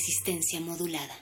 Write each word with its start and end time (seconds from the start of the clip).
Resistencia 0.00 0.58
modulada. 0.62 1.14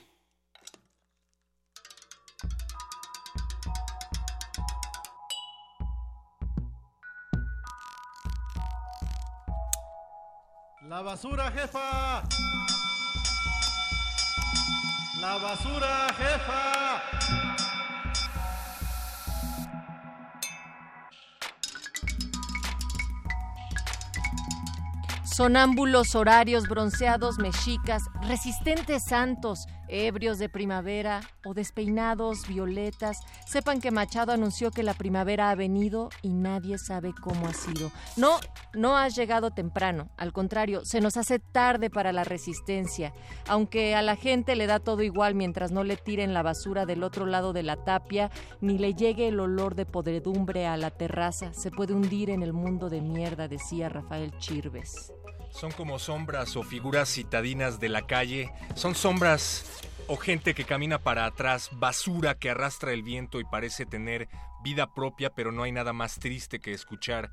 La 10.82 11.02
basura, 11.02 11.50
jefa. 11.50 12.22
La 15.20 15.38
basura, 15.38 16.14
jefa. 16.16 17.47
Sonámbulos 25.38 26.16
horarios, 26.16 26.66
bronceados, 26.66 27.38
mexicas, 27.38 28.02
resistentes 28.22 29.04
santos, 29.04 29.68
ebrios 29.88 30.38
de 30.38 30.48
primavera 30.48 31.20
o 31.44 31.54
despeinados 31.54 32.46
violetas, 32.46 33.18
sepan 33.46 33.80
que 33.80 33.90
Machado 33.90 34.32
anunció 34.32 34.70
que 34.70 34.82
la 34.82 34.94
primavera 34.94 35.50
ha 35.50 35.54
venido 35.54 36.10
y 36.22 36.34
nadie 36.34 36.78
sabe 36.78 37.14
cómo 37.20 37.46
ha 37.46 37.54
sido. 37.54 37.90
No, 38.16 38.38
no 38.74 38.96
has 38.96 39.16
llegado 39.16 39.50
temprano, 39.50 40.10
al 40.16 40.32
contrario, 40.32 40.84
se 40.84 41.00
nos 41.00 41.16
hace 41.16 41.38
tarde 41.38 41.90
para 41.90 42.12
la 42.12 42.24
resistencia, 42.24 43.12
aunque 43.46 43.94
a 43.94 44.02
la 44.02 44.16
gente 44.16 44.56
le 44.56 44.66
da 44.66 44.80
todo 44.80 45.02
igual 45.02 45.34
mientras 45.34 45.72
no 45.72 45.84
le 45.84 45.96
tiren 45.96 46.34
la 46.34 46.42
basura 46.42 46.86
del 46.86 47.02
otro 47.02 47.26
lado 47.26 47.52
de 47.52 47.62
la 47.62 47.76
tapia, 47.84 48.30
ni 48.60 48.78
le 48.78 48.94
llegue 48.94 49.28
el 49.28 49.40
olor 49.40 49.74
de 49.74 49.86
podredumbre 49.86 50.66
a 50.66 50.76
la 50.76 50.90
terraza, 50.90 51.52
se 51.52 51.70
puede 51.70 51.94
hundir 51.94 52.30
en 52.30 52.42
el 52.42 52.52
mundo 52.52 52.88
de 52.88 53.00
mierda, 53.00 53.48
decía 53.48 53.88
Rafael 53.88 54.36
Chirves. 54.38 55.12
Son 55.50 55.70
como 55.72 55.98
sombras 55.98 56.56
o 56.56 56.62
figuras 56.62 57.08
citadinas 57.08 57.80
de 57.80 57.88
la 57.88 58.06
calle. 58.06 58.52
Son 58.74 58.94
sombras 58.94 59.64
o 60.06 60.16
gente 60.16 60.54
que 60.54 60.64
camina 60.64 60.98
para 60.98 61.26
atrás, 61.26 61.70
basura 61.72 62.34
que 62.38 62.50
arrastra 62.50 62.92
el 62.92 63.02
viento 63.02 63.40
y 63.40 63.44
parece 63.44 63.86
tener 63.86 64.28
vida 64.62 64.92
propia, 64.94 65.30
pero 65.34 65.52
no 65.52 65.62
hay 65.62 65.72
nada 65.72 65.92
más 65.92 66.18
triste 66.18 66.60
que 66.60 66.72
escuchar 66.72 67.30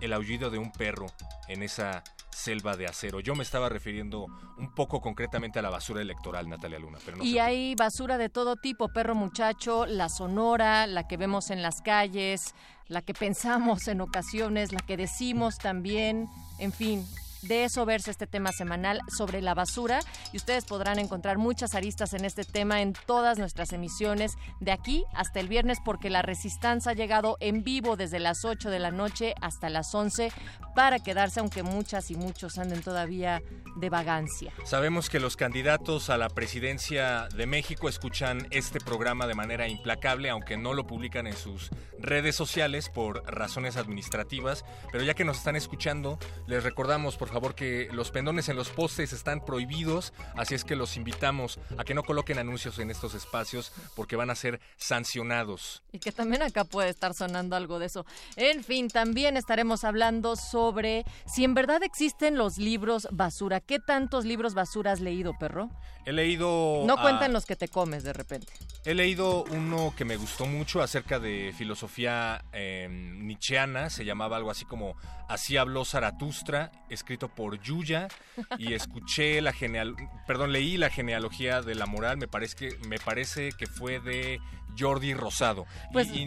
el 0.00 0.12
aullido 0.12 0.50
de 0.50 0.58
un 0.58 0.72
perro 0.72 1.06
en 1.48 1.62
esa 1.62 2.04
selva 2.30 2.76
de 2.76 2.86
acero. 2.86 3.20
Yo 3.20 3.34
me 3.34 3.42
estaba 3.42 3.68
refiriendo 3.68 4.26
un 4.58 4.74
poco 4.74 5.00
concretamente 5.00 5.58
a 5.58 5.62
la 5.62 5.70
basura 5.70 6.02
electoral, 6.02 6.48
Natalia 6.48 6.78
Luna. 6.78 6.98
Pero 7.04 7.16
no 7.16 7.24
y 7.24 7.38
hay 7.38 7.74
basura 7.74 8.18
de 8.18 8.28
todo 8.28 8.56
tipo, 8.56 8.88
perro 8.88 9.14
muchacho, 9.14 9.86
la 9.86 10.08
sonora, 10.08 10.86
la 10.86 11.08
que 11.08 11.16
vemos 11.16 11.50
en 11.50 11.62
las 11.62 11.80
calles, 11.80 12.54
la 12.88 13.00
que 13.00 13.14
pensamos 13.14 13.88
en 13.88 14.02
ocasiones, 14.02 14.72
la 14.72 14.80
que 14.80 14.96
decimos 14.96 15.58
también, 15.58 16.28
en 16.58 16.72
fin. 16.72 17.06
De 17.48 17.64
eso 17.64 17.84
verse 17.86 18.10
este 18.10 18.26
tema 18.26 18.50
semanal 18.50 19.00
sobre 19.08 19.40
la 19.40 19.54
basura 19.54 20.00
y 20.32 20.36
ustedes 20.36 20.64
podrán 20.64 20.98
encontrar 20.98 21.38
muchas 21.38 21.74
aristas 21.74 22.12
en 22.12 22.24
este 22.24 22.44
tema 22.44 22.82
en 22.82 22.92
todas 23.06 23.38
nuestras 23.38 23.72
emisiones 23.72 24.32
de 24.58 24.72
aquí 24.72 25.04
hasta 25.14 25.38
el 25.38 25.46
viernes 25.46 25.78
porque 25.84 26.10
la 26.10 26.22
Resistencia 26.22 26.90
ha 26.90 26.94
llegado 26.94 27.36
en 27.40 27.62
vivo 27.62 27.96
desde 27.96 28.18
las 28.18 28.44
8 28.44 28.70
de 28.70 28.78
la 28.80 28.90
noche 28.90 29.34
hasta 29.40 29.68
las 29.68 29.94
11 29.94 30.32
para 30.74 30.98
quedarse 30.98 31.40
aunque 31.40 31.62
muchas 31.62 32.10
y 32.10 32.16
muchos 32.16 32.58
anden 32.58 32.82
todavía 32.82 33.42
de 33.76 33.90
vagancia. 33.90 34.52
Sabemos 34.64 35.08
que 35.08 35.20
los 35.20 35.36
candidatos 35.36 36.10
a 36.10 36.16
la 36.16 36.28
presidencia 36.28 37.28
de 37.34 37.46
México 37.46 37.88
escuchan 37.88 38.48
este 38.50 38.80
programa 38.80 39.26
de 39.26 39.34
manera 39.34 39.68
implacable, 39.68 40.30
aunque 40.30 40.56
no 40.56 40.74
lo 40.74 40.86
publican 40.86 41.26
en 41.26 41.36
sus 41.36 41.70
redes 41.98 42.34
sociales 42.34 42.88
por 42.88 43.22
razones 43.26 43.76
administrativas, 43.76 44.64
pero 44.90 45.04
ya 45.04 45.14
que 45.14 45.24
nos 45.24 45.38
están 45.38 45.56
escuchando, 45.56 46.18
les 46.46 46.64
recordamos 46.64 47.16
por 47.16 47.28
favor 47.28 47.35
que 47.54 47.88
los 47.92 48.10
pendones 48.10 48.48
en 48.48 48.56
los 48.56 48.68
postes 48.70 49.12
están 49.12 49.44
prohibidos, 49.44 50.12
así 50.36 50.54
es 50.54 50.64
que 50.64 50.76
los 50.76 50.96
invitamos 50.96 51.58
a 51.78 51.84
que 51.84 51.94
no 51.94 52.02
coloquen 52.02 52.38
anuncios 52.38 52.78
en 52.78 52.90
estos 52.90 53.14
espacios 53.14 53.72
porque 53.94 54.16
van 54.16 54.30
a 54.30 54.34
ser 54.34 54.60
sancionados. 54.76 55.82
Y 55.92 55.98
que 55.98 56.12
también 56.12 56.42
acá 56.42 56.64
puede 56.64 56.88
estar 56.88 57.14
sonando 57.14 57.56
algo 57.56 57.78
de 57.78 57.86
eso. 57.86 58.06
En 58.36 58.64
fin, 58.64 58.88
también 58.88 59.36
estaremos 59.36 59.84
hablando 59.84 60.36
sobre 60.36 61.04
si 61.26 61.44
en 61.44 61.54
verdad 61.54 61.82
existen 61.82 62.36
los 62.36 62.58
libros 62.58 63.08
basura. 63.10 63.60
¿Qué 63.60 63.78
tantos 63.78 64.24
libros 64.24 64.54
basura 64.54 64.92
has 64.92 65.00
leído, 65.00 65.34
perro? 65.38 65.70
He 66.06 66.12
leído... 66.12 66.84
No 66.86 66.94
a- 66.94 67.02
cuentan 67.02 67.32
los 67.32 67.44
que 67.46 67.56
te 67.56 67.68
comes 67.68 68.04
de 68.04 68.12
repente. 68.12 68.52
He 68.84 68.94
leído 68.94 69.42
uno 69.50 69.92
que 69.96 70.04
me 70.04 70.16
gustó 70.16 70.46
mucho 70.46 70.80
acerca 70.80 71.18
de 71.18 71.52
filosofía 71.58 72.44
eh, 72.52 72.88
nietzscheana, 72.88 73.90
se 73.90 74.04
llamaba 74.04 74.36
algo 74.36 74.50
así 74.50 74.64
como 74.64 74.94
Así 75.28 75.56
habló 75.56 75.84
Zaratustra, 75.84 76.70
escrito 76.88 77.26
por 77.28 77.60
Yuya, 77.60 78.06
y 78.58 78.74
escuché 78.74 79.40
la 79.40 79.52
geneal, 79.52 79.96
perdón, 80.26 80.52
leí 80.52 80.76
la 80.76 80.88
genealogía 80.88 81.60
de 81.62 81.74
la 81.74 81.86
moral, 81.86 82.16
me 82.16 82.28
parece 82.28 82.54
que, 82.56 82.78
me 82.86 82.98
parece 83.00 83.50
que 83.58 83.66
fue 83.66 83.98
de 83.98 84.38
Jordi 84.78 85.12
Rosado. 85.14 85.66
Y- 85.90 85.92
Pues- 85.92 86.08
y, 86.12 86.26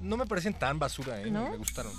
no 0.00 0.16
me 0.16 0.26
parecen 0.26 0.54
tan 0.54 0.78
basura, 0.78 1.20
¿eh? 1.20 1.28
¿No? 1.28 1.50
me 1.50 1.56
gustaron. 1.56 1.92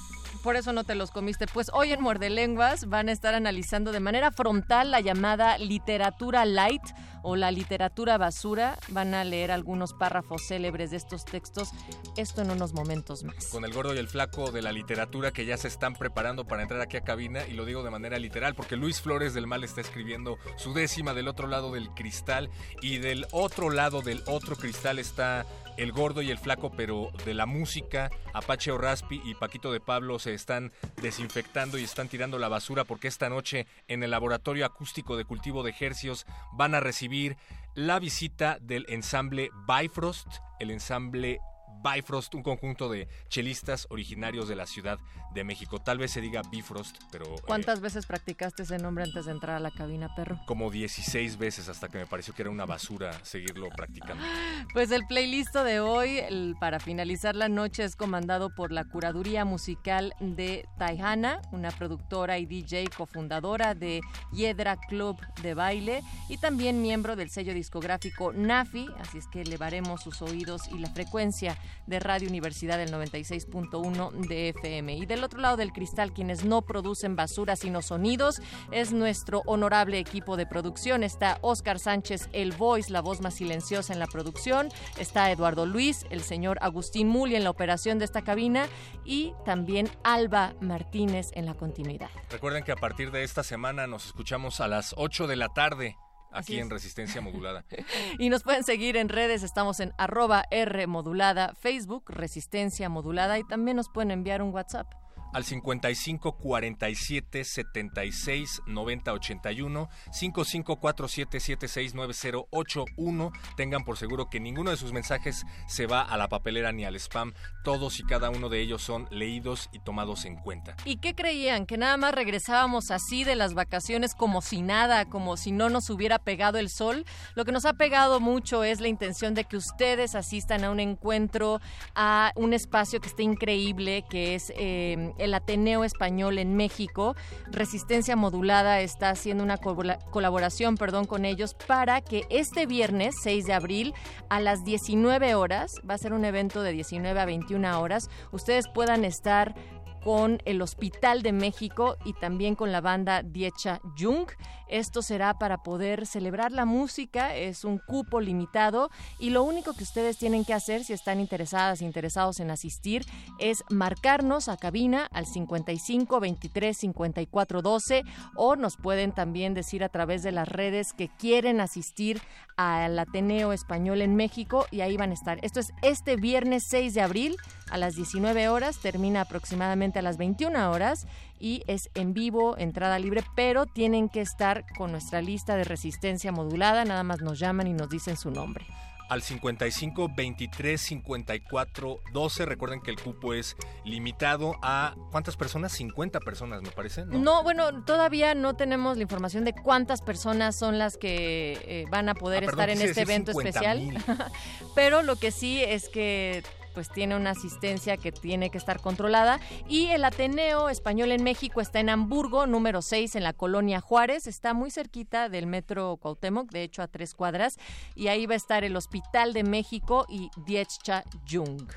Por 0.43 0.55
eso 0.55 0.73
no 0.73 0.83
te 0.83 0.95
los 0.95 1.11
comiste. 1.11 1.45
Pues 1.47 1.69
hoy 1.73 1.91
en 1.91 2.01
Muerde 2.01 2.29
Lenguas 2.29 2.87
van 2.87 3.09
a 3.09 3.11
estar 3.11 3.33
analizando 3.33 3.91
de 3.91 3.99
manera 3.99 4.31
frontal 4.31 4.91
la 4.91 5.01
llamada 5.01 5.57
literatura 5.57 6.45
light 6.45 6.81
o 7.23 7.35
la 7.35 7.51
literatura 7.51 8.17
basura. 8.17 8.77
Van 8.89 9.13
a 9.13 9.23
leer 9.23 9.51
algunos 9.51 9.93
párrafos 9.93 10.47
célebres 10.47 10.91
de 10.91 10.97
estos 10.97 11.25
textos. 11.25 11.71
Esto 12.17 12.41
en 12.41 12.51
unos 12.51 12.73
momentos 12.73 13.23
más. 13.23 13.47
con 13.47 13.65
el 13.65 13.73
gordo 13.73 13.93
y 13.93 13.97
el 13.97 14.07
flaco 14.07 14.51
de 14.51 14.61
la 14.61 14.71
literatura 14.71 15.31
que 15.31 15.45
ya 15.45 15.57
se 15.57 15.67
están 15.67 15.93
preparando 15.93 16.45
para 16.45 16.61
entrar 16.61 16.81
aquí 16.81 16.97
a 16.97 17.01
cabina 17.01 17.45
y 17.47 17.53
lo 17.53 17.65
digo 17.65 17.83
de 17.83 17.89
manera 17.89 18.17
literal 18.19 18.55
porque 18.55 18.75
Luis 18.75 19.01
Flores 19.01 19.33
del 19.33 19.47
Mal 19.47 19.63
está 19.63 19.81
escribiendo 19.81 20.37
su 20.57 20.73
décima 20.73 21.13
del 21.13 21.27
otro 21.27 21.47
lado 21.47 21.71
del 21.71 21.89
cristal 21.89 22.49
y 22.81 22.97
del 22.97 23.25
otro 23.31 23.69
lado 23.69 24.01
del 24.01 24.23
otro 24.27 24.55
cristal 24.55 24.99
está 24.99 25.45
el 25.77 25.91
gordo 25.91 26.21
y 26.21 26.31
el 26.31 26.37
flaco 26.37 26.71
pero 26.71 27.11
de 27.25 27.33
la 27.33 27.45
música 27.45 28.09
Apache 28.33 28.71
Orraspi 28.71 29.21
y 29.23 29.35
Paquito 29.35 29.71
de 29.71 29.79
Pablo 29.79 30.19
se 30.19 30.33
están 30.33 30.71
desinfectando 31.01 31.77
y 31.77 31.83
están 31.83 32.07
tirando 32.07 32.39
la 32.39 32.47
basura 32.47 32.83
porque 32.83 33.07
esta 33.07 33.29
noche 33.29 33.67
en 33.87 34.03
el 34.03 34.11
laboratorio 34.11 34.65
acústico 34.65 35.17
de 35.17 35.25
cultivo 35.25 35.63
de 35.63 35.73
hercios 35.79 36.25
van 36.53 36.75
a 36.75 36.79
recibir 36.79 37.37
la 37.75 37.99
visita 37.99 38.57
del 38.61 38.85
ensamble 38.89 39.49
Bifrost, 39.67 40.27
el 40.59 40.71
ensamble 40.71 41.39
Bifrost, 41.83 42.33
un 42.35 42.43
conjunto 42.43 42.89
de 42.89 43.07
chelistas 43.29 43.87
originarios 43.89 44.47
de 44.47 44.55
la 44.55 44.65
Ciudad 44.65 44.99
de 45.33 45.43
México. 45.43 45.79
Tal 45.79 45.97
vez 45.97 46.11
se 46.11 46.21
diga 46.21 46.41
Bifrost, 46.51 46.97
pero 47.11 47.25
eh, 47.25 47.41
¿Cuántas 47.45 47.81
veces 47.81 48.05
practicaste 48.05 48.63
ese 48.63 48.77
nombre 48.77 49.03
antes 49.03 49.25
de 49.25 49.31
entrar 49.31 49.55
a 49.55 49.59
la 49.59 49.71
cabina, 49.71 50.13
perro? 50.15 50.39
como 50.45 50.71
16 50.71 51.37
veces 51.37 51.69
hasta 51.69 51.87
que 51.89 51.97
me 51.99 52.05
pareció 52.07 52.33
que 52.33 52.41
era 52.41 52.51
una 52.51 52.65
basura 52.65 53.13
seguirlo 53.23 53.69
practicando. 53.69 54.23
Pues 54.73 54.91
el 54.91 55.05
playlist 55.07 55.55
de 55.55 55.79
hoy, 55.79 56.17
el- 56.19 56.55
para 56.59 56.79
finalizar 56.79 57.35
la 57.35 57.49
noche, 57.49 57.83
es 57.83 57.95
comandado 57.95 58.53
por 58.53 58.71
la 58.71 58.83
curaduría 58.85 59.45
musical 59.45 60.13
de 60.19 60.65
Taihana, 60.77 61.41
una 61.51 61.71
productora 61.71 62.37
y 62.37 62.45
DJ 62.45 62.87
cofundadora 62.95 63.73
de 63.73 64.01
Hiedra 64.31 64.77
Club 64.77 65.17
de 65.41 65.53
Baile 65.53 66.01
y 66.27 66.37
también 66.37 66.81
miembro 66.81 67.15
del 67.15 67.29
sello 67.29 67.53
discográfico 67.53 68.31
Nafi, 68.33 68.87
así 68.99 69.17
es 69.17 69.27
que 69.27 69.41
elevaremos 69.41 70.01
sus 70.01 70.21
oídos 70.21 70.67
y 70.71 70.77
la 70.79 70.89
frecuencia. 70.89 71.57
De 71.87 71.99
Radio 71.99 72.29
Universidad 72.29 72.77
del 72.77 72.91
96.1 72.91 74.11
de 74.27 74.49
FM. 74.49 74.95
Y 74.95 75.05
del 75.05 75.23
otro 75.23 75.39
lado 75.39 75.57
del 75.57 75.71
cristal, 75.71 76.13
quienes 76.13 76.43
no 76.43 76.61
producen 76.61 77.15
basura 77.15 77.55
sino 77.55 77.81
sonidos, 77.81 78.41
es 78.71 78.91
nuestro 78.91 79.41
honorable 79.45 79.99
equipo 79.99 80.37
de 80.37 80.45
producción. 80.45 81.03
Está 81.03 81.37
Oscar 81.41 81.79
Sánchez, 81.79 82.29
el 82.33 82.53
voice, 82.53 82.91
la 82.91 83.01
voz 83.01 83.21
más 83.21 83.35
silenciosa 83.35 83.93
en 83.93 83.99
la 83.99 84.07
producción. 84.07 84.69
Está 84.97 85.31
Eduardo 85.31 85.65
Luis, 85.65 86.05
el 86.09 86.21
señor 86.21 86.57
Agustín 86.61 87.07
Muli 87.07 87.35
en 87.35 87.43
la 87.43 87.49
operación 87.49 87.99
de 87.99 88.05
esta 88.05 88.21
cabina 88.21 88.67
y 89.05 89.33
también 89.45 89.89
Alba 90.03 90.53
Martínez 90.61 91.31
en 91.33 91.45
la 91.45 91.53
continuidad. 91.53 92.09
Recuerden 92.29 92.63
que 92.63 92.71
a 92.71 92.75
partir 92.75 93.11
de 93.11 93.23
esta 93.23 93.43
semana 93.43 93.87
nos 93.87 94.05
escuchamos 94.05 94.59
a 94.61 94.67
las 94.67 94.93
8 94.97 95.27
de 95.27 95.35
la 95.35 95.49
tarde 95.49 95.97
Así 96.31 96.53
aquí 96.53 96.59
en 96.59 96.67
es. 96.67 96.73
Resistencia 96.73 97.21
Modulada. 97.21 97.65
Y 98.19 98.29
nos 98.29 98.43
pueden 98.43 98.63
seguir 98.63 98.97
en 98.97 99.09
redes, 99.09 99.43
estamos 99.43 99.79
en 99.79 99.93
arroba 99.97 100.43
R 100.51 100.87
modulada, 100.87 101.53
Facebook, 101.55 102.05
Resistencia 102.09 102.89
Modulada 102.89 103.39
y 103.39 103.43
también 103.43 103.77
nos 103.77 103.89
pueden 103.89 104.11
enviar 104.11 104.41
un 104.41 104.53
WhatsApp. 104.53 104.93
Al 105.33 105.43
55 105.43 106.37
47 106.37 107.43
76 107.43 108.61
90 108.67 109.13
81 109.13 109.89
5547 110.11 111.39
76 111.39 111.95
90 111.95 112.39
81 112.51 113.31
tengan 113.55 113.83
por 113.83 113.97
seguro 113.97 114.29
que 114.29 114.39
ninguno 114.39 114.71
de 114.71 114.77
sus 114.77 114.93
mensajes 114.93 115.45
se 115.67 115.87
va 115.87 116.01
a 116.01 116.17
la 116.17 116.27
papelera 116.27 116.71
ni 116.71 116.85
al 116.85 116.95
spam 116.95 117.33
todos 117.63 117.99
y 117.99 118.03
cada 118.03 118.29
uno 118.29 118.49
de 118.49 118.61
ellos 118.61 118.81
son 118.81 119.07
leídos 119.11 119.69
y 119.71 119.79
tomados 119.79 120.25
en 120.25 120.35
cuenta 120.35 120.75
¿Y 120.85 120.97
qué 120.97 121.15
creían? 121.15 121.65
¿Que 121.65 121.77
nada 121.77 121.97
más 121.97 122.13
regresábamos 122.13 122.91
así 122.91 123.23
de 123.23 123.35
las 123.35 123.53
vacaciones 123.53 124.15
como 124.15 124.41
si 124.41 124.61
nada, 124.61 125.05
como 125.05 125.37
si 125.37 125.51
no 125.51 125.69
nos 125.69 125.89
hubiera 125.89 126.19
pegado 126.19 126.57
el 126.57 126.69
sol? 126.69 127.05
Lo 127.35 127.45
que 127.45 127.51
nos 127.51 127.65
ha 127.65 127.73
pegado 127.73 128.19
mucho 128.19 128.63
es 128.63 128.79
la 128.81 128.87
intención 128.87 129.33
de 129.33 129.43
que 129.43 129.57
ustedes 129.57 130.15
asistan 130.15 130.63
a 130.63 130.71
un 130.71 130.79
encuentro, 130.79 131.61
a 131.95 132.31
un 132.35 132.53
espacio 132.53 132.99
que 133.01 133.07
está 133.07 133.23
increíble, 133.23 134.03
que 134.09 134.35
es 134.35 134.51
eh, 134.55 135.13
el 135.19 135.33
Ateneo 135.33 135.83
Español 135.83 136.37
en 136.39 136.55
México. 136.55 137.15
Resistencia 137.51 138.15
Modulada 138.15 138.81
está 138.81 139.09
haciendo 139.09 139.43
una 139.43 139.57
cola- 139.57 139.99
colaboración 140.11 140.75
perdón, 140.77 141.05
con 141.05 141.25
ellos 141.25 141.53
para 141.67 142.01
que 142.01 142.23
este 142.29 142.65
viernes 142.65 143.15
6 143.21 143.45
de 143.45 143.53
abril 143.53 143.93
a 144.29 144.39
las 144.39 144.63
19 144.63 145.35
horas, 145.35 145.75
va 145.89 145.93
a 145.93 145.97
ser 145.97 146.13
un 146.13 146.25
evento 146.25 146.61
de 146.63 146.71
19 146.71 147.19
a 147.19 147.25
21 147.25 147.79
horas, 147.81 148.09
ustedes 148.31 148.67
puedan 148.67 149.05
estar 149.05 149.55
con 150.03 150.39
el 150.45 150.61
Hospital 150.61 151.21
de 151.21 151.31
México 151.31 151.97
y 152.05 152.13
también 152.13 152.55
con 152.55 152.71
la 152.71 152.81
banda 152.81 153.23
Diecha 153.23 153.81
Jung. 153.97 154.27
Esto 154.67 155.01
será 155.01 155.39
para 155.39 155.63
poder 155.63 156.05
celebrar 156.05 156.51
la 156.51 156.65
música, 156.65 157.35
es 157.35 157.63
un 157.63 157.79
cupo 157.79 158.21
limitado 158.21 158.91
y 159.17 159.31
lo 159.31 159.43
único 159.43 159.73
que 159.73 159.83
ustedes 159.83 160.17
tienen 160.17 160.45
que 160.45 160.53
hacer 160.53 160.83
si 160.83 160.93
están 160.93 161.19
interesadas, 161.19 161.81
interesados 161.81 162.39
en 162.39 162.51
asistir, 162.51 163.03
es 163.39 163.63
marcarnos 163.71 164.47
a 164.47 164.57
cabina 164.57 165.09
al 165.11 165.25
55 165.25 166.19
23 166.19 166.77
54 166.77 167.61
12 167.63 168.03
o 168.35 168.55
nos 168.55 168.77
pueden 168.77 169.11
también 169.11 169.55
decir 169.55 169.83
a 169.83 169.89
través 169.89 170.21
de 170.21 170.31
las 170.31 170.47
redes 170.47 170.93
que 170.93 171.09
quieren 171.09 171.61
asistir 171.61 172.21
al 172.55 172.99
Ateneo 172.99 173.53
Español 173.53 174.01
en 174.01 174.15
México 174.15 174.67
y 174.69 174.81
ahí 174.81 174.97
van 174.97 175.11
a 175.11 175.13
estar. 175.13 175.39
Esto 175.41 175.61
es 175.61 175.71
este 175.81 176.15
viernes 176.15 176.65
6 176.67 176.93
de 176.93 177.01
abril 177.01 177.37
a 177.71 177.77
las 177.77 177.95
19 177.95 178.49
horas, 178.49 178.79
termina 178.79 179.21
aproximadamente 179.21 179.88
a 179.97 180.01
las 180.03 180.17
21 180.17 180.69
horas 180.69 181.07
y 181.39 181.63
es 181.65 181.89
en 181.95 182.13
vivo, 182.13 182.55
entrada 182.59 182.99
libre, 182.99 183.23
pero 183.35 183.65
tienen 183.65 184.09
que 184.09 184.21
estar 184.21 184.65
con 184.77 184.91
nuestra 184.91 185.21
lista 185.23 185.55
de 185.55 185.63
resistencia 185.63 186.31
modulada, 186.31 186.85
nada 186.85 187.01
más 187.01 187.21
nos 187.21 187.39
llaman 187.39 187.65
y 187.65 187.73
nos 187.73 187.89
dicen 187.89 188.15
su 188.17 188.29
nombre. 188.29 188.67
al 189.09 189.23
55 189.23 190.09
23 190.15 190.79
54 190.79 191.99
12 192.13 192.45
recuerden 192.45 192.79
que 192.81 192.91
el 192.91 192.99
cupo 193.01 193.33
es 193.33 193.55
limitado 193.83 194.55
a 194.61 194.93
¿cuántas 195.11 195.35
personas? 195.35 195.71
50 195.71 196.19
personas 196.19 196.61
me 196.61 196.69
parece 196.69 197.05
No, 197.05 197.41
bueno, 197.41 197.83
todavía 197.85 198.35
no 198.35 198.53
tenemos 198.55 198.97
la 198.97 199.03
información 199.03 199.45
de 199.45 199.53
cuántas 199.53 200.01
personas 200.03 200.55
son 200.55 200.77
las 200.77 200.97
que 200.97 201.53
eh, 201.65 201.85
van 201.89 202.07
a 202.09 202.13
poder 202.13 202.43
Ah, 202.43 202.47
perdón, 202.47 202.69
estar 202.69 202.69
en 202.83 202.87
este 202.87 203.01
evento 203.01 203.31
50,000. 203.31 203.95
especial. 203.97 204.31
Pero 204.75 205.01
lo 205.01 205.15
que 205.15 205.31
sí 205.31 205.59
es 205.63 205.89
que 205.89 206.43
pues 206.73 206.89
tiene 206.89 207.15
una 207.15 207.31
asistencia 207.31 207.97
que 207.97 208.11
tiene 208.11 208.49
que 208.49 208.57
estar 208.57 208.81
controlada 208.81 209.39
y 209.67 209.87
el 209.87 210.05
Ateneo 210.05 210.69
Español 210.69 211.11
en 211.11 211.23
México 211.23 211.61
está 211.61 211.79
en 211.79 211.89
Hamburgo, 211.89 212.47
número 212.47 212.81
6 212.81 213.15
en 213.15 213.23
la 213.23 213.33
colonia 213.33 213.81
Juárez, 213.81 214.27
está 214.27 214.53
muy 214.53 214.71
cerquita 214.71 215.29
del 215.29 215.47
metro 215.47 215.97
Cuauhtémoc, 215.97 216.51
de 216.51 216.63
hecho 216.63 216.81
a 216.81 216.87
tres 216.87 217.13
cuadras 217.13 217.57
y 217.95 218.07
ahí 218.07 218.25
va 218.25 218.33
a 218.33 218.37
estar 218.37 218.63
el 218.63 218.75
Hospital 218.75 219.33
de 219.33 219.43
México 219.43 220.05
y 220.09 220.29
Dietscha 220.45 221.03
Jung. 221.29 221.69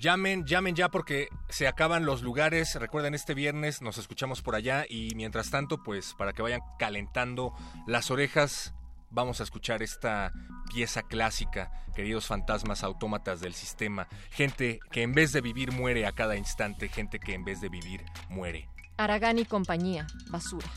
Llamen, 0.00 0.46
llamen 0.46 0.74
ya 0.74 0.88
porque 0.88 1.28
se 1.50 1.68
acaban 1.68 2.06
los 2.06 2.22
lugares. 2.22 2.74
Recuerden, 2.74 3.14
este 3.14 3.34
viernes 3.34 3.82
nos 3.82 3.98
escuchamos 3.98 4.40
por 4.40 4.54
allá 4.54 4.86
y 4.88 5.14
mientras 5.14 5.50
tanto, 5.50 5.82
pues 5.82 6.14
para 6.14 6.32
que 6.32 6.40
vayan 6.40 6.62
calentando 6.78 7.52
las 7.86 8.10
orejas, 8.10 8.72
vamos 9.10 9.40
a 9.40 9.44
escuchar 9.44 9.82
esta 9.82 10.32
pieza 10.72 11.02
clásica, 11.02 11.70
queridos 11.94 12.26
fantasmas 12.26 12.82
autómatas 12.84 13.40
del 13.40 13.54
sistema. 13.54 14.08
Gente 14.30 14.80
que 14.90 15.02
en 15.02 15.12
vez 15.12 15.32
de 15.32 15.40
vivir 15.40 15.72
muere 15.72 16.06
a 16.06 16.12
cada 16.12 16.36
instante, 16.36 16.88
gente 16.88 17.18
que 17.18 17.34
en 17.34 17.44
vez 17.44 17.60
de 17.60 17.68
vivir 17.68 18.04
muere. 18.28 18.68
Aragán 18.96 19.38
y 19.38 19.44
compañía, 19.44 20.06
basura. 20.28 20.68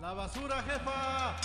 La 0.00 0.12
basura, 0.12 0.62
jefa. 0.62 1.36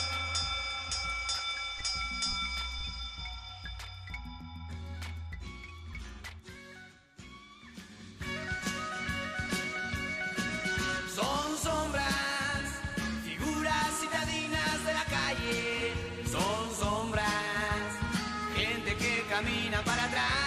Son 11.13 11.46
camina 19.37 19.83
para 19.83 20.03
atrás. 20.05 20.46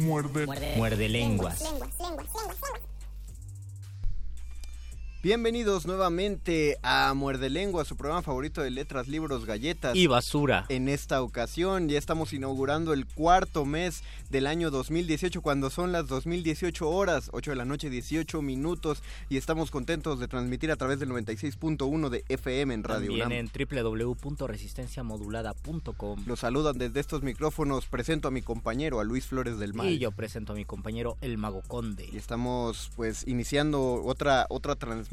Muerde. 0.00 0.46
Muerde 0.76 1.08
lenguas. 1.08 1.62
Bienvenidos 5.22 5.84
nuevamente 5.84 6.78
a 6.82 7.12
Muerde 7.12 7.50
Lengua, 7.50 7.84
su 7.84 7.94
programa 7.94 8.22
favorito 8.22 8.62
de 8.62 8.70
letras, 8.70 9.06
libros, 9.06 9.44
galletas. 9.44 9.94
Y 9.94 10.06
basura. 10.06 10.64
En 10.70 10.88
esta 10.88 11.22
ocasión 11.22 11.90
ya 11.90 11.98
estamos 11.98 12.32
inaugurando 12.32 12.94
el 12.94 13.04
cuarto 13.04 13.66
mes 13.66 14.02
del 14.30 14.46
año 14.46 14.70
2018 14.70 15.42
cuando 15.42 15.68
son 15.68 15.92
las 15.92 16.06
2018 16.06 16.88
horas, 16.88 17.28
8 17.34 17.50
de 17.50 17.56
la 17.58 17.66
noche, 17.66 17.90
18 17.90 18.40
minutos 18.40 19.02
y 19.28 19.36
estamos 19.36 19.70
contentos 19.70 20.20
de 20.20 20.26
transmitir 20.26 20.70
a 20.70 20.76
través 20.76 20.98
del 20.98 21.10
96.1 21.10 22.08
de 22.08 22.24
FM 22.30 22.72
en 22.72 22.82
Radio 22.82 23.08
También 23.08 23.26
UNAM. 23.26 23.32
en 23.32 23.50
www.resistenciamodulada.com. 23.68 26.22
Los 26.24 26.40
saludan 26.40 26.78
desde 26.78 26.98
estos 26.98 27.22
micrófonos. 27.22 27.84
Presento 27.84 28.28
a 28.28 28.30
mi 28.30 28.40
compañero, 28.40 29.00
a 29.00 29.04
Luis 29.04 29.26
Flores 29.26 29.58
del 29.58 29.74
Mal. 29.74 29.90
Y 29.90 29.98
yo 29.98 30.12
presento 30.12 30.54
a 30.54 30.56
mi 30.56 30.64
compañero 30.64 31.18
El 31.20 31.36
Mago 31.36 31.60
Conde. 31.68 32.08
Y 32.10 32.16
estamos 32.16 32.90
pues 32.96 33.28
iniciando 33.28 34.02
otra 34.02 34.46
otra 34.48 34.76
transmisión. 34.76 35.09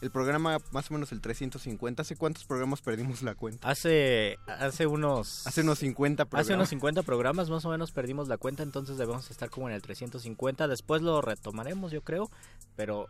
El 0.00 0.10
programa 0.10 0.58
más 0.72 0.90
o 0.90 0.94
menos 0.94 1.12
el 1.12 1.20
350. 1.20 2.02
¿Hace 2.02 2.16
cuántos 2.16 2.44
programas 2.44 2.80
perdimos 2.82 3.22
la 3.22 3.34
cuenta? 3.34 3.68
Hace, 3.68 4.38
hace 4.46 4.86
unos... 4.86 5.46
Hace 5.46 5.62
unos 5.62 5.78
50 5.78 6.24
programas. 6.24 6.46
Hace 6.46 6.54
unos 6.54 6.68
50 6.68 7.02
programas 7.02 7.50
más 7.50 7.64
o 7.64 7.70
menos 7.70 7.92
perdimos 7.92 8.28
la 8.28 8.38
cuenta, 8.38 8.62
entonces 8.62 8.96
debemos 8.96 9.30
estar 9.30 9.50
como 9.50 9.68
en 9.68 9.74
el 9.74 9.82
350. 9.82 10.68
Después 10.68 11.02
lo 11.02 11.20
retomaremos, 11.20 11.92
yo 11.92 12.02
creo, 12.02 12.30
pero 12.76 13.08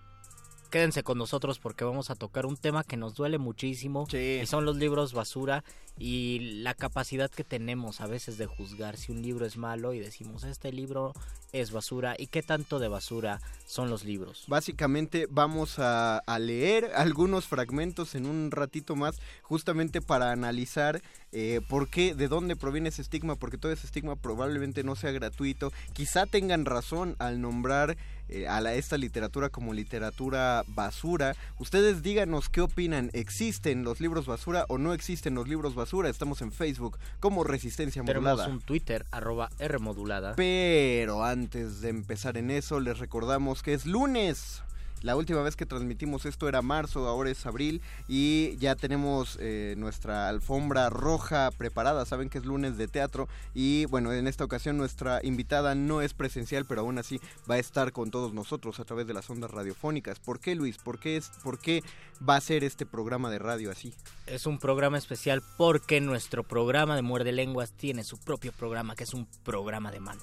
quédense 0.75 1.05
con 1.05 1.19
nosotros 1.19 1.61
porque 1.61 1.85
vamos 1.85 2.11
a 2.11 2.17
tocar 2.17 2.47
un 2.47 2.57
tema 2.57 2.83
que 2.83 2.97
nos 2.97 3.15
duele 3.15 3.39
muchísimo 3.39 4.09
Sí. 4.11 4.41
y 4.43 4.47
son 4.47 4.65
los 4.65 4.77
libros 4.77 5.13
basura 5.13 5.63
y 5.97 6.41
la 6.65 6.75
capacidad 6.75 7.31
que 7.31 7.45
tenemos 7.45 8.01
a 8.01 8.09
veces 8.09 8.39
de 8.39 8.47
juzgar 8.47 8.97
si 8.97 9.13
un 9.13 9.23
libro 9.23 9.47
es 9.47 9.57
malo 9.57 9.93
y 9.95 10.01
decimos 10.01 10.43
este 10.43 10.73
libro 10.73 11.13
es 11.53 11.71
basura 11.71 12.17
y 12.19 12.27
qué 12.27 12.43
tanto 12.43 12.81
de 12.81 12.89
basura 12.89 13.41
son 13.65 13.89
los 13.89 14.05
libros. 14.05 14.47
Básicamente 14.49 15.29
vamos 15.31 15.79
a, 15.79 16.19
a 16.19 16.39
leer 16.41 16.91
algunos 16.97 17.47
fragmentos 17.47 18.17
en 18.17 18.27
un 18.27 18.51
ratito 18.51 18.97
más, 18.97 19.21
justamente 19.43 20.01
para 20.03 20.33
analizar 20.33 21.01
eh, 21.31 21.61
por 21.69 21.89
qué, 21.89 22.17
de 22.17 22.27
dónde 22.27 22.57
proviene 22.57 22.89
ese 22.89 23.03
estigma, 23.03 23.37
porque 23.37 23.59
todo 23.59 23.71
ese 23.71 23.87
estigma 23.87 24.17
probablemente 24.17 24.83
no 24.83 24.97
sea 24.97 25.13
gratuito. 25.13 25.73
Quizá 25.93 26.27
tengan 26.27 26.65
razón 26.65 27.15
al 27.21 27.41
nombrar 27.41 27.97
eh, 28.29 28.49
a 28.49 28.61
la, 28.61 28.75
esta 28.75 28.97
literatura 28.97 29.49
como 29.51 29.73
literatura 29.73 30.65
basura. 30.69 31.35
Ustedes 31.59 32.03
díganos 32.03 32.49
qué 32.49 32.61
opinan. 32.61 33.11
¿Existen 33.13 33.85
los 33.85 34.01
libros 34.01 34.27
basura 34.27 34.65
o 34.69 34.79
no 34.79 34.93
existen 34.93 35.35
los 35.35 35.49
libros 35.49 35.75
basura? 35.75 36.09
Estamos 36.09 36.43
en 36.43 36.53
Facebook 36.53 36.99
como 37.21 37.45
Resistencia 37.45 38.03
Tenemos 38.03 38.25
Modulada. 38.25 38.49
un 38.49 38.61
Twitter, 38.61 39.07
arroba 39.11 39.51
Rmodulada. 39.59 40.35
Pero 40.37 41.25
antes 41.25 41.81
de 41.81 41.91
empezar 41.91 42.37
en 42.37 42.51
eso, 42.51 42.81
les 42.81 42.99
recordamos 42.99 43.63
que 43.63 43.75
es 43.75 43.87
lunes. 43.87 44.63
La 45.05 45.17
última 45.17 45.43
vez 45.43 45.55
que 45.55 45.67
transmitimos 45.67 46.25
esto 46.25 46.49
era 46.49 46.63
marzo, 46.63 47.07
ahora 47.07 47.29
es 47.29 47.45
abril 47.45 47.83
y 48.09 48.57
ya 48.57 48.75
tenemos 48.75 49.37
eh, 49.39 49.75
nuestra 49.77 50.31
alfombra 50.31 50.89
roja 50.89 51.51
preparada. 51.51 52.07
Saben 52.07 52.31
que 52.31 52.39
es 52.39 52.47
lunes 52.47 52.79
de 52.79 52.89
teatro 52.89 53.29
y 53.53 53.85
bueno, 53.85 54.15
en 54.15 54.27
esta 54.27 54.45
ocasión 54.45 54.79
nuestra 54.79 55.21
invitada 55.23 55.75
no 55.75 56.01
es 56.01 56.15
presencial, 56.15 56.65
pero 56.65 56.81
aún 56.81 56.97
así 56.97 57.21
va 57.49 57.57
a 57.57 57.59
estar 57.59 57.93
con 57.93 58.11
todos 58.11 58.33
nosotros 58.33 58.81
a 58.81 58.87
través 58.87 59.07
de 59.07 59.13
las 59.13 59.29
ondas 59.29 59.51
radiofónicas. 59.51 60.21
¿Por 60.21 60.41
qué, 60.41 60.55
Luis? 60.55 60.79
¿Por 60.79 60.99
qué, 60.99 61.19
es, 61.19 61.29
por 61.43 61.59
qué 61.59 61.83
va 62.27 62.37
a 62.37 62.41
ser 62.41 62.65
este 62.65 62.87
programa 62.87 63.31
de 63.31 63.41
radio 63.41 63.71
así? 63.71 63.93
Es 64.27 64.47
un 64.47 64.59
programa 64.59 64.97
especial 64.97 65.43
porque 65.59 66.01
nuestro 66.01 66.45
programa 66.45 66.97
de 66.97 67.03
Muerde 67.03 67.33
Lenguas 67.33 67.73
tiene 67.73 68.05
su 68.05 68.17
propio 68.17 68.53
programa, 68.53 68.97
que 68.97 69.05
es 69.05 69.13
un 69.13 69.27
programa 69.45 69.91
de 69.91 70.01
mano. 70.01 70.23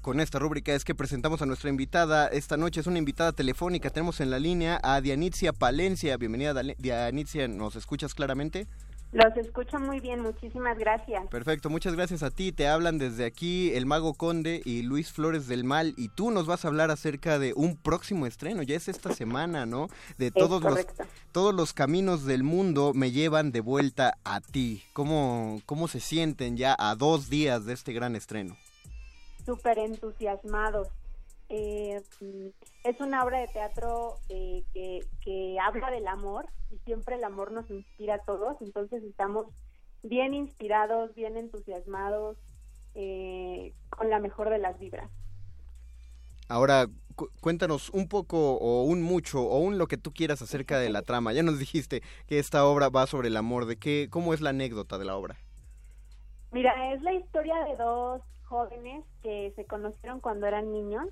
con 0.00 0.20
esta 0.20 0.38
rúbrica 0.38 0.72
es 0.72 0.84
que 0.84 0.94
presentamos 0.94 1.42
a 1.42 1.46
nuestra 1.46 1.70
invitada 1.70 2.28
esta 2.28 2.56
noche. 2.56 2.80
Es 2.80 2.86
una 2.86 2.98
invitada 2.98 3.32
telefónica. 3.32 3.90
Tenemos 3.90 4.20
en 4.20 4.30
la 4.30 4.38
línea 4.38 4.80
a 4.82 5.00
Dianitzia 5.00 5.52
Palencia. 5.52 6.16
Bienvenida, 6.16 6.54
Dianitzia. 6.78 7.48
¿Nos 7.48 7.76
escuchas 7.76 8.14
claramente? 8.14 8.66
Los 9.12 9.36
escucho 9.36 9.80
muy 9.80 9.98
bien, 9.98 10.22
muchísimas 10.22 10.78
gracias. 10.78 11.26
Perfecto, 11.30 11.68
muchas 11.68 11.96
gracias 11.96 12.22
a 12.22 12.30
ti. 12.30 12.52
Te 12.52 12.68
hablan 12.68 12.96
desde 12.96 13.24
aquí 13.24 13.72
el 13.74 13.84
Mago 13.84 14.14
Conde 14.14 14.62
y 14.64 14.82
Luis 14.82 15.10
Flores 15.10 15.48
del 15.48 15.64
Mal. 15.64 15.94
Y 15.96 16.10
tú 16.10 16.30
nos 16.30 16.46
vas 16.46 16.64
a 16.64 16.68
hablar 16.68 16.92
acerca 16.92 17.40
de 17.40 17.52
un 17.54 17.76
próximo 17.76 18.26
estreno. 18.26 18.62
Ya 18.62 18.76
es 18.76 18.86
esta 18.86 19.12
semana, 19.12 19.66
¿no? 19.66 19.88
De 20.16 20.30
todos 20.30 20.62
los, 20.62 20.86
todos 21.32 21.52
los 21.52 21.72
caminos 21.72 22.24
del 22.24 22.44
mundo 22.44 22.92
me 22.94 23.10
llevan 23.10 23.50
de 23.50 23.60
vuelta 23.60 24.16
a 24.22 24.40
ti. 24.40 24.84
¿Cómo, 24.92 25.60
¿Cómo 25.66 25.88
se 25.88 25.98
sienten 25.98 26.56
ya 26.56 26.76
a 26.78 26.94
dos 26.94 27.28
días 27.28 27.64
de 27.64 27.72
este 27.72 27.92
gran 27.92 28.14
estreno? 28.14 28.56
Súper 29.44 29.78
entusiasmados. 29.78 30.88
Eh, 31.48 32.00
mm, 32.20 32.46
es 32.84 33.00
una 33.00 33.24
obra 33.24 33.40
de 33.40 33.48
teatro 33.48 34.18
eh, 34.28 34.62
que, 34.72 35.00
que 35.24 35.58
habla 35.60 35.90
del 35.90 36.06
amor 36.06 36.46
y 36.70 36.78
siempre 36.84 37.16
el 37.16 37.24
amor 37.24 37.50
nos 37.50 37.68
inspira 37.70 38.14
a 38.16 38.18
todos, 38.24 38.56
entonces 38.60 39.02
estamos 39.02 39.46
bien 40.04 40.32
inspirados, 40.32 41.12
bien 41.14 41.36
entusiasmados, 41.36 42.36
eh, 42.94 43.74
con 43.90 44.08
la 44.10 44.20
mejor 44.20 44.48
de 44.50 44.58
las 44.58 44.78
vibras. 44.78 45.10
Ahora, 46.48 46.86
cu- 47.16 47.30
cuéntanos 47.40 47.90
un 47.90 48.08
poco 48.08 48.54
o 48.56 48.82
un 48.84 49.02
mucho 49.02 49.40
o 49.42 49.58
un 49.58 49.76
lo 49.78 49.86
que 49.86 49.96
tú 49.96 50.12
quieras 50.12 50.42
acerca 50.42 50.78
de 50.78 50.88
la 50.90 51.02
trama. 51.02 51.32
Ya 51.32 51.42
nos 51.42 51.58
dijiste 51.58 52.02
que 52.26 52.38
esta 52.38 52.64
obra 52.64 52.88
va 52.88 53.06
sobre 53.06 53.28
el 53.28 53.36
amor. 53.36 53.66
¿De 53.66 53.76
qué? 53.76 54.08
¿Cómo 54.10 54.34
es 54.34 54.40
la 54.40 54.50
anécdota 54.50 54.98
de 54.98 55.04
la 55.04 55.16
obra? 55.16 55.36
Mira, 56.52 56.92
es 56.92 57.02
la 57.02 57.12
historia 57.12 57.54
de 57.64 57.76
dos 57.76 58.22
jóvenes 58.50 59.04
que 59.22 59.52
se 59.54 59.64
conocieron 59.64 60.20
cuando 60.20 60.46
eran 60.46 60.72
niños 60.72 61.06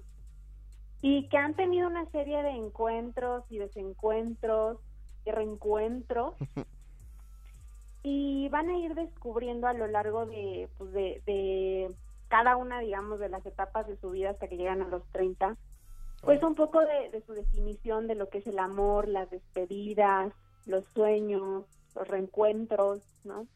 y 1.00 1.28
que 1.28 1.38
han 1.38 1.54
tenido 1.54 1.86
una 1.86 2.04
serie 2.10 2.42
de 2.42 2.50
encuentros 2.50 3.44
y 3.48 3.58
desencuentros 3.58 4.78
y 5.24 5.30
reencuentros 5.30 6.34
y 8.02 8.48
van 8.48 8.68
a 8.68 8.78
ir 8.78 8.94
descubriendo 8.94 9.68
a 9.68 9.72
lo 9.72 9.86
largo 9.86 10.26
de, 10.26 10.68
pues 10.76 10.92
de, 10.92 11.22
de 11.26 11.94
cada 12.26 12.56
una, 12.56 12.80
digamos, 12.80 13.20
de 13.20 13.28
las 13.28 13.46
etapas 13.46 13.86
de 13.86 13.96
su 13.98 14.10
vida 14.10 14.30
hasta 14.30 14.48
que 14.48 14.56
llegan 14.56 14.82
a 14.82 14.88
los 14.88 15.04
30, 15.12 15.56
pues 16.22 16.42
un 16.42 16.56
poco 16.56 16.80
de, 16.80 17.10
de 17.10 17.22
su 17.24 17.34
definición 17.34 18.08
de 18.08 18.16
lo 18.16 18.28
que 18.28 18.38
es 18.38 18.46
el 18.48 18.58
amor, 18.58 19.06
las 19.06 19.30
despedidas, 19.30 20.32
los 20.66 20.84
sueños, 20.92 21.64
los 21.94 22.08
reencuentros, 22.08 23.00
¿no? 23.22 23.46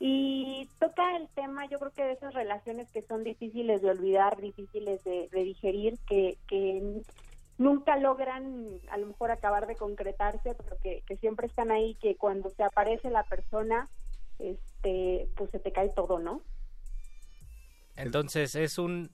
Y 0.00 0.68
toca 0.78 1.16
el 1.16 1.28
tema, 1.30 1.66
yo 1.68 1.78
creo 1.78 1.90
que 1.90 2.04
de 2.04 2.12
esas 2.12 2.32
relaciones 2.32 2.88
que 2.92 3.02
son 3.02 3.24
difíciles 3.24 3.82
de 3.82 3.90
olvidar, 3.90 4.40
difíciles 4.40 5.02
de, 5.02 5.28
digerir, 5.32 5.98
que, 6.06 6.36
nunca 7.58 7.96
logran 7.96 8.68
a 8.90 8.98
lo 8.98 9.06
mejor 9.06 9.32
acabar 9.32 9.66
de 9.66 9.74
concretarse, 9.74 10.54
pero 10.54 10.76
que, 10.80 11.16
siempre 11.16 11.48
están 11.48 11.72
ahí, 11.72 11.96
que 11.96 12.14
cuando 12.14 12.50
se 12.50 12.62
aparece 12.62 13.10
la 13.10 13.24
persona, 13.24 13.88
este, 14.38 15.28
pues 15.36 15.50
se 15.50 15.58
te 15.58 15.72
cae 15.72 15.88
todo, 15.88 16.20
¿no? 16.20 16.42
Entonces 17.96 18.54
es 18.54 18.78
un 18.78 19.10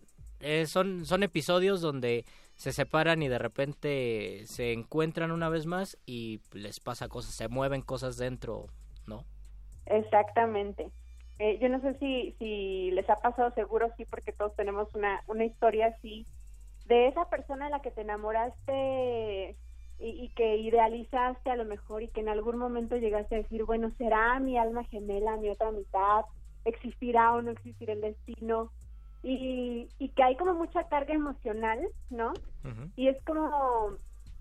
son 0.67 1.07
son 1.07 1.23
episodios 1.23 1.81
donde 1.81 2.27
se 2.57 2.73
separan 2.73 3.23
y 3.23 3.29
de 3.29 3.39
repente 3.39 4.43
se 4.47 4.73
encuentran 4.73 5.33
una 5.33 5.49
vez 5.49 5.65
más 5.65 5.97
y 6.05 6.41
les 6.53 6.81
pasa 6.81 7.09
cosas, 7.09 7.35
se 7.35 7.49
mueven 7.49 7.81
cosas 7.81 8.19
dentro. 8.19 8.69
Exactamente. 9.87 10.91
Eh, 11.39 11.59
yo 11.61 11.69
no 11.69 11.81
sé 11.81 11.95
si, 11.99 12.35
si 12.39 12.91
les 12.93 13.09
ha 13.11 13.17
pasado, 13.17 13.53
seguro 13.55 13.91
sí, 13.97 14.05
porque 14.05 14.33
todos 14.33 14.55
tenemos 14.55 14.95
una, 14.95 15.23
una 15.27 15.45
historia 15.45 15.89
así, 15.89 16.27
de 16.87 17.09
esa 17.09 17.29
persona 17.29 17.67
a 17.67 17.71
la 17.71 17.81
que 17.81 17.91
te 17.91 18.03
enamoraste 18.03 19.57
y, 19.99 20.07
y 20.07 20.29
que 20.37 20.57
idealizaste 20.59 21.51
a 21.51 21.57
lo 21.57 21.65
mejor 21.65 22.03
y 22.03 22.09
que 22.09 22.21
en 22.21 22.29
algún 22.29 22.59
momento 22.59 22.97
llegaste 22.97 23.35
a 23.35 23.39
decir, 23.39 23.65
bueno, 23.65 23.91
será 23.99 24.39
mi 24.39 24.59
alma 24.59 24.85
gemela, 24.85 25.37
mi 25.37 25.49
otra 25.49 25.73
mitad, 25.73 26.25
existirá 26.65 27.33
o 27.35 27.43
no 27.43 27.51
existirá 27.51 27.95
el 27.95 28.01
destino. 28.01 28.71
Y, 29.23 29.89
y 29.99 30.11
que 30.11 30.23
hay 30.23 30.37
como 30.37 30.53
mucha 30.53 30.87
carga 30.89 31.15
emocional, 31.15 31.81
¿no? 32.11 32.35
Y 32.95 33.09
es 33.09 33.17
como, 33.25 33.97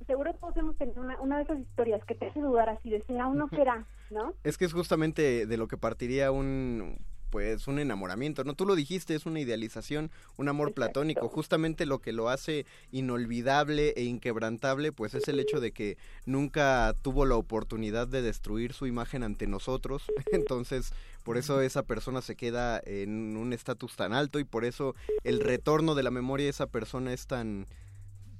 seguro 0.05 0.33
todos 0.35 0.55
hemos 0.57 0.77
tenido 0.77 1.01
una, 1.01 1.19
una 1.21 1.37
de 1.37 1.43
esas 1.43 1.59
historias 1.59 2.03
que 2.05 2.15
te 2.15 2.27
hace 2.27 2.39
dudar 2.39 2.69
así 2.69 2.89
de 2.89 3.01
será 3.03 3.27
o 3.27 3.33
no 3.33 3.47
será, 3.49 3.85
¿no? 4.09 4.33
Es 4.43 4.57
que 4.57 4.65
es 4.65 4.73
justamente 4.73 5.45
de 5.45 5.57
lo 5.57 5.67
que 5.67 5.77
partiría 5.77 6.31
un 6.31 6.97
pues 7.33 7.67
un 7.67 7.79
enamoramiento, 7.79 8.43
¿no? 8.43 8.53
Tú 8.53 8.63
lo 8.63 8.75
dijiste, 8.75 9.15
es 9.15 9.25
una 9.25 9.39
idealización, 9.39 10.11
un 10.37 10.49
amor 10.49 10.75
platónico. 10.75 11.27
Justamente 11.29 11.87
lo 11.87 11.97
que 11.99 12.13
lo 12.13 12.29
hace 12.29 12.67
inolvidable 12.91 13.95
e 13.97 14.03
inquebrantable, 14.03 14.91
pues 14.91 15.15
es 15.15 15.27
el 15.27 15.39
hecho 15.39 15.59
de 15.59 15.71
que 15.71 15.97
nunca 16.27 16.93
tuvo 17.01 17.25
la 17.25 17.35
oportunidad 17.35 18.07
de 18.07 18.21
destruir 18.21 18.73
su 18.73 18.85
imagen 18.85 19.23
ante 19.23 19.47
nosotros. 19.47 20.03
Entonces, 20.31 20.93
por 21.23 21.37
eso 21.37 21.59
esa 21.61 21.81
persona 21.81 22.21
se 22.21 22.35
queda 22.35 22.79
en 22.85 23.35
un 23.35 23.51
estatus 23.51 23.95
tan 23.95 24.13
alto 24.13 24.37
y 24.37 24.43
por 24.43 24.63
eso 24.63 24.93
el 25.23 25.39
retorno 25.39 25.95
de 25.95 26.03
la 26.03 26.11
memoria 26.11 26.45
de 26.45 26.51
esa 26.51 26.67
persona 26.67 27.13
es 27.13 27.25
tan 27.25 27.65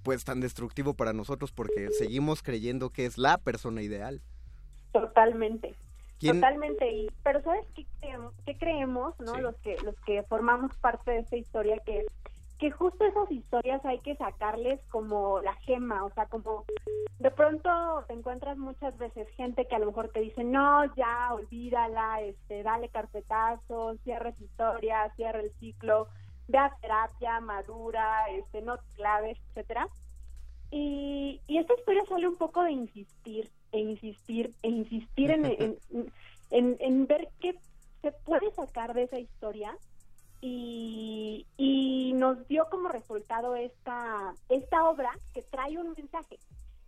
pues 0.04 0.24
tan 0.26 0.40
destructivo 0.42 0.94
para 0.94 1.14
nosotros 1.14 1.52
porque 1.52 1.90
seguimos 1.92 2.44
creyendo 2.44 2.90
que 2.92 3.06
es 3.06 3.18
la 3.18 3.38
persona 3.38 3.82
ideal. 3.82 4.22
Totalmente. 4.92 5.76
¿Quién- 6.20 6.36
Totalmente. 6.40 6.92
Y, 6.92 7.10
pero 7.24 7.42
¿sabes 7.42 7.66
qué 7.76 7.86
creemos, 8.00 8.34
qué 8.46 8.58
creemos 8.58 9.20
no? 9.20 9.38
Los 9.40 9.56
que 9.58 9.78
los 9.84 9.96
que 10.06 10.24
formamos 10.24 10.76
parte 10.78 11.12
de 11.12 11.20
esta 11.20 11.36
historia 11.38 11.78
que 11.86 12.06
que 12.60 12.72
justo 12.72 13.04
esas 13.04 13.30
historias 13.30 13.84
hay 13.84 14.00
que 14.00 14.16
sacarles 14.16 14.80
como 14.90 15.42
la 15.42 15.54
gema, 15.56 16.06
o 16.06 16.14
sea, 16.14 16.28
como 16.28 16.64
de 17.20 17.30
pronto 17.32 17.70
te 18.08 18.14
encuentras 18.14 18.58
muchas 18.58 18.98
veces 18.98 19.28
gente 19.36 19.68
que 19.68 19.76
a 19.76 19.80
lo 19.80 19.88
mejor 19.88 20.10
te 20.14 20.22
dice, 20.22 20.46
"No, 20.46 20.86
ya 20.96 21.34
olvídala, 21.34 22.22
este, 22.22 22.64
dale 22.64 22.88
carpetazo, 22.88 23.96
cierra 24.04 24.30
esa 24.30 24.44
historia, 24.44 25.12
cierra 25.18 25.42
el 25.42 25.52
ciclo, 25.60 26.08
ve 26.48 26.58
a 26.58 26.76
terapia, 26.82 27.40
madura, 27.40 28.26
este, 28.32 28.62
no 28.62 28.78
claves, 28.96 29.38
etcétera." 29.50 29.88
Y, 30.72 31.42
y 31.48 31.58
esta 31.60 31.76
historia 31.76 32.04
sale 32.08 32.28
un 32.28 32.38
poco 32.38 32.64
de 32.64 32.72
insistir, 32.72 33.52
e 33.72 33.80
insistir, 33.80 34.54
e 34.64 34.70
insistir 34.70 35.32
en, 35.32 35.46
en, 35.60 35.78
en, 36.50 36.78
en 36.80 37.08
ver 37.08 37.30
qué 37.40 37.56
se 38.02 38.12
puede 38.12 38.52
sacar 38.52 38.94
de 38.94 39.04
esa 39.04 39.20
historia 39.20 39.78
y, 40.42 41.48
y 41.56 42.12
nos 42.14 42.46
dio 42.50 42.68
como 42.70 42.90
resultado 42.90 43.56
esta, 43.56 44.34
esta 44.50 44.90
obra 44.90 45.12
que 45.34 45.42
trae 45.44 45.78
un 45.78 45.94
mensaje. 45.96 46.38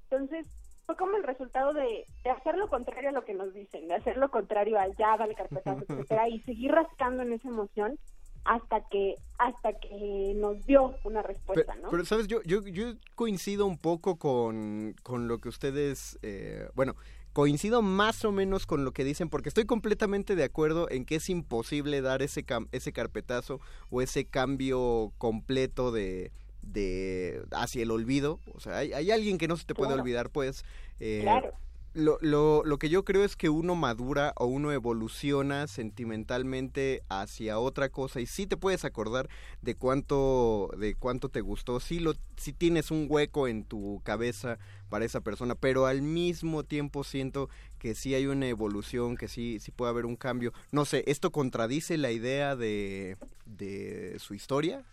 Entonces, 0.09 0.45
fue 0.85 0.97
como 0.97 1.15
el 1.15 1.23
resultado 1.23 1.73
de, 1.73 2.05
de 2.23 2.29
hacer 2.29 2.57
lo 2.57 2.67
contrario 2.67 3.09
a 3.09 3.13
lo 3.13 3.23
que 3.23 3.33
nos 3.33 3.53
dicen, 3.53 3.87
de 3.87 3.95
hacer 3.95 4.17
lo 4.17 4.29
contrario 4.29 4.77
al 4.77 4.95
ya, 4.97 5.15
dale 5.17 5.35
carpetazo, 5.35 5.83
etcétera, 5.87 6.27
y 6.27 6.41
seguir 6.41 6.73
rascando 6.73 7.23
en 7.23 7.31
esa 7.31 7.47
emoción 7.47 7.97
hasta 8.45 8.87
que 8.89 9.15
hasta 9.37 9.73
que 9.79 10.33
nos 10.37 10.65
dio 10.65 10.95
una 11.03 11.21
Pero, 11.21 11.27
respuesta, 11.27 11.75
¿no? 11.75 11.89
pero, 11.89 12.05
sabes, 12.05 12.27
yo, 12.27 12.41
yo, 12.43 12.65
yo 12.67 12.93
coincido 13.15 13.65
un 13.65 13.77
poco 13.77 14.15
con, 14.17 14.95
con 15.03 15.27
lo 15.27 15.39
que 15.39 15.49
ustedes, 15.49 16.17
eh, 16.21 16.69
bueno, 16.73 16.95
coincido 17.33 17.81
más 17.81 18.23
o 18.23 18.31
menos 18.31 18.65
con 18.65 18.85
lo 18.85 18.93
que 18.93 19.03
dicen 19.03 19.27
porque 19.29 19.49
estoy 19.49 19.65
completamente 19.65 20.35
de 20.37 20.45
acuerdo 20.45 20.89
en 20.89 21.03
que 21.03 21.15
es 21.15 21.29
imposible 21.29 21.99
dar 22.01 22.21
ese, 22.21 22.45
cam- 22.45 22.69
ese 22.71 22.93
carpetazo 22.93 23.59
o 23.89 24.01
ese 24.01 24.23
cambio 24.23 25.11
completo 25.17 25.91
de, 25.91 26.31
de 26.61 27.43
hacia 27.51 27.83
el 27.83 27.91
olvido. 27.91 28.39
O 28.53 28.61
sea, 28.61 28.77
hay, 28.77 28.93
hay 28.93 29.11
alguien 29.11 29.37
que 29.37 29.49
no 29.49 29.57
se 29.57 29.65
te 29.65 29.75
puede 29.75 29.89
Claro. 29.89 30.01
olvidar, 30.01 30.29
pues. 30.29 30.63
eh, 31.01 31.19
Claro. 31.23 31.51
Lo, 31.95 32.17
lo, 32.19 32.63
lo 32.65 32.77
que 32.77 32.89
yo 32.89 33.05
creo 33.05 33.23
es 33.23 33.37
que 33.37 33.49
uno 33.49 33.73
madura 33.73 34.33
o 34.35 34.45
uno 34.45 34.71
evoluciona 34.73 35.65
sentimentalmente 35.67 37.03
hacia 37.07 37.57
otra 37.57 37.89
cosa 37.89 38.19
y 38.19 38.25
sí 38.25 38.45
te 38.45 38.57
puedes 38.57 38.83
acordar 38.83 39.29
de 39.61 39.75
cuánto 39.75 40.69
de 40.77 40.95
cuánto 40.95 41.29
te 41.29 41.39
gustó, 41.39 41.79
sí 41.79 41.99
lo 41.99 42.13
sí 42.35 42.51
tienes 42.51 42.91
un 42.91 43.07
hueco 43.09 43.47
en 43.47 43.63
tu 43.63 44.01
cabeza 44.03 44.59
para 44.89 45.05
esa 45.05 45.21
persona, 45.21 45.55
pero 45.55 45.85
al 45.85 46.01
mismo 46.01 46.63
tiempo 46.63 47.05
siento 47.05 47.49
que 47.79 47.95
sí 47.95 48.13
hay 48.13 48.27
una 48.27 48.47
evolución, 48.47 49.15
que 49.15 49.29
sí 49.29 49.59
sí 49.61 49.71
puede 49.71 49.91
haber 49.91 50.05
un 50.05 50.17
cambio. 50.17 50.51
No 50.71 50.83
sé, 50.83 51.05
esto 51.07 51.31
contradice 51.31 51.97
la 51.97 52.11
idea 52.11 52.57
de 52.57 53.17
de 53.45 54.17
su 54.19 54.33
historia. 54.33 54.83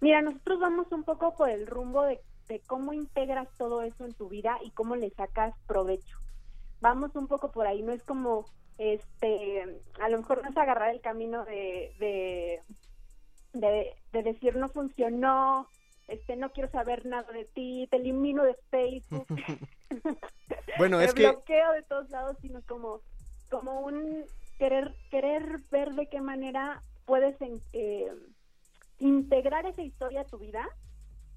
Mira, 0.00 0.22
nosotros 0.22 0.60
vamos 0.60 0.86
un 0.92 1.04
poco 1.04 1.34
por 1.36 1.48
el 1.50 1.66
rumbo 1.66 2.02
de, 2.04 2.20
de 2.48 2.60
cómo 2.60 2.92
integras 2.92 3.48
todo 3.56 3.82
eso 3.82 4.04
en 4.04 4.14
tu 4.14 4.28
vida 4.28 4.58
y 4.62 4.70
cómo 4.70 4.96
le 4.96 5.10
sacas 5.10 5.54
provecho. 5.66 6.18
Vamos 6.80 7.14
un 7.16 7.26
poco 7.26 7.50
por 7.50 7.66
ahí, 7.66 7.82
no 7.82 7.92
es 7.92 8.02
como, 8.02 8.46
este, 8.78 9.80
a 10.00 10.08
lo 10.08 10.18
mejor 10.18 10.42
no 10.42 10.50
es 10.50 10.56
agarrar 10.56 10.90
el 10.90 11.00
camino 11.00 11.44
de, 11.44 11.92
de, 11.98 12.62
de, 13.52 13.94
de 14.12 14.22
decir 14.22 14.56
no 14.56 14.68
funcionó, 14.68 15.68
este, 16.08 16.36
no 16.36 16.52
quiero 16.52 16.70
saber 16.70 17.04
nada 17.06 17.32
de 17.32 17.44
ti, 17.46 17.88
te 17.90 17.96
elimino 17.96 18.44
de 18.44 18.56
Facebook, 18.70 19.26
Bueno, 20.78 20.98
te 20.98 21.04
es 21.04 21.14
que 21.14 21.28
bloqueo 21.28 21.72
de 21.72 21.82
todos 21.82 22.10
lados, 22.10 22.36
sino 22.40 22.60
como, 22.62 23.00
como 23.50 23.80
un 23.80 24.24
querer, 24.58 24.94
querer 25.10 25.60
ver 25.70 25.94
de 25.94 26.08
qué 26.08 26.20
manera 26.20 26.82
puedes 27.04 27.36
eh, 27.72 28.12
integrar 28.98 29.66
esa 29.66 29.82
historia 29.82 30.22
a 30.22 30.26
tu 30.26 30.38
vida 30.38 30.68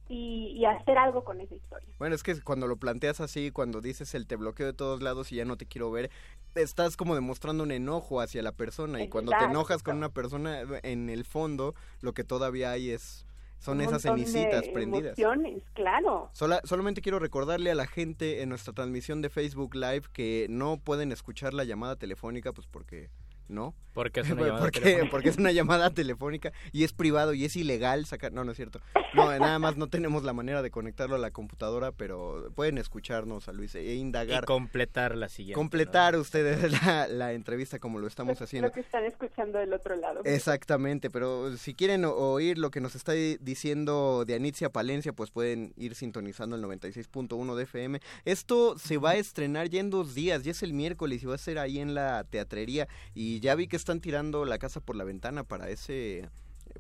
y, 0.10 0.48
y 0.58 0.65
hacer 0.65 0.98
algo 0.98 1.24
con 1.24 1.39
esa 1.39 1.56
historia. 1.56 1.88
Bueno, 2.00 2.15
es 2.15 2.24
que 2.24 2.41
cuando 2.41 2.67
lo 2.67 2.76
planteas 2.76 3.22
así, 3.22 3.52
cuando 3.52 3.80
dices 3.80 4.13
el 4.15 4.28
te 4.28 4.36
bloqueo 4.36 4.65
de 4.65 4.74
todos 4.74 5.02
lados 5.02 5.32
y 5.32 5.36
ya 5.38 5.45
no 5.45 5.56
te 5.56 5.65
quiero 5.65 5.89
ver, 5.91 6.10
estás 6.56 6.98
como 6.98 7.15
demostrando 7.15 7.63
un 7.63 7.72
enojo 7.72 8.19
hacia 8.19 8.41
la 8.43 8.52
persona 8.52 9.02
y 9.02 9.08
cuando 9.08 9.32
te 9.32 9.45
enojas 9.45 9.84
con 9.84 9.95
una 9.98 10.10
persona, 10.10 10.62
en 10.84 11.10
el 11.10 11.24
fondo 11.24 11.76
lo 12.02 12.13
que 12.13 12.24
todavía 12.26 12.72
hay 12.72 12.89
es 12.89 13.26
son 13.60 13.82
esas 13.82 14.04
montón 14.06 14.19
de 14.19 14.26
cenicitas 14.26 14.67
prendidas. 14.69 15.19
Emociones, 15.19 15.63
claro. 15.74 16.30
Sola- 16.32 16.62
solamente 16.63 17.02
quiero 17.02 17.19
recordarle 17.19 17.69
a 17.72 17.76
la 17.76 17.88
gente 17.88 18.41
en 18.41 18.48
nuestra 18.50 18.72
transmisión 18.74 19.22
de 19.22 19.30
Facebook 19.30 19.76
Live 19.76 20.04
que 20.13 20.48
no 20.50 20.78
pueden 20.78 21.12
escuchar 21.12 21.54
la 21.54 21.65
llamada 21.65 21.98
telefónica, 21.98 22.54
pues 22.54 22.67
porque 22.67 23.10
no. 23.50 23.76
Porque 23.94 24.22
es 24.22 24.30
una 24.32 24.42
llamada 24.44 24.60
porque, 24.62 24.80
telefónica. 24.80 25.12
porque 25.12 25.30
es 25.30 25.38
una 25.38 25.52
llamada 25.52 25.90
telefónica 25.90 26.54
y 26.72 26.84
es 26.84 26.94
privado 26.94 27.34
y 27.34 27.44
es 27.44 27.56
ilegal 27.56 28.06
sacar. 28.06 28.32
No, 28.32 28.44
no 28.44 28.52
es 28.52 28.56
cierto. 28.58 28.80
No, 29.16 29.26
nada 29.38 29.58
más 29.60 29.76
no 29.78 29.88
tenemos 29.88 30.24
la 30.24 30.32
manera 30.32 30.62
de 30.62 30.70
conectarlo 30.72 31.16
a 31.16 31.20
la 31.20 31.32
computadora, 31.32 31.92
pero 31.92 32.52
pueden 32.56 32.78
escucharnos 32.78 33.50
a 33.50 33.52
Luis 33.52 33.74
e 33.76 33.96
indagar. 33.96 34.44
Y 34.44 34.46
completar 34.46 35.16
la 35.16 35.28
siguiente. 35.28 35.56
completar 35.56 36.16
ustedes 36.16 36.72
la, 36.86 37.08
la 37.08 37.34
entrevista 37.34 37.80
como 37.80 38.00
lo 38.00 38.08
estamos 38.08 38.40
Lo- 38.40 38.44
haciendo. 38.44 38.68
Lo 38.68 38.74
que 38.74 38.82
están 38.82 39.04
escuchando 39.06 39.58
del 39.58 39.74
otro 39.74 39.96
lado. 39.96 40.22
Exactamente, 40.24 41.10
pero 41.10 41.58
si 41.58 41.74
quieren 41.74 42.06
o- 42.06 42.14
oír 42.14 42.58
lo 42.60 42.70
que 42.70 42.82
nos 42.82 42.96
está 42.96 43.14
di- 43.14 43.38
diciendo 43.42 44.24
de 44.26 44.36
Anitzia 44.36 44.70
Palencia, 44.70 45.14
pues 45.14 45.32
pueden 45.32 45.74
ir 45.78 45.96
sintonizando 45.96 46.56
el 46.56 46.64
96.1 46.64 47.56
de 47.56 47.64
FM. 47.64 48.00
Esto 48.26 48.78
se 48.78 48.98
va 48.98 49.12
a 49.12 49.16
estrenar 49.16 49.68
ya 49.70 49.80
en 49.80 49.90
dos 49.90 50.14
días, 50.14 50.44
ya 50.44 50.52
es 50.52 50.62
el 50.64 50.74
miércoles 50.74 51.24
y 51.24 51.26
va 51.26 51.36
a 51.36 51.40
ser 51.40 51.58
ahí 51.60 51.80
en 51.80 51.96
la 51.96 52.24
teatrería. 52.24 52.88
Y 53.14 53.38
ya 53.39 53.56
vi 53.56 53.67
que 53.67 53.75
están 53.75 54.02
tirando 54.02 54.45
la 54.45 54.58
casa 54.58 54.80
por 54.80 54.95
la 54.95 55.04
ventana 55.04 55.43
para 55.43 55.69
ese, 55.69 56.30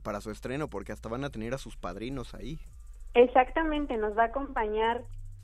para 0.03 0.21
su 0.21 0.31
estreno, 0.31 0.69
porque 0.69 0.91
hasta 0.91 1.09
van 1.09 1.23
a 1.23 1.29
tener 1.29 1.53
a 1.53 1.57
sus 1.57 1.77
padrinos 1.77 2.33
ahí. 2.33 2.59
Exactamente, 3.13 3.97
nos 3.97 4.17
va 4.17 4.23
a 4.23 4.27
acompañar 4.27 5.03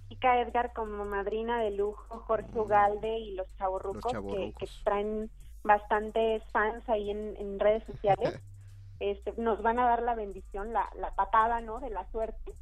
Chica 0.09 0.41
Edgar 0.41 0.73
como 0.73 1.05
madrina 1.05 1.59
de 1.61 1.71
lujo, 1.71 2.19
Jorge 2.27 2.59
Ugalde 2.59 3.17
y 3.19 3.35
los 3.35 3.47
chavorrucos, 3.57 4.11
que, 4.11 4.53
que 4.57 4.67
traen 4.83 5.29
bastantes 5.63 6.43
fans 6.51 6.87
ahí 6.87 7.09
en, 7.09 7.35
en 7.37 7.59
redes 7.59 7.83
sociales. 7.85 8.39
este, 8.99 9.33
nos 9.37 9.61
van 9.61 9.79
a 9.79 9.87
dar 9.87 10.03
la 10.03 10.15
bendición, 10.15 10.73
la, 10.73 10.89
la 10.95 11.13
patada, 11.15 11.59
¿no? 11.61 11.79
De 11.79 11.89
la 11.89 12.09
suerte. 12.11 12.53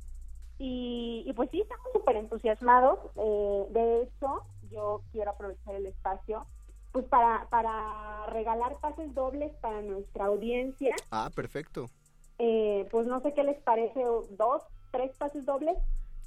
Y, 0.57 1.23
y 1.25 1.33
pues 1.33 1.49
sí, 1.51 1.61
estamos 1.61 1.87
súper 1.91 2.15
entusiasmados. 2.15 2.99
Eh, 3.17 3.65
de 3.71 4.03
hecho, 4.03 4.43
yo 4.69 5.01
quiero 5.11 5.31
aprovechar 5.31 5.75
el 5.75 5.85
espacio 5.87 6.47
pues 6.93 7.05
para, 7.07 7.47
para 7.49 8.27
regalar 8.27 8.77
pases 8.79 9.13
dobles 9.15 9.51
para 9.61 9.81
nuestra 9.81 10.25
audiencia. 10.25 10.95
Ah, 11.11 11.29
perfecto. 11.35 11.89
Eh, 12.37 12.87
pues 12.91 13.07
no 13.07 13.19
sé 13.21 13.33
qué 13.33 13.43
les 13.43 13.59
parece, 13.61 13.99
dos, 14.37 14.61
tres 14.91 15.11
pases 15.17 15.43
dobles. 15.43 15.75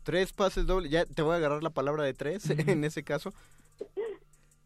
Tres 0.02 0.32
pases 0.32 0.66
dobles, 0.66 0.90
ya 0.90 1.06
te 1.06 1.22
voy 1.22 1.34
a 1.34 1.36
agarrar 1.36 1.62
la 1.62 1.70
palabra 1.70 2.02
de 2.02 2.14
tres 2.14 2.50
en 2.50 2.84
ese 2.84 3.04
caso. 3.04 3.32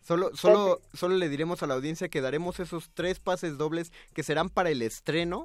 Solo, 0.00 0.34
solo, 0.34 0.80
solo 0.94 1.16
le 1.16 1.28
diremos 1.28 1.62
a 1.62 1.66
la 1.66 1.74
audiencia 1.74 2.08
que 2.08 2.22
daremos 2.22 2.58
esos 2.60 2.90
tres 2.94 3.20
pases 3.20 3.58
dobles 3.58 3.92
que 4.14 4.22
serán 4.22 4.48
para 4.48 4.70
el 4.70 4.80
estreno 4.80 5.44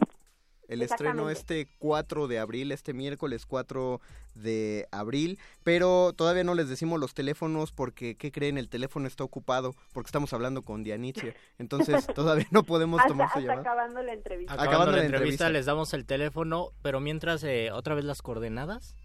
El 0.68 0.82
estreno 0.82 1.30
este 1.30 1.68
4 1.80 2.28
de 2.28 2.40
abril, 2.40 2.72
este 2.72 2.94
miércoles 2.94 3.46
4 3.46 4.02
de 4.36 4.88
abril, 4.92 5.40
pero 5.64 6.14
todavía 6.14 6.44
no 6.44 6.56
les 6.56 6.70
decimos 6.70 7.00
los 7.00 7.14
teléfonos 7.14 7.72
porque, 7.72 8.16
¿qué 8.16 8.32
creen? 8.32 8.58
El 8.58 8.70
teléfono 8.70 9.08
está 9.08 9.24
ocupado 9.24 9.76
porque 9.94 10.08
estamos 10.08 10.34
hablando 10.34 10.62
con 10.62 10.84
Dianitzia, 10.84 11.34
entonces 11.58 12.06
todavía 12.16 12.48
no 12.52 12.64
podemos 12.64 13.00
Hasta, 13.00 13.10
tomar 13.10 13.32
su 13.32 13.40
llamada. 13.40 13.62
acabando 13.62 14.02
la 14.02 14.14
entrevista. 14.14 14.54
Acabando 14.54 14.92
la 14.92 15.06
entrevista 15.06 15.50
les 15.50 15.66
damos 15.66 15.94
el 15.94 16.06
teléfono, 16.06 16.72
pero 16.82 17.00
mientras 17.00 17.44
eh, 17.44 17.72
otra 17.72 17.96
vez 17.96 18.04
las 18.06 18.22
coordenadas 18.22 18.96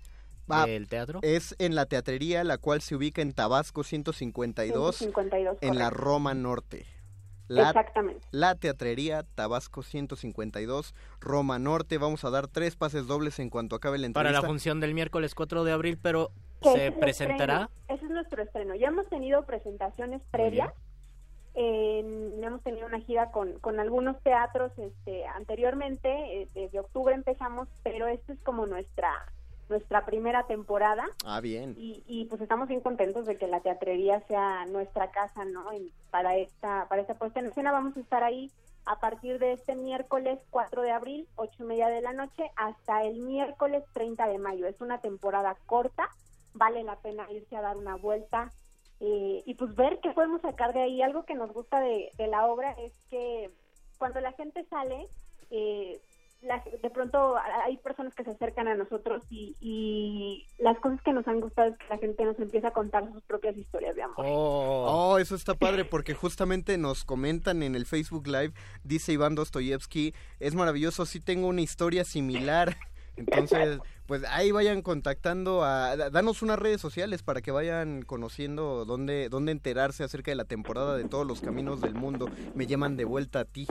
Va, 0.51 0.66
del 0.66 0.88
teatro. 0.88 1.20
Es 1.23 1.55
en 1.59 1.75
la 1.75 1.87
teatrería, 1.87 2.42
la 2.44 2.59
cual 2.59 2.81
se 2.81 2.96
ubica 2.96 3.23
en 3.23 3.33
Tabasco 3.33 3.85
152, 3.85 4.96
152, 4.96 5.59
en 5.61 5.79
la. 5.79 5.90
Roma 5.90 6.35
Norte. 6.35 6.87
La, 7.51 7.71
Exactamente. 7.71 8.25
La 8.31 8.55
teatrería 8.55 9.25
Tabasco 9.35 9.83
152, 9.83 10.95
Roma 11.21 11.59
Norte. 11.59 11.99
Vamos 11.99 12.25
a 12.25 12.31
dar 12.31 12.47
tres 12.47 12.77
pases 12.77 13.09
dobles 13.09 13.41
en 13.41 13.51
cuanto 13.51 13.75
acabe 13.75 13.99
la 13.99 14.09
Para 14.11 14.29
entrevista. 14.29 14.43
la 14.43 14.47
función 14.49 14.79
del 14.79 14.95
miércoles 14.95 15.35
4 15.35 15.65
de 15.65 15.73
abril, 15.73 15.99
pero 16.01 16.31
se 16.63 16.87
es 16.89 16.93
presentará. 16.95 17.63
estreno, 17.63 17.71
Ese 17.89 18.05
es 18.05 18.11
nuestro 18.13 18.43
estreno. 18.45 18.75
Ya 18.77 18.87
hemos 18.89 19.09
tenido 19.09 19.45
presentaciones 19.47 20.23
previas. 20.31 20.73
En- 21.55 22.43
hemos 22.45 22.63
tenido 22.63 22.87
una 22.87 23.01
gira 23.01 23.33
con, 23.33 23.59
con 23.59 23.81
algunos 23.81 24.21
teatros 24.23 24.71
este, 24.79 25.27
anteriormente. 25.27 26.43
eh, 26.43 26.49
desde 26.55 26.79
octubre 26.79 27.15
empezamos, 27.15 27.67
pero 27.83 28.07
esta 28.07 28.33
es 28.33 28.39
como 28.45 28.67
nuestra 28.67 29.11
nuestra 29.71 30.05
primera 30.05 30.47
temporada. 30.47 31.09
Ah, 31.25 31.41
bien. 31.41 31.75
Y, 31.79 32.03
y 32.07 32.27
pues 32.27 32.41
estamos 32.43 32.69
bien 32.69 32.81
contentos 32.81 33.27
de 33.27 33.39
que 33.39 33.47
la 33.47 33.61
teatrería 33.61 34.21
sea 34.27 34.67
nuestra 34.67 35.11
casa, 35.11 35.45
¿no? 35.45 35.65
Para 36.11 36.37
esta 36.37 36.87
para 36.89 37.01
esta 37.01 37.15
puesta 37.15 37.41
en 37.41 37.47
escena 37.47 37.73
vamos 37.73 37.97
a 37.97 38.01
estar 38.01 38.23
ahí 38.23 38.51
a 38.87 38.99
partir 38.99 39.39
de 39.39 39.53
este 39.53 39.77
miércoles 39.77 40.41
4 40.51 40.83
de 40.83 40.91
abril, 40.91 41.29
ocho 41.37 41.63
y 41.63 41.67
media 41.67 41.89
de 41.89 42.01
la 42.01 42.13
noche, 42.13 42.51
hasta 42.57 43.05
el 43.05 43.21
miércoles 43.21 43.85
30 43.93 44.27
de 44.27 44.39
mayo. 44.39 44.67
Es 44.67 44.81
una 44.81 45.01
temporada 45.01 45.57
corta, 45.67 46.09
vale 46.55 46.83
la 46.83 46.97
pena 46.97 47.31
irse 47.31 47.57
a 47.57 47.61
dar 47.61 47.77
una 47.77 47.97
vuelta 47.97 48.51
eh, 48.99 49.43
y 49.47 49.55
pues 49.55 49.75
ver 49.77 50.01
qué 50.03 50.11
podemos 50.11 50.43
sacar 50.43 50.73
de 50.73 50.83
ahí. 50.83 51.03
Algo 51.03 51.25
que 51.25 51.35
nos 51.35 51.53
gusta 51.53 51.81
de, 51.81 52.11
de 52.17 52.27
la 52.27 52.47
obra 52.47 52.73
es 52.73 52.93
que 53.11 53.51
cuando 53.99 54.21
la 54.21 54.33
gente 54.33 54.65
sale, 54.65 55.09
eh, 55.51 56.01
la- 56.42 56.62
de 56.83 56.90
pronto 56.90 57.37
hay 57.66 57.76
personas 57.79 58.14
que 58.14 58.24
se 58.24 58.31
acercan 58.31 58.66
a 58.68 58.74
nosotros 58.74 59.22
y, 59.31 59.57
y 59.61 60.46
las 60.59 60.79
cosas 60.79 61.00
que 61.03 61.12
nos 61.12 61.26
han 61.29 61.40
gustado 61.40 61.70
es 61.70 61.76
que 61.79 61.87
la 61.88 61.98
gente 61.98 62.24
nos 62.24 62.38
empieza 62.38 62.68
a 62.68 62.72
contar 62.72 63.11
sus 63.12 63.22
propias 63.24 63.57
historias 63.57 63.94
de 63.96 64.03
amor. 64.03 64.24
Oh, 64.26 65.18
eso 65.18 65.35
está 65.35 65.55
padre 65.55 65.85
porque 65.85 66.14
justamente 66.14 66.79
nos 66.79 67.05
comentan 67.05 67.62
en 67.62 67.74
el 67.74 67.87
Facebook 67.87 68.26
Live, 68.26 68.53
dice 68.85 69.12
Iván 69.12 69.35
Dostoyevsky, 69.35 70.14
es 70.38 70.55
maravilloso, 70.55 71.05
sí 71.07 71.20
tengo 71.20 71.46
una 71.48 71.61
historia 71.61 72.05
similar. 72.05 72.76
Entonces, 73.16 73.79
pues 74.11 74.25
ahí 74.29 74.51
vayan 74.51 74.83
contactando 74.83 75.62
a... 75.62 75.94
da- 75.96 76.11
Danos 76.11 76.42
unas 76.42 76.59
redes 76.59 76.81
sociales 76.81 77.23
para 77.23 77.42
que 77.42 77.53
vayan 77.53 78.03
conociendo 78.03 78.85
dónde, 78.85 79.29
dónde 79.29 79.53
enterarse 79.53 80.03
acerca 80.03 80.33
de 80.33 80.35
la 80.35 80.46
temporada 80.46 80.96
de 80.96 81.05
todos 81.05 81.25
los 81.25 81.40
caminos 81.40 81.81
del 81.81 81.94
mundo. 81.94 82.27
Me 82.57 82.66
llaman 82.66 82.96
de 82.96 83.05
vuelta 83.05 83.38
a 83.38 83.44
ti. 83.44 83.68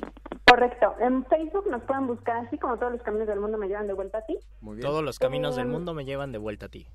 Correcto. 0.50 0.96
En 1.02 1.26
Facebook 1.26 1.68
nos 1.70 1.84
pueden 1.84 2.08
buscar 2.08 2.38
así 2.48 2.58
como 2.58 2.78
todos 2.78 2.94
los 2.94 3.02
caminos 3.02 3.28
del 3.28 3.42
mundo 3.42 3.58
me 3.58 3.68
llevan 3.68 3.88
de 3.88 3.94
vuelta 3.94 4.20
a 4.20 4.26
ti. 4.26 4.40
Muy 4.62 4.78
bien. 4.78 4.88
Todos 4.88 5.04
los 5.04 5.20
caminos 5.20 5.58
del 5.58 5.68
mundo 5.68 5.94
me 5.94 6.06
llevan 6.06 6.32
de 6.32 6.38
vuelta 6.38 6.68
a 6.68 6.70
ti. 6.70 6.88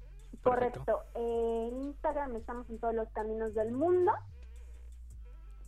Correcto. 0.42 0.84
En 1.14 1.82
Instagram 1.82 2.36
estamos 2.36 2.68
en 2.70 2.78
todos 2.78 2.94
los 2.94 3.08
caminos 3.10 3.54
del 3.54 3.72
mundo. 3.72 4.10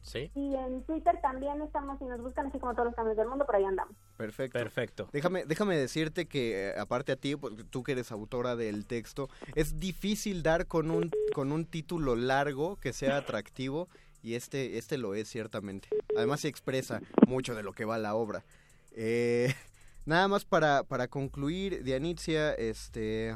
Sí. 0.07 0.31
Y 0.37 0.55
en 0.55 0.85
Twitter 0.85 1.19
también 1.21 1.61
estamos, 1.63 2.01
y 2.01 2.05
nos 2.05 2.23
buscan 2.23 2.47
así 2.47 2.59
como 2.61 2.75
todos 2.75 2.87
los 2.87 2.95
caminos 2.95 3.17
del 3.17 3.29
mundo, 3.29 3.45
por 3.45 3.57
ahí 3.57 3.65
andamos. 3.65 3.97
Perfecto. 4.17 4.59
Perfecto. 4.59 5.09
Déjame, 5.13 5.45
déjame 5.45 5.77
decirte 5.77 6.27
que, 6.27 6.69
eh, 6.69 6.79
aparte 6.79 7.11
a 7.13 7.17
ti, 7.17 7.35
porque 7.35 7.65
tú 7.65 7.83
que 7.83 7.93
eres 7.93 8.13
autora 8.13 8.55
del 8.55 8.87
texto, 8.87 9.29
es 9.57 9.81
difícil 9.81 10.45
dar 10.45 10.67
con 10.67 10.93
un, 10.93 11.11
con 11.35 11.51
un 11.51 11.67
título 11.67 12.15
largo 12.15 12.77
que 12.77 12.93
sea 12.93 13.17
atractivo 13.17 13.89
y 14.23 14.35
este, 14.35 14.79
este 14.79 14.97
lo 14.97 15.15
es 15.15 15.29
ciertamente. 15.29 15.89
Además 16.17 16.41
se 16.41 16.49
expresa 16.49 17.01
mucho 17.27 17.55
de 17.55 17.63
lo 17.63 17.73
que 17.73 17.85
va 17.85 17.99
la 17.99 18.15
obra. 18.15 18.45
Eh, 18.93 19.53
nada 20.05 20.29
más 20.29 20.45
para, 20.45 20.85
para 20.85 21.09
concluir, 21.09 21.83
Dianitzia, 21.83 22.55
este, 22.55 23.31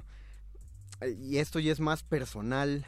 eh, 1.00 1.16
y 1.18 1.38
esto 1.38 1.58
ya 1.58 1.72
es 1.72 1.80
más 1.80 2.02
personal. 2.02 2.86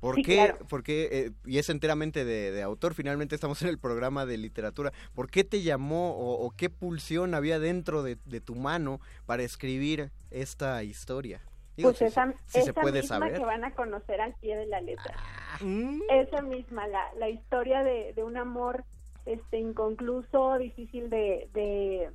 ¿Por 0.00 0.16
Sí, 0.16 0.22
qué? 0.22 0.34
claro. 0.36 0.58
Porque, 0.68 1.08
eh, 1.12 1.30
y 1.44 1.58
es 1.58 1.68
enteramente 1.68 2.24
de, 2.24 2.50
de 2.52 2.62
autor, 2.62 2.94
finalmente 2.94 3.34
estamos 3.34 3.60
en 3.62 3.68
el 3.68 3.78
programa 3.78 4.24
de 4.26 4.38
literatura. 4.38 4.92
¿Por 5.14 5.30
qué 5.30 5.44
te 5.44 5.60
llamó 5.62 6.12
o, 6.16 6.46
o 6.46 6.50
qué 6.52 6.70
pulsión 6.70 7.34
había 7.34 7.58
dentro 7.58 8.02
de, 8.02 8.16
de 8.24 8.40
tu 8.40 8.54
mano 8.54 9.00
para 9.26 9.42
escribir 9.42 10.10
esta 10.30 10.82
historia? 10.82 11.42
Digo, 11.76 11.90
Pues 11.90 11.98
si- 11.98 12.04
esa, 12.06 12.32
si 12.46 12.52
se 12.62 12.70
esa 12.70 12.72
puede 12.80 13.02
misma 13.02 13.18
saber. 13.18 13.34
que 13.38 13.44
van 13.44 13.64
a 13.64 13.74
conocer 13.74 14.20
al 14.20 14.34
pie 14.36 14.56
de 14.56 14.66
la 14.66 14.80
letra. 14.80 15.14
Ah. 15.16 15.58
Esa 16.10 16.40
misma, 16.42 16.86
la, 16.88 17.04
la 17.18 17.28
historia 17.28 17.82
de, 17.82 18.12
de 18.14 18.24
un 18.24 18.36
amor 18.38 18.84
este 19.26 19.58
inconcluso, 19.58 20.56
difícil 20.58 21.10
de, 21.10 21.48
de, 21.52 22.10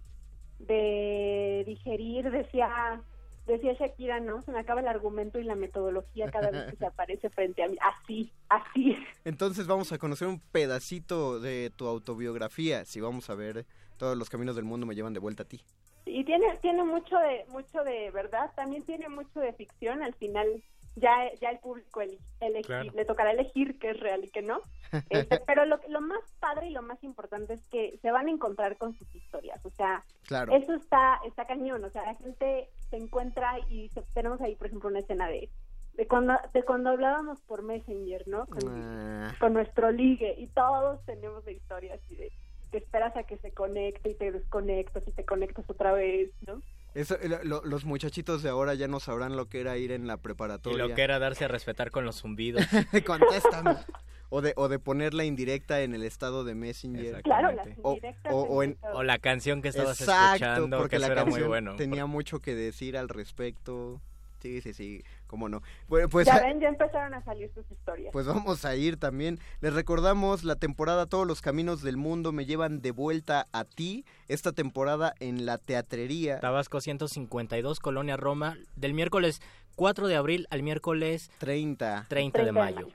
de 0.60 1.64
digerir, 1.68 2.32
decía 2.32 3.02
decía 3.46 3.74
Shakira, 3.74 4.20
¿no? 4.20 4.42
Se 4.42 4.52
me 4.52 4.60
acaba 4.60 4.82
el 4.82 4.88
argumento 4.88 5.40
y 5.40 5.44
la 5.44 5.56
metodología 5.56 6.30
cada 6.32 6.52
vez 6.52 6.72
que 6.72 6.78
se 6.78 6.86
aparece 6.86 7.30
frente 7.30 7.64
a 7.64 7.68
mí. 7.68 7.78
Así, 7.82 8.32
así. 8.50 8.98
Entonces 9.24 9.68
vamos 9.68 9.92
a 9.92 9.98
conocer 9.98 10.28
un 10.28 10.40
pedacito 10.40 11.40
de 11.40 11.72
tu 11.76 11.88
autobiografía. 11.88 12.86
Si 12.86 13.02
vamos 13.02 13.30
a 13.30 13.36
ver 13.36 13.66
todos 13.98 14.18
los 14.18 14.30
caminos 14.30 14.56
del 14.56 14.66
mundo 14.66 14.86
me 14.86 14.96
llevan 14.96 15.14
de 15.14 15.20
vuelta 15.20 15.44
a 15.44 15.48
ti. 15.48 15.62
y 16.06 16.24
tiene 16.24 16.58
tiene 16.62 16.84
mucho 16.84 17.18
de 17.18 17.46
mucho 17.50 17.84
de 17.84 18.12
verdad 18.12 18.52
también 18.56 18.84
tiene 18.84 19.10
mucho 19.10 19.40
de 19.40 19.54
ficción 19.54 20.04
al 20.04 20.14
final 20.16 20.62
ya 20.96 21.32
ya 21.42 21.50
el 21.50 21.60
público 21.60 22.02
eli- 22.02 22.20
elegir- 22.40 22.66
Claro. 22.66 22.92
le 22.94 23.06
tocará 23.06 23.32
elegir 23.32 23.78
qué 23.80 23.90
es 23.92 24.00
real 24.00 24.24
y 24.24 24.30
qué 24.30 24.42
no 24.42 24.62
Este, 25.10 25.40
pero 25.46 25.66
lo, 25.66 25.80
lo 25.90 26.00
más 26.02 26.22
padre 26.40 26.68
y 26.68 26.72
lo 26.72 26.82
más 26.82 27.04
importante 27.04 27.54
es 27.54 27.64
que 27.66 27.98
se 28.02 28.12
van 28.12 28.28
a 28.28 28.32
encontrar 28.32 28.78
con 28.78 28.94
sus 28.94 29.14
historias 29.16 29.66
o 29.66 29.70
sea 29.72 30.04
Claro. 30.28 30.54
eso 30.54 30.74
está 30.74 31.20
está 31.26 31.46
cañón 31.46 31.84
o 31.84 31.90
sea 31.90 32.06
la 32.06 32.16
gente 32.16 32.70
se 32.90 32.98
encuentra 32.98 33.60
y 33.70 33.90
se- 33.90 34.04
tenemos 34.14 34.40
ahí 34.42 34.56
por 34.56 34.68
ejemplo 34.68 34.90
una 34.90 35.00
escena 35.00 35.28
de 35.28 35.50
de 35.96 36.08
cuando 36.08 36.34
de 36.54 36.64
cuando 36.64 36.90
hablábamos 36.92 37.42
por 37.42 37.62
Messenger 37.64 38.28
no 38.28 38.46
con, 38.48 38.60
Ah, 38.68 39.34
con 39.40 39.54
nuestro 39.54 39.92
ligue 39.92 40.36
y 40.38 40.48
todos 40.48 41.04
tenemos 41.06 41.44
de 41.46 41.54
historias 41.54 42.00
y 42.10 42.16
de 42.16 42.32
que 42.72 42.78
esperas 42.80 43.16
a 43.16 43.24
que 43.24 43.38
se 43.38 43.52
conecte 43.52 44.10
y 44.10 44.16
te 44.16 44.32
desconectas 44.32 45.08
y 45.08 45.12
te 45.12 45.24
conectas 45.24 45.70
otra 45.70 45.94
vez, 45.94 46.32
¿no? 46.46 46.62
Eso, 46.96 47.16
eh, 47.22 47.40
lo- 47.44 47.64
los 47.64 47.86
muchachitos 47.86 48.42
de 48.42 48.50
ahora 48.50 48.74
ya 48.74 48.88
no 48.88 49.00
sabrán 49.00 49.36
lo 49.36 49.48
que 49.48 49.60
era 49.62 49.78
ir 49.78 49.92
en 49.92 50.08
la 50.08 50.16
Y 50.16 50.18
preparatoria. 50.18 50.88
lo 50.88 50.96
que 50.96 51.04
era 51.04 51.20
darse 51.20 51.46
a 51.46 51.48
respetar 51.48 51.92
con 51.92 52.06
los 52.06 52.22
zumbidos. 52.22 52.66
Contéstame. 53.06 53.76
O 54.30 54.42
de, 54.42 54.54
o 54.56 54.68
de 54.70 54.80
poner 54.80 55.14
la 55.14 55.24
indirecta 55.24 55.82
en 55.82 55.94
el 55.94 56.04
estado 56.04 56.44
de 56.44 56.56
Messenger. 56.56 57.22
Claro, 57.22 57.52
las 57.52 57.68
O, 57.84 57.90
indirectas 57.94 58.34
o- 58.34 58.42
o 58.42 58.64
en. 58.64 58.78
O 58.94 59.04
la 59.04 59.20
canción 59.20 59.62
que 59.62 59.68
estabas 59.70 60.02
Exacto, 60.02 60.26
escuchando, 60.36 60.78
porque 60.80 60.96
que 60.96 61.00
la 61.00 61.06
eso 61.08 61.14
era 61.14 61.22
muy 61.24 61.32
canción 61.34 61.48
bueno. 61.50 61.76
tenía 61.76 62.06
mucho 62.08 62.40
que 62.40 62.56
decir 62.56 62.98
al 62.98 63.08
respecto. 63.08 64.02
Sí, 64.42 64.62
sí, 64.62 64.74
sí, 64.74 65.04
cómo 65.36 65.50
no. 65.50 65.62
Bueno, 65.90 66.08
pues, 66.08 66.28
ya 66.28 66.40
ven, 66.40 66.62
ya 66.62 66.70
empezaron 66.70 67.14
a 67.14 67.22
salir 67.26 67.52
sus 67.54 67.70
historias. 67.70 68.14
pues 68.14 68.26
vamos 68.26 68.64
a 68.64 68.74
ir 68.78 68.96
también. 68.96 69.38
Les 69.60 69.74
recordamos 69.74 70.46
la 70.46 70.56
temporada 70.56 71.08
Todos 71.08 71.28
los 71.28 71.42
Caminos 71.42 71.82
del 71.82 71.98
Mundo 71.98 72.32
me 72.32 72.46
llevan 72.46 72.82
de 72.82 72.92
vuelta 72.92 73.48
a 73.52 73.66
ti. 73.66 74.06
Esta 74.30 74.54
temporada 74.54 75.14
en 75.20 75.46
la 75.46 75.58
teatrería. 75.58 76.40
Tabasco 76.40 76.80
152, 76.80 77.82
Colonia 77.82 78.16
Roma, 78.16 78.56
del 78.78 78.94
miércoles 78.94 79.42
4 79.76 80.08
de 80.08 80.16
abril 80.16 80.48
al 80.52 80.64
miércoles 80.64 81.30
30. 81.40 82.06
30 82.08 82.46
de 82.46 82.52
mayo. 82.54 82.88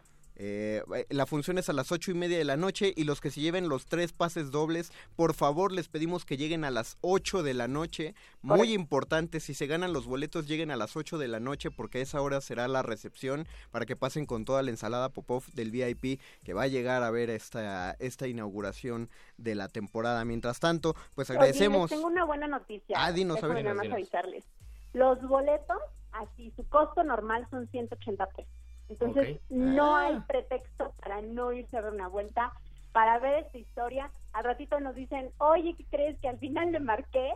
Eh, 0.43 0.83
la 1.11 1.27
función 1.27 1.59
es 1.59 1.69
a 1.69 1.75
las 1.75 1.93
ocho 1.93 2.11
y 2.11 2.15
media 2.15 2.39
de 2.39 2.45
la 2.45 2.57
noche 2.57 2.95
y 2.97 3.05
los 3.05 3.21
que 3.21 3.31
se 3.31 3.43
lleven 3.43 3.69
los 3.69 3.85
tres 3.85 4.15
pases 4.15 4.51
dobles, 4.51 4.91
por 5.15 5.35
favor 5.35 5.71
les 5.71 5.89
pedimos 5.89 6.25
que 6.25 6.39
lleguen 6.39 6.65
a 6.65 6.71
las 6.71 6.97
8 7.03 7.43
de 7.43 7.53
la 7.53 7.69
noche. 7.69 8.15
Muy 8.41 8.57
Correcto. 8.57 8.75
importante, 8.75 9.41
si 9.41 9.53
se 9.53 9.67
ganan 9.67 9.93
los 9.93 10.07
boletos 10.07 10.47
lleguen 10.49 10.71
a 10.71 10.77
las 10.77 10.97
8 10.97 11.19
de 11.19 11.29
la 11.29 11.41
noche 11.41 11.71
porque 11.71 11.99
a 11.99 12.01
esa 12.01 12.23
hora 12.23 12.41
será 12.41 12.69
la 12.69 12.81
recepción 12.81 13.47
para 13.71 13.85
que 13.85 13.97
pasen 13.97 14.25
con 14.25 14.47
toda 14.47 14.63
la 14.63 14.71
ensalada 14.71 15.11
Popov 15.11 15.45
del 15.53 15.71
VIP 15.71 16.23
que 16.43 16.55
va 16.55 16.63
a 16.63 16.69
llegar 16.69 17.03
a 17.03 17.11
ver 17.11 17.29
esta, 17.29 17.93
esta 17.99 18.27
inauguración 18.27 19.11
de 19.37 19.55
la 19.55 19.69
temporada. 19.69 20.25
Mientras 20.25 20.59
tanto, 20.59 20.95
pues 21.15 21.29
Oye, 21.29 21.39
agradecemos. 21.39 21.91
les 21.91 21.99
tengo 22.01 22.11
una 22.11 22.25
buena 22.25 22.47
noticia. 22.47 22.97
Ah, 22.99 23.13
dinos, 23.13 23.43
a 23.43 23.47
ver. 23.47 23.63
nada 23.63 23.75
más 23.75 23.91
avisarles. 23.91 24.47
Los 24.95 25.21
boletos, 25.21 25.83
así, 26.13 26.51
su 26.57 26.67
costo 26.67 27.05
normal 27.05 27.47
son 27.51 27.69
180 27.69 28.27
pesos. 28.29 28.60
Entonces, 28.91 29.39
no 29.49 29.97
Ah. 29.97 30.07
hay 30.07 30.21
pretexto 30.29 30.93
para 31.01 31.23
no 31.23 31.53
irse 31.53 31.77
a 31.77 31.83
dar 31.83 31.93
una 31.95 32.09
vuelta, 32.09 32.53
para 32.93 33.19
ver 33.21 33.45
esta 33.45 33.57
historia. 33.59 34.11
Al 34.33 34.45
ratito 34.45 34.79
nos 34.81 34.95
dicen, 34.95 35.31
oye, 35.39 35.75
¿qué 35.79 35.85
crees 35.91 36.19
que 36.21 36.29
al 36.29 36.39
final 36.39 36.73
le 36.73 36.81
marqué? 36.81 37.31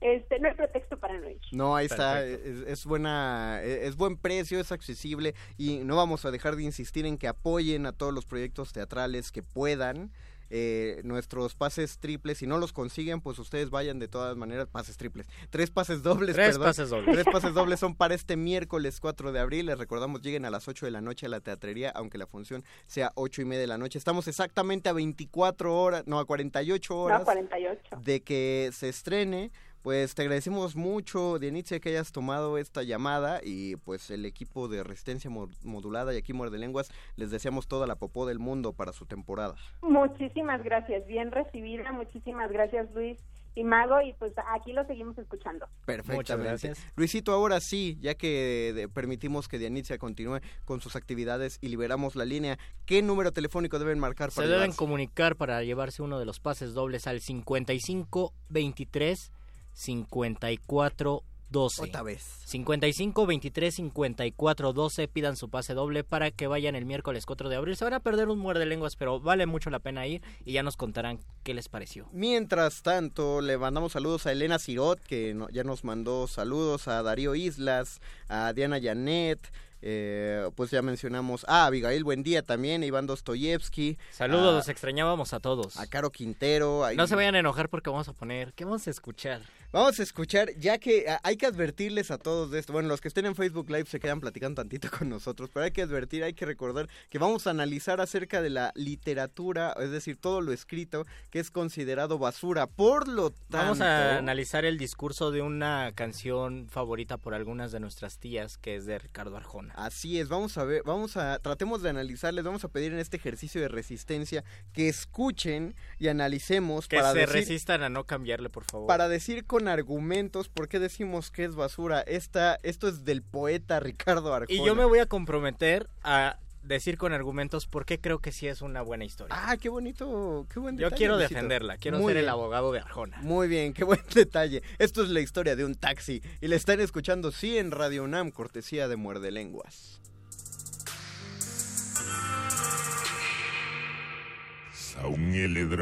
este, 0.00 0.40
no 0.40 0.48
hay 0.48 0.54
pretexto 0.54 0.98
para 0.98 1.18
no 1.18 1.28
ir. 1.30 1.40
No, 1.52 1.76
ahí 1.76 1.86
está, 1.86 2.24
es, 2.24 2.40
es 2.66 2.84
buena, 2.86 3.60
e, 3.62 3.86
es 3.86 3.96
buen 3.96 4.16
precio, 4.16 4.58
es 4.60 4.72
accesible 4.72 5.34
y 5.56 5.78
no 5.84 5.96
vamos 5.96 6.24
a 6.24 6.30
dejar 6.30 6.56
de 6.56 6.64
insistir 6.64 7.06
en 7.06 7.18
que 7.18 7.28
apoyen 7.28 7.86
a 7.86 7.92
todos 7.92 8.12
los 8.12 8.26
proyectos 8.26 8.72
teatrales 8.72 9.30
que 9.30 9.42
puedan. 9.42 10.10
Eh, 10.54 11.00
nuestros 11.02 11.54
pases 11.54 11.98
triples. 11.98 12.36
Si 12.38 12.46
no 12.46 12.58
los 12.58 12.74
consiguen, 12.74 13.22
pues 13.22 13.38
ustedes 13.38 13.70
vayan 13.70 13.98
de 13.98 14.06
todas 14.06 14.36
maneras, 14.36 14.68
pases 14.70 14.98
triples. 14.98 15.26
Tres 15.48 15.70
pases 15.70 16.02
dobles, 16.02 16.34
Tres 16.36 16.48
perdón. 16.50 16.68
pases 16.68 16.90
dobles. 16.90 17.14
Tres 17.14 17.24
pases 17.32 17.54
dobles 17.54 17.80
son 17.80 17.94
para 17.96 18.14
este 18.14 18.36
miércoles 18.36 19.00
4 19.00 19.32
de 19.32 19.40
abril. 19.40 19.64
Les 19.66 19.78
recordamos, 19.78 20.20
lleguen 20.20 20.44
a 20.44 20.50
las 20.50 20.68
8 20.68 20.84
de 20.84 20.92
la 20.92 21.00
noche 21.00 21.24
a 21.24 21.30
la 21.30 21.40
teatrería, 21.40 21.88
aunque 21.90 22.18
la 22.18 22.26
función 22.26 22.62
sea 22.86 23.12
8 23.14 23.40
y 23.40 23.44
media 23.46 23.62
de 23.62 23.66
la 23.66 23.78
noche. 23.78 23.98
Estamos 23.98 24.28
exactamente 24.28 24.90
a 24.90 24.92
24 24.92 25.74
horas, 25.74 26.02
no, 26.06 26.18
a 26.18 26.26
48 26.26 26.96
horas 26.98 27.18
No, 27.20 27.24
48. 27.24 27.96
de 28.04 28.20
que 28.20 28.70
se 28.74 28.90
estrene. 28.90 29.50
Pues 29.82 30.14
te 30.14 30.22
agradecemos 30.22 30.76
mucho, 30.76 31.38
Dianitzia, 31.40 31.80
que 31.80 31.88
hayas 31.88 32.12
tomado 32.12 32.56
esta 32.56 32.84
llamada 32.84 33.40
y 33.42 33.74
pues 33.76 34.10
el 34.10 34.24
equipo 34.24 34.68
de 34.68 34.84
Resistencia 34.84 35.28
Mo- 35.28 35.48
Modulada 35.64 36.14
y 36.14 36.18
aquí 36.18 36.32
Muerde 36.32 36.56
Lenguas 36.58 36.88
les 37.16 37.30
deseamos 37.32 37.66
toda 37.66 37.88
la 37.88 37.96
popó 37.96 38.24
del 38.26 38.38
mundo 38.38 38.72
para 38.74 38.92
su 38.92 39.06
temporada. 39.06 39.56
Muchísimas 39.82 40.62
gracias, 40.62 41.04
bien 41.06 41.32
recibida. 41.32 41.90
Muchísimas 41.92 42.50
gracias, 42.52 42.88
Luis 42.94 43.18
y 43.56 43.64
Mago. 43.64 44.00
Y 44.02 44.12
pues 44.14 44.32
aquí 44.54 44.72
lo 44.72 44.86
seguimos 44.86 45.18
escuchando. 45.18 45.66
Perfectamente. 45.84 46.48
gracias. 46.68 46.78
Luisito, 46.94 47.32
ahora 47.32 47.58
sí, 47.60 47.98
ya 48.00 48.14
que 48.14 48.88
permitimos 48.94 49.48
que 49.48 49.58
Dianitzia 49.58 49.98
continúe 49.98 50.38
con 50.64 50.80
sus 50.80 50.94
actividades 50.94 51.58
y 51.60 51.68
liberamos 51.68 52.14
la 52.14 52.24
línea, 52.24 52.56
¿qué 52.86 53.02
número 53.02 53.32
telefónico 53.32 53.80
deben 53.80 53.98
marcar 53.98 54.30
Se 54.30 54.36
para 54.36 54.46
deben 54.46 54.60
llevarse? 54.62 54.78
comunicar 54.78 55.34
para 55.34 55.62
llevarse 55.64 56.02
uno 56.02 56.20
de 56.20 56.24
los 56.24 56.38
pases 56.38 56.72
dobles 56.72 57.08
al 57.08 57.20
55 57.20 58.32
23 58.48 59.32
54 59.74 61.22
12. 61.50 61.82
Otra 61.82 62.02
vez. 62.02 62.22
55 62.46 63.26
23 63.26 63.74
54 63.74 64.72
12 64.72 65.06
pidan 65.08 65.36
su 65.36 65.50
pase 65.50 65.74
doble 65.74 66.02
para 66.02 66.30
que 66.30 66.46
vayan 66.46 66.74
el 66.76 66.86
miércoles 66.86 67.26
4 67.26 67.50
de 67.50 67.56
abril. 67.56 67.76
Se 67.76 67.84
van 67.84 67.92
a 67.92 68.00
perder 68.00 68.28
un 68.28 68.38
muerde 68.38 68.64
lenguas, 68.64 68.96
pero 68.96 69.20
vale 69.20 69.44
mucho 69.44 69.68
la 69.68 69.78
pena 69.78 70.06
ir 70.06 70.22
y 70.46 70.52
ya 70.54 70.62
nos 70.62 70.78
contarán 70.78 71.18
qué 71.42 71.52
les 71.52 71.68
pareció. 71.68 72.08
Mientras 72.12 72.80
tanto, 72.80 73.42
le 73.42 73.58
mandamos 73.58 73.92
saludos 73.92 74.24
a 74.26 74.32
Elena 74.32 74.58
Sirot, 74.58 74.98
que 75.00 75.34
no- 75.34 75.50
ya 75.50 75.62
nos 75.62 75.84
mandó 75.84 76.26
saludos, 76.26 76.88
a 76.88 77.02
Darío 77.02 77.34
Islas, 77.34 78.00
a 78.28 78.54
Diana 78.54 78.78
Janet, 78.82 79.52
eh, 79.82 80.48
pues 80.56 80.70
ya 80.70 80.80
mencionamos 80.80 81.44
a 81.48 81.66
Abigail 81.66 82.02
Buendía 82.04 82.40
también, 82.42 82.82
a 82.82 82.86
Iván 82.86 83.06
Dostoyevsky. 83.06 83.98
Saludos, 84.10 84.52
a, 84.54 84.56
los 84.56 84.68
extrañábamos 84.70 85.34
a 85.34 85.40
todos. 85.40 85.76
a 85.76 85.86
Caro 85.86 86.10
Quintero. 86.10 86.84
a- 86.84 86.94
No 86.94 87.06
se 87.06 87.14
vayan 87.16 87.34
a 87.34 87.40
enojar 87.40 87.68
porque 87.68 87.90
vamos 87.90 88.08
a 88.08 88.14
poner, 88.14 88.54
¿qué 88.54 88.64
vamos 88.64 88.86
a 88.86 88.90
escuchar? 88.90 89.42
Vamos 89.72 89.98
a 89.98 90.02
escuchar, 90.02 90.50
ya 90.58 90.76
que 90.76 91.08
a- 91.08 91.18
hay 91.22 91.38
que 91.38 91.46
advertirles 91.46 92.10
a 92.10 92.18
todos 92.18 92.50
de 92.50 92.58
esto. 92.58 92.74
Bueno, 92.74 92.88
los 92.88 93.00
que 93.00 93.08
estén 93.08 93.24
en 93.24 93.34
Facebook 93.34 93.70
Live 93.70 93.86
se 93.86 94.00
quedan 94.00 94.20
platicando 94.20 94.60
tantito 94.60 94.90
con 94.90 95.08
nosotros, 95.08 95.48
pero 95.50 95.64
hay 95.64 95.70
que 95.70 95.80
advertir, 95.80 96.22
hay 96.24 96.34
que 96.34 96.44
recordar 96.44 96.90
que 97.08 97.18
vamos 97.18 97.46
a 97.46 97.50
analizar 97.50 97.98
acerca 98.02 98.42
de 98.42 98.50
la 98.50 98.72
literatura, 98.74 99.74
es 99.80 99.90
decir, 99.90 100.18
todo 100.20 100.42
lo 100.42 100.52
escrito 100.52 101.06
que 101.30 101.40
es 101.40 101.50
considerado 101.50 102.18
basura. 102.18 102.66
Por 102.66 103.08
lo 103.08 103.30
tanto, 103.30 103.56
Vamos 103.56 103.80
a 103.80 104.18
analizar 104.18 104.66
el 104.66 104.76
discurso 104.76 105.30
de 105.30 105.40
una 105.40 105.92
canción 105.94 106.68
favorita 106.68 107.16
por 107.16 107.32
algunas 107.32 107.72
de 107.72 107.80
nuestras 107.80 108.18
tías, 108.18 108.58
que 108.58 108.76
es 108.76 108.84
de 108.84 108.98
Ricardo 108.98 109.38
Arjona. 109.38 109.72
Así 109.74 110.20
es, 110.20 110.28
vamos 110.28 110.58
a 110.58 110.64
ver, 110.64 110.82
vamos 110.84 111.16
a, 111.16 111.38
tratemos 111.38 111.80
de 111.82 111.88
analizarles, 111.88 112.44
vamos 112.44 112.64
a 112.64 112.68
pedir 112.68 112.92
en 112.92 112.98
este 112.98 113.16
ejercicio 113.16 113.60
de 113.62 113.68
resistencia 113.68 114.44
que 114.74 114.90
escuchen 114.90 115.74
y 115.98 116.08
analicemos 116.08 116.88
Que 116.88 116.96
para 116.98 117.12
se 117.12 117.20
decir, 117.20 117.34
resistan 117.34 117.82
a 117.82 117.88
no 117.88 118.04
cambiarle, 118.04 118.50
por 118.50 118.64
favor. 118.64 118.86
para 118.86 119.08
decir 119.08 119.46
con 119.46 119.61
argumentos 119.68 120.48
por 120.48 120.68
qué 120.68 120.78
decimos 120.78 121.30
que 121.30 121.44
es 121.44 121.54
basura. 121.54 122.00
Esta, 122.00 122.58
esto 122.62 122.88
es 122.88 123.04
del 123.04 123.22
poeta 123.22 123.80
Ricardo 123.80 124.34
Arjona. 124.34 124.52
Y 124.62 124.64
yo 124.64 124.74
me 124.74 124.84
voy 124.84 124.98
a 124.98 125.06
comprometer 125.06 125.88
a 126.02 126.38
decir 126.62 126.96
con 126.96 127.12
argumentos 127.12 127.66
por 127.66 127.84
qué 127.84 128.00
creo 128.00 128.20
que 128.20 128.32
sí 128.32 128.46
es 128.46 128.62
una 128.62 128.82
buena 128.82 129.04
historia. 129.04 129.34
Ah, 129.36 129.56
qué 129.56 129.68
bonito, 129.68 130.46
qué 130.52 130.60
buen 130.60 130.78
Yo 130.78 130.90
quiero 130.90 131.16
Luisito. 131.16 131.34
defenderla, 131.34 131.76
quiero 131.76 131.98
Muy 131.98 132.12
ser 132.12 132.22
el 132.22 132.28
abogado 132.28 132.72
de 132.72 132.78
Arjona. 132.78 133.18
Muy 133.22 133.48
bien, 133.48 133.72
qué 133.74 133.84
buen 133.84 134.00
detalle. 134.14 134.62
Esto 134.78 135.02
es 135.02 135.08
la 135.08 135.20
historia 135.20 135.56
de 135.56 135.64
un 135.64 135.74
taxi 135.74 136.22
y 136.40 136.48
la 136.48 136.56
están 136.56 136.80
escuchando 136.80 137.32
sí 137.32 137.58
en 137.58 137.70
Radio 137.70 138.04
UNAM, 138.04 138.30
cortesía 138.30 138.88
de 138.88 138.96
Muerde 138.96 139.30
Lenguas. 139.30 140.00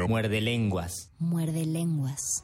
Muerde 0.07 0.41
lenguas. 0.41 1.11
Muerde 1.19 1.65
lenguas. 1.65 2.43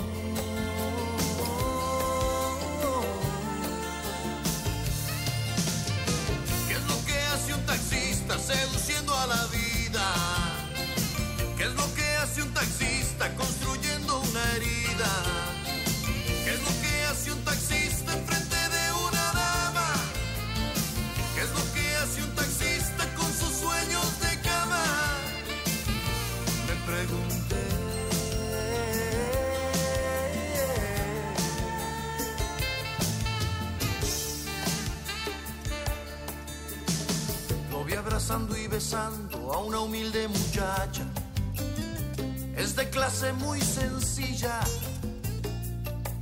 Muy 43.21 43.61
sencilla, 43.61 44.59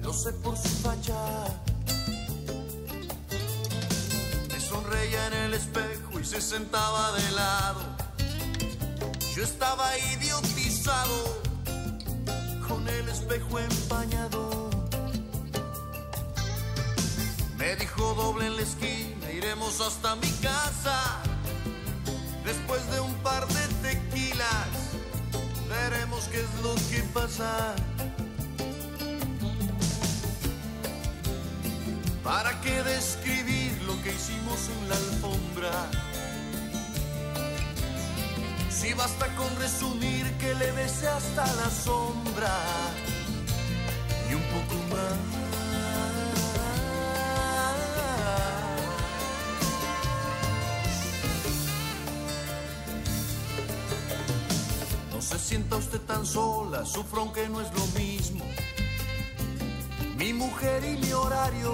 lo 0.02 0.12
sé 0.12 0.34
por 0.34 0.58
su 0.58 0.68
facha. 0.68 1.16
Me 4.50 4.60
sonreía 4.60 5.28
en 5.28 5.34
el 5.34 5.54
espejo 5.54 6.20
y 6.20 6.26
se 6.26 6.42
sentaba 6.42 7.14
de 7.14 7.32
lado. 7.32 7.82
Yo 9.34 9.44
estaba 9.44 9.98
idiotizado 9.98 11.42
con 12.68 12.88
el 12.88 13.08
espejo 13.08 13.60
empañado. 13.60 14.70
Me 17.58 17.78
dijo 17.78 18.14
doble 18.14 18.48
en 18.48 18.56
la 18.58 18.62
esquina, 18.62 19.32
iremos 19.32 19.80
hasta 19.80 20.16
mi 20.18 20.30
casa. 20.42 20.49
Qué 26.28 26.42
es 26.42 26.54
lo 26.62 26.76
que 26.90 27.04
pasa. 27.14 27.76
¿Para 32.24 32.60
qué 32.62 32.84
describir 32.84 33.72
lo 33.84 34.02
que 34.04 34.14
hicimos 34.14 34.60
en 34.70 34.90
la 34.90 34.96
alfombra? 34.96 35.90
Si 38.70 38.94
basta 38.94 39.28
con 39.36 39.56
resumir 39.60 40.26
que 40.38 40.54
le 40.56 40.72
besé 40.74 41.08
hasta 41.08 41.46
la 41.56 41.70
sombra 41.70 42.54
usted 55.80 56.02
tan 56.02 56.26
sola, 56.26 56.86
sufro 56.86 57.22
aunque 57.22 57.48
no 57.48 57.62
es 57.62 57.72
lo 57.74 57.86
mismo. 58.00 58.44
Mi 60.18 60.34
mujer 60.34 60.84
y 60.84 60.98
mi 60.98 61.12
horario 61.14 61.74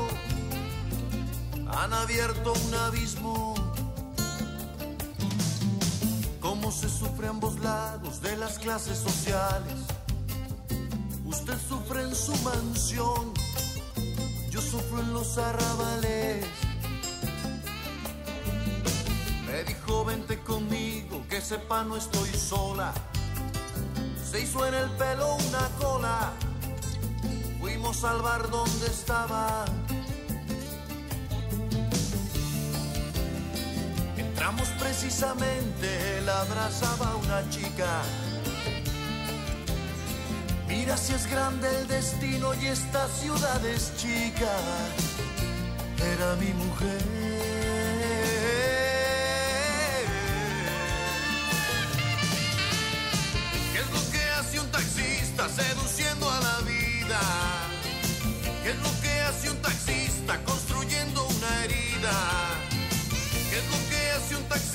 han 1.68 1.92
abierto 1.92 2.54
un 2.54 2.74
abismo. 2.76 3.56
Cómo 6.40 6.72
se 6.72 6.88
sufre 6.88 7.28
a 7.28 7.32
ambos 7.32 7.60
lados 7.60 8.22
de 8.22 8.38
las 8.38 8.60
clases 8.60 9.00
sociales. 9.00 9.80
Usted 11.26 11.58
sufre 11.68 12.04
en 12.04 12.16
su 12.16 12.36
mansión, 12.44 13.34
yo 14.52 14.62
sufro 14.62 15.00
en 15.00 15.14
los 15.14 15.38
arrabales. 15.40 16.46
Me 19.48 19.64
dijo 19.64 20.06
vente 20.06 20.40
conmigo, 20.42 21.26
que 21.28 21.42
sepa 21.42 21.84
no 21.84 21.98
estoy 21.98 22.30
sola. 22.30 22.94
Se 24.36 24.42
hizo 24.42 24.68
en 24.68 24.74
el 24.74 24.90
pelo 24.98 25.36
una 25.36 25.70
cola, 25.80 26.34
fuimos 27.62 28.04
al 28.04 28.22
bar 28.22 28.50
donde 28.50 28.86
estaba. 28.88 29.64
Entramos 34.18 34.68
precisamente, 34.78 36.18
él 36.18 36.28
abrazaba 36.28 37.12
a 37.12 37.16
una 37.16 37.50
chica. 37.50 38.02
Mira 40.68 40.98
si 40.98 41.14
es 41.14 41.28
grande 41.28 41.70
el 41.80 41.88
destino 41.88 42.54
y 42.56 42.66
esta 42.66 43.08
ciudad 43.08 43.66
es 43.66 43.96
chica. 43.96 44.52
Era 46.14 46.36
mi 46.36 46.52
mujer. 46.52 47.35
¿Qué 58.66 58.72
es 58.72 58.78
lo 58.78 58.90
que 59.00 59.22
hace 59.22 59.52
un 59.52 59.62
taxista 59.62 60.44
construyendo 60.44 61.24
una 61.24 61.66
herida? 61.66 62.14
¿Qué 63.52 63.60
es 63.60 63.66
lo 63.70 63.90
que 63.92 64.10
hace 64.10 64.36
un 64.38 64.44
taxista 64.46 64.75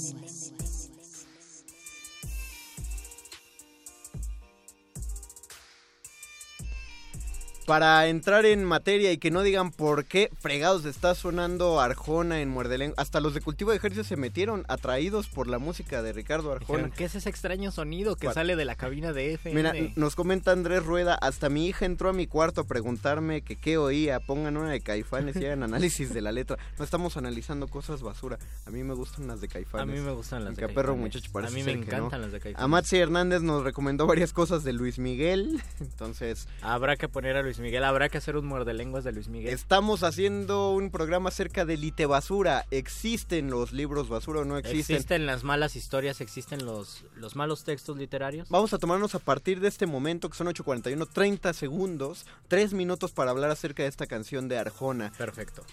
Para 7.71 8.05
entrar 8.07 8.45
en 8.45 8.65
materia 8.65 9.13
y 9.13 9.17
que 9.17 9.31
no 9.31 9.43
digan 9.43 9.71
por 9.71 10.03
qué 10.03 10.29
fregados 10.41 10.83
está 10.83 11.15
sonando 11.15 11.79
Arjona 11.79 12.41
en 12.41 12.49
Muerde 12.49 12.77
Lenguas. 12.77 12.99
Hasta 12.99 13.21
los 13.21 13.33
de 13.33 13.39
Cultivo 13.39 13.71
de 13.71 13.77
Ejercicio 13.77 14.03
se 14.03 14.17
metieron 14.17 14.65
atraídos 14.67 15.29
por 15.29 15.47
la 15.47 15.57
música 15.57 16.01
de 16.01 16.11
Ricardo 16.11 16.51
Arjona. 16.51 16.89
¿Qué 16.89 17.05
es 17.05 17.15
ese 17.15 17.29
extraño 17.29 17.71
sonido 17.71 18.17
que 18.17 18.25
¿Cuál? 18.25 18.33
sale 18.33 18.57
de 18.57 18.65
la 18.65 18.75
cabina 18.75 19.13
de 19.13 19.35
FM? 19.35 19.55
Mira, 19.55 19.93
nos 19.95 20.17
comenta 20.17 20.51
Andrés 20.51 20.83
Rueda, 20.83 21.15
hasta 21.15 21.47
mi 21.47 21.65
hija 21.65 21.85
entró 21.85 22.09
a 22.09 22.13
mi 22.13 22.27
cuarto 22.27 22.59
a 22.59 22.63
preguntarme 22.65 23.41
que 23.41 23.55
qué 23.55 23.77
oía, 23.77 24.19
pongan 24.19 24.57
una 24.57 24.71
de 24.71 24.81
Caifanes 24.81 25.37
y 25.37 25.45
hagan 25.45 25.63
análisis 25.63 26.13
de 26.13 26.19
la 26.19 26.33
letra. 26.33 26.57
No 26.77 26.83
estamos 26.83 27.15
analizando 27.15 27.69
cosas 27.69 28.01
basura. 28.01 28.37
A 28.65 28.69
mí 28.69 28.83
me 28.83 28.95
gustan 28.95 29.27
las 29.27 29.39
de 29.39 29.47
Caifanes. 29.47 29.83
A 29.83 29.97
mí 29.97 30.05
me 30.05 30.11
gustan 30.11 30.43
las 30.43 30.57
de 30.57 30.65
a 30.65 30.67
perro 30.67 30.89
Caifanes. 30.89 30.99
muchacho 30.99 31.31
parece 31.31 31.53
A 31.53 31.55
mí 31.55 31.63
me 31.63 31.71
encantan 31.71 32.19
no. 32.19 32.25
las 32.25 32.33
de 32.33 32.41
Caifanes. 32.41 32.65
Amatsi 32.65 32.97
Hernández 32.97 33.41
nos 33.43 33.63
recomendó 33.63 34.07
varias 34.07 34.33
cosas 34.33 34.65
de 34.65 34.73
Luis 34.73 34.99
Miguel, 34.99 35.63
entonces... 35.79 36.49
Habrá 36.61 36.97
que 36.97 37.07
poner 37.07 37.37
a 37.37 37.41
Luis 37.41 37.60
Miguel, 37.61 37.83
habrá 37.83 38.09
que 38.09 38.17
hacer 38.17 38.35
un 38.35 38.45
muerde 38.45 38.73
lenguas 38.73 39.03
de 39.03 39.11
Luis 39.11 39.27
Miguel. 39.27 39.53
Estamos 39.53 40.03
haciendo 40.03 40.71
un 40.71 40.91
programa 40.91 41.29
acerca 41.29 41.65
de 41.65 41.77
lite 41.77 42.05
basura. 42.05 42.65
¿Existen 42.71 43.49
los 43.49 43.71
libros 43.71 44.09
basura 44.09 44.41
o 44.41 44.45
no 44.45 44.57
existen? 44.57 44.95
Existen 44.95 45.25
las 45.25 45.43
malas 45.43 45.75
historias, 45.75 46.21
existen 46.21 46.65
los, 46.65 47.05
los 47.15 47.35
malos 47.35 47.63
textos 47.63 47.97
literarios. 47.97 48.49
Vamos 48.49 48.73
a 48.73 48.77
tomarnos 48.77 49.15
a 49.15 49.19
partir 49.19 49.59
de 49.59 49.67
este 49.67 49.85
momento, 49.85 50.29
que 50.29 50.37
son 50.37 50.47
8.41, 50.47 51.07
30 51.11 51.53
segundos, 51.53 52.25
3 52.47 52.73
minutos 52.73 53.11
para 53.11 53.31
hablar 53.31 53.51
acerca 53.51 53.83
de 53.83 53.89
esta 53.89 54.07
canción 54.07 54.47
de 54.47 54.57
Arjona. 54.57 55.11
Perfecto. 55.17 55.63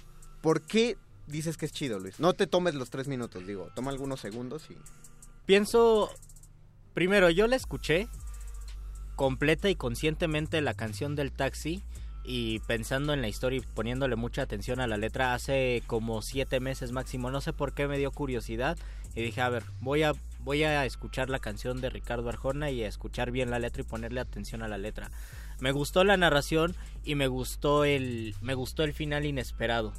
¿Por 0.41 0.63
qué 0.63 0.97
dices 1.27 1.57
que 1.57 1.67
es 1.67 1.73
chido, 1.73 1.99
Luis? 1.99 2.21
No 2.21 2.33
te 2.33 2.47
tomes 2.47 2.75
los 2.75 2.91
3 2.91 3.09
minutos, 3.09 3.47
digo, 3.47 3.71
toma 3.75 3.91
algunos 3.91 4.21
segundos 4.21 4.71
y... 4.71 4.77
Pienso, 5.47 6.11
primero, 6.93 7.31
yo 7.31 7.47
la 7.47 7.57
escuché 7.57 8.09
completa 9.19 9.69
y 9.69 9.75
conscientemente 9.75 10.61
la 10.61 10.75
canción 10.75 11.17
del 11.17 11.33
taxi 11.33 11.83
y 12.23 12.61
pensando 12.61 13.13
en 13.13 13.21
la 13.21 13.27
historia 13.27 13.59
y 13.59 13.75
poniéndole 13.75 14.15
mucha 14.15 14.43
atención 14.43 14.79
a 14.79 14.87
la 14.87 14.97
letra 14.97 15.35
hace 15.35 15.83
como 15.89 16.23
siete 16.23 16.61
meses 16.61 16.93
máximo. 16.93 17.29
No 17.33 17.41
sé 17.41 17.53
por 17.53 17.75
qué 17.75 17.89
me 17.89 17.99
dio 17.99 18.13
curiosidad 18.13 18.79
y 19.17 19.23
dije, 19.23 19.41
a 19.41 19.49
ver, 19.49 19.65
voy 19.81 20.05
a, 20.05 20.13
voy 20.39 20.63
a 20.63 20.85
escuchar 20.87 21.31
la 21.31 21.41
canción 21.41 21.81
de 21.81 21.91
Ricardo 21.91 22.29
Arjona 22.29 22.71
y 22.71 22.85
a 22.85 22.87
escuchar 22.87 23.33
bien 23.33 23.51
la 23.51 23.59
letra 23.59 23.83
y 23.83 23.87
ponerle 23.87 24.21
atención 24.21 24.63
a 24.63 24.69
la 24.69 24.79
letra. 24.79 25.11
Me 25.59 25.73
gustó 25.73 26.05
la 26.05 26.17
narración 26.17 26.77
y 27.03 27.17
me 27.17 27.27
gustó 27.27 27.85
el, 27.85 28.37
me 28.41 28.55
gustó 28.55 28.85
el 28.85 28.93
final 28.93 29.27
inesperado. 29.27 29.95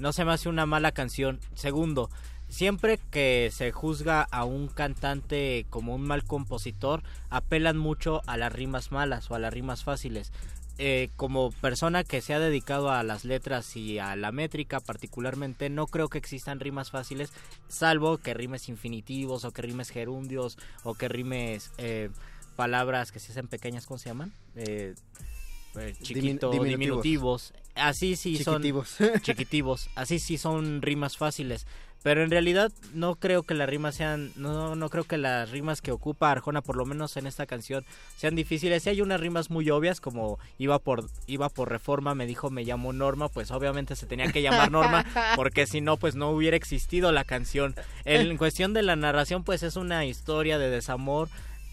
No 0.00 0.12
se 0.12 0.24
me 0.24 0.32
hace 0.32 0.48
una 0.48 0.66
mala 0.66 0.90
canción. 0.90 1.38
Segundo, 1.54 2.10
siempre 2.54 2.98
que 3.10 3.50
se 3.52 3.72
juzga 3.72 4.22
a 4.30 4.44
un 4.44 4.68
cantante 4.68 5.66
como 5.70 5.94
un 5.94 6.02
mal 6.02 6.24
compositor, 6.24 7.02
apelan 7.30 7.76
mucho 7.76 8.22
a 8.26 8.36
las 8.36 8.52
rimas 8.52 8.92
malas 8.92 9.30
o 9.30 9.34
a 9.34 9.38
las 9.38 9.52
rimas 9.52 9.84
fáciles. 9.84 10.32
eh, 10.76 11.10
como 11.14 11.52
persona 11.52 12.02
que 12.02 12.20
se 12.20 12.34
ha 12.34 12.40
dedicado 12.40 12.90
a 12.90 13.04
las 13.04 13.24
letras 13.24 13.76
y 13.76 14.00
a 14.00 14.16
la 14.16 14.32
métrica 14.32 14.80
particularmente, 14.80 15.70
no 15.70 15.86
creo 15.86 16.08
que 16.08 16.18
existan 16.18 16.58
rimas 16.58 16.90
fáciles, 16.90 17.30
salvo 17.68 18.18
que 18.18 18.34
rimes 18.34 18.68
infinitivos 18.68 19.44
o 19.44 19.52
que 19.52 19.62
rimes 19.62 19.90
gerundios 19.90 20.58
o 20.82 20.94
que 20.94 21.08
rimes 21.08 21.70
eh, 21.78 22.10
palabras 22.56 23.12
que 23.12 23.20
se 23.20 23.30
hacen 23.30 23.46
pequeñas, 23.46 23.86
¿cómo 23.86 23.98
se 23.98 24.08
llaman? 24.08 24.32
Eh, 24.56 24.94
eh, 25.76 25.94
chiquito, 26.02 26.50
Dimin- 26.50 26.64
diminutivos. 26.70 26.72
diminutivos. 26.72 27.52
Así 27.76 28.16
sí 28.16 28.38
Chiquitivos. 28.38 28.88
son 28.88 29.20
chiquitivos. 29.22 29.90
Así 29.94 30.18
sí 30.18 30.38
son 30.38 30.82
rimas 30.82 31.16
fáciles. 31.16 31.66
Pero 32.04 32.22
en 32.22 32.30
realidad 32.30 32.70
no 32.92 33.14
creo 33.14 33.44
que 33.44 33.54
las 33.54 33.66
rimas 33.66 33.94
sean, 33.94 34.30
no, 34.36 34.76
no 34.76 34.90
creo 34.90 35.04
que 35.04 35.16
las 35.16 35.50
rimas 35.50 35.80
que 35.80 35.90
ocupa 35.90 36.30
Arjona, 36.30 36.60
por 36.60 36.76
lo 36.76 36.84
menos 36.84 37.16
en 37.16 37.26
esta 37.26 37.46
canción, 37.46 37.82
sean 38.18 38.34
difíciles. 38.34 38.82
Si 38.82 38.90
hay 38.90 39.00
unas 39.00 39.20
rimas 39.20 39.48
muy 39.48 39.70
obvias, 39.70 40.02
como 40.02 40.38
iba 40.58 40.78
por, 40.78 41.06
iba 41.26 41.48
por 41.48 41.70
reforma, 41.70 42.14
me 42.14 42.26
dijo 42.26 42.50
me 42.50 42.62
llamo 42.62 42.92
Norma, 42.92 43.30
pues 43.30 43.50
obviamente 43.50 43.96
se 43.96 44.04
tenía 44.04 44.30
que 44.30 44.42
llamar 44.42 44.70
Norma, 44.70 45.02
porque 45.34 45.66
si 45.66 45.80
no, 45.80 45.96
pues 45.96 46.14
no 46.14 46.28
hubiera 46.28 46.58
existido 46.58 47.10
la 47.10 47.24
canción. 47.24 47.74
En 48.04 48.36
cuestión 48.36 48.74
de 48.74 48.82
la 48.82 48.96
narración, 48.96 49.42
pues 49.42 49.62
es 49.62 49.76
una 49.76 50.04
historia 50.04 50.58
de 50.58 50.68
desamor 50.68 51.30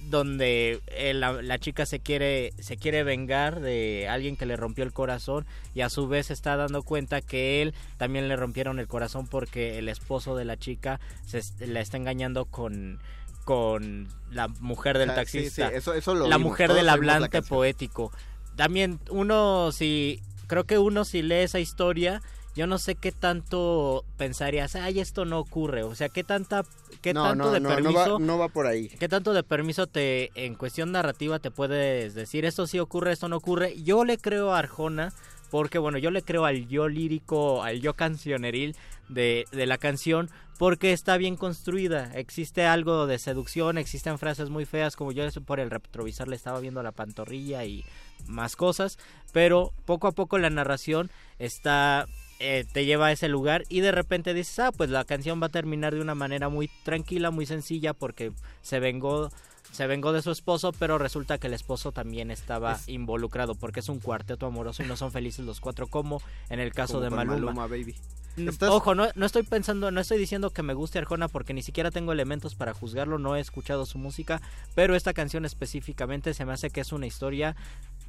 donde 0.10 0.82
eh, 0.88 1.14
la, 1.14 1.42
la 1.42 1.60
chica 1.60 1.86
se 1.86 2.00
quiere 2.00 2.54
se 2.60 2.76
quiere 2.78 3.04
vengar 3.04 3.60
de 3.62 4.08
alguien 4.10 4.36
que 4.36 4.46
le 4.46 4.56
rompió 4.56 4.84
el 4.84 4.92
corazón 4.94 5.46
y 5.76 5.82
a 5.82 5.90
su 5.90 6.08
vez 6.08 6.28
se 6.28 6.34
está 6.34 6.56
dando 6.58 6.84
cuenta 6.84 7.22
que 7.22 7.62
él 7.62 7.74
también 7.98 8.28
le 8.28 8.36
rompieron 8.36 8.80
el 8.80 8.88
corazón 8.88 9.28
porque 9.28 9.78
el 9.78 9.88
esposo 9.90 10.36
de 10.36 10.46
la 10.46 10.58
chica 10.58 11.00
se 11.26 11.42
la 11.68 11.80
está 11.82 11.98
engañando 11.98 12.46
con 12.46 13.00
con 13.46 14.08
la 14.32 14.48
mujer 14.48 14.98
del 14.98 15.10
Ah, 15.10 15.14
sí, 15.14 15.18
taxista. 15.18 15.70
sí, 15.70 15.76
eso- 15.76 15.94
eso 15.94 16.14
lo 16.14 16.28
la 16.28 16.38
vimos, 16.38 16.52
mujer 16.52 16.68
todos 16.68 16.78
del 16.80 16.90
hablante 16.90 17.42
poético. 17.42 18.12
También 18.56 19.00
uno 19.10 19.72
si 19.72 20.22
creo 20.48 20.66
que 20.66 20.78
uno 20.78 21.06
si 21.06 21.22
lee 21.22 21.36
esa 21.44 21.60
historia 21.60 22.22
yo 22.56 22.68
no 22.68 22.78
sé 22.78 22.96
qué 22.96 23.12
tanto 23.12 24.04
pensarías, 24.18 24.76
ay, 24.76 25.00
esto 25.00 25.26
no 25.26 25.40
ocurre, 25.40 25.84
o 25.84 25.96
sea, 25.96 26.10
qué 26.10 26.24
tanta 26.24 26.64
qué 27.02 27.14
No, 27.14 27.24
tanto 27.24 27.46
no, 27.46 27.52
de 27.52 27.60
no, 27.60 27.70
no 27.70 27.76
permiso 27.76 28.14
va, 28.14 28.20
no 28.20 28.38
va 28.38 28.50
por 28.50 28.68
ahí. 28.68 28.90
¿Qué 28.90 29.08
tanto 29.08 29.34
de 29.34 29.44
permiso 29.44 29.88
te 29.88 30.32
en 30.36 30.56
cuestión 30.56 30.92
narrativa 30.92 31.40
te 31.40 31.52
puedes 31.52 32.14
decir 32.14 32.46
esto 32.46 32.68
sí 32.68 32.80
ocurre, 32.80 33.14
esto 33.14 33.30
no 33.30 33.38
ocurre? 33.38 33.82
Yo 33.82 34.04
le 34.06 34.18
creo 34.18 34.54
a 34.54 34.60
Arjona 34.60 35.14
porque 35.50 35.80
bueno, 35.80 35.98
yo 35.98 36.12
le 36.12 36.22
creo 36.22 36.46
al 36.46 36.68
yo 36.68 36.88
lírico, 36.88 37.64
al 37.64 37.82
yo 37.82 37.94
cancioneril 37.94 38.76
de, 39.10 39.46
de 39.52 39.66
la 39.66 39.78
canción 39.78 40.30
porque 40.58 40.94
está 40.94 41.18
bien 41.18 41.38
construida. 41.38 42.12
Existe 42.16 42.66
algo 42.66 43.08
de 43.08 43.18
seducción, 43.18 43.78
existen 43.78 44.20
frases 44.20 44.50
muy 44.50 44.66
feas 44.66 44.96
como 44.96 45.12
yo 45.12 45.28
por 45.46 45.60
el 45.60 45.72
retrovisor 45.72 46.28
le 46.28 46.36
estaba 46.36 46.60
viendo 46.60 46.84
la 46.84 46.92
pantorrilla 46.92 47.66
y 47.66 47.84
más 48.28 48.56
cosas, 48.56 49.00
pero 49.34 49.74
poco 49.86 50.08
a 50.08 50.12
poco 50.12 50.38
la 50.38 50.50
narración 50.50 51.10
está 51.40 52.06
eh, 52.42 52.66
te 52.72 52.86
lleva 52.86 53.08
a 53.08 53.12
ese 53.12 53.28
lugar 53.28 53.64
y 53.70 53.82
de 53.82 53.92
repente 53.92 54.34
dices, 54.34 54.58
ah, 54.60 54.72
pues 54.72 54.90
la 54.90 55.06
canción 55.06 55.42
va 55.42 55.46
a 55.48 55.50
terminar 55.50 55.94
de 55.94 56.02
una 56.02 56.16
manera 56.16 56.50
muy 56.50 56.70
tranquila, 56.84 57.32
muy 57.32 57.46
sencilla 57.46 57.94
porque 57.94 58.32
se 58.62 58.80
vengó 58.80 59.30
se 59.72 59.88
vengó 59.88 60.12
de 60.12 60.22
su 60.22 60.32
esposo, 60.32 60.74
pero 60.74 60.98
resulta 60.98 61.38
que 61.38 61.48
el 61.48 61.54
esposo 61.54 61.94
también 61.94 62.30
estaba 62.30 62.74
Es- 62.74 62.90
involucrado 62.90 63.56
porque 63.56 63.80
es 63.80 63.88
un 63.88 64.00
cuarteto 64.00 64.46
amoroso 64.46 64.84
y 64.84 64.86
no 64.88 64.98
son 64.98 65.14
felices 65.14 65.46
los 65.46 65.62
cuatro 65.62 65.88
como 65.88 66.22
en 66.50 66.60
el 66.60 66.74
caso 66.74 66.96
Como 66.96 67.04
de 67.06 67.10
Maluma. 67.12 67.36
Maluma, 67.54 67.68
baby. 67.68 67.96
No, 68.36 68.52
Estás- 68.52 68.70
Ojo, 68.70 68.96
no, 68.96 69.08
no 69.16 69.26
estoy 69.26 69.44
pensando, 69.44 69.90
no 69.92 70.02
estoy 70.02 70.18
diciendo 70.18 70.50
que 70.50 70.62
me 70.62 70.74
guste 70.74 71.00
Arjona 71.00 71.30
porque 71.30 71.54
ni 71.54 71.62
siquiera 71.64 71.90
tengo 71.90 72.12
elementos 72.12 72.54
para 72.56 72.74
juzgarlo, 72.74 73.18
no 73.18 73.38
he 73.38 73.40
escuchado 73.40 73.86
su 73.86 73.98
música, 73.98 74.42
pero 74.76 74.96
esta 74.96 75.14
canción 75.14 75.46
específicamente 75.46 76.34
se 76.34 76.44
me 76.44 76.52
hace 76.52 76.70
que 76.70 76.82
es 76.82 76.92
una 76.92 77.08
historia 77.08 77.56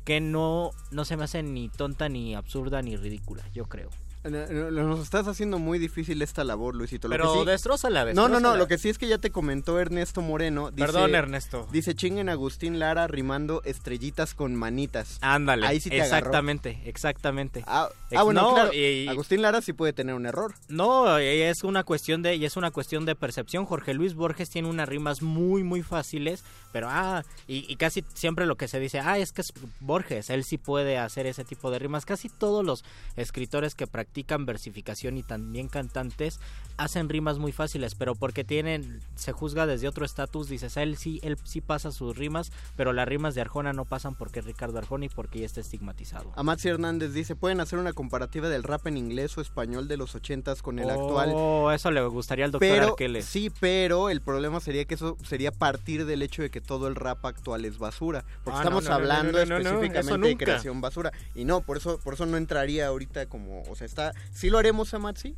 que 0.05 0.21
no, 0.21 0.71
no 0.91 1.05
se 1.05 1.17
me 1.17 1.25
hace 1.25 1.45
ni 1.45 1.69
tonta, 1.69 2.09
ni 2.09 2.35
absurda, 2.35 2.83
ni 2.83 2.97
ridícula, 2.97 3.45
yo 3.55 3.67
creo. 3.67 3.91
No, 4.25 4.71
no, 4.71 4.71
Nos 4.71 5.01
estás 5.01 5.27
haciendo 5.27 5.59
muy 5.59 5.79
difícil 5.81 6.23
esta 6.23 6.45
labor, 6.45 6.77
Luisito. 6.77 7.09
Lo 7.09 7.13
Pero 7.13 7.35
sí- 7.41 7.45
destrózala, 7.45 8.05
No, 8.05 8.13
no, 8.15 8.15
no. 8.15 8.29
destrózala. 8.29 8.57
Lo 8.59 8.69
que 8.69 8.79
sí 8.79 8.89
es 8.89 8.99
que 8.99 9.09
ya 9.09 9.19
te 9.19 9.31
comentó 9.31 9.81
Ernesto 9.81 10.23
Moreno. 10.23 10.71
dice- 10.71 10.87
Perdón, 10.87 11.15
Ernesto. 11.17 11.67
Dice 11.73 11.97
chinguen 11.97 12.29
Agustín 12.29 12.79
Lara 12.79 13.09
rimando 13.09 13.63
estrellitas 13.65 14.35
con 14.35 14.55
manitas. 14.55 15.19
Ándale, 15.23 15.67
Ahí 15.67 15.81
sí 15.81 15.91
te 15.91 15.97
agarró. 16.03 16.17
exactamente, 16.19 16.81
exactamente. 16.85 17.65
Ah, 17.67 17.89
ah, 18.15 18.23
bueno, 18.23 18.43
no, 18.43 18.55
claro. 18.55 18.73
y- 18.73 19.09
Agustín 19.09 19.43
Lara 19.43 19.61
sí 19.61 19.73
puede 19.73 19.93
tener 19.93 20.15
un 20.15 20.25
error. 20.27 20.55
No, 20.69 21.19
es 21.19 21.65
una 21.65 21.83
cuestión 21.83 22.23
de 22.23 22.37
y 22.37 22.45
es 22.45 22.57
una 22.57 22.71
cuestión 22.71 23.05
de 23.05 23.17
percepción. 23.17 23.67
Jorge 23.67 23.93
Luis 23.93 24.15
Borges 24.15 24.51
tiene 24.51 24.69
unas 24.69 24.89
rimas 24.89 25.21
muy 25.23 25.65
muy 25.65 25.83
fáciles, 25.83 26.45
pero 26.71 26.87
ah, 26.91 27.25
y, 27.49 27.65
y 27.69 27.75
casi 27.75 28.05
siempre 28.15 28.47
lo 28.47 28.55
que 28.57 28.69
se 28.69 28.79
dice, 28.79 29.01
ah, 29.01 29.19
es 29.19 29.33
que 29.33 29.41
es 29.41 29.53
Borges, 29.81 30.31
él 30.31 30.45
sí 30.45 30.59
puede 30.59 30.97
hacer 30.99 31.27
ese 31.27 31.45
tipo 31.45 31.73
de 31.73 31.81
rimas. 31.81 32.05
Casi 32.07 32.29
todos 32.29 32.65
los 32.65 32.85
escritores 33.17 33.75
que 33.75 33.89
practican 33.89 34.12
versificación 34.47 35.17
y 35.19 35.23
también 35.23 35.69
cantantes 35.69 36.41
hacen 36.77 37.09
rimas 37.09 37.39
muy 37.39 37.53
fáciles, 37.53 37.95
pero 37.95 38.15
porque 38.15 38.45
tienen 38.45 39.01
se 39.15 39.33
juzga 39.33 39.67
desde 39.67 39.89
otro 39.89 40.05
estatus, 40.05 40.49
dices, 40.49 40.77
él 40.77 40.97
sí 40.97 41.21
él 41.23 41.37
sí 41.45 41.61
pasa 41.61 41.93
sus 41.93 42.17
rimas, 42.17 42.51
pero 42.77 42.93
las 42.93 43.07
rimas 43.07 43.35
de 43.35 43.41
Arjona 43.43 43.73
no 43.73 43.85
pasan 43.85 44.15
porque 44.15 44.41
es 44.41 44.47
Ricardo 44.47 44.79
Arjona 44.79 45.07
y 45.07 45.09
porque 45.09 45.41
ya 45.41 45.47
está 45.47 45.61
estigmatizado. 45.61 46.33
Amatzi 46.37 46.69
Hernández 46.69 47.13
dice, 47.13 47.37
¿pueden 47.37 47.61
hacer 47.61 47.79
una 47.79 47.93
comparativa 47.93 48.49
del 48.49 48.63
rap 48.63 48.87
en 48.87 48.97
inglés 48.97 49.37
o 49.39 49.41
español 49.41 49.87
de 49.89 49.97
los 49.97 50.15
ochentas 50.15 50.63
con 50.63 50.79
el 50.79 50.89
actual? 50.91 51.31
Oh, 51.35 51.71
eso 51.71 51.91
le 51.91 52.03
gustaría 52.07 52.45
al 52.47 52.51
doctor 52.53 52.69
Pero, 52.69 52.89
Arqueles. 52.89 53.25
sí, 53.25 53.51
pero 53.61 54.09
el 54.11 54.21
problema 54.23 54.61
sería 54.61 54.85
que 54.87 54.95
eso 54.95 55.17
sería 55.27 55.53
partir 55.53 56.07
del 56.07 56.23
hecho 56.23 56.43
de 56.43 56.51
que 56.51 56.61
todo 56.61 56.89
el 56.89 56.95
rap 56.97 57.25
actual 57.27 57.65
es 57.65 57.79
basura. 57.79 58.25
Porque 58.45 58.59
Ah, 58.59 58.63
estamos 58.63 58.85
no, 58.85 58.91
no, 58.91 58.97
hablando 58.97 59.47
no, 59.47 59.57
específicamente 59.59 60.29
de 60.29 60.37
creación 60.37 60.81
basura. 60.81 61.13
Y 61.35 61.45
no, 61.45 61.61
por 61.61 61.77
eso, 61.77 61.99
por 62.03 62.15
eso 62.15 62.27
no 62.27 62.37
entraría 62.37 62.87
ahorita 62.89 63.27
como, 63.27 63.63
o 63.71 63.77
sea, 63.77 63.87
está, 63.87 64.02
sí 64.33 64.51
lo 64.51 64.59
haremos, 64.59 64.95
Amatzi, 64.95 65.35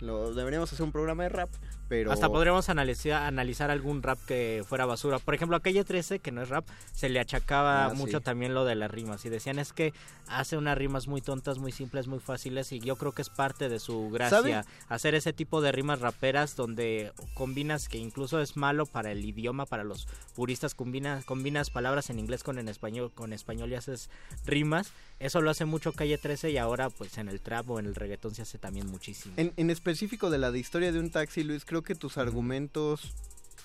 lo 0.00 0.32
deberíamos 0.34 0.72
hacer 0.72 0.84
un 0.84 0.92
programa 0.92 1.24
de 1.24 1.28
rap, 1.30 1.48
pero... 1.88 2.12
Hasta 2.12 2.28
podríamos 2.28 2.68
analizar, 2.68 3.22
analizar 3.24 3.70
algún 3.70 4.02
rap 4.02 4.18
que 4.26 4.62
fuera 4.68 4.84
basura. 4.86 5.18
Por 5.18 5.34
ejemplo, 5.34 5.56
a 5.56 5.60
Calle 5.60 5.84
13, 5.84 6.18
que 6.18 6.30
no 6.32 6.42
es 6.42 6.48
rap, 6.50 6.66
se 6.92 7.08
le 7.08 7.18
achacaba 7.18 7.86
Ah, 7.86 7.94
mucho 7.94 8.18
sí. 8.18 8.24
también 8.24 8.54
lo 8.54 8.64
de 8.64 8.74
las 8.74 8.90
rimas. 8.90 9.24
Y 9.24 9.28
decían 9.30 9.58
es 9.58 9.72
que 9.72 9.92
hace 10.28 10.56
unas 10.58 10.76
rimas 10.76 11.08
muy 11.08 11.22
tontas, 11.22 11.58
muy 11.58 11.72
simples, 11.72 12.06
muy 12.06 12.18
fáciles. 12.18 12.72
Y 12.72 12.80
yo 12.80 12.96
creo 12.96 13.12
que 13.12 13.22
es 13.22 13.30
parte 13.30 13.68
de 13.68 13.78
su 13.80 14.10
gracia. 14.10 14.38
¿Sabe? 14.38 14.64
Hacer 14.88 15.14
ese 15.14 15.32
tipo 15.32 15.60
de 15.62 15.72
rimas 15.72 16.00
raperas 16.00 16.56
donde 16.56 17.12
combinas, 17.34 17.88
que 17.88 17.96
incluso 17.98 18.40
es 18.40 18.56
malo 18.56 18.84
para 18.86 19.10
el 19.12 19.24
idioma, 19.24 19.64
para 19.64 19.82
los 19.84 20.06
puristas, 20.36 20.74
combinas, 20.74 21.24
combinas 21.24 21.70
palabras 21.70 22.10
en 22.10 22.18
inglés 22.18 22.42
con 22.42 22.58
en 22.58 22.68
español, 22.68 23.10
con 23.14 23.32
español 23.32 23.70
y 23.72 23.76
haces 23.76 24.10
rimas. 24.44 24.92
Eso 25.20 25.40
lo 25.40 25.50
hace 25.50 25.64
mucho 25.64 25.92
Calle 25.92 26.16
13 26.18 26.50
y 26.50 26.58
ahora 26.58 26.90
pues 26.90 27.18
en 27.18 27.28
el 27.28 27.40
trap 27.40 27.68
o 27.70 27.78
en 27.80 27.86
el 27.86 27.94
reggaetón 27.96 28.34
se 28.34 28.42
hace 28.42 28.58
también 28.58 28.86
muchísimo. 28.86 29.34
En, 29.36 29.52
en 29.56 29.70
específico 29.88 30.28
de 30.30 30.38
la 30.38 30.50
de 30.50 30.58
historia 30.58 30.92
de 30.92 30.98
un 31.00 31.10
taxi, 31.10 31.42
Luis, 31.44 31.64
creo 31.64 31.82
que 31.82 31.94
tus 31.94 32.18
argumentos 32.18 33.14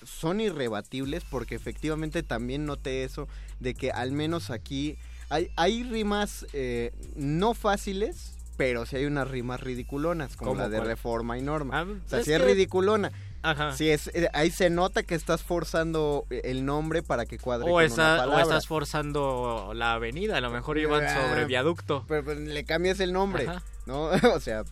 son 0.04 0.40
irrebatibles 0.40 1.22
porque 1.30 1.54
efectivamente 1.54 2.22
también 2.22 2.64
noté 2.66 3.04
eso 3.04 3.28
de 3.60 3.74
que 3.74 3.90
al 3.90 4.12
menos 4.12 4.50
aquí 4.50 4.96
hay, 5.30 5.48
hay 5.56 5.82
rimas 5.82 6.46
eh, 6.52 6.92
no 7.16 7.54
fáciles, 7.54 8.32
pero 8.56 8.86
sí 8.86 8.96
hay 8.96 9.04
unas 9.06 9.28
rimas 9.28 9.60
ridiculonas, 9.60 10.36
como 10.36 10.52
¿Cómo 10.52 10.62
la 10.62 10.68
de 10.68 10.76
cuál? 10.78 10.88
Reforma 10.88 11.38
y 11.38 11.42
Norma. 11.42 11.80
Ah, 11.80 11.82
o 11.84 12.08
sea, 12.08 12.20
es 12.20 12.24
sí 12.26 12.32
es 12.32 12.40
que- 12.40 12.46
ridiculona. 12.46 13.12
Ajá. 13.42 13.76
Sí 13.76 13.90
es, 13.90 14.08
eh, 14.14 14.30
ahí 14.32 14.50
se 14.50 14.70
nota 14.70 15.02
que 15.02 15.14
estás 15.14 15.42
forzando 15.42 16.24
el 16.30 16.64
nombre 16.64 17.02
para 17.02 17.26
que 17.26 17.38
cuadre 17.38 17.66
O, 17.70 17.74
con 17.74 17.92
una 17.92 18.24
o 18.26 18.38
estás 18.40 18.66
forzando 18.66 19.72
la 19.74 19.92
avenida, 19.92 20.38
a 20.38 20.40
lo 20.40 20.50
mejor 20.50 20.78
iban 20.78 21.04
Ah, 21.04 21.28
sobre 21.28 21.44
viaducto. 21.44 22.06
Pero, 22.08 22.24
pues, 22.24 22.38
le 22.38 22.64
cambias 22.64 23.00
el 23.00 23.12
nombre, 23.12 23.46
Ajá. 23.46 23.62
¿No? 23.86 24.04
o 24.34 24.40
sea, 24.40 24.64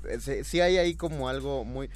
sí, 0.44 0.60
hay 0.60 0.76
ahí 0.76 0.94
como 0.94 1.28
algo 1.28 1.64
muy... 1.64 1.90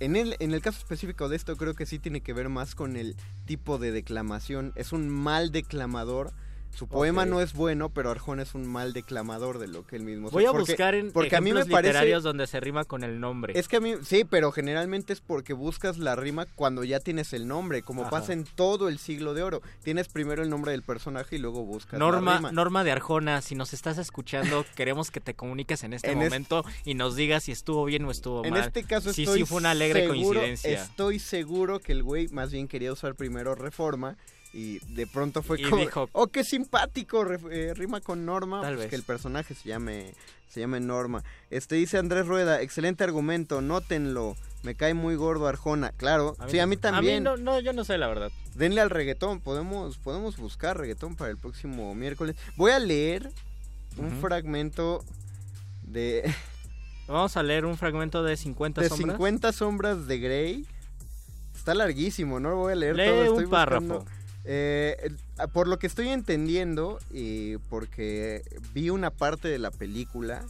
En 0.00 0.16
el, 0.16 0.36
en 0.40 0.52
el 0.52 0.60
caso 0.60 0.78
específico 0.78 1.28
de 1.28 1.36
esto 1.36 1.56
creo 1.56 1.74
que 1.74 1.86
sí 1.86 1.98
tiene 1.98 2.20
que 2.20 2.32
ver 2.32 2.48
más 2.48 2.74
con 2.74 2.96
el 2.96 3.16
tipo 3.46 3.78
de 3.78 3.92
declamación. 3.92 4.72
Es 4.74 4.92
un 4.92 5.08
mal 5.08 5.52
declamador. 5.52 6.32
Su 6.74 6.88
poema 6.88 7.24
no 7.24 7.40
es 7.40 7.52
bueno, 7.52 7.88
pero 7.88 8.10
Arjona 8.10 8.42
es 8.42 8.54
un 8.54 8.66
mal 8.66 8.92
declamador 8.92 9.58
de 9.58 9.68
lo 9.68 9.86
que 9.86 9.96
él 9.96 10.02
mismo 10.02 10.30
Voy 10.30 10.44
a 10.44 10.50
porque- 10.52 10.72
buscar 10.72 10.94
en 10.94 11.12
porque 11.12 11.36
a 11.36 11.40
mí 11.40 11.52
me 11.52 11.64
parece 11.66 11.92
literarios 11.92 12.22
donde 12.22 12.46
se 12.46 12.58
rima 12.60 12.84
con 12.84 13.04
el 13.04 13.20
nombre. 13.20 13.58
es 13.58 13.68
que 13.68 13.76
a 13.76 13.80
mí, 13.80 13.94
sí, 14.04 14.24
pero 14.24 14.50
generalmente 14.52 15.12
es 15.12 15.20
porque 15.20 15.52
buscas 15.52 15.98
la 15.98 16.16
rima 16.16 16.46
cuando 16.46 16.82
ya 16.84 17.00
tienes 17.00 17.32
el 17.32 17.46
nombre, 17.46 17.82
como 17.82 18.02
Ajá. 18.02 18.10
pasa 18.10 18.32
en 18.32 18.44
todo 18.44 18.88
el 18.88 18.98
siglo 18.98 19.34
de 19.34 19.42
oro. 19.42 19.62
Tienes 19.82 20.08
primero 20.08 20.42
el 20.42 20.50
nombre 20.50 20.72
del 20.72 20.82
personaje 20.82 21.36
y 21.36 21.38
luego 21.38 21.64
buscas 21.64 21.92
la 21.94 21.98
Norma, 22.00 22.36
rima. 22.38 22.52
Norma 22.52 22.84
de 22.84 22.92
Arjona, 22.92 23.40
si 23.40 23.54
nos 23.54 23.72
estás 23.72 23.98
escuchando, 23.98 24.64
queremos 24.76 25.10
que 25.10 25.20
te 25.20 25.34
comuniques 25.34 25.84
en 25.84 25.92
este 25.94 26.10
En 26.10 26.18
es- 26.22 26.24
momento 26.24 26.64
y 26.84 26.94
nos 26.94 27.14
digas 27.16 27.44
si 27.44 27.52
estuvo 27.52 27.84
bien 27.84 28.04
o 28.04 28.10
estuvo 28.10 28.44
En 28.44 28.50
mal. 28.52 28.60
este 28.62 28.84
caso 28.84 29.12
sí, 29.12 29.22
estoy 29.22 29.40
sí 29.40 29.44
fue 29.46 29.58
una 29.58 29.70
alegre 29.70 30.00
seguro- 30.08 30.40
coincidencia. 30.40 30.82
Estoy 30.82 31.18
seguro 31.20 31.78
que 31.80 31.92
el 31.92 32.02
güey 32.02 32.28
más 32.28 32.50
bien 32.52 32.66
quería 32.68 32.92
usar 32.92 33.14
primero 33.14 33.54
Reforma 33.54 34.16
y 34.54 34.78
de 34.94 35.06
pronto 35.06 35.42
fue 35.42 35.60
Y 35.60 35.64
como, 35.64 35.76
dijo- 35.82 36.08
oh, 36.12 36.28
qué 36.28 36.44
simpático, 36.44 37.26
eh, 37.50 37.74
rima 37.74 38.00
con 38.00 38.24
Norma, 38.24 38.60
Tal 38.62 38.74
pues 38.74 38.84
vez. 38.84 38.90
que 38.90 38.96
el 38.96 39.02
personaje 39.02 39.54
se 39.54 39.68
llame, 39.68 40.14
se 40.48 40.60
llame 40.60 40.78
Norma. 40.80 41.22
Este 41.50 41.74
dice 41.74 41.98
Andrés 41.98 42.26
Rueda, 42.26 42.62
excelente 42.62 43.02
argumento, 43.04 43.60
nótenlo, 43.60 44.36
me 44.62 44.76
cae 44.76 44.94
muy 44.94 45.16
gordo 45.16 45.48
Arjona, 45.48 45.90
claro, 45.92 46.36
sí, 46.48 46.58
a 46.60 46.66
mí 46.66 46.76
también. 46.76 47.24
no, 47.24 47.36
no, 47.36 47.58
yo 47.60 47.72
no 47.72 47.84
sé 47.84 47.98
la 47.98 48.06
verdad. 48.06 48.30
Denle 48.54 48.80
al 48.80 48.90
reggaetón, 48.90 49.40
podemos, 49.40 49.98
podemos 49.98 50.36
buscar 50.36 50.78
reggaetón 50.78 51.16
para 51.16 51.30
el 51.32 51.36
próximo 51.36 51.94
miércoles. 51.96 52.36
Voy 52.56 52.70
a 52.70 52.78
leer 52.78 53.30
un 53.98 54.10
fragmento 54.20 55.04
de, 55.82 56.22
Vamos 57.08 57.36
a 57.36 57.42
leer 57.42 57.64
un 57.66 57.76
fragmento 57.76 58.22
de 58.22 58.36
50 58.36 58.80
de 58.80 58.88
sombras. 58.88 59.16
50 59.16 59.52
sombras 59.52 60.06
de 60.06 60.18
Grey. 60.18 60.66
Está 61.54 61.74
larguísimo, 61.74 62.40
no 62.40 62.50
lo 62.50 62.56
voy 62.56 62.72
a 62.72 62.76
leer 62.76 62.96
Lee 62.96 63.06
todo. 63.06 63.20
un 63.20 63.26
estoy 63.26 63.46
párrafo. 63.46 63.86
buscando- 63.86 64.23
Eh, 64.44 65.10
ah, 65.38 65.46
por 65.46 65.68
lo 65.68 65.78
que 65.78 65.86
estoy 65.86 66.08
entendiendo 66.08 66.98
y 67.10 67.56
porque 67.70 68.42
vi 68.74 68.90
una 68.90 69.10
parte 69.10 69.48
de 69.48 69.58
la 69.58 69.70
película 69.70 70.44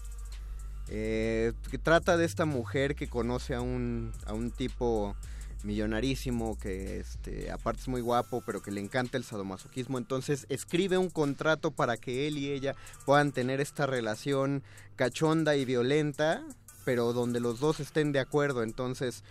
eh, 0.88 1.52
que 1.70 1.78
trata 1.78 2.16
de 2.16 2.24
esta 2.24 2.44
mujer 2.44 2.96
que 2.96 3.08
conoce 3.08 3.54
a 3.54 3.60
un, 3.60 4.12
a 4.26 4.34
un 4.34 4.50
tipo 4.50 5.16
millonarísimo 5.62 6.58
que 6.58 6.98
este 6.98 7.50
aparte 7.50 7.80
es 7.80 7.88
muy 7.88 8.02
guapo 8.02 8.42
pero 8.44 8.60
que 8.60 8.70
le 8.70 8.80
encanta 8.80 9.16
el 9.16 9.24
sadomasoquismo. 9.24 9.98
Entonces 9.98 10.46
escribe 10.48 10.98
un 10.98 11.08
contrato 11.08 11.70
para 11.70 11.96
que 11.96 12.26
él 12.26 12.36
y 12.36 12.50
ella 12.50 12.74
puedan 13.06 13.32
tener 13.32 13.60
esta 13.60 13.86
relación 13.86 14.62
cachonda 14.96 15.56
y 15.56 15.64
violenta 15.64 16.44
pero 16.84 17.14
donde 17.14 17.40
los 17.40 17.60
dos 17.60 17.80
estén 17.80 18.12
de 18.12 18.20
acuerdo. 18.20 18.62
Entonces 18.62 19.24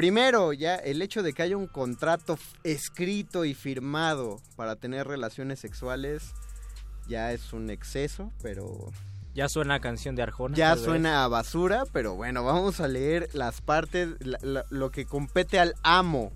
primero 0.00 0.52
ya 0.54 0.76
el 0.76 1.02
hecho 1.02 1.22
de 1.22 1.34
que 1.34 1.42
haya 1.42 1.56
un 1.58 1.66
contrato 1.66 2.38
escrito 2.64 3.44
y 3.44 3.52
firmado 3.52 4.40
para 4.56 4.76
tener 4.76 5.06
relaciones 5.06 5.58
sexuales 5.60 6.32
ya 7.06 7.32
es 7.32 7.52
un 7.52 7.68
exceso 7.68 8.32
pero 8.42 8.90
Ya 9.34 9.48
suena 9.50 9.74
a 9.74 9.80
canción 9.80 10.14
de 10.16 10.22
Arjona. 10.22 10.56
ya 10.56 10.74
suena 10.76 11.22
a 11.24 11.28
basura, 11.28 11.84
pero 11.92 12.14
bueno, 12.14 12.42
vamos 12.44 12.80
a 12.80 12.88
leer 12.88 13.28
las 13.34 13.60
partes, 13.60 14.08
la- 14.20 14.38
la- 14.42 14.64
lo 14.70 14.90
que 14.90 15.04
compete 15.04 15.58
al 15.58 15.74
amo, 15.82 16.32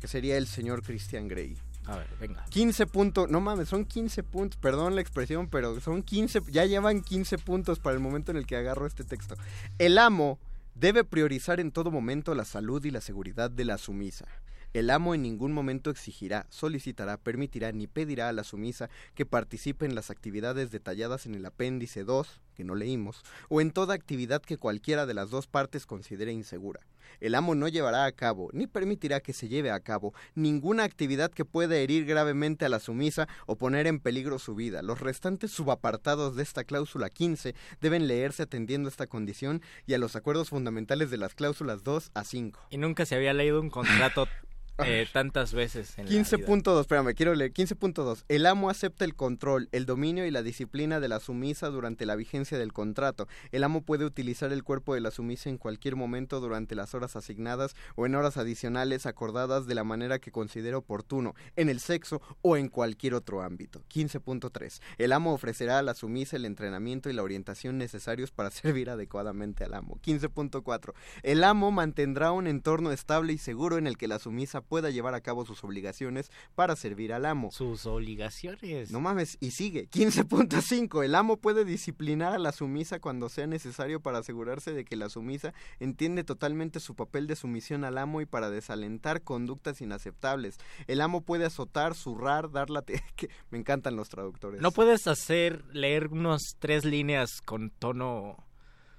que 0.00 0.08
sería 0.08 0.36
el 0.36 0.46
señor 0.46 0.82
Christian 0.82 1.26
Grey. 1.26 1.56
A 1.86 1.96
ver, 1.96 2.06
venga. 2.20 2.44
15 2.50 2.86
puntos, 2.86 3.30
no 3.30 3.40
mames, 3.40 3.68
son 3.68 3.84
15 3.84 4.22
puntos, 4.24 4.58
perdón 4.60 4.94
la 4.94 5.00
expresión, 5.00 5.48
pero 5.48 5.80
son 5.80 6.02
15, 6.02 6.40
ya 6.50 6.64
llevan 6.66 7.00
15 7.00 7.38
puntos 7.38 7.78
para 7.78 7.94
el 7.94 8.00
momento 8.00 8.30
en 8.32 8.36
el 8.36 8.44
que 8.46 8.56
agarro 8.56 8.86
este 8.86 9.04
texto. 9.04 9.36
El 9.78 9.96
amo 9.98 10.38
debe 10.78 11.04
priorizar 11.04 11.58
en 11.58 11.72
todo 11.72 11.90
momento 11.90 12.34
la 12.34 12.44
salud 12.44 12.84
y 12.84 12.90
la 12.90 13.00
seguridad 13.00 13.50
de 13.50 13.64
la 13.64 13.78
sumisa. 13.78 14.26
El 14.74 14.90
amo 14.90 15.14
en 15.14 15.22
ningún 15.22 15.52
momento 15.52 15.88
exigirá, 15.88 16.46
solicitará, 16.50 17.16
permitirá 17.16 17.72
ni 17.72 17.86
pedirá 17.86 18.28
a 18.28 18.34
la 18.34 18.44
sumisa 18.44 18.90
que 19.14 19.24
participe 19.24 19.86
en 19.86 19.94
las 19.94 20.10
actividades 20.10 20.70
detalladas 20.70 21.24
en 21.24 21.34
el 21.34 21.46
apéndice 21.46 22.04
2, 22.04 22.42
que 22.54 22.64
no 22.64 22.74
leímos, 22.74 23.22
o 23.48 23.62
en 23.62 23.70
toda 23.70 23.94
actividad 23.94 24.42
que 24.42 24.58
cualquiera 24.58 25.06
de 25.06 25.14
las 25.14 25.30
dos 25.30 25.46
partes 25.46 25.86
considere 25.86 26.32
insegura. 26.32 26.80
El 27.20 27.34
amo 27.34 27.54
no 27.54 27.68
llevará 27.68 28.04
a 28.04 28.12
cabo, 28.12 28.50
ni 28.52 28.66
permitirá 28.66 29.20
que 29.20 29.32
se 29.32 29.48
lleve 29.48 29.70
a 29.70 29.80
cabo, 29.80 30.14
ninguna 30.34 30.84
actividad 30.84 31.30
que 31.30 31.44
pueda 31.44 31.76
herir 31.76 32.04
gravemente 32.04 32.64
a 32.64 32.68
la 32.68 32.80
sumisa 32.80 33.28
o 33.46 33.56
poner 33.56 33.86
en 33.86 34.00
peligro 34.00 34.38
su 34.38 34.54
vida. 34.54 34.82
Los 34.82 35.00
restantes 35.00 35.50
subapartados 35.50 36.36
de 36.36 36.42
esta 36.42 36.64
cláusula 36.64 37.10
15 37.10 37.54
deben 37.80 38.08
leerse 38.08 38.42
atendiendo 38.44 38.88
esta 38.88 39.06
condición 39.06 39.62
y 39.86 39.94
a 39.94 39.98
los 39.98 40.16
acuerdos 40.16 40.50
fundamentales 40.50 41.10
de 41.10 41.18
las 41.18 41.34
cláusulas 41.34 41.82
2 41.82 42.10
a 42.14 42.24
5. 42.24 42.60
Y 42.70 42.78
nunca 42.78 43.06
se 43.06 43.14
había 43.14 43.32
leído 43.32 43.60
un 43.60 43.70
contrato 43.70 44.26
eh, 44.84 45.06
tantas 45.12 45.54
veces 45.54 45.98
en 45.98 46.06
la 46.06 46.10
vida. 46.10 46.22
15.2, 46.22 46.80
espérame, 46.80 47.14
quiero 47.14 47.34
leer. 47.34 47.52
15.2. 47.52 48.24
El 48.28 48.46
amo 48.46 48.70
acepta 48.70 49.04
el 49.04 49.14
control, 49.14 49.68
el 49.72 49.86
dominio 49.86 50.26
y 50.26 50.30
la 50.30 50.42
disciplina 50.42 51.00
de 51.00 51.08
la 51.08 51.20
sumisa 51.20 51.68
durante 51.68 52.06
la 52.06 52.16
vigencia 52.16 52.58
del 52.58 52.72
contrato. 52.72 53.28
El 53.52 53.64
amo 53.64 53.82
puede 53.82 54.04
utilizar 54.04 54.52
el 54.52 54.64
cuerpo 54.64 54.94
de 54.94 55.00
la 55.00 55.10
sumisa 55.10 55.48
en 55.48 55.58
cualquier 55.58 55.96
momento 55.96 56.40
durante 56.40 56.74
las 56.74 56.94
horas 56.94 57.16
asignadas 57.16 57.74
o 57.94 58.06
en 58.06 58.14
horas 58.14 58.36
adicionales 58.36 59.06
acordadas 59.06 59.66
de 59.66 59.74
la 59.74 59.84
manera 59.84 60.18
que 60.18 60.30
considere 60.30 60.76
oportuno, 60.76 61.34
en 61.56 61.68
el 61.68 61.80
sexo 61.80 62.20
o 62.42 62.56
en 62.56 62.68
cualquier 62.68 63.14
otro 63.14 63.42
ámbito. 63.42 63.82
15.3. 63.92 64.80
El 64.98 65.12
amo 65.12 65.32
ofrecerá 65.32 65.78
a 65.78 65.82
la 65.82 65.94
sumisa 65.94 66.36
el 66.36 66.44
entrenamiento 66.44 67.08
y 67.08 67.12
la 67.12 67.22
orientación 67.22 67.78
necesarios 67.78 68.30
para 68.30 68.50
servir 68.50 68.90
adecuadamente 68.90 69.64
al 69.64 69.74
amo. 69.74 69.98
15.4. 70.02 70.92
El 71.22 71.44
amo 71.44 71.70
mantendrá 71.70 72.32
un 72.32 72.46
entorno 72.46 72.92
estable 72.92 73.32
y 73.32 73.38
seguro 73.38 73.78
en 73.78 73.86
el 73.86 73.96
que 73.96 74.08
la 74.08 74.18
sumisa 74.18 74.60
pueda 74.66 74.90
llevar 74.90 75.14
a 75.14 75.20
cabo 75.20 75.46
sus 75.46 75.64
obligaciones 75.64 76.30
para 76.54 76.76
servir 76.76 77.12
al 77.12 77.26
amo. 77.26 77.50
Sus 77.50 77.86
obligaciones. 77.86 78.90
No 78.90 79.00
mames, 79.00 79.38
y 79.40 79.52
sigue. 79.52 79.88
15.5. 79.88 81.04
El 81.04 81.14
amo 81.14 81.38
puede 81.38 81.64
disciplinar 81.64 82.32
a 82.32 82.38
la 82.38 82.52
sumisa 82.52 83.00
cuando 83.00 83.28
sea 83.28 83.46
necesario 83.46 84.00
para 84.00 84.18
asegurarse 84.18 84.72
de 84.72 84.84
que 84.84 84.96
la 84.96 85.08
sumisa 85.08 85.54
entiende 85.80 86.24
totalmente 86.24 86.80
su 86.80 86.94
papel 86.94 87.26
de 87.26 87.36
sumisión 87.36 87.84
al 87.84 87.98
amo 87.98 88.20
y 88.20 88.26
para 88.26 88.50
desalentar 88.50 89.22
conductas 89.22 89.80
inaceptables. 89.80 90.56
El 90.86 91.00
amo 91.00 91.22
puede 91.22 91.44
azotar, 91.46 91.94
zurrar, 91.94 92.50
dar 92.50 92.70
la... 92.70 92.84
Me 93.50 93.58
encantan 93.58 93.96
los 93.96 94.08
traductores. 94.08 94.60
No 94.60 94.70
puedes 94.70 95.06
hacer 95.06 95.64
leer 95.72 96.08
unos 96.08 96.56
tres 96.58 96.84
líneas 96.84 97.40
con 97.44 97.70
tono 97.70 98.36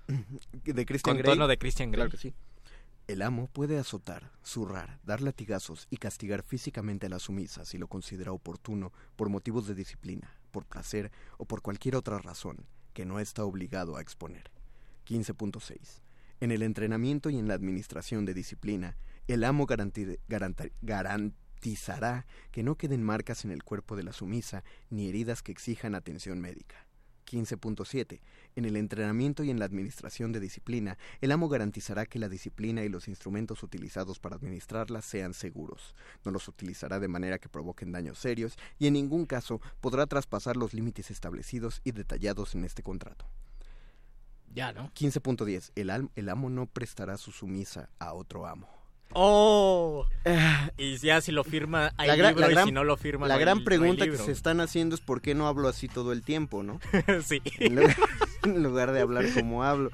de 0.64 0.86
Christian 0.86 1.16
con 1.16 1.22
Grey. 1.22 1.34
tono 1.34 1.48
de 1.48 1.58
Christian 1.58 1.92
Grey. 1.92 2.08
Claro 2.08 2.12
que 2.12 2.18
sí. 2.18 2.34
El 3.08 3.22
amo 3.22 3.48
puede 3.48 3.80
azotar, 3.80 4.34
zurrar, 4.44 5.00
dar 5.06 5.22
latigazos 5.22 5.88
y 5.90 5.96
castigar 5.96 6.44
físicamente 6.44 7.06
a 7.06 7.10
la 7.10 7.20
sumisa 7.20 7.64
si 7.64 7.78
lo 7.78 7.88
considera 7.88 8.34
oportuno 8.34 8.92
por 9.16 9.30
motivos 9.30 9.66
de 9.66 9.76
disciplina, 9.76 10.36
por 10.52 10.66
placer 10.66 11.10
o 11.38 11.46
por 11.46 11.62
cualquier 11.62 11.96
otra 11.96 12.20
razón 12.20 12.66
que 12.94 13.06
no 13.06 13.22
está 13.22 13.46
obligado 13.46 13.96
a 13.96 14.02
exponer. 14.02 14.52
15.6. 15.08 16.02
En 16.42 16.52
el 16.52 16.64
entrenamiento 16.64 17.30
y 17.30 17.38
en 17.38 17.48
la 17.48 17.54
administración 17.54 18.26
de 18.26 18.34
disciplina, 18.34 18.98
el 19.30 19.46
amo 19.46 19.68
garantizará 20.82 22.26
que 22.52 22.64
no 22.64 22.76
queden 22.76 23.04
marcas 23.04 23.46
en 23.46 23.52
el 23.52 23.64
cuerpo 23.64 23.96
de 23.96 24.04
la 24.04 24.12
sumisa 24.12 24.66
ni 24.90 25.08
heridas 25.08 25.44
que 25.44 25.54
exijan 25.54 25.96
atención 25.96 26.42
médica. 26.42 26.87
15.7. 27.28 28.22
En 28.56 28.66
el 28.66 28.76
entrenamiento 28.76 29.44
y 29.44 29.52
en 29.52 29.60
la 29.60 29.66
administración 29.66 30.32
de 30.32 30.40
disciplina, 30.40 30.98
el 31.22 31.32
amo 31.32 31.50
garantizará 31.50 32.06
que 32.06 32.20
la 32.20 32.30
disciplina 32.30 32.84
y 32.84 32.90
los 32.90 33.08
instrumentos 33.08 33.62
utilizados 33.62 34.20
para 34.20 34.36
administrarla 34.36 35.02
sean 35.02 35.34
seguros. 35.34 35.94
No 36.24 36.32
los 36.32 36.48
utilizará 36.48 37.00
de 37.00 37.08
manera 37.08 37.38
que 37.38 37.50
provoquen 37.50 37.92
daños 37.92 38.18
serios 38.18 38.58
y 38.80 38.88
en 38.88 38.94
ningún 38.94 39.26
caso 39.26 39.62
podrá 39.82 40.08
traspasar 40.08 40.58
los 40.58 40.74
límites 40.74 41.12
establecidos 41.12 41.82
y 41.84 41.92
detallados 41.92 42.56
en 42.56 42.64
este 42.64 42.82
contrato. 42.82 43.26
Ya, 44.54 44.74
¿no? 44.74 44.92
15.10. 44.94 45.72
El, 45.76 46.10
el 46.16 46.30
amo 46.30 46.50
no 46.50 46.66
prestará 46.66 47.18
su 47.18 47.32
sumisa 47.32 47.90
a 48.00 48.14
otro 48.14 48.48
amo. 48.48 48.77
¡Oh! 49.14 50.06
Y 50.78 50.98
ya 50.98 51.22
si 51.22 51.32
lo 51.32 51.44
firma 51.44 51.92
hay 51.98 52.08
La 52.10 52.16
gran- 52.16 52.32
libro 52.36 52.42
la 52.48 52.52
gran- 52.54 52.66
y 52.66 52.70
si 52.70 52.74
no 52.74 52.84
lo 52.84 52.98
firma 52.98 53.28
La 53.28 53.36
no 53.36 53.40
gran 53.40 53.58
hay 53.60 53.64
pregunta 53.64 54.06
que 54.06 54.18
se 54.18 54.32
están 54.32 54.60
haciendo 54.60 54.96
es 54.96 55.02
por 55.02 55.22
qué 55.22 55.34
no 55.36 55.48
hablo 55.48 55.68
así 55.70 55.88
todo 55.88 56.12
el 56.12 56.22
tiempo, 56.24 56.64
¿no? 56.64 56.80
sí. 57.24 57.42
En 57.60 57.76
lugar, 57.76 57.96
en 58.44 58.64
lugar 58.64 58.92
de 58.92 59.02
hablar 59.02 59.26
como 59.34 59.64
hablo. 59.64 59.90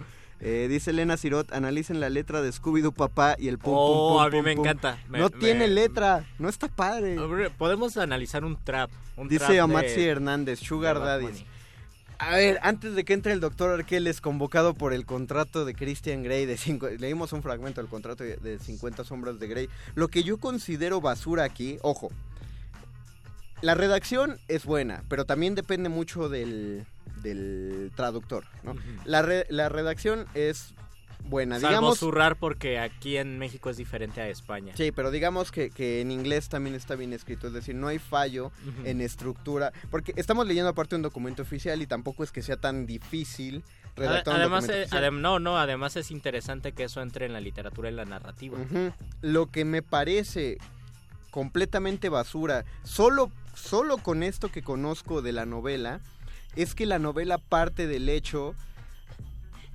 Eh, 0.45 0.67
dice 0.69 0.89
Elena 0.91 1.15
Sirot, 1.15 1.53
analicen 1.53 2.01
la 2.01 2.09
letra 2.09 2.41
de 2.41 2.51
Scooby-Doo 2.51 2.91
Papá 2.91 3.35
y 3.39 3.47
el 3.47 3.59
pum 3.59 3.73
Oh, 3.77 3.87
pum, 3.87 4.17
pum, 4.17 4.21
a 4.21 4.25
mí 4.25 4.31
pum, 4.37 4.43
me 4.43 4.51
encanta. 4.51 4.97
Me- 5.07 5.19
no 5.19 5.29
me- 5.29 5.37
tiene 5.39 5.67
letra, 5.69 6.25
no 6.37 6.49
está 6.49 6.67
padre. 6.67 7.15
Podemos 7.57 7.95
analizar 7.95 8.43
un 8.43 8.57
trap. 8.61 8.89
un 9.15 9.29
Dice 9.29 9.59
Amatsi 9.61 10.01
de- 10.01 10.07
Hernández, 10.09 10.59
Sugar. 10.59 10.97
Bunny. 11.21 11.45
A 12.25 12.37
ver, 12.37 12.59
antes 12.63 12.95
de 12.95 13.03
que 13.03 13.13
entre 13.13 13.33
el 13.33 13.39
doctor 13.39 13.69
Arqueles 13.71 14.21
convocado 14.21 14.73
por 14.73 14.93
el 14.93 15.05
contrato 15.05 15.65
de 15.65 15.73
Christian 15.73 16.23
Grey 16.23 16.45
de 16.45 16.57
cinco, 16.57 16.87
leímos 16.89 17.33
un 17.33 17.41
fragmento 17.43 17.81
del 17.81 17.89
contrato 17.89 18.23
de, 18.23 18.37
de 18.37 18.59
50 18.59 19.03
sombras 19.03 19.39
de 19.39 19.47
Grey. 19.47 19.69
Lo 19.95 20.07
que 20.07 20.23
yo 20.23 20.37
considero 20.37 21.01
basura 21.01 21.43
aquí, 21.43 21.77
ojo, 21.81 22.11
la 23.61 23.75
redacción 23.75 24.37
es 24.47 24.65
buena, 24.65 25.03
pero 25.09 25.25
también 25.25 25.55
depende 25.55 25.89
mucho 25.89 26.29
del, 26.29 26.85
del 27.21 27.91
traductor, 27.95 28.45
¿no? 28.63 28.75
la, 29.05 29.21
re- 29.21 29.45
la 29.49 29.69
redacción 29.69 30.25
es 30.33 30.73
buena, 31.25 31.55
Salvo 31.55 31.69
digamos... 31.69 31.99
zurrar 31.99 32.35
porque 32.35 32.79
aquí 32.79 33.17
en 33.17 33.39
México 33.39 33.69
es 33.69 33.77
diferente 33.77 34.21
a 34.21 34.27
España. 34.27 34.73
Sí, 34.75 34.91
pero 34.91 35.09
digamos 35.09 35.51
que, 35.51 35.69
que 35.69 36.01
en 36.01 36.11
inglés 36.11 36.49
también 36.49 36.75
está 36.75 36.95
bien 36.95 37.13
escrito, 37.13 37.47
es 37.47 37.53
decir, 37.53 37.75
no 37.75 37.87
hay 37.87 37.99
fallo 37.99 38.51
en 38.83 39.01
estructura, 39.01 39.71
porque 39.89 40.13
estamos 40.15 40.45
leyendo 40.45 40.69
aparte 40.69 40.95
un 40.95 41.01
documento 41.01 41.41
oficial 41.41 41.81
y 41.81 41.87
tampoco 41.87 42.23
es 42.23 42.31
que 42.31 42.41
sea 42.41 42.57
tan 42.57 42.85
difícil 42.85 43.63
redactar 43.95 44.35
un 44.35 44.41
además, 44.41 44.63
documento 44.63 44.73
eh, 44.79 44.83
oficial. 44.83 45.03
adem- 45.03 45.21
no, 45.21 45.39
no, 45.39 45.57
además 45.57 45.95
es 45.95 46.11
interesante 46.11 46.73
que 46.73 46.83
eso 46.83 47.01
entre 47.01 47.25
en 47.25 47.33
la 47.33 47.41
literatura 47.41 47.89
y 47.89 47.93
la 47.93 48.05
narrativa. 48.05 48.57
Lo 49.21 49.47
que 49.47 49.65
me 49.65 49.81
parece 49.81 50.57
completamente 51.31 52.09
basura, 52.09 52.65
solo, 52.83 53.31
solo 53.55 53.97
con 53.97 54.23
esto 54.23 54.49
que 54.49 54.61
conozco 54.61 55.21
de 55.21 55.31
la 55.31 55.45
novela, 55.45 55.99
es 56.55 56.75
que 56.75 56.85
la 56.85 56.99
novela 56.99 57.37
parte 57.37 57.87
del 57.87 58.09
hecho... 58.09 58.55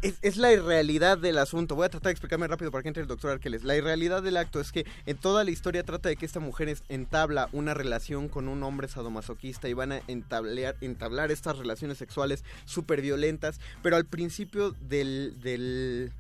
Es, 0.00 0.14
es 0.22 0.36
la 0.36 0.52
irrealidad 0.52 1.18
del 1.18 1.38
asunto. 1.38 1.74
Voy 1.74 1.86
a 1.86 1.88
tratar 1.88 2.10
de 2.10 2.12
explicarme 2.12 2.46
rápido 2.46 2.70
para 2.70 2.82
que 2.82 2.88
entre 2.88 3.02
el 3.02 3.08
doctor 3.08 3.32
Arqueles. 3.32 3.64
La 3.64 3.76
irrealidad 3.76 4.22
del 4.22 4.36
acto 4.36 4.60
es 4.60 4.70
que 4.70 4.86
en 5.06 5.16
toda 5.16 5.42
la 5.42 5.50
historia 5.50 5.82
trata 5.82 6.08
de 6.08 6.14
que 6.14 6.24
esta 6.24 6.38
mujer 6.38 6.78
entabla 6.88 7.48
una 7.52 7.74
relación 7.74 8.28
con 8.28 8.46
un 8.46 8.62
hombre 8.62 8.86
sadomasoquista 8.86 9.68
y 9.68 9.72
van 9.72 9.90
a 9.92 10.00
entablar, 10.06 10.76
entablar 10.80 11.32
estas 11.32 11.58
relaciones 11.58 11.98
sexuales 11.98 12.44
súper 12.64 13.02
violentas. 13.02 13.60
Pero 13.82 13.96
al 13.96 14.04
principio 14.04 14.70
del, 14.88 15.34
del, 15.40 16.12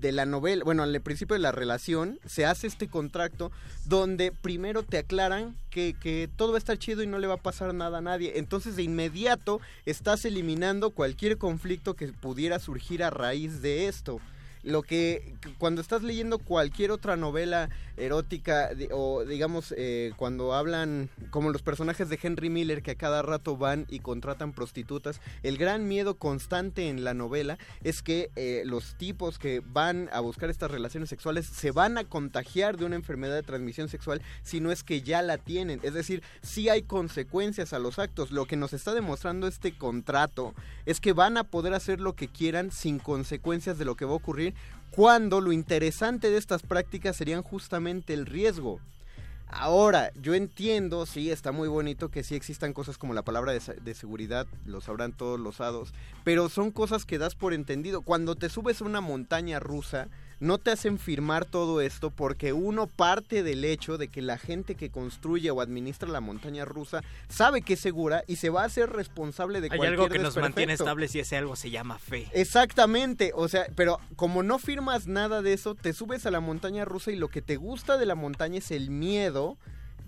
de- 0.00 0.12
la 0.12 0.26
novela, 0.26 0.64
bueno, 0.64 0.82
al 0.82 1.00
principio 1.00 1.34
de 1.34 1.40
la 1.40 1.50
relación, 1.52 2.18
se 2.26 2.44
hace 2.44 2.66
este 2.66 2.88
contrato 2.88 3.50
donde 3.86 4.32
primero 4.32 4.82
te 4.82 4.98
aclaran 4.98 5.56
que, 5.70 5.94
que 5.98 6.28
todo 6.36 6.50
va 6.52 6.56
a 6.56 6.58
estar 6.58 6.78
chido 6.78 7.02
y 7.02 7.06
no 7.06 7.18
le 7.18 7.26
va 7.26 7.34
a 7.34 7.42
pasar 7.42 7.72
nada 7.74 7.98
a 7.98 8.02
nadie. 8.02 8.34
Entonces 8.36 8.76
de 8.76 8.82
inmediato 8.82 9.60
estás 9.86 10.24
eliminando 10.26 10.90
cualquier 10.90 11.38
conflicto 11.38 11.94
que 11.94 12.08
pudiera 12.08 12.58
surgir 12.58 13.02
a 13.02 13.10
raíz 13.10 13.62
de 13.62 13.88
esto. 13.88 14.20
Lo 14.64 14.82
que 14.82 15.34
cuando 15.58 15.80
estás 15.80 16.02
leyendo 16.02 16.38
cualquier 16.38 16.90
otra 16.90 17.16
novela 17.16 17.68
erótica 17.96 18.70
o 18.90 19.24
digamos 19.24 19.72
eh, 19.76 20.12
cuando 20.16 20.52
hablan 20.52 21.10
como 21.30 21.50
los 21.50 21.62
personajes 21.62 22.08
de 22.08 22.18
Henry 22.20 22.50
Miller 22.50 22.82
que 22.82 22.92
a 22.92 22.96
cada 22.96 23.22
rato 23.22 23.56
van 23.56 23.86
y 23.88 24.00
contratan 24.00 24.52
prostitutas, 24.52 25.20
el 25.42 25.58
gran 25.58 25.86
miedo 25.86 26.14
constante 26.16 26.88
en 26.88 27.04
la 27.04 27.14
novela 27.14 27.58
es 27.82 28.02
que 28.02 28.30
eh, 28.36 28.62
los 28.64 28.96
tipos 28.96 29.38
que 29.38 29.62
van 29.64 30.08
a 30.12 30.20
buscar 30.20 30.50
estas 30.50 30.70
relaciones 30.70 31.08
sexuales 31.08 31.46
se 31.46 31.70
van 31.70 31.98
a 31.98 32.04
contagiar 32.04 32.76
de 32.76 32.86
una 32.86 32.96
enfermedad 32.96 33.34
de 33.34 33.42
transmisión 33.42 33.88
sexual 33.88 34.22
si 34.42 34.60
no 34.60 34.72
es 34.72 34.82
que 34.82 35.02
ya 35.02 35.22
la 35.22 35.38
tienen. 35.38 35.80
Es 35.82 35.94
decir, 35.94 36.22
sí 36.42 36.68
hay 36.68 36.82
consecuencias 36.82 37.72
a 37.72 37.78
los 37.78 37.98
actos. 37.98 38.30
Lo 38.30 38.46
que 38.46 38.56
nos 38.56 38.72
está 38.72 38.94
demostrando 38.94 39.46
este 39.46 39.76
contrato 39.76 40.54
es 40.86 41.00
que 41.00 41.12
van 41.12 41.36
a 41.36 41.44
poder 41.44 41.74
hacer 41.74 42.00
lo 42.00 42.14
que 42.14 42.28
quieran 42.28 42.70
sin 42.70 42.98
consecuencias 42.98 43.78
de 43.78 43.84
lo 43.84 43.96
que 43.96 44.04
va 44.04 44.12
a 44.12 44.16
ocurrir 44.16 44.53
cuando 44.90 45.40
lo 45.40 45.52
interesante 45.52 46.30
de 46.30 46.38
estas 46.38 46.62
prácticas 46.62 47.16
serían 47.16 47.42
justamente 47.42 48.14
el 48.14 48.26
riesgo. 48.26 48.80
Ahora, 49.48 50.10
yo 50.20 50.34
entiendo, 50.34 51.06
sí, 51.06 51.30
está 51.30 51.52
muy 51.52 51.68
bonito 51.68 52.08
que 52.10 52.24
sí 52.24 52.34
existan 52.34 52.72
cosas 52.72 52.98
como 52.98 53.14
la 53.14 53.22
palabra 53.22 53.52
de, 53.52 53.60
de 53.60 53.94
seguridad, 53.94 54.46
lo 54.66 54.80
sabrán 54.80 55.12
todos 55.12 55.38
los 55.38 55.60
hados, 55.60 55.92
pero 56.24 56.48
son 56.48 56.70
cosas 56.70 57.04
que 57.04 57.18
das 57.18 57.34
por 57.34 57.54
entendido. 57.54 58.02
Cuando 58.02 58.34
te 58.34 58.48
subes 58.48 58.80
a 58.80 58.84
una 58.84 59.00
montaña 59.00 59.60
rusa, 59.60 60.08
no 60.44 60.58
te 60.58 60.70
hacen 60.70 60.98
firmar 60.98 61.44
todo 61.44 61.80
esto 61.80 62.10
porque 62.10 62.52
uno 62.52 62.86
parte 62.86 63.42
del 63.42 63.64
hecho 63.64 63.98
de 63.98 64.08
que 64.08 64.22
la 64.22 64.38
gente 64.38 64.74
que 64.74 64.90
construye 64.90 65.50
o 65.50 65.60
administra 65.60 66.08
la 66.08 66.20
montaña 66.20 66.64
rusa 66.64 67.02
sabe 67.28 67.62
que 67.62 67.74
es 67.74 67.80
segura 67.80 68.22
y 68.26 68.36
se 68.36 68.50
va 68.50 68.62
a 68.62 68.66
hacer 68.66 68.90
responsable 68.90 69.60
de 69.60 69.68
Hay 69.70 69.78
cualquier 69.78 70.00
algo 70.00 70.08
que 70.08 70.18
nos 70.18 70.36
mantiene 70.36 70.74
estables 70.74 71.14
y 71.14 71.20
ese 71.20 71.36
algo 71.36 71.56
se 71.56 71.70
llama 71.70 71.98
fe. 71.98 72.28
Exactamente, 72.32 73.32
o 73.34 73.48
sea, 73.48 73.66
pero 73.74 73.98
como 74.16 74.42
no 74.42 74.58
firmas 74.58 75.06
nada 75.06 75.42
de 75.42 75.52
eso, 75.52 75.74
te 75.74 75.92
subes 75.92 76.24
a 76.26 76.30
la 76.30 76.40
montaña 76.40 76.84
rusa 76.84 77.10
y 77.10 77.16
lo 77.16 77.28
que 77.28 77.42
te 77.42 77.56
gusta 77.56 77.96
de 77.98 78.06
la 78.06 78.14
montaña 78.14 78.58
es 78.58 78.70
el 78.70 78.90
miedo 78.90 79.56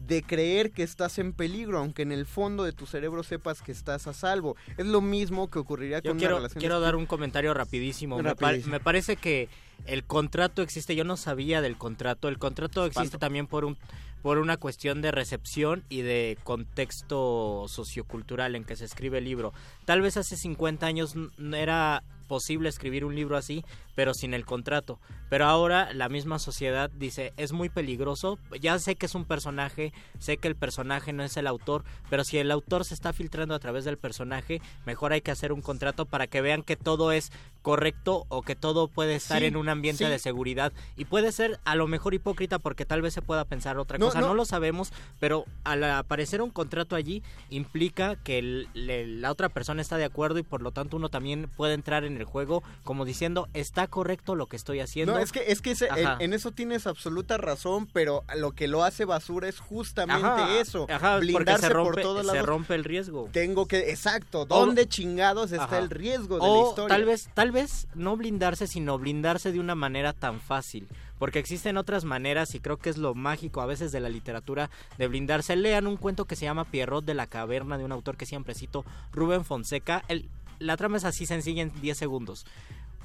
de 0.06 0.22
creer 0.22 0.70
que 0.70 0.82
estás 0.84 1.18
en 1.18 1.32
peligro, 1.32 1.78
aunque 1.78 2.02
en 2.02 2.12
el 2.12 2.26
fondo 2.26 2.62
de 2.62 2.72
tu 2.72 2.86
cerebro 2.86 3.22
sepas 3.24 3.60
que 3.62 3.72
estás 3.72 4.06
a 4.06 4.12
salvo. 4.14 4.54
Es 4.76 4.86
lo 4.86 5.00
mismo 5.00 5.50
que 5.50 5.58
ocurriría 5.58 5.98
Yo 6.00 6.12
con 6.12 6.18
quiero, 6.18 6.34
una 6.36 6.40
relación. 6.42 6.60
quiero 6.60 6.78
dar 6.80 6.94
un 6.94 7.06
comentario 7.06 7.52
rapidísimo. 7.54 8.16
Me, 8.18 8.22
pa- 8.36 8.46
Rapidísimo. 8.48 8.72
me 8.72 8.80
parece 8.80 9.16
que 9.16 9.48
el 9.84 10.04
contrato 10.04 10.62
existe. 10.62 10.96
Yo 10.96 11.04
no 11.04 11.16
sabía 11.16 11.60
del 11.60 11.76
contrato. 11.76 12.28
El 12.28 12.38
contrato 12.38 12.84
existe 12.84 13.04
Espanto. 13.04 13.18
también 13.18 13.46
por 13.46 13.64
un 13.64 13.76
por 14.22 14.38
una 14.38 14.56
cuestión 14.56 15.02
de 15.02 15.12
recepción 15.12 15.84
y 15.88 16.00
de 16.00 16.36
contexto 16.42 17.66
sociocultural 17.68 18.56
en 18.56 18.64
que 18.64 18.74
se 18.74 18.84
escribe 18.84 19.18
el 19.18 19.24
libro. 19.24 19.52
Tal 19.84 20.00
vez 20.00 20.16
hace 20.16 20.36
50 20.36 20.84
años 20.84 21.14
no 21.14 21.56
era 21.56 22.02
posible 22.26 22.68
escribir 22.68 23.04
un 23.04 23.14
libro 23.14 23.36
así, 23.36 23.64
pero 23.96 24.14
sin 24.14 24.32
el 24.32 24.44
contrato. 24.46 25.00
Pero 25.28 25.46
ahora 25.46 25.92
la 25.92 26.08
misma 26.08 26.38
sociedad 26.38 26.88
dice, 26.90 27.32
es 27.36 27.50
muy 27.52 27.68
peligroso, 27.68 28.38
ya 28.60 28.78
sé 28.78 28.94
que 28.94 29.06
es 29.06 29.16
un 29.16 29.24
personaje, 29.24 29.92
sé 30.20 30.36
que 30.36 30.46
el 30.46 30.54
personaje 30.54 31.12
no 31.12 31.24
es 31.24 31.36
el 31.36 31.48
autor, 31.48 31.82
pero 32.08 32.22
si 32.22 32.38
el 32.38 32.52
autor 32.52 32.84
se 32.84 32.94
está 32.94 33.12
filtrando 33.12 33.54
a 33.54 33.58
través 33.58 33.84
del 33.84 33.98
personaje, 33.98 34.62
mejor 34.84 35.12
hay 35.12 35.22
que 35.22 35.32
hacer 35.32 35.52
un 35.52 35.62
contrato 35.62 36.06
para 36.06 36.28
que 36.28 36.40
vean 36.40 36.62
que 36.62 36.76
todo 36.76 37.10
es 37.10 37.32
correcto 37.62 38.26
o 38.28 38.42
que 38.42 38.54
todo 38.54 38.86
puede 38.86 39.16
estar 39.16 39.40
Sí, 39.40 39.46
en 39.46 39.56
un 39.56 39.68
ambiente 39.68 40.04
sí. 40.04 40.10
de 40.10 40.20
seguridad. 40.20 40.72
Y 40.96 41.06
puede 41.06 41.32
ser 41.32 41.58
a 41.64 41.74
lo 41.74 41.88
mejor 41.88 42.14
hipócrita 42.14 42.60
porque 42.60 42.84
tal 42.84 43.02
vez 43.02 43.12
se 43.14 43.22
pueda 43.22 43.44
pensar 43.44 43.76
otra 43.78 43.98
No, 43.98 44.06
cosa, 44.06 44.20
no. 44.20 44.28
no. 44.28 44.34
lo 44.34 44.44
sabemos, 44.44 44.92
pero 45.18 45.46
al 45.64 45.82
aparecer 45.82 46.42
un 46.42 46.50
contrato 46.50 46.94
allí 46.94 47.24
implica 47.50 48.14
que 48.16 48.38
el- 48.38 48.68
le- 48.74 49.06
la 49.06 49.32
otra 49.32 49.48
persona 49.48 49.82
está 49.82 49.96
de 49.96 50.04
acuerdo 50.04 50.38
y 50.38 50.42
por 50.44 50.62
lo 50.62 50.70
tanto 50.70 50.96
uno 50.96 51.08
también 51.08 51.50
puede 51.56 51.74
entrar 51.74 52.04
en 52.04 52.16
el 52.18 52.24
juego 52.24 52.62
como 52.84 53.04
diciendo, 53.04 53.48
está 53.54 53.85
correcto 53.88 54.34
lo 54.34 54.46
que 54.46 54.56
estoy 54.56 54.80
haciendo. 54.80 55.14
No, 55.14 55.18
es 55.18 55.32
que, 55.32 55.44
es 55.50 55.60
que 55.62 55.72
ese- 55.72 55.88
en, 55.96 56.08
en 56.20 56.32
eso 56.32 56.50
tienes 56.52 56.86
absoluta 56.86 57.36
razón, 57.36 57.86
pero 57.92 58.24
lo 58.36 58.52
que 58.52 58.68
lo 58.68 58.84
hace 58.84 59.04
basura 59.04 59.48
es 59.48 59.58
justamente 59.60 60.26
Ajá, 60.26 60.58
eso. 60.60 60.86
ajá, 60.90 61.18
blindarse 61.18 61.66
se 61.66 61.72
rompe, 61.72 61.92
por 61.94 62.02
todos 62.02 62.26
se 62.26 62.42
rompe 62.42 62.74
el 62.74 62.84
riesgo. 62.84 63.28
Tengo 63.32 63.66
que, 63.66 63.90
exacto, 63.90 64.44
¿dónde 64.46 64.88
chingados 64.88 65.52
está 65.52 65.64
Ajá. 65.64 65.78
el 65.78 65.90
riesgo 65.90 66.38
de 66.38 66.46
la 66.48 66.68
historia? 66.68 66.88
tal 66.96 67.04
vez, 67.04 67.30
tal 67.34 67.52
vez 67.52 67.86
no 67.94 68.16
blindarse, 68.16 68.66
sino 68.66 68.98
blindarse 68.98 69.52
de 69.52 69.60
una 69.60 69.74
manera 69.74 70.12
tan 70.12 70.40
fácil. 70.40 70.86
Porque 71.18 71.38
existen 71.38 71.78
otras 71.78 72.04
maneras 72.04 72.54
y 72.54 72.60
creo 72.60 72.76
que 72.76 72.90
es 72.90 72.98
lo 72.98 73.14
mágico 73.14 73.62
a 73.62 73.66
veces 73.66 73.90
de 73.90 74.00
la 74.00 74.10
literatura 74.10 74.68
de 74.98 75.08
blindarse. 75.08 75.56
Lean 75.56 75.86
un 75.86 75.96
cuento 75.96 76.26
que 76.26 76.36
se 76.36 76.44
llama 76.44 76.66
Pierrot 76.66 77.06
de 77.06 77.14
la 77.14 77.26
caverna 77.26 77.78
de 77.78 77.84
un 77.84 77.92
autor 77.92 78.18
que 78.18 78.26
siempre 78.26 78.54
cito, 78.54 78.84
Rubén 79.12 79.46
Fonseca. 79.46 80.04
El, 80.08 80.28
la 80.58 80.76
trama 80.76 80.98
es 80.98 81.04
así 81.04 81.24
sencilla 81.24 81.62
en 81.62 81.72
10 81.80 81.96
segundos. 81.96 82.44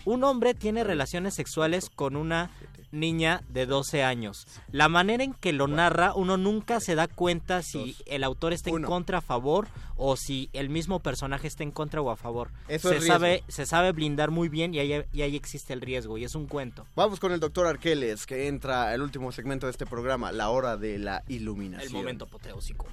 Un 0.05 0.23
hombre 0.23 0.53
tiene 0.53 0.83
relaciones 0.83 1.35
sexuales 1.35 1.89
con 1.89 2.15
una 2.15 2.49
niña 2.91 3.43
de 3.49 3.65
12 3.65 4.03
años. 4.03 4.47
La 4.71 4.89
manera 4.89 5.23
en 5.23 5.33
que 5.33 5.53
lo 5.53 5.67
narra, 5.67 6.13
uno 6.13 6.37
nunca 6.37 6.79
se 6.79 6.95
da 6.95 7.07
cuenta 7.07 7.61
si 7.61 7.95
el 8.05 8.23
autor 8.23 8.53
está 8.53 8.69
en 8.69 8.83
contra, 8.83 9.19
a 9.19 9.21
favor, 9.21 9.67
o 9.95 10.15
si 10.17 10.49
el 10.53 10.69
mismo 10.69 10.99
personaje 10.99 11.47
está 11.47 11.63
en 11.63 11.71
contra 11.71 12.01
o 12.01 12.09
a 12.09 12.15
favor. 12.15 12.51
Eso 12.67 12.89
se 12.89 12.95
es 12.95 13.01
riesgo. 13.01 13.13
sabe, 13.13 13.43
se 13.47 13.65
sabe 13.65 13.91
blindar 13.91 14.31
muy 14.31 14.49
bien 14.49 14.73
y 14.73 14.79
ahí, 14.79 15.03
y 15.13 15.21
ahí 15.21 15.35
existe 15.35 15.73
el 15.73 15.81
riesgo, 15.81 16.17
y 16.17 16.23
es 16.23 16.35
un 16.35 16.47
cuento. 16.47 16.85
Vamos 16.95 17.19
con 17.19 17.31
el 17.31 17.39
doctor 17.39 17.67
Arqueles, 17.67 18.25
que 18.25 18.47
entra 18.47 18.91
al 18.91 19.01
último 19.01 19.31
segmento 19.31 19.67
de 19.67 19.71
este 19.71 19.85
programa, 19.85 20.31
la 20.31 20.49
hora 20.49 20.77
de 20.77 20.99
la 20.99 21.23
iluminación. 21.27 21.95
El 21.95 21.97
momento 21.97 22.25
apoteósico. 22.25 22.87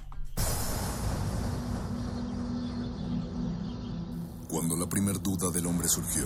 Cuando 4.47 4.75
la 4.75 4.87
primer 4.89 5.21
duda 5.21 5.51
del 5.51 5.67
hombre 5.67 5.87
surgió, 5.87 6.25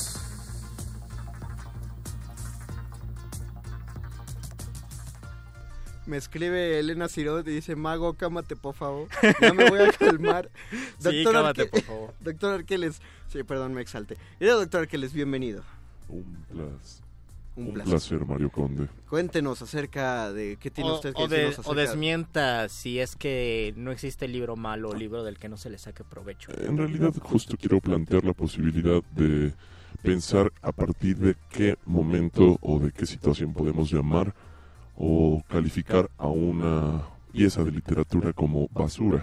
Me 6.07 6.17
escribe 6.17 6.79
Elena 6.79 7.07
Cirot 7.07 7.47
y 7.47 7.51
dice, 7.51 7.75
Mago, 7.75 8.13
cámate, 8.15 8.55
por 8.55 8.73
favor. 8.73 9.07
Ya 9.39 9.53
me 9.53 9.69
voy 9.69 9.79
a 9.81 9.91
calmar. 9.91 10.49
Sí, 10.99 11.23
cámate, 11.23 11.63
Arque- 11.63 11.69
por 11.69 11.81
favor. 11.83 12.13
Doctor 12.21 12.53
Arqueles. 12.55 13.01
Sí, 13.27 13.43
perdón, 13.43 13.73
me 13.73 13.81
exalté. 13.81 14.17
Mira, 14.39 14.53
doctor 14.53 14.81
Arqueles, 14.81 15.13
bienvenido. 15.13 15.63
Un 16.09 16.23
placer. 16.49 17.01
Un 17.55 17.67
Un 17.67 17.73
placer. 17.73 17.91
placer, 17.91 18.25
Mario 18.25 18.49
Conde. 18.49 18.87
Cuéntenos 19.09 19.61
acerca 19.61 20.31
de 20.33 20.57
qué 20.59 20.71
tiene 20.71 20.89
O, 20.89 20.95
usted 20.95 21.13
que 21.13 21.21
o 21.23 21.27
de- 21.27 21.55
o 21.65 21.73
desmienta 21.75 22.67
si 22.69 22.99
es 22.99 23.15
que 23.15 23.73
no 23.77 23.91
existe 23.91 24.27
libro 24.27 24.55
malo 24.55 24.89
o 24.89 24.95
libro 24.95 25.23
del 25.23 25.37
que 25.37 25.49
no 25.49 25.57
se 25.57 25.69
le 25.69 25.77
saque 25.77 26.03
provecho. 26.03 26.51
En 26.65 26.77
realidad, 26.77 27.13
justo 27.21 27.57
quiero 27.57 27.79
plantear 27.79 28.23
la 28.23 28.33
posibilidad 28.33 29.03
de 29.15 29.53
pensar 30.01 30.51
a 30.61 30.71
partir 30.71 31.17
de 31.17 31.35
qué 31.49 31.77
momento 31.85 32.57
o 32.61 32.79
de 32.79 32.91
qué 32.91 33.05
situación 33.05 33.53
podemos 33.53 33.91
llamar 33.91 34.33
o 34.95 35.41
calificar 35.47 36.09
a 36.17 36.27
una 36.27 37.01
pieza 37.31 37.63
de 37.63 37.71
literatura 37.71 38.33
como 38.33 38.67
basura. 38.73 39.21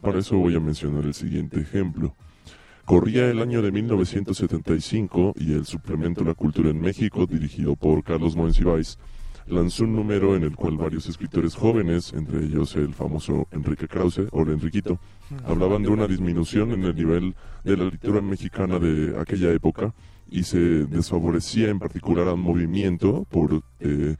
Para 0.00 0.18
eso 0.18 0.36
voy 0.36 0.56
a 0.56 0.60
mencionar 0.60 1.04
el 1.04 1.14
siguiente 1.14 1.60
ejemplo. 1.60 2.14
Corría 2.84 3.28
el 3.28 3.40
año 3.40 3.62
de 3.62 3.72
1975 3.72 5.34
y 5.36 5.54
el 5.54 5.66
suplemento 5.66 6.22
La 6.22 6.34
Cultura 6.34 6.70
en 6.70 6.80
México, 6.80 7.26
dirigido 7.26 7.74
por 7.74 8.04
Carlos 8.04 8.36
Monsiváis, 8.36 8.98
lanzó 9.48 9.84
un 9.84 9.96
número 9.96 10.36
en 10.36 10.44
el 10.44 10.54
cual 10.54 10.76
varios 10.76 11.08
escritores 11.08 11.54
jóvenes, 11.54 12.12
entre 12.12 12.44
ellos 12.44 12.76
el 12.76 12.94
famoso 12.94 13.48
Enrique 13.50 13.88
Krause, 13.88 14.28
o 14.30 14.42
el 14.42 14.50
Enriquito, 14.50 14.98
hablaban 15.44 15.82
de 15.82 15.88
una 15.88 16.06
disminución 16.06 16.72
en 16.72 16.84
el 16.84 16.94
nivel 16.94 17.34
de 17.64 17.76
la 17.76 17.84
literatura 17.84 18.20
mexicana 18.20 18.78
de 18.78 19.18
aquella 19.18 19.50
época 19.52 19.94
y 20.28 20.42
se 20.42 20.58
desfavorecía 20.58 21.68
en 21.68 21.78
particular 21.78 22.28
al 22.28 22.36
movimiento 22.36 23.24
por 23.30 23.62
eh, 23.80 24.16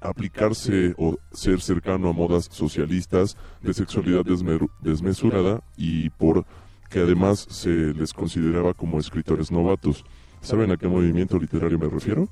aplicarse 0.00 0.94
o 0.98 1.16
ser 1.32 1.60
cercano 1.60 2.08
a 2.08 2.12
modas 2.12 2.48
socialistas 2.50 3.36
de 3.62 3.74
sexualidad 3.74 4.24
desmesurada 4.80 5.62
y 5.76 6.10
por 6.10 6.44
que 6.90 7.00
además 7.00 7.46
se 7.50 7.68
les 7.94 8.12
consideraba 8.12 8.72
como 8.74 8.98
escritores 8.98 9.50
novatos. 9.50 10.04
¿Saben 10.40 10.70
a 10.70 10.76
qué 10.76 10.86
movimiento 10.86 11.38
literario 11.38 11.78
me 11.78 11.88
refiero? 11.88 12.28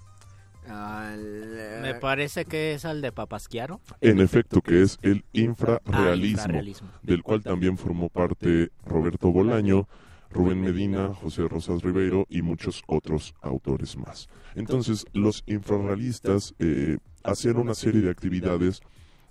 Me 1.83 1.95
parece 1.95 2.45
que 2.45 2.75
es 2.75 2.85
al 2.85 3.03
de 3.03 3.12
Papasquiaro. 3.12 3.81
En 4.01 4.21
efecto, 4.21 4.61
que 4.62 4.83
es 4.83 4.99
el 5.03 5.25
infrarrealismo, 5.33 5.93
Ah, 5.99 6.15
infrarrealismo. 6.17 6.89
del 7.03 7.23
cual 7.23 7.43
también 7.43 7.77
formó 7.77 8.09
parte 8.09 8.71
Roberto 8.87 9.31
Bolaño, 9.31 9.87
Rubén 10.35 10.61
Medina, 10.61 11.14
José 11.14 11.49
Rosas 11.49 11.82
Ribeiro 11.82 12.26
y 12.28 12.43
muchos 12.43 12.82
otros 12.87 13.35
autores 13.41 13.97
más. 13.97 14.28
Entonces, 14.55 15.07
los 15.12 15.43
infrarrealistas 15.47 16.55
eh, 16.59 16.99
hacían 17.22 17.57
una 17.57 17.74
serie 17.74 18.01
de 18.03 18.11
actividades 18.11 18.80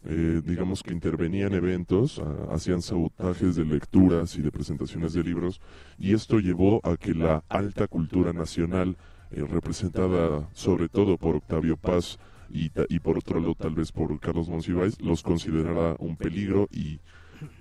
eh, 0.05 0.41
digamos 0.45 0.83
que 0.83 0.91
intervenían 0.91 1.53
eventos, 1.53 2.19
a- 2.19 2.53
hacían 2.53 2.81
sabotajes 2.81 3.55
de 3.55 3.63
lecturas 3.63 4.35
y 4.35 4.41
de 4.41 4.51
presentaciones 4.51 5.13
de 5.13 5.23
libros, 5.23 5.61
y 5.97 6.13
esto 6.13 6.39
llevó 6.39 6.81
a 6.83 6.97
que 6.97 7.13
la 7.13 7.43
alta 7.47 7.87
cultura 7.87 8.33
nacional, 8.33 8.97
eh, 9.31 9.45
representada 9.49 10.49
sobre 10.51 10.89
todo 10.89 11.17
por 11.17 11.37
Octavio 11.37 11.77
Paz 11.77 12.19
y, 12.49 12.69
por 12.99 13.17
otro 13.17 13.39
lado 13.39 13.55
tal 13.55 13.75
vez 13.75 13.93
por 13.93 14.19
Carlos 14.19 14.49
Monsiváis, 14.49 14.99
los 15.01 15.23
considerara 15.23 15.95
un 15.99 16.17
peligro 16.17 16.67
y 16.69 16.99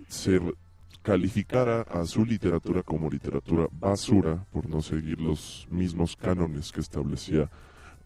se 0.09 0.41
re- 0.41 0.55
calificara 1.03 1.83
a 1.83 2.05
su 2.07 2.25
literatura 2.25 2.83
como 2.83 3.11
literatura 3.11 3.67
basura 3.73 4.47
por 4.53 4.69
no 4.69 4.81
seguir 4.81 5.21
los 5.21 5.67
mismos 5.71 6.17
cánones 6.17 6.71
que 6.71 6.81
establecía 6.81 7.51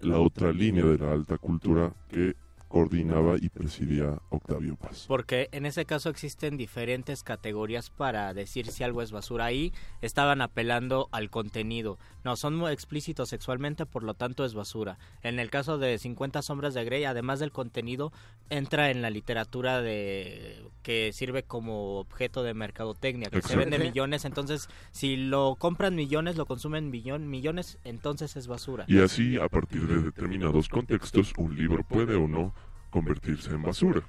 la 0.00 0.18
otra 0.18 0.52
línea 0.52 0.84
de 0.84 0.98
la 0.98 1.12
alta 1.12 1.38
cultura 1.38 1.92
que 2.08 2.36
coordinaba 2.68 3.36
y 3.40 3.48
presidía 3.48 4.18
Octavio 4.30 4.76
Paz. 4.76 5.04
Porque 5.08 5.48
en 5.52 5.66
ese 5.66 5.84
caso 5.84 6.08
existen 6.08 6.56
diferentes 6.56 7.22
categorías 7.22 7.90
para 7.90 8.32
decir 8.34 8.66
si 8.68 8.84
algo 8.84 9.02
es 9.02 9.12
basura. 9.12 9.46
Ahí 9.46 9.72
estaban 10.02 10.40
apelando 10.40 11.08
al 11.12 11.30
contenido. 11.30 11.98
No, 12.24 12.36
son 12.36 12.56
muy 12.56 12.72
explícitos 12.72 13.28
sexualmente, 13.28 13.86
por 13.86 14.02
lo 14.02 14.14
tanto 14.14 14.44
es 14.44 14.54
basura. 14.54 14.98
En 15.22 15.38
el 15.38 15.50
caso 15.50 15.78
de 15.78 15.98
50 15.98 16.42
sombras 16.42 16.74
de 16.74 16.84
Grey, 16.84 17.04
además 17.04 17.38
del 17.38 17.52
contenido, 17.52 18.12
entra 18.50 18.90
en 18.90 19.02
la 19.02 19.10
literatura 19.10 19.80
de 19.80 20.64
que 20.82 21.12
sirve 21.12 21.42
como 21.42 21.98
objeto 21.98 22.42
de 22.42 22.54
mercadotecnia, 22.54 23.30
que 23.30 23.42
se 23.42 23.56
vende 23.56 23.78
millones. 23.78 24.24
Entonces, 24.24 24.68
si 24.92 25.16
lo 25.16 25.56
compran 25.58 25.94
millones, 25.94 26.36
lo 26.36 26.46
consumen 26.46 26.90
millón, 26.90 27.28
millones, 27.28 27.78
entonces 27.84 28.36
es 28.36 28.46
basura. 28.46 28.84
Y 28.88 29.00
así, 29.00 29.36
a 29.36 29.48
partir 29.48 29.86
de 29.86 30.00
determinados 30.00 30.68
contextos, 30.68 31.32
un 31.36 31.56
libro 31.56 31.82
puede 31.82 32.14
o 32.14 32.28
no 32.28 32.54
convertirse 32.90 33.50
en 33.50 33.62
basura. 33.62 34.02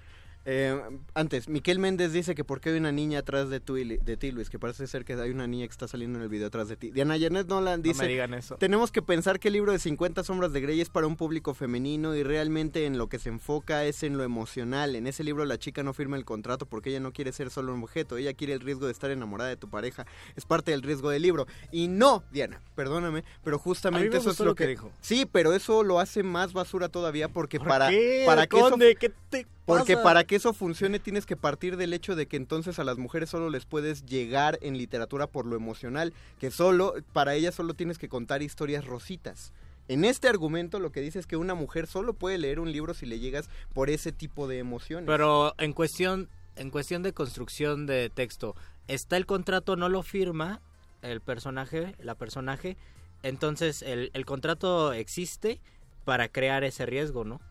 Eh, 0.49 0.81
antes, 1.13 1.49
Miquel 1.49 1.77
Méndez 1.77 2.13
dice 2.13 2.33
que 2.33 2.45
por 2.45 2.61
qué 2.61 2.69
hay 2.69 2.77
una 2.77 2.93
niña 2.93 3.19
atrás 3.19 3.49
de, 3.49 3.59
tu, 3.59 3.73
de 3.73 4.17
ti, 4.17 4.31
Luis, 4.31 4.49
que 4.49 4.57
parece 4.57 4.87
ser 4.87 5.03
que 5.03 5.11
hay 5.15 5.29
una 5.29 5.45
niña 5.45 5.65
que 5.67 5.71
está 5.71 5.89
saliendo 5.89 6.19
en 6.19 6.23
el 6.23 6.29
video 6.29 6.47
atrás 6.47 6.69
de 6.69 6.77
ti. 6.77 6.89
Diana 6.89 7.19
Janet 7.19 7.47
Nolan 7.47 7.81
dice, 7.81 8.03
me 8.03 8.07
digan 8.07 8.33
eso. 8.33 8.55
tenemos 8.55 8.89
que 8.89 9.01
pensar 9.01 9.41
que 9.41 9.49
el 9.49 9.55
libro 9.55 9.73
de 9.73 9.79
50 9.79 10.23
sombras 10.23 10.53
de 10.53 10.61
Grey 10.61 10.79
es 10.79 10.87
para 10.89 11.05
un 11.05 11.17
público 11.17 11.53
femenino 11.53 12.15
y 12.15 12.23
realmente 12.23 12.85
en 12.85 12.97
lo 12.97 13.09
que 13.09 13.19
se 13.19 13.27
enfoca 13.27 13.83
es 13.83 14.03
en 14.03 14.17
lo 14.17 14.23
emocional. 14.23 14.95
En 14.95 15.05
ese 15.05 15.25
libro 15.25 15.43
la 15.43 15.57
chica 15.57 15.83
no 15.83 15.91
firma 15.91 16.15
el 16.15 16.23
contrato 16.23 16.65
porque 16.65 16.91
ella 16.91 17.01
no 17.01 17.11
quiere 17.11 17.33
ser 17.33 17.49
solo 17.49 17.73
un 17.73 17.83
objeto, 17.83 18.15
ella 18.15 18.33
quiere 18.33 18.53
el 18.53 18.61
riesgo 18.61 18.85
de 18.85 18.93
estar 18.93 19.11
enamorada 19.11 19.49
de 19.49 19.57
tu 19.57 19.69
pareja. 19.69 20.05
Es 20.37 20.45
parte 20.45 20.71
del 20.71 20.81
riesgo 20.81 21.09
del 21.09 21.23
libro. 21.23 21.45
Y 21.73 21.89
no, 21.89 22.23
Diana, 22.31 22.61
perdóname, 22.73 23.25
pero 23.43 23.59
justamente 23.59 24.15
eso 24.15 24.31
es 24.31 24.39
lo 24.39 24.45
lo 24.45 24.55
que 24.55 24.67
dijo. 24.67 24.93
Sí, 25.01 25.27
pero 25.29 25.51
eso 25.51 25.83
lo 25.83 25.99
hace 25.99 26.23
más 26.23 26.53
basura 26.53 26.87
todavía 26.87 27.27
porque 27.27 27.57
¿Por 27.57 27.67
para 27.67 27.89
qué, 27.89 28.23
para 28.25 28.47
que 28.47 28.57
eso 28.57 28.69
Conde? 28.69 28.95
¿Qué 28.95 29.11
te 29.29 29.45
porque 29.67 29.93
pasa? 29.93 30.03
para 30.03 30.23
que 30.23 30.37
eso 30.37 30.53
funcione 30.53 30.99
tienes 30.99 31.25
que 31.25 31.35
partir 31.35 31.77
del 31.77 31.93
hecho 31.93 32.15
de 32.15 32.27
que 32.27 32.37
entonces 32.37 32.79
a 32.79 32.83
las 32.83 32.97
mujeres 32.97 33.29
solo 33.29 33.49
les 33.49 33.65
puedes 33.65 34.05
llegar 34.05 34.57
en 34.61 34.77
literatura 34.77 35.27
por 35.27 35.45
lo 35.45 35.55
emocional, 35.55 36.13
que 36.39 36.51
solo 36.51 36.95
para 37.13 37.35
ellas 37.35 37.53
solo 37.53 37.73
tienes 37.73 37.97
que 37.97 38.07
contar 38.09 38.41
historias 38.41 38.85
rositas. 38.85 39.51
En 39.89 40.05
este 40.05 40.27
argumento 40.27 40.79
lo 40.79 40.91
que 40.91 41.01
dice 41.01 41.19
es 41.19 41.27
que 41.27 41.37
una 41.37 41.53
mujer 41.53 41.87
solo 41.87 42.13
puede 42.13 42.37
leer 42.37 42.59
un 42.59 42.71
libro 42.71 42.93
si 42.93 43.05
le 43.05 43.19
llegas 43.19 43.49
por 43.73 43.89
ese 43.89 44.11
tipo 44.11 44.47
de 44.47 44.59
emociones. 44.59 45.05
Pero 45.07 45.53
en 45.57 45.73
cuestión, 45.73 46.29
en 46.55 46.71
cuestión 46.71 47.03
de 47.03 47.13
construcción 47.13 47.85
de 47.85 48.09
texto, 48.09 48.55
está 48.87 49.17
el 49.17 49.25
contrato, 49.25 49.75
no 49.75 49.89
lo 49.89 50.01
firma 50.01 50.61
el 51.01 51.21
personaje, 51.21 51.95
la 51.99 52.15
personaje, 52.15 52.77
entonces 53.21 53.81
el, 53.81 54.11
el 54.13 54.25
contrato 54.25 54.93
existe 54.93 55.59
para 56.05 56.29
crear 56.29 56.63
ese 56.63 56.85
riesgo, 56.85 57.25
¿no? 57.25 57.41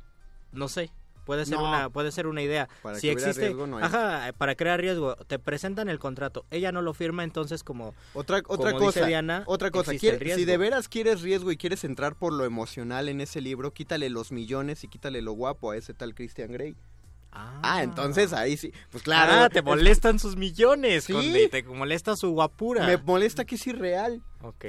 No 0.53 0.69
sé. 0.69 0.91
Puede 1.27 1.45
ser 1.45 1.59
No. 1.59 1.69
una 1.69 1.91
puede 1.91 2.11
ser 2.13 2.27
una 2.29 2.41
idea. 2.41 2.69
Para 2.83 2.99
si 2.99 3.11
existe, 3.11 3.43
riesgo, 3.49 3.67
no 3.67 3.77
hay. 3.77 3.85
ajá, 3.85 4.33
para 4.39 4.55
crear 4.55 4.81
riesgo, 4.81 5.17
te 5.27 5.39
presentan 5.39 5.91
el 5.91 5.99
contrato, 5.99 6.47
ella 6.51 6.73
no 6.73 6.81
lo 6.81 6.95
firma, 6.95 7.25
entonces 7.25 7.63
como 7.63 7.95
Otra, 8.15 8.39
otra 8.47 8.73
como 8.73 8.87
dice 8.87 9.01
cosa, 9.01 9.07
Diana, 9.07 9.43
otra 9.47 9.71
cosa, 9.71 9.93
quiere- 9.97 10.35
si 10.37 10.45
de 10.47 10.57
veras 10.57 10.89
quieres 10.89 11.21
riesgo 11.23 11.51
y 11.53 11.59
quieres 11.59 11.85
entrar 11.85 12.15
por 12.15 12.33
lo 12.33 12.45
emocional 12.47 13.09
en 13.11 13.21
ese 13.21 13.41
libro, 13.43 13.73
quítale 13.73 14.09
los 14.09 14.33
millones 14.33 14.83
y 14.85 14.89
quítale 14.89 15.21
lo 15.21 15.33
guapo 15.33 15.73
a 15.73 15.77
ese 15.77 15.93
tal 15.93 16.15
Christian 16.15 16.53
Grey. 16.53 16.75
Ah, 17.39 17.83
entonces 17.83 18.33
ahí 18.33 18.57
sí, 18.57 18.73
pues 18.91 19.03
claro. 19.03 19.33
Ah, 19.35 19.49
te 19.51 19.59
es- 19.59 19.65
molestan 19.65 20.19
sus 20.19 20.37
millones, 20.37 21.05
Sí. 21.05 21.13
Conde, 21.13 21.49
te 21.51 21.63
molesta 21.65 22.17
su 22.17 22.31
guapura. 22.31 22.87
Me 22.87 22.97
molesta 22.97 23.45
que 23.45 23.57
es 23.57 23.67
irreal. 23.67 24.23
Ok. 24.41 24.67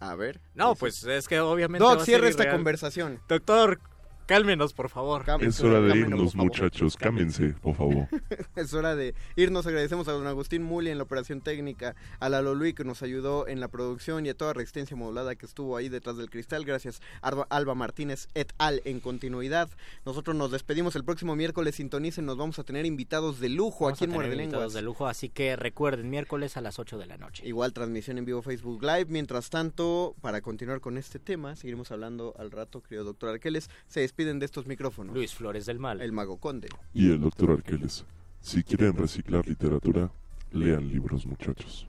A 0.00 0.14
ver. 0.14 0.40
No, 0.54 0.74
pues 0.74 1.02
es 1.04 1.28
que 1.28 1.40
obviamente 1.40 1.82
Doc, 1.82 2.02
cierra 2.02 2.28
esta 2.28 2.50
conversación. 2.50 3.20
Doctor, 3.26 3.80
cálmenos, 4.26 4.72
por 4.72 4.88
favor. 4.88 5.24
Es 5.40 5.60
hora 5.60 5.80
de 5.80 5.96
irnos, 5.98 6.34
muchachos. 6.34 6.96
Cámbiense, 6.96 7.54
por 7.62 7.74
favor. 7.76 8.08
Es 8.56 8.72
hora 8.72 8.94
de 8.94 9.14
irnos. 9.36 9.66
Agradecemos 9.66 10.08
a 10.08 10.12
don 10.12 10.26
Agustín 10.26 10.62
Muli 10.62 10.90
en 10.90 10.98
la 10.98 11.04
operación 11.04 11.40
técnica, 11.40 11.94
a 12.20 12.28
Lalo 12.28 12.54
Luis 12.54 12.74
que 12.74 12.84
nos 12.84 13.02
ayudó 13.02 13.48
en 13.48 13.60
la 13.60 13.68
producción 13.68 14.24
y 14.26 14.28
a 14.28 14.34
toda 14.34 14.52
Resistencia 14.52 14.96
Modulada 14.96 15.34
que 15.34 15.46
estuvo 15.46 15.76
ahí 15.76 15.88
detrás 15.88 16.16
del 16.16 16.30
cristal. 16.30 16.64
Gracias 16.64 17.00
Alba, 17.20 17.46
Alba 17.50 17.74
Martínez 17.74 18.28
et 18.34 18.52
al 18.58 18.80
en 18.84 19.00
continuidad. 19.00 19.68
Nosotros 20.06 20.36
nos 20.36 20.50
despedimos 20.50 20.96
el 20.96 21.04
próximo 21.04 21.36
miércoles. 21.36 21.74
Sintonicen, 21.76 22.24
nos 22.26 22.36
vamos 22.36 22.58
a 22.58 22.64
tener 22.64 22.86
invitados 22.86 23.40
de 23.40 23.48
lujo 23.48 23.84
Vamos 23.84 23.98
aquí 23.98 24.04
a 24.04 24.06
en 24.06 24.10
tener 24.12 24.26
Muerde 24.28 24.42
invitados 24.42 24.62
Lenguas. 24.62 24.74
de 24.74 24.82
lujo, 24.82 25.06
así 25.06 25.28
que 25.28 25.56
recuerden, 25.56 26.10
miércoles 26.10 26.56
a 26.56 26.60
las 26.60 26.78
8 26.78 26.98
de 26.98 27.06
la 27.06 27.16
noche. 27.16 27.46
Igual 27.46 27.72
transmisión 27.72 28.18
en 28.18 28.24
vivo 28.24 28.42
Facebook 28.42 28.82
Live. 28.82 29.06
Mientras 29.08 29.50
tanto, 29.50 30.14
para 30.20 30.40
continuar 30.40 30.80
con 30.80 30.96
este 30.98 31.18
tema, 31.18 31.56
seguiremos 31.56 31.90
hablando 31.90 32.34
al 32.38 32.50
rato, 32.50 32.82
querido 32.82 33.04
doctor 33.04 33.30
Arqueles. 33.30 33.68
Se 33.86 34.00
despiden 34.14 34.38
de 34.38 34.46
estos 34.46 34.66
micrófonos. 34.68 35.12
Luis 35.12 35.34
Flores 35.34 35.66
del 35.66 35.80
Mal. 35.80 36.00
El 36.00 36.12
Mago 36.12 36.36
Conde. 36.36 36.68
Y 36.92 37.10
el 37.10 37.20
doctor 37.20 37.50
Arqueles. 37.50 38.04
Si 38.40 38.62
quieren 38.62 38.96
reciclar 38.96 39.44
literatura, 39.44 40.08
lean 40.52 40.88
libros, 40.88 41.26
muchachos. 41.26 41.88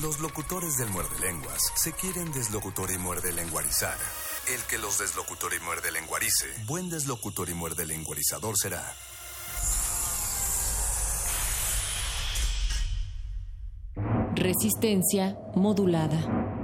Los 0.00 0.18
locutores 0.20 0.78
del 0.78 0.88
muerde 0.88 1.20
lenguas 1.20 1.60
se 1.76 1.92
quieren 1.92 2.32
deslocutor 2.32 2.90
y 2.90 2.96
muerde 2.96 3.34
lenguarizar. 3.34 3.98
El 4.48 4.60
que 4.62 4.78
los 4.78 4.98
deslocutor 4.98 5.52
y 5.54 5.62
muerde 5.62 5.92
lenguarice, 5.92 6.46
buen 6.66 6.88
deslocutor 6.88 7.50
y 7.50 7.54
muerde 7.54 7.84
lenguarizador 7.84 8.56
será. 8.56 8.82
Resistencia 14.34 15.38
modulada. 15.54 16.63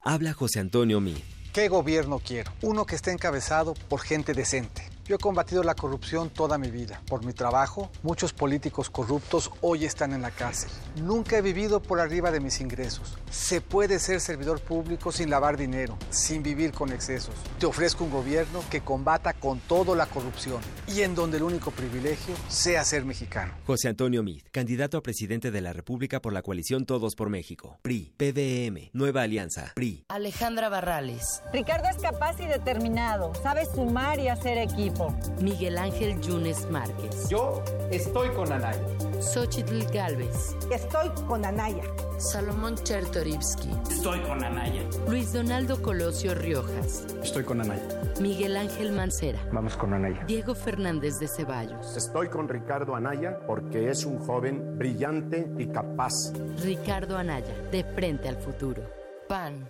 Habla 0.01 0.33
José 0.33 0.59
Antonio 0.59 1.01
Mí. 1.01 1.15
¿Qué 1.53 1.69
gobierno 1.69 2.17
quiero? 2.17 2.51
Uno 2.63 2.87
que 2.87 2.95
esté 2.95 3.11
encabezado 3.11 3.75
por 3.87 4.01
gente 4.01 4.33
decente, 4.33 4.89
Yo 5.05 5.15
he 5.17 5.19
combatido 5.19 5.63
la 5.63 5.75
corrupción 5.75 6.29
toda 6.29 6.57
mi 6.57 6.71
vida. 6.71 7.01
Por 7.07 7.25
mi 7.25 7.33
trabajo, 7.33 7.91
muchos 8.03 8.31
políticos 8.31 8.89
corruptos 8.89 9.51
hoy 9.59 9.83
están 9.83 10.13
en 10.13 10.21
la 10.21 10.31
cárcel. 10.31 10.69
Nunca 10.95 11.37
he 11.37 11.41
vivido 11.41 11.81
por 11.81 11.99
arriba 11.99 12.31
de 12.31 12.39
mis 12.39 12.61
ingresos. 12.61 13.17
Se 13.29 13.59
puede 13.59 13.99
ser 13.99 14.21
servidor 14.21 14.61
público 14.61 15.11
sin 15.11 15.29
lavar 15.29 15.57
dinero, 15.57 15.97
sin 16.09 16.41
vivir 16.41 16.71
con 16.71 16.93
excesos. 16.93 17.35
Te 17.59 17.65
ofrezco 17.65 18.05
un 18.05 18.11
gobierno 18.11 18.63
que 18.71 18.79
combata 18.79 19.33
con 19.33 19.59
todo 19.59 19.93
la 19.93 20.05
corrupción 20.05 20.61
y 20.87 21.01
en 21.01 21.15
donde 21.15 21.35
el 21.35 21.43
único 21.43 21.71
privilegio 21.71 22.33
sea 22.47 22.85
ser 22.85 23.03
mexicano. 23.03 23.51
José 23.65 23.89
Antonio 23.89 24.23
Mid, 24.23 24.43
candidato 24.53 24.97
a 24.97 25.03
presidente 25.03 25.51
de 25.51 25.59
la 25.59 25.73
República 25.73 26.21
por 26.21 26.31
la 26.31 26.43
coalición 26.43 26.85
Todos 26.85 27.15
por 27.15 27.29
México. 27.29 27.77
PRI, 27.81 28.13
PDM, 28.15 28.89
Nueva 28.93 29.23
Alianza, 29.23 29.73
PRI. 29.75 30.05
Alejandra 30.07 30.69
Barrales. 30.69 31.43
Ricardo 31.51 31.89
es 31.89 32.01
capaz 32.01 32.39
y 32.39 32.45
determinado, 32.45 33.33
sabe 33.43 33.65
sumar 33.65 34.19
y 34.19 34.29
hacer 34.29 34.57
equipo. 34.57 34.92
Miguel 35.41 35.77
Ángel 35.77 36.19
Yunes 36.21 36.69
Márquez. 36.69 37.29
Yo 37.29 37.63
estoy 37.91 38.29
con 38.29 38.51
Anaya. 38.51 38.81
Xochitl 39.19 39.83
Galvez. 39.93 40.55
Estoy 40.71 41.09
con 41.27 41.45
Anaya. 41.45 41.83
Salomón 42.17 42.75
Chertorivsky. 42.75 43.69
Estoy 43.89 44.19
con 44.21 44.43
Anaya. 44.43 44.83
Luis 45.07 45.33
Donaldo 45.33 45.81
Colosio 45.81 46.35
Riojas. 46.35 47.05
Estoy 47.23 47.43
con 47.43 47.61
Anaya. 47.61 47.87
Miguel 48.21 48.55
Ángel 48.55 48.91
Mancera. 48.91 49.39
Vamos 49.51 49.75
con 49.75 49.93
Anaya. 49.93 50.23
Diego 50.25 50.55
Fernández 50.55 51.19
de 51.19 51.27
Ceballos. 51.27 51.97
Estoy 51.97 52.29
con 52.29 52.47
Ricardo 52.47 52.95
Anaya 52.95 53.39
porque 53.47 53.89
es 53.89 54.05
un 54.05 54.19
joven 54.19 54.77
brillante 54.77 55.51
y 55.57 55.67
capaz. 55.67 56.33
Ricardo 56.63 57.17
Anaya, 57.17 57.53
de 57.71 57.83
frente 57.83 58.29
al 58.29 58.37
futuro. 58.37 58.83
PAN. 59.27 59.69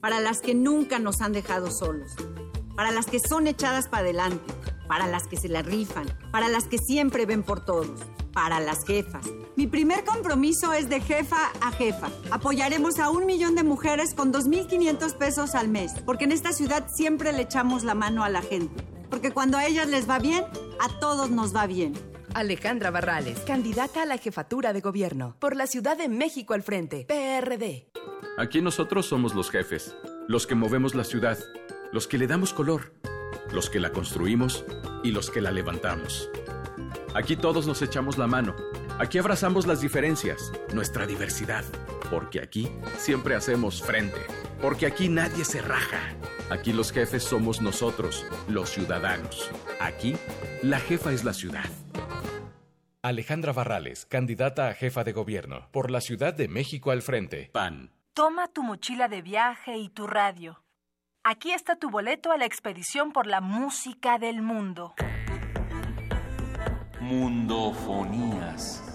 para 0.00 0.20
las 0.20 0.40
que 0.40 0.54
nunca 0.54 0.98
nos 0.98 1.20
han 1.20 1.32
dejado 1.32 1.70
solos, 1.70 2.12
para 2.74 2.90
las 2.90 3.06
que 3.06 3.20
son 3.20 3.46
echadas 3.46 3.88
para 3.88 4.02
adelante, 4.02 4.52
para 4.88 5.06
las 5.06 5.26
que 5.26 5.36
se 5.36 5.48
la 5.48 5.62
rifan, 5.62 6.06
para 6.32 6.48
las 6.48 6.64
que 6.64 6.78
siempre 6.78 7.26
ven 7.26 7.42
por 7.42 7.64
todos, 7.64 8.00
para 8.32 8.60
las 8.60 8.84
jefas. 8.84 9.26
Mi 9.56 9.66
primer 9.66 10.04
compromiso 10.04 10.72
es 10.72 10.88
de 10.88 11.00
jefa 11.00 11.52
a 11.60 11.72
jefa. 11.72 12.08
Apoyaremos 12.30 12.98
a 12.98 13.10
un 13.10 13.26
millón 13.26 13.54
de 13.54 13.62
mujeres 13.62 14.14
con 14.14 14.32
2.500 14.32 15.14
pesos 15.16 15.54
al 15.54 15.68
mes, 15.68 15.92
porque 16.06 16.24
en 16.24 16.32
esta 16.32 16.52
ciudad 16.52 16.86
siempre 16.92 17.32
le 17.32 17.42
echamos 17.42 17.84
la 17.84 17.94
mano 17.94 18.24
a 18.24 18.30
la 18.30 18.42
gente. 18.42 18.82
Porque 19.10 19.32
cuando 19.32 19.58
a 19.58 19.66
ellas 19.66 19.88
les 19.88 20.08
va 20.08 20.18
bien, 20.18 20.44
a 20.80 21.00
todos 21.00 21.30
nos 21.30 21.54
va 21.54 21.66
bien. 21.66 21.92
Alejandra 22.34 22.90
Barrales, 22.90 23.40
candidata 23.40 24.02
a 24.02 24.06
la 24.06 24.18
jefatura 24.18 24.72
de 24.72 24.80
gobierno 24.80 25.36
por 25.38 25.56
la 25.56 25.66
Ciudad 25.66 25.96
de 25.96 26.08
México 26.08 26.54
al 26.54 26.62
frente, 26.62 27.04
PRD. 27.06 27.88
Aquí 28.38 28.62
nosotros 28.62 29.06
somos 29.06 29.34
los 29.34 29.50
jefes, 29.50 29.96
los 30.28 30.46
que 30.46 30.54
movemos 30.54 30.94
la 30.94 31.04
ciudad, 31.04 31.38
los 31.92 32.06
que 32.06 32.18
le 32.18 32.26
damos 32.26 32.54
color, 32.54 32.92
los 33.52 33.68
que 33.68 33.80
la 33.80 33.90
construimos 33.90 34.64
y 35.02 35.10
los 35.10 35.30
que 35.30 35.40
la 35.40 35.50
levantamos. 35.50 36.30
Aquí 37.14 37.36
todos 37.36 37.66
nos 37.66 37.82
echamos 37.82 38.16
la 38.16 38.28
mano, 38.28 38.54
aquí 38.98 39.18
abrazamos 39.18 39.66
las 39.66 39.80
diferencias, 39.80 40.52
nuestra 40.72 41.06
diversidad, 41.06 41.64
porque 42.10 42.40
aquí 42.40 42.70
siempre 42.98 43.34
hacemos 43.34 43.82
frente, 43.82 44.20
porque 44.60 44.86
aquí 44.86 45.08
nadie 45.08 45.44
se 45.44 45.62
raja. 45.62 46.00
Aquí 46.50 46.72
los 46.72 46.92
jefes 46.92 47.22
somos 47.22 47.62
nosotros, 47.62 48.26
los 48.48 48.70
ciudadanos. 48.70 49.50
Aquí, 49.80 50.16
la 50.62 50.80
jefa 50.80 51.12
es 51.12 51.24
la 51.24 51.32
ciudad. 51.32 51.70
Alejandra 53.02 53.52
Barrales, 53.52 54.04
candidata 54.04 54.68
a 54.68 54.74
jefa 54.74 55.04
de 55.04 55.12
gobierno 55.12 55.68
por 55.72 55.90
la 55.90 56.02
Ciudad 56.02 56.34
de 56.34 56.48
México 56.48 56.90
al 56.90 57.00
frente. 57.00 57.48
PAN. 57.52 57.92
Toma 58.12 58.48
tu 58.48 58.62
mochila 58.62 59.08
de 59.08 59.22
viaje 59.22 59.78
y 59.78 59.88
tu 59.88 60.06
radio. 60.06 60.62
Aquí 61.22 61.52
está 61.52 61.76
tu 61.76 61.90
boleto 61.90 62.32
a 62.32 62.36
la 62.36 62.44
expedición 62.44 63.12
por 63.12 63.26
la 63.26 63.40
música 63.40 64.18
del 64.18 64.42
mundo. 64.42 64.94
Mundofonías. 67.00 68.89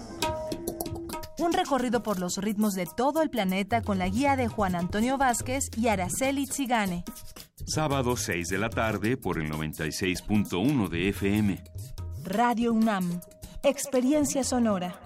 Un 1.38 1.52
recorrido 1.52 2.02
por 2.02 2.18
los 2.18 2.38
ritmos 2.38 2.74
de 2.74 2.86
todo 2.86 3.22
el 3.22 3.28
planeta 3.28 3.82
con 3.82 3.98
la 3.98 4.08
guía 4.08 4.36
de 4.36 4.48
Juan 4.48 4.74
Antonio 4.74 5.18
Vázquez 5.18 5.64
y 5.76 5.88
Araceli 5.88 6.46
Zigane. 6.46 7.04
Sábado 7.66 8.16
6 8.16 8.48
de 8.48 8.58
la 8.58 8.70
tarde 8.70 9.16
por 9.16 9.38
el 9.38 9.50
96.1 9.50 10.88
de 10.88 11.08
FM. 11.10 11.62
Radio 12.24 12.72
UNAM. 12.72 13.20
Experiencia 13.62 14.44
sonora. 14.44 15.05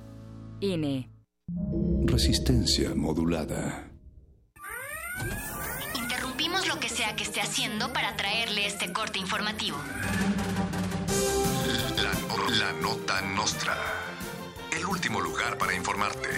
INE. 0.61 1.09
Resistencia 2.05 2.93
modulada. 2.95 3.91
Interrumpimos 5.95 6.67
lo 6.67 6.79
que 6.79 6.87
sea 6.87 7.15
que 7.15 7.23
esté 7.23 7.41
haciendo 7.41 7.91
para 7.91 8.15
traerle 8.15 8.67
este 8.67 8.93
corte 8.93 9.17
informativo. 9.17 9.77
La, 11.97 12.57
la 12.59 12.73
nota 12.79 13.21
nostra. 13.21 13.75
El 14.77 14.85
último 14.85 15.19
lugar 15.19 15.57
para 15.57 15.75
informarte. 15.75 16.29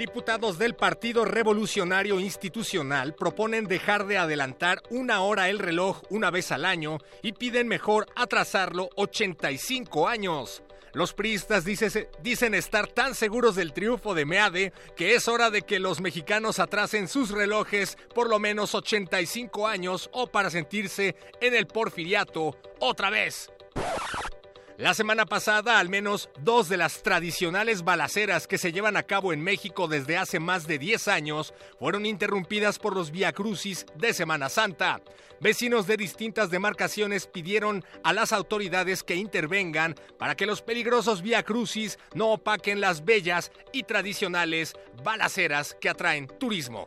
Diputados 0.00 0.56
del 0.56 0.76
Partido 0.76 1.26
Revolucionario 1.26 2.20
Institucional 2.20 3.14
proponen 3.14 3.66
dejar 3.66 4.06
de 4.06 4.16
adelantar 4.16 4.82
una 4.88 5.20
hora 5.20 5.50
el 5.50 5.58
reloj 5.58 6.00
una 6.08 6.30
vez 6.30 6.52
al 6.52 6.64
año 6.64 6.96
y 7.22 7.32
piden 7.32 7.68
mejor 7.68 8.06
atrasarlo 8.16 8.88
85 8.96 10.08
años. 10.08 10.62
Los 10.94 11.12
priistas 11.12 11.66
dice- 11.66 12.08
dicen 12.22 12.54
estar 12.54 12.86
tan 12.86 13.14
seguros 13.14 13.56
del 13.56 13.74
triunfo 13.74 14.14
de 14.14 14.24
Meade 14.24 14.72
que 14.96 15.14
es 15.16 15.28
hora 15.28 15.50
de 15.50 15.60
que 15.60 15.78
los 15.78 16.00
mexicanos 16.00 16.60
atrasen 16.60 17.06
sus 17.06 17.30
relojes 17.30 17.98
por 18.14 18.30
lo 18.30 18.38
menos 18.38 18.74
85 18.74 19.68
años 19.68 20.08
o 20.14 20.28
para 20.28 20.48
sentirse 20.48 21.14
en 21.42 21.54
el 21.54 21.66
porfiriato 21.66 22.56
otra 22.78 23.10
vez. 23.10 23.50
La 24.80 24.94
semana 24.94 25.26
pasada, 25.26 25.78
al 25.78 25.90
menos 25.90 26.30
dos 26.38 26.70
de 26.70 26.78
las 26.78 27.02
tradicionales 27.02 27.84
balaceras 27.84 28.46
que 28.46 28.56
se 28.56 28.72
llevan 28.72 28.96
a 28.96 29.02
cabo 29.02 29.34
en 29.34 29.42
México 29.42 29.88
desde 29.88 30.16
hace 30.16 30.40
más 30.40 30.66
de 30.66 30.78
10 30.78 31.06
años 31.08 31.52
fueron 31.78 32.06
interrumpidas 32.06 32.78
por 32.78 32.94
los 32.94 33.10
Via 33.10 33.34
Crucis 33.34 33.84
de 33.96 34.14
Semana 34.14 34.48
Santa. 34.48 35.02
Vecinos 35.38 35.86
de 35.86 35.98
distintas 35.98 36.48
demarcaciones 36.48 37.26
pidieron 37.26 37.84
a 38.02 38.14
las 38.14 38.32
autoridades 38.32 39.02
que 39.02 39.16
intervengan 39.16 39.96
para 40.18 40.34
que 40.34 40.46
los 40.46 40.62
peligrosos 40.62 41.20
Via 41.20 41.42
Crucis 41.42 41.98
no 42.14 42.32
opaquen 42.32 42.80
las 42.80 43.04
bellas 43.04 43.52
y 43.74 43.82
tradicionales 43.82 44.72
balaceras 45.04 45.76
que 45.78 45.90
atraen 45.90 46.26
turismo. 46.26 46.86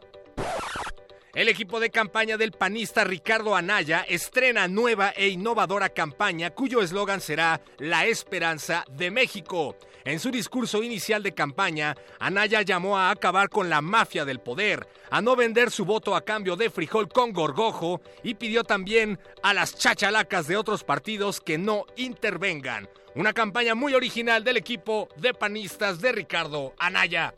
El 1.34 1.50
equipo 1.50 1.80
de 1.80 1.90
campaña 1.90 2.38
del 2.38 2.52
panista 2.52 3.04
Ricardo 3.04 3.56
Anaya 3.56 4.06
estrena 4.08 4.68
nueva 4.68 5.10
e 5.16 5.30
innovadora 5.30 5.90
campaña 5.90 6.52
cuyo 6.52 6.80
eslogan 6.80 7.22
será 7.22 7.60
La 7.80 8.06
esperanza 8.06 8.86
de 8.92 9.10
México. 9.10 9.76
En 10.06 10.20
su 10.20 10.30
discurso 10.30 10.84
inicial 10.84 11.24
de 11.24 11.34
campaña, 11.34 11.96
Anaya 12.20 12.62
llamó 12.62 13.00
a 13.00 13.10
acabar 13.10 13.50
con 13.50 13.68
la 13.68 13.82
mafia 13.82 14.26
del 14.26 14.42
poder, 14.42 14.88
a 15.10 15.24
no 15.24 15.36
vender 15.36 15.72
su 15.72 15.86
voto 15.86 16.16
a 16.16 16.22
cambio 16.22 16.56
de 16.56 16.70
frijol 16.70 17.10
con 17.10 17.34
gorgojo 17.34 18.00
y 18.22 18.36
pidió 18.36 18.64
también 18.64 19.18
a 19.42 19.56
las 19.56 19.76
chachalacas 19.76 20.46
de 20.46 20.56
otros 20.56 20.84
partidos 20.84 21.42
que 21.42 21.58
no 21.58 21.88
intervengan. 21.96 22.88
Una 23.16 23.34
campaña 23.34 23.74
muy 23.74 23.96
original 23.96 24.44
del 24.44 24.58
equipo 24.58 25.10
de 25.18 25.34
panistas 25.34 26.00
de 26.00 26.12
Ricardo 26.12 26.76
Anaya. 26.78 27.34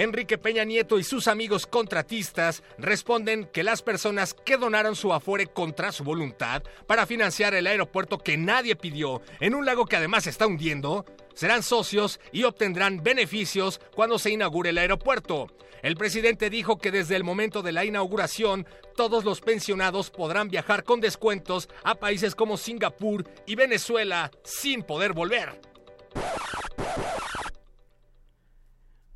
Enrique 0.00 0.38
Peña 0.38 0.64
Nieto 0.64 0.98
y 0.98 1.04
sus 1.04 1.28
amigos 1.28 1.66
contratistas 1.66 2.62
responden 2.78 3.44
que 3.44 3.62
las 3.62 3.82
personas 3.82 4.32
que 4.32 4.56
donaron 4.56 4.96
su 4.96 5.12
afore 5.12 5.48
contra 5.48 5.92
su 5.92 6.04
voluntad 6.04 6.62
para 6.86 7.04
financiar 7.04 7.52
el 7.52 7.66
aeropuerto 7.66 8.16
que 8.16 8.38
nadie 8.38 8.76
pidió 8.76 9.20
en 9.40 9.54
un 9.54 9.66
lago 9.66 9.84
que 9.84 9.96
además 9.96 10.26
está 10.26 10.46
hundiendo, 10.46 11.04
serán 11.34 11.62
socios 11.62 12.18
y 12.32 12.44
obtendrán 12.44 13.02
beneficios 13.02 13.78
cuando 13.94 14.18
se 14.18 14.30
inaugure 14.30 14.70
el 14.70 14.78
aeropuerto. 14.78 15.48
El 15.82 15.96
presidente 15.96 16.48
dijo 16.48 16.78
que 16.78 16.90
desde 16.90 17.16
el 17.16 17.22
momento 17.22 17.60
de 17.60 17.72
la 17.72 17.84
inauguración, 17.84 18.66
todos 18.96 19.26
los 19.26 19.42
pensionados 19.42 20.08
podrán 20.08 20.48
viajar 20.48 20.82
con 20.82 21.00
descuentos 21.00 21.68
a 21.84 21.96
países 21.96 22.34
como 22.34 22.56
Singapur 22.56 23.28
y 23.44 23.54
Venezuela 23.54 24.30
sin 24.44 24.82
poder 24.82 25.12
volver. 25.12 25.60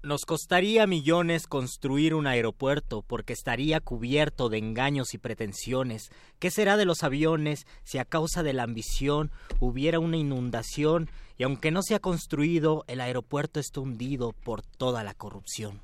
Nos 0.04 0.26
costaría 0.26 0.86
millones 0.86 1.46
construir 1.46 2.12
un 2.14 2.26
aeropuerto 2.26 3.00
porque 3.00 3.32
estaría 3.32 3.80
cubierto 3.80 4.50
de 4.50 4.58
engaños 4.58 5.14
y 5.14 5.18
pretensiones. 5.18 6.10
¿Qué 6.38 6.50
será 6.50 6.76
de 6.76 6.84
los 6.84 7.02
aviones 7.02 7.66
si 7.84 7.96
a 7.96 8.04
causa 8.04 8.42
de 8.42 8.52
la 8.52 8.64
ambición 8.64 9.30
hubiera 9.60 10.00
una 10.00 10.18
inundación 10.18 11.08
y 11.38 11.44
aunque 11.44 11.70
no 11.70 11.80
se 11.82 11.94
ha 11.94 12.00
construido, 12.00 12.84
el 12.86 13.00
aeropuerto 13.00 13.60
está 13.60 13.80
hundido 13.80 14.32
por 14.32 14.60
toda 14.60 15.04
la 15.04 15.14
corrupción? 15.14 15.80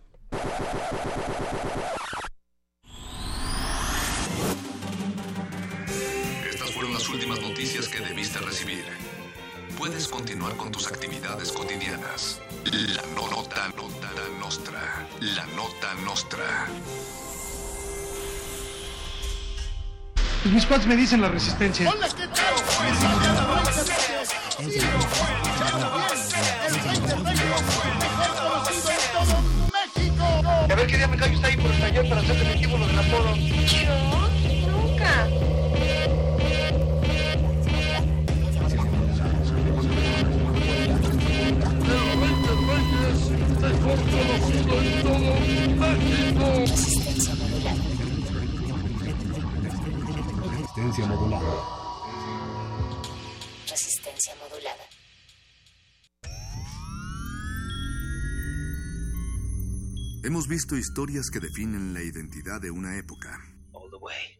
Estas 6.51 6.71
fueron 6.73 6.93
las 6.93 7.09
últimas 7.09 7.41
noticias 7.41 7.89
que 7.89 8.01
debiste 8.01 8.39
recibir. 8.41 8.85
Puedes 9.81 10.09
continuar 10.09 10.55
con 10.59 10.71
tus 10.71 10.89
actividades 10.89 11.53
cotidianas. 11.53 12.39
La 12.67 13.03
nota, 13.15 13.67
nota, 13.79 14.11
la 14.13 14.39
nostra. 14.39 15.09
La 15.21 15.47
nota 15.57 15.95
nostra. 16.05 16.69
Mis 20.45 20.67
pads 20.67 20.87
me 20.87 20.97
dicen 20.97 21.23
la 21.23 21.29
resistencia. 21.29 21.91
A 30.69 30.75
ver 30.75 30.87
qué 30.87 30.97
día 30.99 31.09
me 31.09 31.17
callo 31.17 31.35
está 31.37 31.47
ahí 31.47 31.57
por 31.57 31.71
el 31.71 31.81
taller 31.81 32.07
para 32.07 32.21
hacer 32.21 32.37
el 32.37 32.71
lo 32.71 32.87
del 32.87 32.99
Apolo. 32.99 33.35
¿Yo? 33.35 33.60
Resistencia 43.91 44.67
modulada. 44.87 45.41
Resistencia 50.61 51.07
modulada. 51.07 51.55
Resistencia 53.69 54.35
modulada. 54.37 54.85
Hemos 60.23 60.47
visto 60.47 60.77
historias 60.77 61.29
que 61.31 61.41
definen 61.41 61.93
la 61.93 62.03
identidad 62.03 62.61
de 62.61 62.71
una 62.71 62.97
época. 62.97 63.41
All 63.73 63.91
the 63.91 63.97
way. 63.97 64.40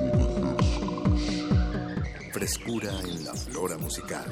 Frescura 2.41 2.89
en 3.03 3.23
la 3.23 3.35
flora 3.35 3.77
musical. 3.77 4.25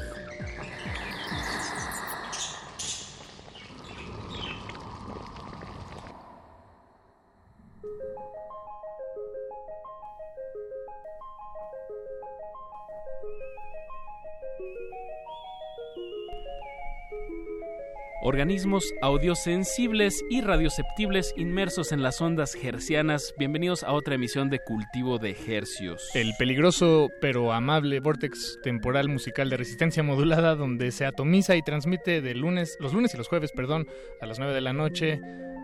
Organismos 18.33 18.93
audiosensibles 19.01 20.23
y 20.29 20.41
radioceptibles 20.41 21.33
inmersos 21.35 21.91
en 21.91 22.03
las 22.03 22.21
ondas 22.21 22.55
hercianas. 22.63 23.33
Bienvenidos 23.39 23.81
a 23.81 23.91
otra 23.91 24.13
emisión 24.13 24.51
de 24.51 24.59
Cultivo 24.59 25.17
de 25.17 25.35
Hercios. 25.47 26.11
El 26.13 26.33
peligroso 26.37 27.09
pero 27.21 27.51
amable 27.53 27.99
vortex 28.01 28.59
temporal 28.61 29.09
musical 29.09 29.49
de 29.49 29.57
resistencia 29.57 30.03
modulada 30.03 30.53
donde 30.53 30.91
se 30.91 31.07
atomiza 31.07 31.55
y 31.55 31.63
transmite 31.63 32.21
de 32.21 32.35
lunes, 32.35 32.77
los 32.79 32.93
lunes 32.93 33.15
y 33.15 33.17
los 33.17 33.27
jueves, 33.27 33.51
perdón, 33.51 33.87
a 34.21 34.27
las 34.27 34.37
9 34.37 34.53
de 34.53 34.61
la 34.61 34.73
noche 34.73 35.19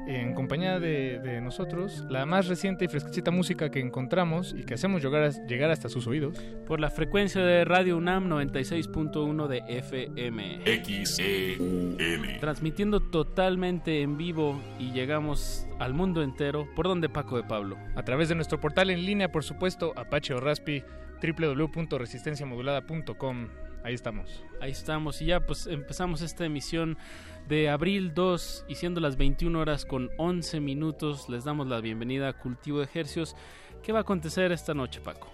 en 0.08 0.36
compañía 0.36 0.80
de, 0.80 1.18
de 1.20 1.42
nosotros 1.42 2.04
la 2.12 2.28
más 2.28 2.48
reciente 2.48 2.86
y 2.86 2.88
fresquecita 2.88 3.32
música 3.32 3.72
que 3.72 3.80
encontramos 3.80 4.54
y 4.56 4.64
que 4.64 4.76
hacemos 4.76 5.04
llegar, 5.04 5.24
a- 5.24 5.46
llegar 5.48 5.72
hasta 5.72 5.90
sus 5.90 6.06
oídos. 6.06 6.38
Por 6.68 6.80
la 6.80 6.92
frecuencia 6.92 7.42
de 7.44 7.66
Radio 7.66 7.98
UNAM 7.98 8.30
96.1 8.30 9.48
de 9.48 9.64
FM. 9.68 10.60
XEUN. 10.84 11.98
Transmitiendo 12.60 13.02
totalmente 13.02 14.02
en 14.02 14.16
vivo 14.18 14.58
y 14.80 14.94
llegamos 14.94 15.68
al 15.78 15.94
mundo 15.94 16.24
entero. 16.24 16.66
¿Por 16.74 16.88
dónde 16.88 17.10
Paco 17.10 17.36
de 17.36 17.44
Pablo? 17.44 17.76
A 17.98 18.04
través 18.04 18.30
de 18.30 18.36
nuestro 18.36 18.62
portal 18.62 18.90
en 18.92 19.06
línea, 19.06 19.30
por 19.30 19.44
supuesto, 19.44 19.92
Apache 19.98 20.34
o 20.34 20.40
Raspi, 20.40 20.82
www.resistenciamodulada.com. 21.22 23.50
Ahí 23.84 23.94
estamos. 23.94 24.46
Ahí 24.62 24.72
estamos 24.72 25.22
y 25.22 25.26
ya 25.26 25.42
pues 25.42 25.68
empezamos 25.68 26.22
esta 26.22 26.46
emisión 26.46 26.98
de 27.50 27.68
abril 27.68 28.14
2 28.14 28.68
y 28.70 28.76
siendo 28.76 29.02
las 29.02 29.18
21 29.18 29.60
horas 29.60 29.84
con 29.84 30.10
11 30.18 30.62
minutos 30.62 31.28
les 31.28 31.44
damos 31.44 31.68
la 31.68 31.82
bienvenida 31.82 32.30
a 32.30 32.34
Cultivo 32.40 32.78
de 32.78 32.86
Ejercios. 32.86 33.36
¿Qué 33.84 33.92
va 33.92 34.00
a 34.00 34.04
acontecer 34.04 34.54
esta 34.54 34.74
noche 34.74 35.02
Paco? 35.02 35.28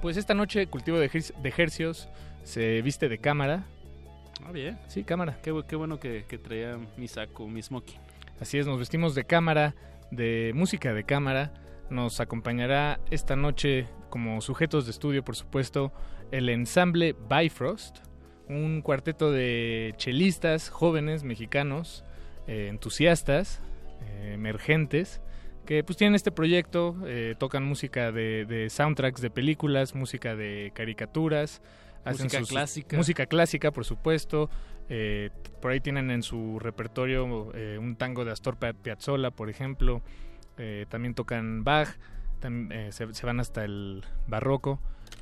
Pues 0.00 0.16
esta 0.16 0.32
noche 0.32 0.66
Cultivo 0.68 0.98
de, 0.98 1.10
Ejer- 1.10 1.34
de 1.34 1.52
Hercios 1.54 2.08
se 2.44 2.80
viste 2.80 3.10
de 3.10 3.18
cámara. 3.18 3.66
Ah, 4.44 4.52
bien. 4.52 4.78
Sí, 4.88 5.04
cámara. 5.04 5.38
Qué, 5.42 5.52
qué 5.66 5.76
bueno 5.76 5.98
que, 5.98 6.24
que 6.26 6.38
traía 6.38 6.78
mi 6.96 7.08
saco, 7.08 7.46
mi 7.48 7.62
smoking. 7.62 7.98
Así 8.40 8.58
es, 8.58 8.66
nos 8.66 8.78
vestimos 8.78 9.14
de 9.14 9.24
cámara, 9.24 9.74
de 10.10 10.52
música 10.54 10.92
de 10.92 11.04
cámara. 11.04 11.52
Nos 11.90 12.20
acompañará 12.20 13.00
esta 13.10 13.36
noche 13.36 13.86
como 14.10 14.40
sujetos 14.40 14.84
de 14.84 14.90
estudio, 14.90 15.24
por 15.24 15.36
supuesto, 15.36 15.92
el 16.30 16.48
ensamble 16.48 17.14
Bifrost, 17.30 17.98
un 18.48 18.82
cuarteto 18.82 19.30
de 19.30 19.94
chelistas 19.96 20.70
jóvenes 20.70 21.22
mexicanos, 21.22 22.04
eh, 22.46 22.68
entusiastas, 22.68 23.60
eh, 24.02 24.32
emergentes, 24.34 25.20
que 25.66 25.84
pues 25.84 25.96
tienen 25.96 26.14
este 26.14 26.32
proyecto, 26.32 26.96
eh, 27.06 27.36
tocan 27.38 27.64
música 27.64 28.10
de, 28.10 28.44
de 28.46 28.68
soundtracks 28.68 29.20
de 29.20 29.30
películas, 29.30 29.94
música 29.94 30.34
de 30.34 30.72
caricaturas, 30.74 31.62
hacen 32.04 32.24
Música 32.26 32.38
sus- 32.40 32.48
clásica. 32.48 32.96
música 32.96 33.26
clásica, 33.26 33.70
por 33.70 33.84
supuesto. 33.84 34.50
Eh, 34.88 35.30
por 35.60 35.70
ahí 35.70 35.80
tienen 35.80 36.10
en 36.10 36.22
su 36.22 36.58
repertorio 36.58 37.52
eh, 37.54 37.78
un 37.78 37.96
tango 37.96 38.24
de 38.24 38.32
Astor 38.32 38.56
Pia- 38.58 38.72
Piazzolla, 38.74 39.30
por 39.30 39.48
ejemplo. 39.48 40.02
Eh, 40.58 40.86
también 40.88 41.14
tocan 41.14 41.64
Bach, 41.64 41.88
se, 42.90 43.14
se 43.14 43.26
van 43.26 43.40
hasta 43.40 43.64
el 43.64 44.04
barroco 44.26 44.80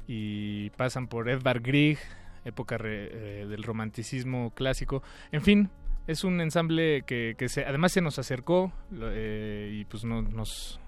y 0.09 0.71
pasan 0.71 1.07
por 1.07 1.29
Edvard 1.29 1.63
Grieg, 1.63 1.99
época 2.45 2.79
re- 2.79 3.43
eh, 3.43 3.47
del 3.47 3.63
romanticismo 3.63 4.53
clásico. 4.55 5.03
En 5.31 5.43
fin, 5.43 5.71
es 6.07 6.25
un 6.25 6.41
ensamble 6.41 7.03
que, 7.07 7.35
que 7.39 7.49
se, 7.49 7.65
además 7.65 7.93
se 7.93 8.01
nos 8.01 8.19
acercó 8.19 8.73
eh, 9.01 9.71
y 9.73 9.85
pues 9.85 10.05
no- 10.05 10.23
nos, 10.23 10.81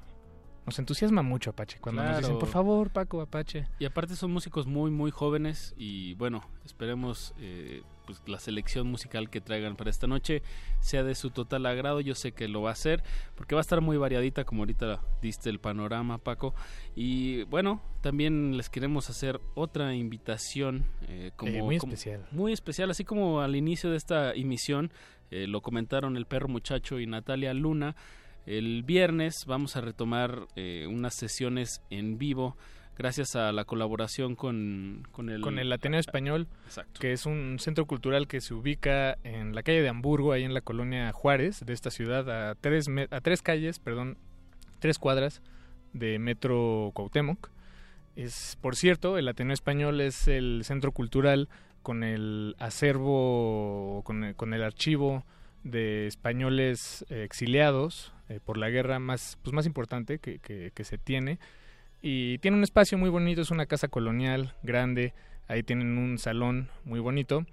nos 0.66 0.78
entusiasma 0.78 1.22
mucho 1.22 1.50
Apache. 1.50 1.78
Cuando 1.80 2.02
nos 2.04 2.18
dicen, 2.18 2.38
por 2.38 2.48
favor, 2.48 2.90
Paco, 2.90 3.20
Apache. 3.20 3.66
Y 3.78 3.84
aparte 3.84 4.14
son 4.16 4.30
músicos 4.32 4.66
muy, 4.66 4.90
muy 4.90 5.10
jóvenes 5.10 5.74
y 5.76 6.14
bueno, 6.14 6.48
esperemos 6.64 7.34
eh, 7.38 7.82
pues 8.06 8.22
la 8.26 8.38
selección 8.38 8.86
musical 8.88 9.28
que 9.30 9.40
traigan 9.40 9.74
para 9.76 9.90
esta 9.90 10.06
noche 10.06 10.42
sea 10.80 11.02
de 11.02 11.14
su 11.16 11.30
total 11.30 11.66
agrado. 11.66 12.00
Yo 12.00 12.14
sé 12.14 12.32
que 12.32 12.46
lo 12.48 12.62
va 12.62 12.70
a 12.70 12.72
hacer 12.74 13.02
porque 13.34 13.54
va 13.56 13.60
a 13.60 13.62
estar 13.62 13.80
muy 13.80 13.96
variadita 13.96 14.44
como 14.44 14.62
ahorita 14.62 15.00
diste 15.20 15.50
el 15.50 15.58
panorama, 15.58 16.18
Paco. 16.18 16.54
Y 16.94 17.42
bueno, 17.44 17.82
también 18.00 18.56
les 18.56 18.70
queremos 18.70 19.10
hacer 19.10 19.40
otra 19.54 19.94
invitación 19.94 20.84
eh, 21.08 21.32
como, 21.36 21.50
Eh, 21.52 21.62
muy 21.62 21.78
como- 21.78 21.92
especial. 21.92 22.26
muy 22.30 22.52
especial, 22.52 22.90
así 22.90 23.04
como 23.04 23.40
al 23.40 23.56
inicio 23.56 23.90
de 23.90 23.96
esta 23.96 24.32
emisión 24.32 24.92
eh, 25.32 25.46
lo 25.46 25.60
comentaron 25.62 26.16
el 26.16 26.26
perro 26.26 26.46
muchacho 26.48 27.00
y 27.00 27.06
Natalia 27.06 27.52
Luna. 27.54 27.96
El 28.47 28.82
viernes 28.82 29.47
vamos 29.47 29.76
a 29.76 29.80
retomar 29.80 30.47
eh, 30.57 30.86
unas 30.88 31.14
sesiones 31.14 31.82
en 31.90 32.18
vivo 32.18 32.57
gracias 32.97 33.36
a 33.36 33.53
la 33.53 33.64
colaboración 33.64 34.34
con, 34.34 35.07
con 35.12 35.30
el... 35.30 35.40
con 35.40 35.59
el 35.59 35.72
Ateneo 35.72 36.01
Español, 36.01 36.47
Exacto. 36.66 37.01
que 37.01 37.12
es 37.12 37.24
un 37.26 37.59
centro 37.59 37.86
cultural 37.86 38.28
que 38.28 38.40
se 38.40 38.55
ubica 38.55 39.16
en 39.24 39.55
la 39.55 39.62
calle 39.62 39.82
de 39.82 39.88
Hamburgo, 39.88 40.32
ahí 40.32 40.45
en 40.45 40.55
la 40.55 40.61
colonia 40.61 41.11
Juárez 41.12 41.64
de 41.64 41.72
esta 41.72 41.90
ciudad, 41.90 42.28
a 42.51 42.55
tres, 42.55 42.86
a 43.11 43.20
tres 43.20 43.43
calles, 43.43 43.78
perdón, 43.78 44.18
tres 44.78 44.99
cuadras 44.99 45.43
de 45.93 46.18
Metro 46.18 46.90
Cuauhtémoc. 46.95 47.51
Es, 48.14 48.59
por 48.61 48.76
cierto, 48.76 49.16
el 49.16 49.26
Ateneo 49.28 49.55
Español 49.55 50.01
es 50.01 50.28
el 50.28 50.62
centro 50.64 50.93
cultural 50.93 51.49
con 51.82 52.05
el 52.05 52.55
acervo, 52.59 54.03
con 54.05 54.24
el, 54.24 54.36
con 54.36 54.53
el 54.53 54.62
archivo 54.62 55.24
de 55.64 56.06
españoles 56.06 57.04
eh, 57.08 57.22
exiliados 57.24 58.12
eh, 58.28 58.40
por 58.44 58.58
la 58.58 58.70
guerra 58.70 58.98
más, 58.98 59.38
pues, 59.42 59.52
más 59.52 59.66
importante 59.66 60.18
que, 60.18 60.38
que- 60.38 60.84
se 60.84 60.98
tiene. 60.98 61.38
Y 62.00 62.38
tiene 62.38 62.56
un 62.56 62.64
espacio 62.64 62.98
muy 62.98 63.10
bonito, 63.10 63.40
es 63.42 63.50
una 63.50 63.66
casa 63.66 63.86
colonial 63.88 64.54
grande, 64.62 65.14
ahí 65.46 65.62
tienen 65.62 65.98
un 65.98 66.18
salón 66.18 66.68
muy 66.84 66.98
bonito. 67.00 67.46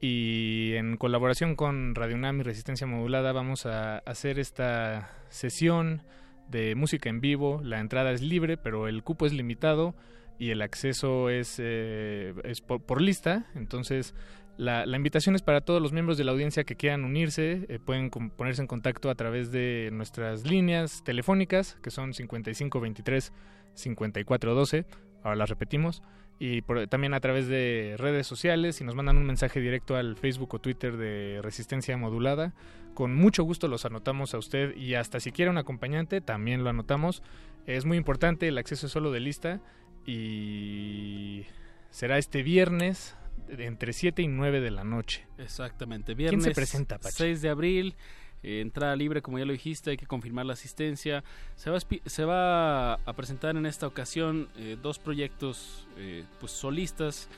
Y 0.00 0.72
en 0.76 0.96
colaboración 0.96 1.56
con 1.56 1.94
Radio 1.94 2.16
UNAM 2.16 2.40
y 2.40 2.42
Resistencia 2.42 2.86
Modulada 2.86 3.32
vamos 3.32 3.66
a 3.66 3.98
hacer 3.98 4.38
esta 4.38 5.10
sesión 5.28 6.02
de 6.48 6.74
música 6.74 7.10
en 7.10 7.20
vivo. 7.20 7.60
La 7.62 7.80
entrada 7.80 8.10
es 8.12 8.22
libre, 8.22 8.56
pero 8.56 8.88
el 8.88 9.02
cupo 9.02 9.26
es 9.26 9.34
limitado 9.34 9.94
y 10.38 10.50
el 10.52 10.62
acceso 10.62 11.28
es, 11.28 11.56
eh, 11.58 12.32
es 12.44 12.62
por 12.62 13.02
lista. 13.02 13.44
Entonces, 13.54 14.14
la, 14.60 14.96
invitación 14.96 15.34
es 15.34 15.40
para 15.40 15.62
todos 15.62 15.80
los 15.80 15.92
miembros 15.92 16.18
de 16.18 16.24
la 16.24 16.32
audiencia 16.32 16.64
que 16.64 16.76
quieran 16.76 17.04
unirse. 17.04 17.64
eh, 17.68 17.78
pueden 17.82 18.10
ponerse 18.10 18.60
en 18.60 18.68
contacto 18.68 19.08
a 19.08 19.14
través 19.14 19.50
de 19.50 19.88
nuestras 19.90 20.44
líneas 20.44 21.02
telefónicas, 21.02 21.78
que 21.82 21.90
son 21.90 22.12
5523 22.12 23.32
5412. 23.72 24.84
Ahora 25.22 25.36
las 25.36 25.48
repetimos. 25.48 26.02
Y 26.38 26.60
también 26.88 27.14
a 27.14 27.20
través 27.20 27.48
de 27.48 27.94
redes 27.98 28.26
sociales. 28.26 28.76
Si 28.76 28.84
nos 28.84 28.94
mandan 28.94 29.16
un 29.16 29.24
mensaje 29.24 29.60
directo 29.60 29.96
al 29.96 30.16
Facebook 30.16 30.54
o 30.54 30.58
Twitter 30.58 30.98
de 30.98 31.40
Resistencia 31.42 31.96
Modulada, 31.96 32.52
con 32.92 33.14
mucho 33.14 33.44
gusto 33.44 33.66
los 33.66 33.86
anotamos 33.86 34.34
a 34.34 34.38
usted. 34.38 34.76
Y 34.76 34.94
hasta 34.94 35.20
si 35.20 35.32
quiere 35.32 35.50
un 35.50 35.58
acompañante, 35.58 36.20
también 36.20 36.64
lo 36.64 36.68
anotamos. 36.70 37.22
Es 37.66 37.86
muy 37.86 37.96
importante, 37.96 38.48
el 38.48 38.58
acceso 38.58 38.86
es 38.86 38.92
solo 38.92 39.10
de 39.10 39.20
lista. 39.20 39.60
Y 40.04 41.46
será 41.88 42.18
este 42.18 42.42
viernes 42.42 43.16
entre 43.48 43.92
7 43.92 44.22
y 44.22 44.28
9 44.28 44.60
de 44.60 44.70
la 44.70 44.84
noche. 44.84 45.26
Exactamente, 45.38 46.14
¿Quién 46.14 46.18
viernes 46.18 46.44
se 46.44 46.50
presenta, 46.52 46.98
Pachi? 46.98 47.16
6 47.16 47.42
de 47.42 47.48
abril, 47.48 47.94
eh, 48.42 48.60
entrada 48.60 48.96
libre, 48.96 49.22
como 49.22 49.38
ya 49.38 49.44
lo 49.44 49.52
dijiste, 49.52 49.90
hay 49.90 49.96
que 49.96 50.06
confirmar 50.06 50.46
la 50.46 50.54
asistencia. 50.54 51.24
Se 51.56 51.70
va, 51.70 51.78
a 51.78 51.80
se 51.80 52.24
va 52.24 52.94
a 52.94 53.12
presentar 53.14 53.56
en 53.56 53.66
esta 53.66 53.86
ocasión 53.86 54.48
eh, 54.56 54.76
dos 54.80 54.98
proyectos 54.98 55.86
pues 55.94 56.24
pues 56.40 56.52
solistas. 56.52 57.28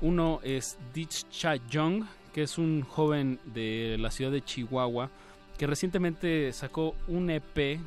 Uno 0.00 0.40
es 0.42 0.76
Dich 0.92 1.28
Cha 1.30 1.56
Young, 1.56 2.04
que 2.32 2.42
es 2.42 2.58
un 2.58 2.82
joven 2.82 3.38
de 3.46 3.96
la 3.98 4.10
ciudad 4.10 4.30
de 4.30 4.42
Chihuahua, 4.42 5.10
que 5.56 5.66
recientemente 5.66 6.52
sacó 6.52 6.94
un 7.06 7.30
EP 7.30 7.78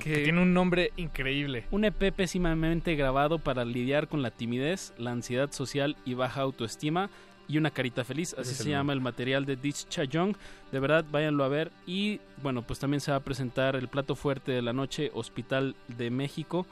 Que 0.00 0.24
tiene 0.24 0.42
un 0.42 0.52
nombre 0.52 0.92
increíble. 0.96 1.64
un 1.70 1.84
EP 1.84 2.12
pésimamente 2.12 2.94
grabado 2.96 3.38
para 3.38 3.64
lidiar 3.64 4.08
con 4.08 4.22
la 4.22 4.30
timidez, 4.30 4.92
la 4.98 5.12
ansiedad 5.12 5.52
social 5.52 5.96
y 6.04 6.14
baja 6.14 6.40
autoestima 6.40 7.10
y 7.48 7.58
una 7.58 7.70
carita 7.70 8.04
feliz. 8.04 8.34
Así 8.38 8.54
se 8.54 8.70
llama 8.70 8.92
el 8.92 9.00
material 9.00 9.44
de 9.46 9.56
Dich 9.56 9.86
Young. 10.08 10.36
De 10.72 10.80
verdad, 10.80 11.04
váyanlo 11.10 11.44
a 11.44 11.48
ver. 11.48 11.70
Y 11.86 12.20
bueno, 12.42 12.62
pues 12.62 12.78
también 12.78 13.00
se 13.00 13.10
va 13.10 13.18
a 13.18 13.20
presentar 13.20 13.76
el 13.76 13.88
plato 13.88 14.16
fuerte 14.16 14.52
de 14.52 14.62
la 14.62 14.72
noche, 14.72 15.10
Hospital 15.14 15.76
de 15.96 16.10
México, 16.10 16.66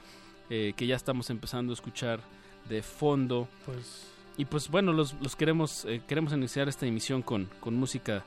eh, 0.51 0.73
que 0.77 0.87
ya 0.87 0.97
estamos 0.97 1.31
empezando 1.31 1.73
a 1.73 1.75
escuchar 1.75 2.21
de 2.69 2.83
fondo. 2.83 3.49
Pues 3.65 4.09
Y 4.37 4.47
pues 4.47 4.69
bueno, 4.69 4.93
los, 4.93 5.15
los 5.21 5.37
queremos, 5.37 5.85
eh, 5.85 6.03
queremos 6.07 6.33
iniciar 6.33 6.69
esta 6.69 6.87
emisión 6.87 7.23
con, 7.23 7.49
con 7.61 7.75
música 7.75 8.25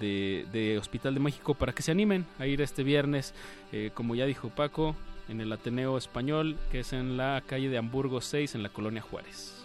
de, 0.00 0.76
Hospital 0.78 1.14
de 1.14 1.20
México 1.20 1.54
para 1.54 1.72
que 1.72 1.82
se 1.82 1.90
animen 1.90 2.26
a 2.38 2.46
ir 2.46 2.60
este 2.60 2.82
viernes, 2.82 3.34
eh, 3.72 3.90
como 3.94 4.14
ya 4.14 4.26
dijo 4.26 4.48
Paco, 4.48 4.94
en 5.28 5.40
el 5.40 5.52
Ateneo 5.52 5.96
Español, 5.96 6.56
que 6.70 6.80
es 6.80 6.92
en 6.92 7.16
la 7.16 7.42
calle 7.46 7.68
de 7.68 7.78
Hamburgo 7.78 8.20
6, 8.20 8.54
en 8.54 8.62
la 8.62 8.68
colonia 8.68 9.02
Juárez. 9.02 9.64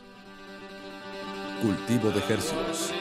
Cultivo 1.61 2.10
de 2.11 2.19
ejercicios. 2.19 2.93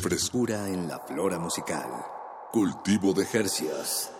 Frescura 0.00 0.68
en 0.68 0.86
la 0.86 1.00
flora 1.00 1.40
musical. 1.40 1.90
Cultivo 2.52 3.12
de 3.12 3.26
Jercias. 3.26 4.12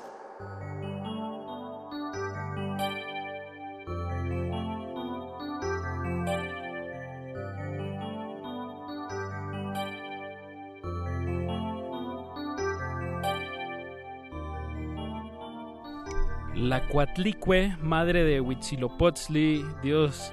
La 16.56 16.88
Cuatlicue, 16.88 17.76
madre 17.80 18.24
de 18.24 18.40
Huitzilopochtli, 18.40 19.64
dios, 19.80 20.32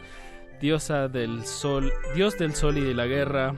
diosa 0.59 1.07
del 1.07 1.45
sol, 1.45 1.91
dios 2.15 2.35
del 2.39 2.55
sol 2.55 2.79
y 2.79 2.81
de 2.81 2.95
la 2.95 3.05
guerra. 3.05 3.53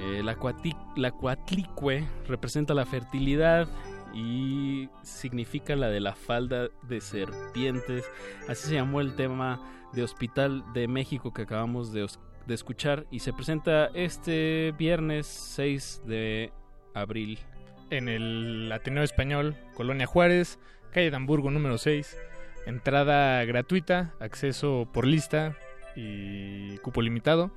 Eh, 0.00 0.22
la, 0.22 0.36
cuati- 0.36 0.76
la 0.96 1.12
Cuatlicue 1.12 2.06
representa 2.26 2.74
la 2.74 2.86
fertilidad 2.86 3.68
y 4.14 4.88
significa 5.02 5.74
la 5.76 5.88
de 5.88 6.00
la 6.00 6.14
falda 6.14 6.68
de 6.82 7.00
serpientes. 7.00 8.04
Así 8.48 8.68
se 8.68 8.74
llamó 8.74 9.00
el 9.00 9.16
tema 9.16 9.60
de 9.92 10.02
Hospital 10.02 10.64
de 10.72 10.88
México 10.88 11.32
que 11.32 11.42
acabamos 11.42 11.92
de, 11.92 12.06
escuchar 12.48 13.06
y 13.10 13.20
se 13.20 13.32
presenta 13.32 13.86
este 13.94 14.72
viernes 14.78 15.26
6 15.26 16.02
de 16.06 16.52
abril. 16.94 17.38
En 17.90 18.08
el 18.08 18.70
Ateneo 18.72 19.02
Español, 19.02 19.56
Colonia 19.74 20.06
Juárez, 20.06 20.58
calle 20.92 21.10
de 21.10 21.16
Hamburgo 21.16 21.50
número 21.50 21.78
6. 21.78 22.16
Entrada 22.66 23.44
gratuita, 23.44 24.14
acceso 24.20 24.88
por 24.92 25.06
lista 25.06 25.56
y 25.96 26.78
cupo 26.78 27.02
limitado. 27.02 27.50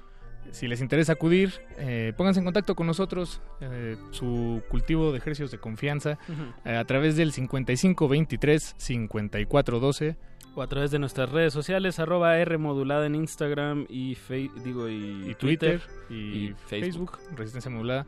Si 0.51 0.67
les 0.67 0.81
interesa 0.81 1.13
acudir, 1.13 1.53
eh, 1.77 2.11
pónganse 2.17 2.39
en 2.39 2.45
contacto 2.45 2.73
con 2.75 2.87
nosotros, 2.87 3.41
eh, 3.61 3.95
su 4.11 4.63
cultivo 4.69 5.11
de 5.11 5.19
ejercicios 5.19 5.51
de 5.51 5.59
confianza, 5.59 6.17
eh, 6.65 6.75
a 6.75 6.83
través 6.85 7.15
del 7.15 7.31
5523-5412. 7.33 10.17
O 10.55 10.63
a 10.63 10.67
través 10.67 10.91
de 10.91 10.99
nuestras 10.99 11.31
redes 11.31 11.53
sociales, 11.53 11.99
arroba 11.99 12.37
R 12.39 12.57
modulada 12.57 13.05
en 13.05 13.15
Instagram 13.15 13.85
y, 13.89 14.17
digo, 14.63 14.89
y, 14.89 15.29
y 15.29 15.35
Twitter, 15.35 15.81
y, 16.09 16.15
y 16.15 16.55
Facebook. 16.67 17.19
Resistencia 17.35 17.69
Modulada. 17.69 18.07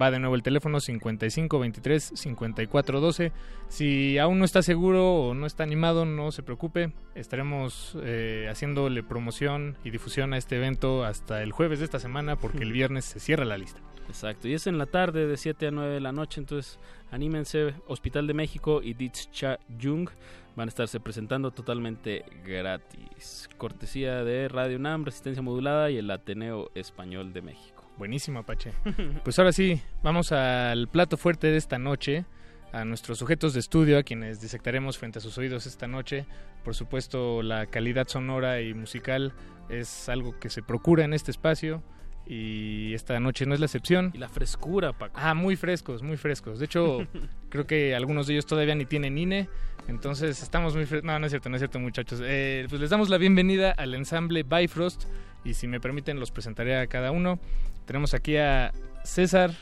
Va 0.00 0.10
de 0.10 0.18
nuevo 0.18 0.34
el 0.34 0.42
teléfono 0.42 0.78
5523-5412. 0.78 3.32
Si 3.68 4.18
aún 4.18 4.38
no 4.38 4.44
está 4.44 4.62
seguro 4.62 5.14
o 5.14 5.34
no 5.34 5.46
está 5.46 5.62
animado, 5.62 6.04
no 6.04 6.32
se 6.32 6.42
preocupe. 6.42 6.92
Estaremos 7.14 7.96
eh, 8.02 8.46
haciéndole 8.50 9.02
promoción 9.02 9.76
y 9.84 9.90
difusión 9.90 10.32
a 10.32 10.38
este 10.38 10.56
evento 10.56 11.04
hasta 11.04 11.42
el 11.42 11.52
jueves 11.52 11.78
de 11.78 11.86
esta 11.86 11.98
semana 11.98 12.36
porque 12.36 12.62
el 12.62 12.72
viernes 12.72 13.04
se 13.04 13.20
cierra 13.20 13.44
la 13.44 13.58
lista. 13.58 13.80
Exacto, 14.08 14.48
y 14.48 14.54
es 14.54 14.66
en 14.66 14.78
la 14.78 14.86
tarde 14.86 15.26
de 15.26 15.36
7 15.36 15.66
a 15.66 15.70
9 15.72 15.94
de 15.94 16.00
la 16.00 16.12
noche, 16.12 16.40
entonces 16.40 16.78
anímense, 17.10 17.74
Hospital 17.88 18.28
de 18.28 18.34
México 18.34 18.80
y 18.82 18.94
Ditch 18.94 19.30
Cha 19.32 19.58
Jung 19.82 20.08
van 20.54 20.68
a 20.68 20.70
estarse 20.70 21.00
presentando 21.00 21.50
totalmente 21.50 22.24
gratis. 22.44 23.48
Cortesía 23.56 24.24
de 24.24 24.48
Radio 24.48 24.78
UNAM, 24.78 25.04
Resistencia 25.04 25.42
Modulada 25.42 25.90
y 25.90 25.98
el 25.98 26.10
Ateneo 26.10 26.70
Español 26.74 27.32
de 27.32 27.42
México. 27.42 27.75
Buenísimo, 27.98 28.40
Apache. 28.40 28.72
Pues 29.24 29.38
ahora 29.38 29.52
sí, 29.52 29.80
vamos 30.02 30.32
al 30.32 30.88
plato 30.88 31.16
fuerte 31.16 31.48
de 31.48 31.56
esta 31.56 31.78
noche, 31.78 32.24
a 32.72 32.84
nuestros 32.84 33.18
sujetos 33.18 33.54
de 33.54 33.60
estudio, 33.60 33.98
a 33.98 34.02
quienes 34.02 34.40
disectaremos 34.40 34.98
frente 34.98 35.18
a 35.18 35.22
sus 35.22 35.38
oídos 35.38 35.66
esta 35.66 35.86
noche. 35.86 36.26
Por 36.64 36.74
supuesto, 36.74 37.42
la 37.42 37.66
calidad 37.66 38.06
sonora 38.08 38.60
y 38.60 38.74
musical 38.74 39.32
es 39.68 40.08
algo 40.08 40.38
que 40.38 40.50
se 40.50 40.62
procura 40.62 41.04
en 41.04 41.14
este 41.14 41.30
espacio 41.30 41.82
y 42.26 42.92
esta 42.94 43.18
noche 43.20 43.46
no 43.46 43.54
es 43.54 43.60
la 43.60 43.66
excepción. 43.66 44.10
Y 44.12 44.18
la 44.18 44.28
frescura, 44.28 44.92
Paco. 44.92 45.14
Ah, 45.16 45.34
muy 45.34 45.56
frescos, 45.56 46.02
muy 46.02 46.16
frescos. 46.16 46.58
De 46.58 46.64
hecho, 46.64 47.06
creo 47.48 47.66
que 47.66 47.94
algunos 47.94 48.26
de 48.26 48.34
ellos 48.34 48.46
todavía 48.46 48.74
ni 48.74 48.84
tienen 48.84 49.16
INE, 49.16 49.48
entonces 49.88 50.42
estamos 50.42 50.74
muy 50.74 50.86
frescos. 50.86 51.06
No, 51.06 51.18
no 51.18 51.26
es 51.26 51.32
cierto, 51.32 51.48
no 51.48 51.56
es 51.56 51.60
cierto, 51.60 51.78
muchachos. 51.78 52.20
Eh, 52.22 52.66
pues 52.68 52.80
les 52.80 52.90
damos 52.90 53.08
la 53.08 53.18
bienvenida 53.18 53.70
al 53.70 53.94
ensamble 53.94 54.42
Bifrost 54.42 55.04
y 55.44 55.54
si 55.54 55.68
me 55.68 55.80
permiten 55.80 56.18
los 56.18 56.32
presentaré 56.32 56.76
a 56.76 56.86
cada 56.88 57.12
uno. 57.12 57.38
Tenemos 57.86 58.14
aquí 58.14 58.36
a 58.36 58.72
César 59.04 59.52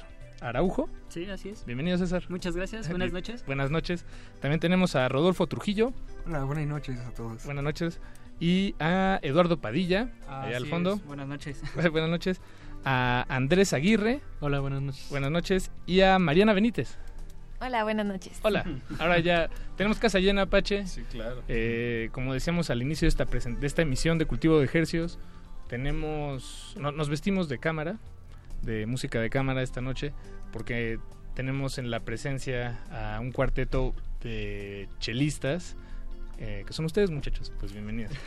Araujo. 0.41 0.89
Sí, 1.09 1.27
así 1.27 1.51
es. 1.51 1.65
Bienvenido, 1.65 1.99
César. 1.99 2.25
Muchas 2.29 2.57
gracias. 2.57 2.89
Buenas 2.89 3.13
noches. 3.13 3.45
Buenas 3.47 3.71
noches. 3.71 4.05
También 4.41 4.61
tenemos 4.61 4.97
a 4.97 5.09
Rodolfo 5.09 5.47
Trujillo. 5.47 5.93
Hola, 6.27 6.45
buenas 6.45 6.67
noches 6.67 6.99
a 7.01 7.11
todos. 7.13 7.45
Buenas 7.45 7.63
noches. 7.65 8.01
Y 8.41 8.75
a 8.81 9.21
Eduardo 9.23 9.59
Padilla, 9.61 10.11
allá 10.29 10.57
al 10.57 10.65
es. 10.65 10.71
fondo. 10.71 10.97
Buenas 11.07 11.29
noches. 11.29 11.61
buenas 11.93 12.11
noches. 12.11 12.41
A 12.85 13.25
Andrés 13.29 13.73
Aguirre. 13.73 14.21
Hola, 14.41 14.61
buenas 14.61 14.83
noches. 14.83 15.07
Buenas 15.11 15.31
noches. 15.31 15.71
Y 15.87 16.01
a 16.01 16.19
Mariana 16.19 16.53
Benítez. 16.53 16.99
Hola, 17.61 17.85
buenas 17.85 18.05
noches. 18.07 18.41
Hola. 18.43 18.65
Ahora 18.99 19.19
ya 19.21 19.49
tenemos 19.77 19.99
casa 19.99 20.19
llena, 20.19 20.43
Apache. 20.43 20.87
Sí, 20.87 21.03
claro. 21.11 21.43
Eh, 21.49 22.09
como 22.13 22.35
decíamos 22.35 22.69
al 22.71 22.83
inicio 22.83 23.07
de 23.07 23.11
esta, 23.11 23.25
de 23.25 23.67
esta 23.67 23.83
emisión 23.83 24.19
de 24.19 24.27
Cultivo 24.27 24.59
de 24.59 24.65
Ejercios, 24.65 25.19
tenemos, 25.69 26.75
no- 26.79 26.93
nos 26.93 27.09
vestimos 27.09 27.49
de 27.49 27.59
cámara, 27.59 27.97
de 28.65 28.87
música 28.87 29.21
de 29.21 29.31
cámara 29.31 29.63
esta 29.63 29.81
noche, 29.81 30.13
porque 30.53 30.99
tenemos 31.35 31.79
en 31.79 31.91
la 31.91 32.01
presencia 32.01 32.81
a 32.91 33.21
un 33.21 33.33
cuarteto 33.33 33.95
de 34.23 34.89
chelistas, 34.99 35.77
eh, 36.39 36.65
que 36.67 36.73
son 36.73 36.85
ustedes 36.85 37.11
muchachos, 37.11 37.53
pues 37.61 37.73
bienvenidos. 37.73 38.13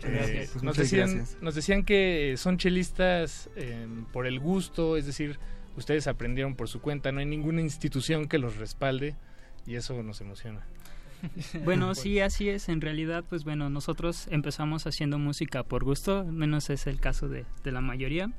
Pues 0.00 0.62
nos, 0.62 0.76
decían, 0.76 1.24
nos 1.40 1.54
decían 1.54 1.84
que 1.84 2.34
son 2.38 2.56
chelistas 2.56 3.50
eh, 3.56 3.86
por 4.12 4.26
el 4.26 4.38
gusto, 4.38 4.96
es 4.96 5.06
decir, 5.06 5.38
ustedes 5.76 6.06
aprendieron 6.06 6.54
por 6.54 6.68
su 6.68 6.80
cuenta, 6.80 7.12
no 7.12 7.20
hay 7.20 7.26
ninguna 7.26 7.60
institución 7.60 8.28
que 8.28 8.38
los 8.38 8.56
respalde 8.56 9.16
y 9.66 9.74
eso 9.74 10.02
nos 10.02 10.20
emociona. 10.20 10.66
Bueno, 11.64 11.96
sí, 11.96 12.20
así 12.20 12.48
es. 12.48 12.68
En 12.68 12.80
realidad, 12.80 13.24
pues 13.28 13.42
bueno, 13.42 13.68
nosotros 13.70 14.28
empezamos 14.30 14.86
haciendo 14.86 15.18
música 15.18 15.64
por 15.64 15.82
gusto, 15.82 16.20
al 16.20 16.32
menos 16.32 16.70
es 16.70 16.86
el 16.86 17.00
caso 17.00 17.28
de, 17.28 17.44
de 17.64 17.72
la 17.72 17.80
mayoría. 17.80 18.30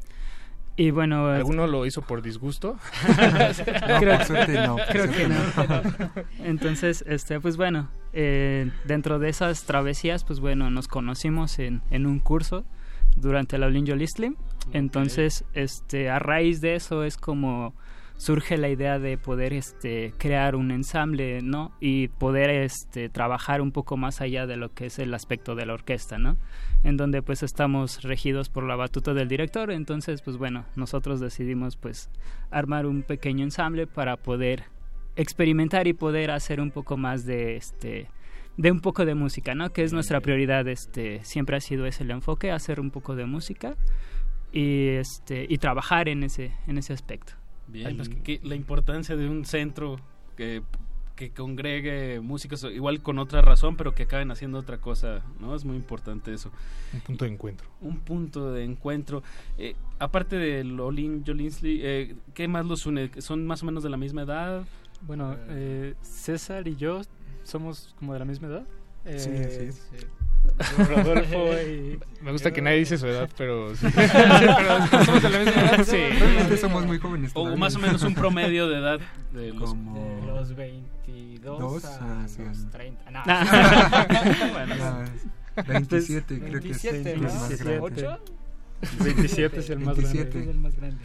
Y 0.80 0.91
bueno, 0.91 1.27
¿Alguno 1.27 1.68
lo 1.68 1.85
hizo 1.85 2.01
por 2.01 2.22
disgusto? 2.22 2.77
creo, 3.99 4.15
por 4.15 4.26
suerte 4.26 4.53
no, 4.53 4.77
por 4.77 4.85
creo 4.89 5.11
que 5.11 5.27
no. 5.27 5.35
Entonces, 6.45 7.03
este, 7.06 7.41
pues 7.41 7.57
bueno, 7.57 7.89
eh, 8.14 8.72
dentro 8.85 9.19
de 9.19 9.27
esas 9.27 9.65
travesías, 9.65 10.23
pues 10.23 10.39
bueno, 10.39 10.72
nos 10.72 10.88
conocimos 10.88 11.60
en, 11.60 11.81
en 11.91 12.06
un 12.06 12.19
curso 12.19 12.64
durante 13.18 13.57
la 13.57 13.65
Olinjo 13.65 13.93
Listlim. 13.93 14.38
Entonces, 14.72 15.43
este, 15.53 16.10
a 16.10 16.18
raíz 16.18 16.61
de 16.61 16.76
eso 16.76 17.03
es 17.03 17.18
como 17.18 17.76
surge 18.15 18.57
la 18.57 18.69
idea 18.69 18.99
de 18.99 19.18
poder 19.18 19.51
este 19.51 20.14
crear 20.18 20.56
un 20.56 20.72
ensamble, 20.72 21.41
¿no? 21.41 21.73
Y 21.81 22.07
poder 22.07 22.49
este 22.49 23.10
trabajar 23.10 23.60
un 23.60 23.73
poco 23.73 23.97
más 23.97 24.22
allá 24.22 24.45
de 24.47 24.56
lo 24.56 24.73
que 24.73 24.85
es 24.85 24.99
el 24.99 25.14
aspecto 25.14 25.56
de 25.56 25.65
la 25.65 25.73
orquesta, 25.73 26.18
¿no? 26.19 26.38
En 26.84 26.95
donde 26.95 27.22
pues 27.22 27.43
estamos 27.43 28.03
regidos 28.03 28.49
por 28.49 28.64
la 28.64 28.76
batuta 28.76 29.14
del 29.14 29.27
director, 29.27 29.69
entonces 29.72 30.22
pues 30.22 30.38
bueno, 30.38 30.65
nosotros 30.76 31.19
decidimos 31.19 31.76
pues 31.76 32.10
armar 32.51 32.85
un 32.85 33.03
pequeño 33.03 33.43
ensamble 33.43 33.85
para 33.85 34.15
poder 34.15 34.64
experimentar 35.15 35.88
y 35.88 35.93
poder 35.93 36.31
hacer 36.31 36.61
un 36.61 36.72
poco 36.72 36.95
más 36.95 37.26
de 37.26 37.57
este 37.57 38.07
de 38.56 38.72
un 38.72 38.81
poco 38.81 39.06
de 39.06 39.15
música, 39.15 39.56
¿no? 39.56 39.72
Que 39.72 39.84
es 39.84 39.93
nuestra 39.93 40.19
prioridad, 40.22 40.68
este 40.68 41.23
siempre 41.23 41.57
ha 41.57 41.61
sido 41.61 41.85
ese 41.85 42.03
el 42.03 42.11
enfoque, 42.11 42.51
hacer 42.51 42.80
un 42.80 42.91
poco 42.91 43.15
de 43.15 43.26
música 43.26 43.76
y 44.51 44.88
este 44.88 45.45
y 45.49 45.57
trabajar 45.57 46.07
en 46.07 46.23
ese 46.23 46.51
en 46.68 46.77
ese 46.77 46.93
aspecto. 46.93 47.34
Bien, 47.68 47.95
pues 47.97 48.10
que, 48.10 48.22
que 48.22 48.39
la 48.43 48.56
importancia 48.56 49.15
de 49.15 49.30
un 49.30 49.45
centro 49.45 49.97
que, 50.35 50.64
que 51.20 51.32
congregue 51.32 52.22
músicos, 52.22 52.64
igual 52.64 53.02
con 53.02 53.20
otra 53.20 53.41
razón, 53.41 53.76
pero 53.76 53.94
que 53.94 54.04
acaben 54.04 54.32
haciendo 54.32 54.58
otra 54.58 54.78
cosa, 54.78 55.22
¿no? 55.41 55.54
Es 55.54 55.66
muy 55.66 55.76
importante 55.76 56.34
eso. 56.34 56.50
Un 56.94 57.02
punto 57.02 57.26
de 57.26 57.32
encuentro. 57.32 57.68
Un 57.82 57.98
punto 58.00 58.54
de 58.54 58.64
encuentro. 58.64 59.22
Eh, 59.58 59.76
aparte 60.00 60.38
de 60.38 60.62
Olin, 60.80 61.26
Jolinsley, 61.28 61.82
eh, 61.84 62.16
¿qué 62.34 62.48
más 62.48 62.66
los 62.66 62.86
une? 62.86 63.12
¿Son 63.18 63.46
más 63.46 63.64
o 63.64 63.66
menos 63.66 63.84
de 63.84 63.90
la 63.90 63.98
misma 63.98 64.22
edad? 64.22 64.64
Bueno, 65.02 65.36
eh, 65.50 65.94
César 66.02 66.66
y 66.70 66.78
yo 66.78 67.02
somos 67.44 67.94
como 68.00 68.14
de 68.14 68.20
la 68.20 68.26
misma 68.26 68.48
edad. 68.48 68.64
Sí, 69.18 69.30
Eh, 69.30 69.46
así 69.46 69.66
es. 69.66 70.08
Rodolfo 70.78 71.48
y... 71.68 71.99
Me 72.22 72.32
gusta 72.32 72.52
que 72.52 72.61
nadie 72.61 72.80
dice 72.80 72.98
su 72.98 73.07
edad, 73.07 73.30
pero... 73.38 73.76
sí. 73.76 73.86
pero 73.95 75.06
somos 75.06 75.22
de 75.24 75.30
la 75.30 75.40
misma 75.40 75.61
edad, 75.61 75.84
sí. 75.86 75.98
Realmente 75.98 76.57
somos 76.57 76.86
muy 76.86 76.99
jóvenes. 76.99 77.32
O 77.34 77.56
más 77.56 77.76
o 77.76 77.80
menos 77.80 78.03
un 78.03 78.14
promedio 78.16 78.68
de 78.68 78.78
edad 78.80 78.99
de 79.32 79.53
los... 79.53 79.70
Como... 79.70 80.20
De 80.22 80.28
los 80.28 80.56
22 80.56 81.60
Dos 81.60 81.86
a 81.86 82.24
hacia 82.24 82.45
los 82.45 82.60
el- 82.60 82.70
30. 82.70 83.11
No. 83.11 83.24
Bueno, 84.53 84.76
Ya, 84.76 85.64
27 85.68 86.40
creo 86.40 86.52
que 86.53 86.60
27, 86.60 86.98
es 86.99 87.06
¿no? 87.06 87.11
el 87.11 87.22
más 87.22 87.49
27. 87.49 88.02
grande. 88.02 88.20
27 89.03 89.60
es 89.60 89.70
el 89.70 89.80
más 89.80 89.98
grande. 89.98 90.24
27. 90.24 90.40
Es 90.40 90.48
el 90.48 90.57
más 90.60 90.76
grande. 90.76 90.99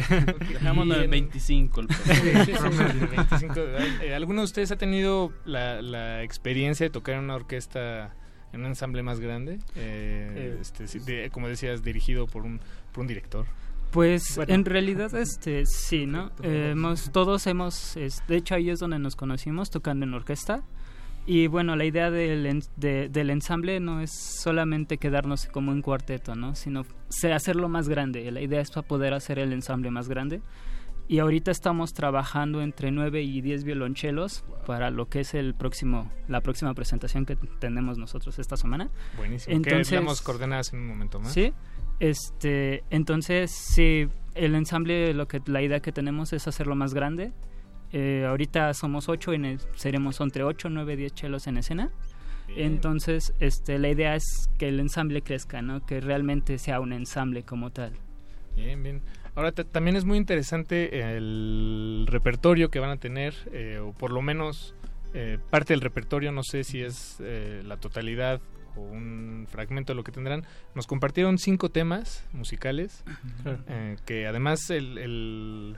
En 1.04 1.10
25. 1.10 1.80
El 1.80 1.88
Sí, 1.88 2.02
sí, 2.04 2.12
sí, 2.44 2.52
sí, 2.54 3.06
25 3.16 3.54
de 3.54 3.62
edad. 3.64 4.02
Eh, 4.02 4.14
¿Alguno 4.14 4.40
de 4.42 4.44
ustedes 4.44 4.70
ha 4.70 4.76
tenido 4.76 5.32
la, 5.44 5.82
la 5.82 6.22
experiencia 6.22 6.86
de 6.86 6.90
tocar 6.90 7.16
en 7.16 7.24
una 7.24 7.34
orquesta, 7.34 8.14
en 8.54 8.60
un 8.60 8.66
ensamble 8.66 9.02
más 9.02 9.20
grande? 9.20 9.58
Eh, 9.76 10.54
Eh, 10.54 10.58
este, 10.60 10.84
de- 11.00 11.30
como 11.30 11.48
decías, 11.48 11.82
dirigido 11.82 12.26
por 12.26 12.42
un, 12.44 12.60
por 12.92 13.02
un 13.02 13.06
director. 13.06 13.46
Pues 13.90 14.34
Bueno. 14.36 14.52
en 14.54 14.64
realidad 14.64 15.14
este 15.14 15.66
sí, 15.66 16.06
¿no? 16.06 16.32
Eh, 16.42 16.70
hemos, 16.72 17.12
todos 17.12 17.46
hemos, 17.46 17.96
es- 17.96 18.22
de 18.26 18.36
hecho 18.36 18.54
ahí 18.56 18.70
es 18.70 18.80
donde 18.80 18.98
nos 18.98 19.14
conocimos 19.14 19.70
tocando 19.70 20.04
en 20.04 20.14
orquesta 20.14 20.62
y 21.26 21.46
bueno 21.46 21.76
la 21.76 21.84
idea 21.84 22.10
del, 22.10 22.62
de- 22.76 23.08
del 23.08 23.30
ensamble 23.30 23.78
no 23.80 24.00
es 24.00 24.10
solamente 24.42 24.98
quedarnos 24.98 25.46
como 25.46 25.70
un 25.70 25.80
cuarteto, 25.80 26.34
¿no? 26.34 26.54
Sino 26.56 26.84
hacerlo 27.32 27.68
más 27.68 27.88
grande. 27.88 28.28
La 28.32 28.40
idea 28.40 28.60
es 28.60 28.70
para 28.70 28.86
poder 28.86 29.14
hacer 29.14 29.38
el 29.38 29.52
ensamble 29.52 29.90
más 29.92 30.08
grande 30.08 30.40
y 31.08 31.18
ahorita 31.18 31.50
estamos 31.50 31.92
trabajando 31.92 32.62
entre 32.62 32.90
9 32.90 33.22
y 33.22 33.40
10 33.40 33.64
violonchelos 33.64 34.44
para 34.66 34.90
lo 34.90 35.08
que 35.08 35.20
es 35.20 35.34
el 35.34 35.54
próximo 35.54 36.10
la 36.28 36.40
próxima 36.40 36.72
presentación 36.74 37.26
que 37.26 37.36
tenemos 37.58 37.98
nosotros 37.98 38.38
esta 38.38 38.56
semana. 38.56 38.88
Buenísimo. 39.16 39.54
Entonces- 39.56 39.88
que 39.90 39.96
damos 39.96 40.22
coordenadas 40.22 40.72
en 40.72 40.80
un 40.80 40.88
momento 40.88 41.20
más. 41.20 41.32
Sí. 41.32 41.52
Este, 42.00 42.82
entonces, 42.90 43.50
sí, 43.50 44.08
el 44.34 44.54
ensamble, 44.54 45.14
lo 45.14 45.28
que 45.28 45.40
la 45.46 45.62
idea 45.62 45.80
que 45.80 45.92
tenemos 45.92 46.32
es 46.32 46.48
hacerlo 46.48 46.74
más 46.74 46.92
grande. 46.94 47.32
Eh, 47.92 48.24
ahorita 48.28 48.74
somos 48.74 49.08
ocho, 49.08 49.32
en 49.32 49.44
el- 49.44 49.60
seremos 49.76 50.20
entre 50.20 50.42
8, 50.42 50.68
9, 50.70 50.96
10 50.96 51.14
chelos 51.14 51.46
en 51.46 51.58
escena. 51.58 51.90
Entonces, 52.56 53.32
este, 53.40 53.78
la 53.78 53.88
idea 53.88 54.16
es 54.16 54.50
que 54.58 54.68
el 54.68 54.80
ensamble 54.80 55.22
crezca, 55.22 55.62
¿no? 55.62 55.84
Que 55.86 56.00
realmente 56.00 56.58
sea 56.58 56.80
un 56.80 56.92
ensamble 56.92 57.42
como 57.44 57.70
tal. 57.70 57.92
Bien, 58.56 58.82
bien. 58.82 59.00
Ahora 59.36 59.52
ta- 59.52 59.64
también 59.64 59.96
es 59.96 60.04
muy 60.04 60.16
interesante 60.18 61.00
el 61.16 62.06
repertorio 62.08 62.70
que 62.70 62.78
van 62.78 62.90
a 62.90 62.96
tener, 62.98 63.34
eh, 63.52 63.78
o 63.82 63.92
por 63.92 64.12
lo 64.12 64.22
menos 64.22 64.74
eh, 65.12 65.38
parte 65.50 65.72
del 65.72 65.80
repertorio, 65.80 66.32
no 66.32 66.42
sé 66.42 66.64
si 66.64 66.82
es 66.82 67.16
eh, 67.20 67.62
la 67.64 67.76
totalidad 67.76 68.40
o 68.76 68.80
un 68.80 69.46
fragmento 69.50 69.92
de 69.92 69.96
lo 69.96 70.02
que 70.04 70.10
tendrán, 70.12 70.44
nos 70.74 70.86
compartieron 70.88 71.38
cinco 71.38 71.68
temas 71.70 72.24
musicales, 72.32 73.04
eh, 73.68 73.96
que 74.04 74.26
además 74.26 74.70
el, 74.70 74.98
el, 74.98 75.76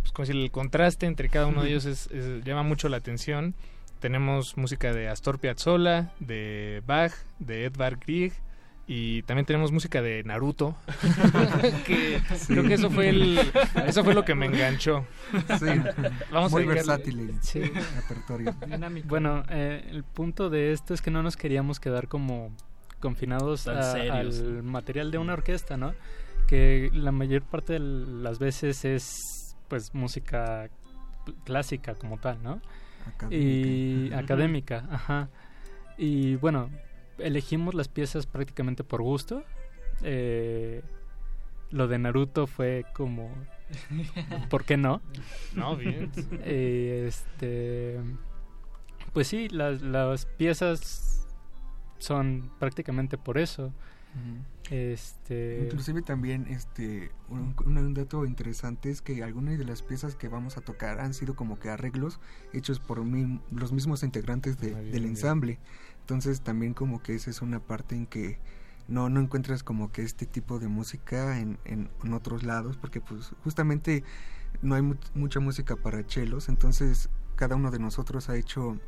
pues, 0.00 0.12
como 0.12 0.26
decir, 0.26 0.40
el 0.42 0.50
contraste 0.50 1.06
entre 1.06 1.28
cada 1.28 1.46
uno 1.46 1.62
de 1.62 1.68
ellos 1.70 1.84
es, 1.84 2.10
es- 2.10 2.44
llama 2.44 2.62
mucho 2.62 2.88
la 2.88 2.96
atención. 2.98 3.54
Tenemos 4.00 4.56
música 4.56 4.92
de 4.92 5.08
Astor 5.08 5.38
Piazzolla, 5.38 6.12
de 6.20 6.82
Bach, 6.86 7.12
de 7.38 7.64
Edvard 7.66 7.98
Grieg, 8.04 8.32
y 8.86 9.22
también 9.22 9.46
tenemos 9.46 9.70
música 9.72 10.02
de 10.02 10.24
Naruto 10.24 10.74
que 11.86 12.20
Sí. 12.36 12.46
creo 12.54 12.64
que 12.64 12.74
eso 12.74 12.90
fue 12.90 13.08
el 13.10 13.38
eso 13.86 14.02
fue 14.04 14.12
lo 14.14 14.24
que 14.24 14.34
me 14.34 14.46
enganchó 14.46 15.06
Sí, 15.58 15.66
vamos 16.32 16.50
muy 16.52 16.64
a 16.64 16.66
versátil 16.66 17.20
el 17.20 17.42
Sí. 17.42 17.60
repertorio. 17.60 18.54
Bueno, 19.04 19.44
eh, 19.50 19.86
el 19.90 20.02
punto 20.04 20.50
de 20.50 20.72
esto 20.72 20.94
es 20.94 21.00
que 21.00 21.10
no 21.10 21.22
nos 21.22 21.36
queríamos 21.36 21.78
quedar 21.80 22.08
como 22.08 22.50
confinados 23.00 23.66
a- 23.68 23.92
al 23.92 24.62
material 24.62 25.10
de 25.10 25.18
una 25.18 25.32
orquesta, 25.34 25.76
¿no? 25.76 25.94
Que 26.48 26.90
la 26.92 27.12
mayor 27.12 27.42
parte 27.42 27.74
de 27.74 27.78
las 27.80 28.38
veces 28.38 28.84
es 28.84 29.56
pues 29.68 29.94
música 29.94 30.68
clásica 31.44 31.94
como 31.94 32.18
tal, 32.18 32.42
¿no? 32.42 32.60
Y 33.30 34.06
Académica. 34.12 34.18
académica, 34.18 34.84
ajá. 34.90 35.28
Y 35.96 36.34
bueno, 36.36 36.68
elegimos 37.18 37.74
las 37.74 37.88
piezas 37.88 38.26
prácticamente 38.26 38.84
por 38.84 39.02
gusto. 39.02 39.42
Eh, 40.02 40.82
lo 41.70 41.88
de 41.88 41.98
Naruto 41.98 42.46
fue 42.46 42.84
como, 42.94 43.30
¿por 44.50 44.64
qué 44.64 44.76
no? 44.76 45.00
No, 45.54 45.76
bien. 45.76 46.10
Eh, 46.44 47.04
este, 47.08 47.98
pues 49.12 49.28
sí, 49.28 49.48
las, 49.48 49.80
las 49.82 50.26
piezas 50.26 51.26
son 51.98 52.50
prácticamente 52.58 53.16
por 53.18 53.38
eso. 53.38 53.72
Este, 54.70 55.60
Inclusive 55.64 56.02
también 56.02 56.46
este 56.48 57.10
un, 57.28 57.94
dato 57.94 58.24
interesante 58.26 58.90
es 58.90 59.02
que 59.02 59.22
algunas 59.22 59.58
de 59.58 59.64
las 59.64 59.82
piezas 59.82 60.14
que 60.14 60.28
vamos 60.28 60.56
a 60.56 60.60
tocar 60.60 61.00
han 61.00 61.14
sido 61.14 61.34
como 61.34 61.58
que 61.58 61.68
arreglos 61.68 62.20
hechos 62.52 62.78
por 62.78 63.02
mi- 63.04 63.40
los 63.50 63.72
mismos 63.72 64.02
integrantes 64.02 64.58
de- 64.58 64.68
bien, 64.74 64.90
del 64.92 65.02
bien. 65.02 65.12
Entonces 66.02 66.42
también 66.42 66.74
como 66.74 67.02
que 67.02 67.14
esa 67.14 67.30
es 67.30 67.42
una 67.42 67.60
parte 67.60 67.96
en 67.96 68.06
que 68.06 68.38
no, 68.88 69.08
no 69.08 69.20
encuentras 69.20 69.62
como 69.62 69.90
que 69.92 70.02
este 70.02 70.26
tipo 70.26 70.58
de 70.58 70.68
música 70.68 71.38
en, 71.38 71.58
en, 71.64 71.88
en 72.04 72.12
otros 72.14 72.42
lados 72.42 72.76
porque 72.76 73.00
pues 73.00 73.32
justamente 73.44 74.04
no 74.60 74.74
hay 74.74 74.82
mu- 74.82 74.96
mucha 75.14 75.40
música 75.40 75.76
para 75.76 76.06
chelos, 76.06 76.48
entonces 76.48 77.08
cada 77.36 77.56
uno 77.56 77.70
de 77.70 77.78
nosotros 77.78 78.28
ha 78.28 78.36
hecho 78.36 78.78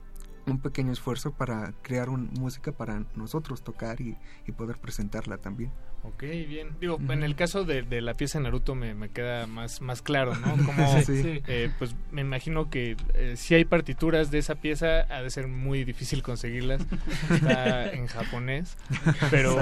un 0.47 0.59
pequeño 0.61 0.93
esfuerzo 0.93 1.33
para 1.33 1.73
crear 1.83 2.09
un, 2.11 2.31
música 2.39 2.73
para 2.73 3.05
nosotros 3.15 3.63
tocar 3.63 4.01
y, 4.01 4.17
y 4.47 4.53
poder 4.53 4.79
presentarla 4.79 5.39
también. 5.39 5.71
Ok, 6.03 6.21
bien. 6.21 6.77
Digo, 6.81 6.99
en 7.09 7.23
el 7.23 7.35
caso 7.35 7.65
de, 7.65 7.81
de 7.81 8.03
la 8.03 8.13
pieza 8.13 8.39
Naruto 8.39 8.75
me, 8.75 8.93
me 8.95 9.09
queda 9.09 9.47
más, 9.47 9.81
más 9.81 10.03
claro, 10.03 10.35
¿no? 10.35 10.55
Como, 10.67 11.03
Sí. 11.03 11.41
eh, 11.47 11.71
pues 11.79 11.97
me 12.13 12.21
imagino 12.21 12.69
que 12.69 12.95
eh, 13.15 13.35
si 13.39 13.55
hay 13.55 13.65
partituras 13.65 14.31
de 14.31 14.37
esa 14.37 14.57
pieza, 14.57 15.07
ha 15.09 15.23
de 15.23 15.31
ser 15.31 15.49
muy 15.49 15.83
difícil 15.85 16.23
conseguirlas. 16.23 16.83
Está 17.31 17.91
en 17.95 18.07
japonés. 18.07 18.77
Pero, 19.31 19.57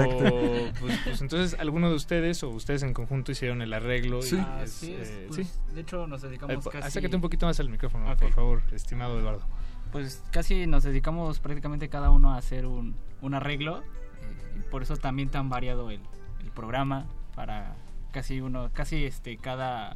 pues, 0.81 0.99
pues 1.05 1.21
entonces, 1.21 1.57
¿alguno 1.61 1.89
de 1.89 1.95
ustedes 1.95 2.43
o 2.43 2.49
ustedes 2.49 2.83
en 2.83 2.93
conjunto 2.93 3.31
hicieron 3.31 3.61
el 3.61 3.71
arreglo? 3.73 4.19
y 4.19 4.23
Sí. 4.23 4.35
es, 4.35 4.43
Así 4.45 4.93
es, 4.93 5.09
eh, 5.09 5.25
pues, 5.29 5.47
sí. 5.47 5.53
de 5.73 5.79
hecho 5.81 6.07
nos 6.07 6.21
dedicamos 6.23 6.65
Eh, 6.65 6.69
casi... 6.73 6.87
Acércate 6.87 7.15
un 7.15 7.21
poquito 7.21 7.45
más 7.45 7.57
al 7.61 7.69
micrófono, 7.69 8.13
por 8.17 8.31
favor, 8.33 8.61
estimado 8.73 9.17
Eduardo. 9.17 9.47
Pues 9.93 10.21
casi 10.31 10.67
nos 10.67 10.83
dedicamos 10.83 11.39
prácticamente 11.39 11.87
cada 11.87 12.09
uno 12.09 12.33
a 12.33 12.37
hacer 12.37 12.65
un, 12.65 12.95
un 13.21 13.33
arreglo, 13.33 13.81
eh, 13.81 14.57
y 14.57 14.59
por 14.69 14.81
eso 14.83 14.97
también 14.97 15.29
tan 15.29 15.47
variado 15.47 15.89
el, 15.91 16.01
el 16.41 16.51
programa, 16.51 17.05
para 17.35 17.75
casi 18.11 18.41
uno, 18.41 18.71
casi 18.73 19.05
este, 19.05 19.37
cada 19.37 19.95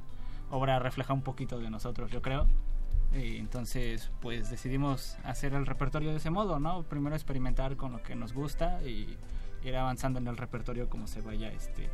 obra 0.49 0.80
refleja 0.80 1.14
un 1.14 1.24
poquito 1.24 1.60
de 1.60 1.69
nosotros, 1.69 2.11
yo 2.11 2.22
creo. 2.22 2.48
Eh, 3.14 3.38
entonces, 3.40 4.11
pues 4.22 4.49
decidimos 4.49 5.18
hacer 5.24 5.53
el 5.53 5.65
repertorio 5.65 6.11
de 6.11 6.18
ese 6.18 6.30
modo, 6.30 6.60
¿no? 6.60 6.84
Primero 6.84 7.15
experimentar 7.15 7.76
con 7.76 7.91
lo 7.91 8.03
que 8.03 8.15
nos 8.15 8.34
gusta 8.34 8.82
y 8.84 9.18
ir 9.64 9.76
avanzando 9.76 10.19
en 10.19 10.28
el 10.28 10.38
repertorio 10.38 10.90
como 10.90 11.07
se 11.07 11.22
vaya, 11.22 11.52
este, 11.52 11.90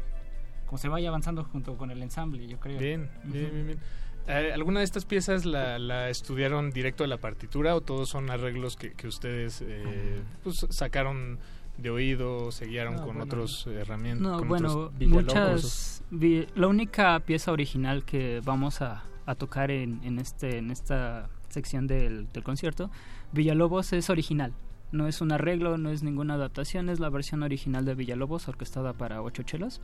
como 0.65 0.77
se 0.77 0.89
vaya 0.89 1.09
avanzando 1.09 1.43
junto 1.43 1.77
con 1.77 1.91
el 1.91 2.01
ensamble, 2.01 2.47
yo 2.47 2.59
creo. 2.59 2.79
Bien, 2.79 3.09
bien, 3.23 3.51
bien, 3.51 3.67
bien. 3.67 3.79
Eh, 4.27 4.51
¿Alguna 4.53 4.79
de 4.79 4.85
estas 4.85 5.05
piezas 5.05 5.45
la, 5.45 5.77
la 5.79 6.09
estudiaron 6.09 6.71
directo 6.71 7.03
de 7.03 7.09
la 7.09 7.17
partitura 7.17 7.75
o 7.75 7.81
todos 7.81 8.09
son 8.09 8.29
arreglos 8.29 8.77
que, 8.77 8.93
que 8.93 9.07
ustedes 9.07 9.61
eh, 9.65 10.21
pues, 10.43 10.65
sacaron 10.69 11.39
de 11.77 11.89
oído, 11.89 12.51
se 12.51 12.65
guiaron 12.67 12.95
No, 12.95 12.99
con 13.01 13.07
bueno. 13.15 13.23
otros 13.25 13.67
herramientas? 13.67 14.21
No, 14.21 14.37
con 14.37 14.47
bueno, 14.47 14.69
otros 14.69 14.99
muchas. 15.09 16.03
vi- 16.11 16.47
la 16.55 16.67
única 16.67 17.19
pieza 17.19 17.51
original 17.51 18.05
que 18.05 18.41
vamos 18.45 18.81
a, 18.81 19.03
a 19.25 19.35
tocar 19.35 19.71
en, 19.71 19.99
en 20.03 20.19
este 20.19 20.57
en 20.59 20.71
esta 20.71 21.29
sección 21.49 21.85
del, 21.87 22.31
del 22.31 22.43
concierto, 22.43 22.89
Villalobos 23.33 23.91
es 23.93 24.09
original. 24.09 24.53
No 24.93 25.07
es 25.07 25.19
un 25.21 25.31
arreglo, 25.33 25.77
no 25.77 25.89
es 25.89 26.03
ninguna 26.03 26.35
adaptación, 26.35 26.87
es 26.87 26.99
la 27.01 27.09
versión 27.09 27.43
original 27.43 27.83
de 27.83 27.95
Villalobos, 27.95 28.47
orquestada 28.47 28.93
para 28.93 29.21
ocho 29.21 29.43
chelos. 29.43 29.81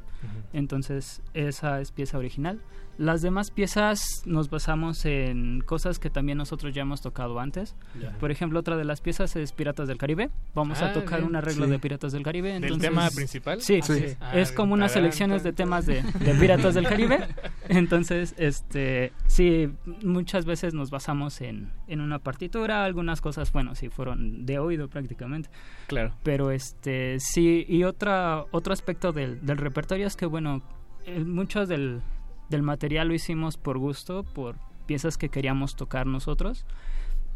Entonces, 0.54 1.22
esa 1.34 1.82
es 1.82 1.92
pieza 1.92 2.18
original. 2.18 2.62
Las 2.98 3.22
demás 3.22 3.50
piezas 3.50 4.24
nos 4.26 4.50
basamos 4.50 5.06
en 5.06 5.62
cosas 5.62 6.00
que 6.00 6.10
también 6.10 6.38
nosotros 6.38 6.74
ya 6.76 6.82
hemos 6.82 7.02
tocado 7.02 7.40
antes. 7.40 7.76
Por 8.20 8.30
ejemplo, 8.30 8.60
otra 8.60 8.76
de 8.76 8.84
las 8.84 9.00
piezas 9.00 9.36
es 9.38 9.54
Piratas 9.54 9.88
del 9.88 9.98
Caribe. 9.98 10.30
Vamos 10.54 10.82
Ah, 10.82 10.88
a 10.90 10.94
tocar 10.94 11.20
bien. 11.20 11.30
un 11.30 11.36
arreglo 11.38 11.66
Sí. 11.66 11.72
de 11.72 11.80
Piratas 11.80 12.12
del 12.12 12.24
Caribe. 12.24 12.50
¿Del 12.54 12.64
entonces- 12.66 12.90
tema 12.90 13.10
principal? 13.10 13.62
Sí, 13.62 13.80
Sí. 13.82 13.94
sí. 13.94 14.06
Ah, 14.20 14.38
es 14.38 14.52
como 14.52 14.74
unas 14.74 14.92
selecciones 14.92 15.44
de 15.44 15.54
temas 15.54 15.86
de, 15.86 16.02
de 16.04 16.34
Piratas 16.36 16.74
del 16.76 16.88
Caribe. 16.90 17.26
Entonces, 17.70 18.36
este, 18.38 19.14
sí, 19.28 19.70
muchas 20.04 20.46
veces 20.46 20.74
nos 20.74 20.90
basamos 20.90 21.40
en, 21.40 21.72
en 21.88 22.02
una 22.02 22.20
partitura. 22.20 22.84
Algunas 22.84 23.22
cosas, 23.22 23.52
bueno, 23.54 23.76
sí, 23.76 23.88
fueron 23.90 24.46
de 24.46 24.60
oído 24.60 24.90
prácticamente. 25.00 25.50
Claro. 25.88 26.14
Pero 26.24 26.52
este, 26.52 27.20
sí, 27.20 27.66
y 27.68 27.84
otra, 27.84 28.46
otro 28.52 28.74
aspecto 28.74 29.12
del, 29.12 29.46
del 29.46 29.58
repertorio 29.58 30.06
es 30.06 30.16
que, 30.16 30.26
bueno, 30.26 30.62
eh, 31.06 31.20
mucho 31.24 31.66
del, 31.66 32.02
del 32.50 32.62
material 32.62 33.08
lo 33.08 33.14
hicimos 33.14 33.58
por 33.58 33.78
gusto, 33.78 34.24
por 34.24 34.58
piezas 34.86 35.18
que 35.18 35.30
queríamos 35.30 35.76
tocar 35.76 36.06
nosotros. 36.06 36.66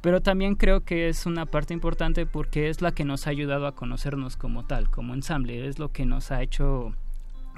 Pero 0.01 0.21
también 0.21 0.55
creo 0.55 0.81
que 0.81 1.07
es 1.07 1.25
una 1.25 1.45
parte 1.45 1.73
importante 1.73 2.25
porque 2.25 2.67
es 2.67 2.81
la 2.81 2.91
que 2.91 3.05
nos 3.05 3.25
ha 3.25 3.29
ayudado 3.29 3.67
a 3.67 3.75
conocernos 3.75 4.35
como 4.35 4.65
tal, 4.65 4.89
como 4.89 5.13
ensamble. 5.13 5.65
Es 5.65 5.79
lo 5.79 5.93
que 5.93 6.05
nos 6.05 6.29
ha 6.31 6.41
hecho 6.41 6.93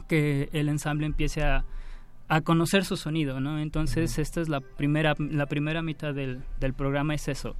que 0.07 0.49
el 0.53 0.69
ensamble 0.69 1.07
empiece 1.07 1.44
a, 1.44 1.65
a 2.27 2.41
conocer 2.41 2.86
su 2.86 2.98
sonido, 2.98 3.40
¿no? 3.40 3.60
Entonces, 3.60 4.19
esta 4.19 4.41
es 4.41 4.49
la 4.49 4.61
primera, 4.61 5.15
la 5.18 5.48
primera 5.48 5.82
mitad 5.82 6.14
del, 6.14 6.44
del 6.60 6.73
programa, 6.73 7.15
es 7.15 7.27
eso. 7.27 7.56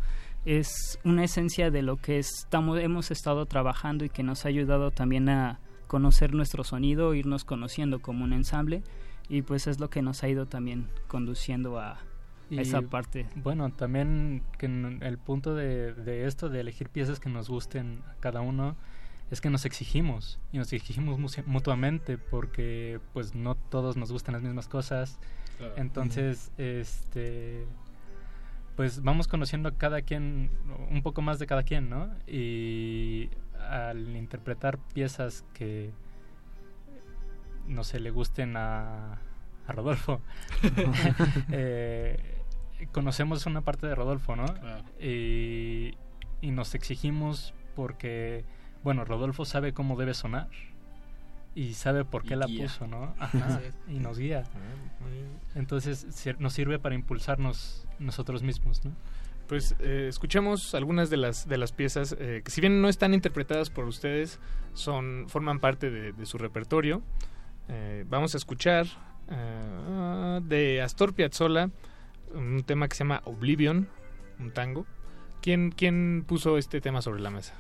Es 0.46 1.00
una 1.04 1.24
esencia 1.24 1.72
de 1.72 1.82
lo 1.82 1.98
que 1.98 2.20
estamos, 2.20 2.80
hemos 2.80 3.10
estado 3.12 3.46
trabajando 3.48 4.06
y 4.06 4.10
que 4.10 4.22
nos 4.24 4.46
ha 4.46 4.50
ayudado 4.50 4.92
también 4.92 5.28
a 5.30 5.60
conocer 5.88 6.34
nuestro 6.34 6.64
sonido, 6.64 7.14
irnos 7.16 7.44
conociendo 7.46 8.00
como 8.00 8.24
un 8.24 8.34
ensamble 8.34 8.84
y 9.28 9.42
pues 9.42 9.66
es 9.68 9.80
lo 9.80 9.90
que 9.90 10.02
nos 10.04 10.24
ha 10.24 10.30
ido 10.30 10.46
también 10.46 10.88
conduciendo 11.08 11.80
a, 11.80 12.00
Y, 12.52 12.60
esa 12.60 12.82
parte. 12.84 13.26
Bueno, 13.36 13.72
también 13.72 14.44
que 14.60 14.68
el 14.68 15.18
punto 15.18 15.56
de, 15.56 15.94
de 15.94 16.26
esto, 16.28 16.50
de 16.50 16.60
elegir 16.60 16.90
piezas 16.90 17.20
que 17.20 17.30
nos 17.30 17.50
gusten 17.50 18.04
a 18.08 18.14
cada 18.20 18.42
uno, 18.42 18.76
es 19.32 19.42
que 19.42 19.50
nos 19.50 19.66
exigimos 19.66 20.40
y 20.52 20.60
nos 20.60 20.72
exigimos 20.74 21.18
mu- 21.18 21.30
mutuamente 21.48 22.20
porque 22.20 23.00
pues 23.14 23.34
no 23.34 23.56
todos 23.56 23.98
nos 23.98 24.12
gustan 24.12 24.34
las 24.34 24.44
mismas 24.44 24.68
cosas. 24.68 25.18
Claro. 25.58 25.74
Entonces, 25.78 26.52
este 26.60 27.66
pues 28.76 29.02
vamos 29.02 29.28
conociendo 29.28 29.70
a 29.70 29.78
cada 29.78 30.02
quien 30.02 30.52
un 30.90 31.02
poco 31.02 31.22
más 31.22 31.40
de 31.40 31.48
cada 31.48 31.64
quien, 31.64 31.90
¿no? 31.90 32.10
Y 32.28 33.30
al 33.70 34.16
interpretar 34.16 34.78
piezas 34.94 35.46
que 35.54 35.92
no 37.68 37.84
sé, 37.84 38.00
le 38.00 38.12
gusten 38.12 38.58
a, 38.58 39.14
a 39.68 39.72
Rodolfo. 39.72 40.22
eh, 41.52 42.18
conocemos 42.92 43.46
una 43.46 43.62
parte 43.62 43.88
de 43.88 43.96
Rodolfo, 43.96 44.36
¿no? 44.36 44.46
Y, 45.00 45.98
y 46.42 46.52
nos 46.52 46.76
exigimos 46.76 47.54
porque, 47.76 48.46
bueno, 48.84 49.06
Rodolfo 49.06 49.46
sabe 49.46 49.74
cómo 49.74 49.98
debe 49.98 50.14
sonar 50.14 50.48
y 51.56 51.73
sabe 51.73 52.06
por 52.06 52.23
qué 52.23 52.34
Y 52.34 52.38
la 52.38 52.45
guía. 52.48 52.64
puso, 52.64 52.86
¿no? 52.88 53.15
Ajá, 53.18 53.61
y 53.88 53.99
nos 53.99 54.19
guía. 54.19 54.44
Ah. 54.53 55.56
Entonces 55.56 56.06
nos 56.40 56.53
sirve 56.53 56.80
para 56.80 56.95
impulsarnos 56.95 57.88
nosotros 57.98 58.44
mismos, 58.44 58.84
¿no? 58.86 58.91
Pues 59.48 59.76
eh, 59.80 60.07
escuchemos 60.10 60.73
algunas 60.76 61.10
de 61.10 61.18
las 61.18 61.48
de 61.48 61.57
las 61.57 61.72
piezas 61.72 62.15
eh, 62.19 62.41
que 62.44 62.52
si 62.52 62.61
bien 62.61 62.82
no 62.82 62.90
están 62.90 63.14
interpretadas 63.14 63.69
por 63.69 63.86
ustedes, 63.86 64.40
son 64.73 65.26
forman 65.30 65.60
parte 65.60 65.90
de, 65.91 66.14
de 66.14 66.26
su 66.26 66.38
repertorio. 66.38 67.02
Eh, 67.69 68.06
vamos 68.10 68.34
a 68.34 68.38
escuchar 68.38 68.88
eh, 69.30 70.40
de 70.44 70.82
Astor 70.82 71.14
Piazzolla 71.14 71.69
un 72.34 72.64
tema 72.64 72.88
que 72.88 72.95
se 72.95 73.03
llama 73.03 73.22
Oblivion, 73.26 73.88
un 74.40 74.52
tango. 74.52 74.86
¿Quién, 75.46 75.70
¿Quién 75.70 76.24
puso 76.28 76.58
este 76.58 76.82
tema 76.82 77.04
sobre 77.04 77.22
la 77.22 77.30
mesa? 77.30 77.54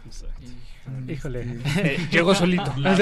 Híjole. 1.07 1.45
Eh, 1.77 2.07
llegó 2.11 2.33
solito. 2.33 2.73
La, 2.77 2.95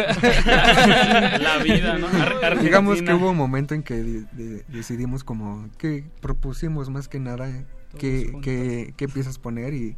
la 1.39 1.63
vida, 1.63 1.97
¿no? 1.97 2.07
Ar- 2.07 2.59
Digamos 2.61 3.01
que 3.01 3.13
hubo 3.13 3.31
un 3.31 3.37
momento 3.37 3.73
en 3.75 3.83
que 3.83 3.95
de- 3.95 4.25
de- 4.33 4.65
decidimos 4.67 5.23
como 5.23 5.69
que 5.77 6.03
propusimos 6.21 6.89
más 6.89 7.07
que 7.07 7.19
nada 7.21 7.63
qué, 7.97 8.33
qué, 8.41 8.93
qué 8.97 9.07
piezas 9.07 9.39
poner 9.39 9.73
y 9.73 9.95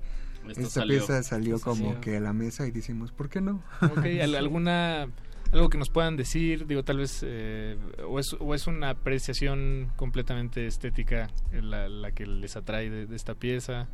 Esto 0.49 0.61
esta 0.61 0.81
salió. 0.81 0.99
pieza 0.99 1.23
salió 1.23 1.55
Esto 1.55 1.71
como 1.71 1.85
salió. 1.85 2.01
que 2.01 2.17
a 2.17 2.19
la 2.19 2.33
mesa 2.33 2.67
y 2.67 2.71
decimos, 2.71 3.11
¿por 3.11 3.27
qué 3.29 3.41
no? 3.41 3.63
Ok, 3.81 4.05
¿al- 4.21 4.35
¿alguna 4.35 5.07
algo 5.51 5.69
que 5.69 5.79
nos 5.79 5.89
puedan 5.89 6.15
decir? 6.15 6.67
Digo, 6.67 6.83
tal 6.83 6.97
vez 6.97 7.21
eh, 7.23 7.75
o, 8.07 8.19
es, 8.19 8.35
o 8.39 8.53
es 8.53 8.67
una 8.67 8.91
apreciación 8.91 9.91
completamente 9.95 10.67
estética 10.67 11.31
la, 11.51 11.89
la 11.89 12.11
que 12.11 12.27
les 12.27 12.55
atrae 12.55 12.91
de, 12.91 13.07
de 13.07 13.15
esta 13.15 13.33
pieza. 13.33 13.87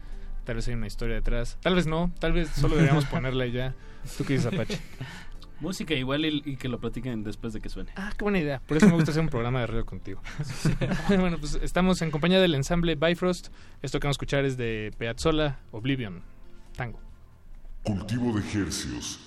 Tal 0.44 0.56
vez 0.56 0.68
hay 0.68 0.74
una 0.74 0.88
historia 0.88 1.16
detrás. 1.16 1.58
Tal 1.62 1.76
vez 1.76 1.88
no. 1.88 2.12
Tal 2.20 2.34
vez 2.34 2.50
solo 2.50 2.76
deberíamos 2.76 3.06
ponerla 3.12 3.46
ya. 3.48 3.76
¿Tú 4.18 4.26
qué 4.26 4.34
dices, 4.34 4.52
Apache? 4.52 4.80
Música 5.60 5.94
igual 5.94 6.26
y, 6.26 6.42
y 6.44 6.56
que 6.58 6.68
lo 6.68 6.80
platiquen 6.80 7.24
después 7.24 7.54
de 7.54 7.62
que 7.62 7.70
suene. 7.70 7.92
Ah, 7.96 8.12
qué 8.18 8.24
buena 8.24 8.40
idea. 8.40 8.60
Por 8.66 8.78
eso 8.78 8.88
me 8.88 8.94
gusta 8.94 9.12
hacer 9.12 9.22
un 9.22 9.30
programa 9.30 9.60
de 9.60 9.68
radio 9.68 9.86
contigo. 9.86 10.22
bueno, 11.08 11.38
pues 11.38 11.60
estamos 11.62 12.02
en 12.02 12.10
compañía 12.10 12.40
del 12.42 12.56
ensamble 12.56 12.96
Bifrost. 12.96 13.50
Esto 13.84 14.00
que 14.00 14.08
vamos 14.08 14.16
a 14.16 14.18
escuchar 14.18 14.44
es 14.46 14.58
de 14.58 14.92
Piazzolla, 14.98 15.60
Oblivion, 15.72 16.24
Tango. 16.76 17.00
Cultivo 17.84 18.34
de 18.34 18.62
hercios. 18.62 19.20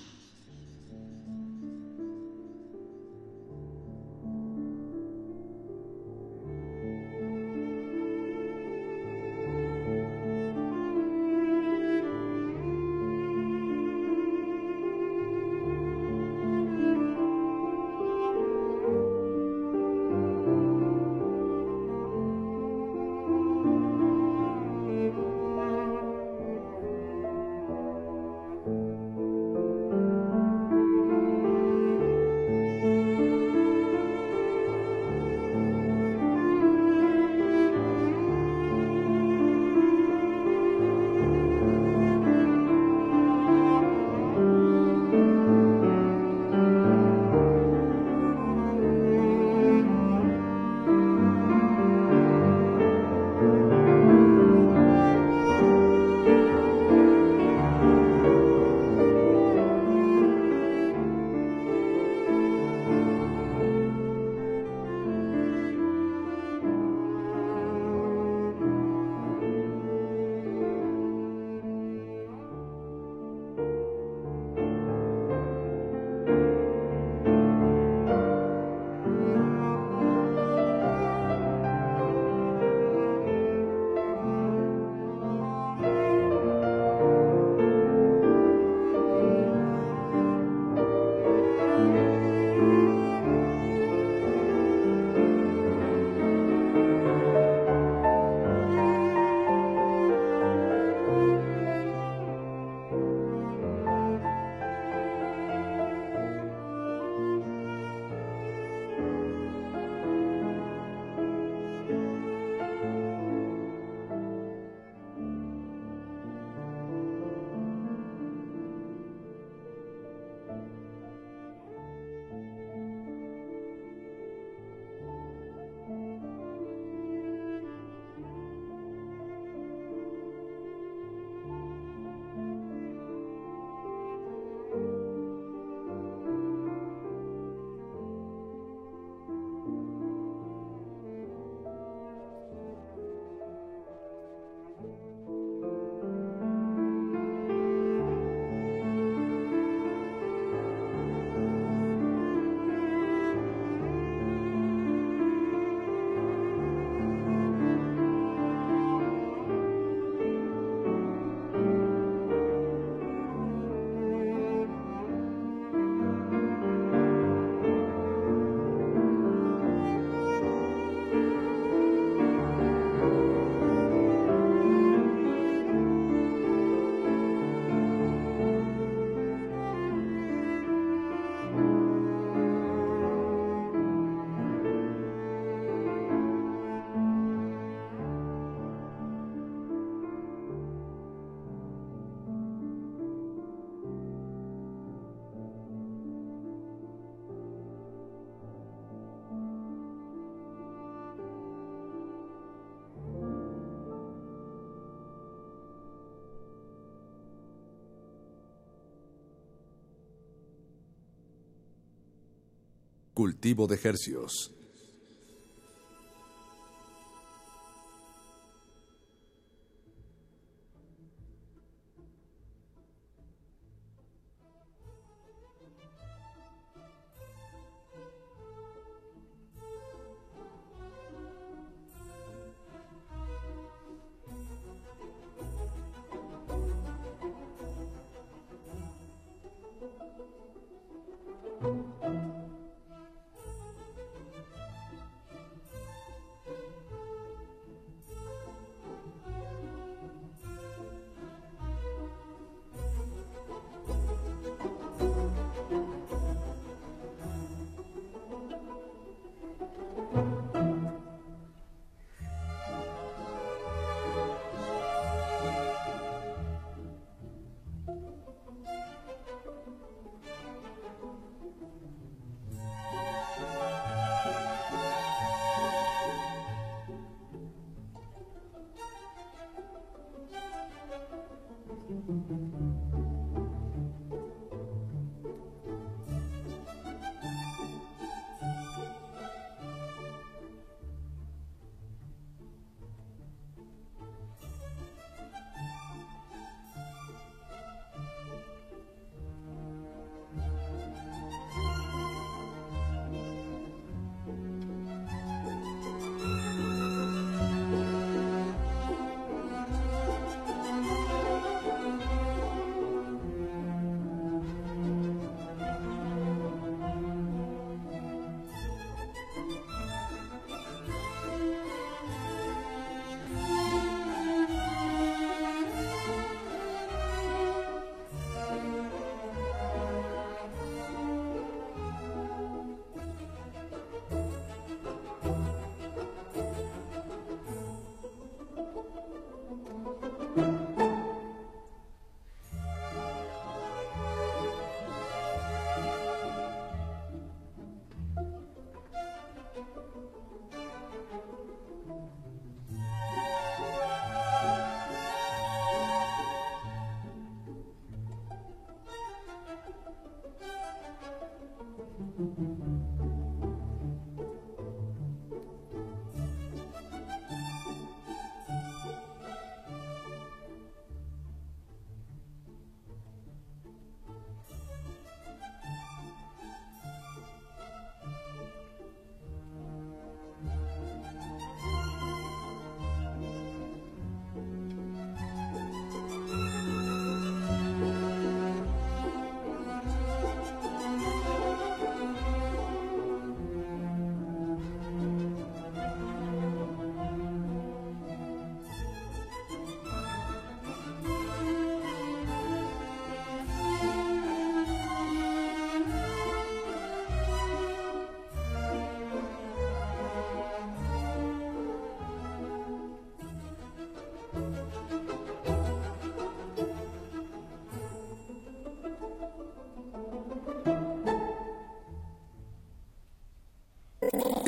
Cultivo 213.14 213.68
de 213.68 213.78
hercios. 213.80 214.52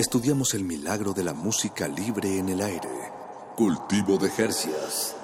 Estudiamos 0.06 0.54
el 0.54 0.62
milagro 0.62 1.12
de 1.12 1.24
la 1.24 1.34
música 1.34 1.88
libre 1.88 2.38
en 2.38 2.48
el 2.48 2.60
aire. 2.60 2.88
Cultivo 3.56 4.16
de 4.18 4.30
Jercias. 4.30 5.16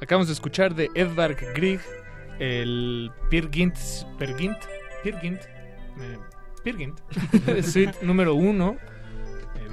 Acabamos 0.00 0.28
de 0.28 0.34
escuchar 0.34 0.76
de 0.76 0.88
Edvard 0.94 1.36
Grieg 1.56 1.80
el 2.38 3.10
Pirgint, 3.28 3.76
Pergint, 4.20 4.58
Pirgint, 5.02 5.40
eh, 5.98 6.18
Pirgint, 6.62 7.00
suite 7.64 7.96
número 8.02 8.36
uno. 8.36 8.78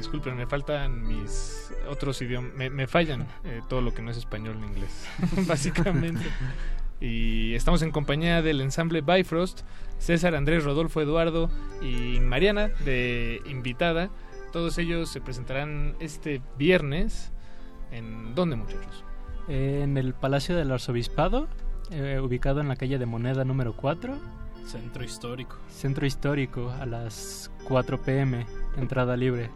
Disculpen, 0.09 0.37
me 0.37 0.47
faltan 0.47 1.07
mis 1.07 1.71
otros 1.87 2.19
idiomas, 2.23 2.51
me, 2.55 2.71
me 2.71 2.87
fallan 2.87 3.27
eh, 3.43 3.61
todo 3.69 3.81
lo 3.81 3.93
que 3.93 4.01
no 4.01 4.09
es 4.09 4.17
español 4.17 4.59
ni 4.59 4.65
inglés, 4.65 5.05
básicamente. 5.47 6.25
Y 6.99 7.53
estamos 7.53 7.83
en 7.83 7.91
compañía 7.91 8.41
del 8.41 8.59
ensamble 8.61 9.01
Bifrost, 9.01 9.61
César, 9.99 10.33
Andrés, 10.33 10.63
Rodolfo, 10.63 10.99
Eduardo 10.99 11.51
y 11.83 12.19
Mariana 12.21 12.69
de 12.85 13.39
invitada. 13.45 14.09
Todos 14.51 14.79
ellos 14.79 15.09
se 15.09 15.21
presentarán 15.21 15.95
este 15.99 16.41
viernes. 16.57 17.31
¿En 17.91 18.33
dónde, 18.33 18.55
muchachos? 18.55 19.03
En 19.47 19.95
el 19.95 20.15
Palacio 20.15 20.55
del 20.55 20.71
Arzobispado, 20.71 21.47
eh, 21.91 22.19
ubicado 22.19 22.61
en 22.61 22.67
la 22.67 22.77
calle 22.77 22.97
de 22.97 23.05
Moneda 23.05 23.45
número 23.45 23.73
4. 23.73 24.17
Centro 24.65 25.03
histórico. 25.03 25.55
Centro 25.69 26.07
histórico, 26.07 26.71
a 26.71 26.87
las 26.87 27.51
4 27.67 28.01
pm, 28.01 28.47
entrada 28.75 29.15
libre. 29.15 29.51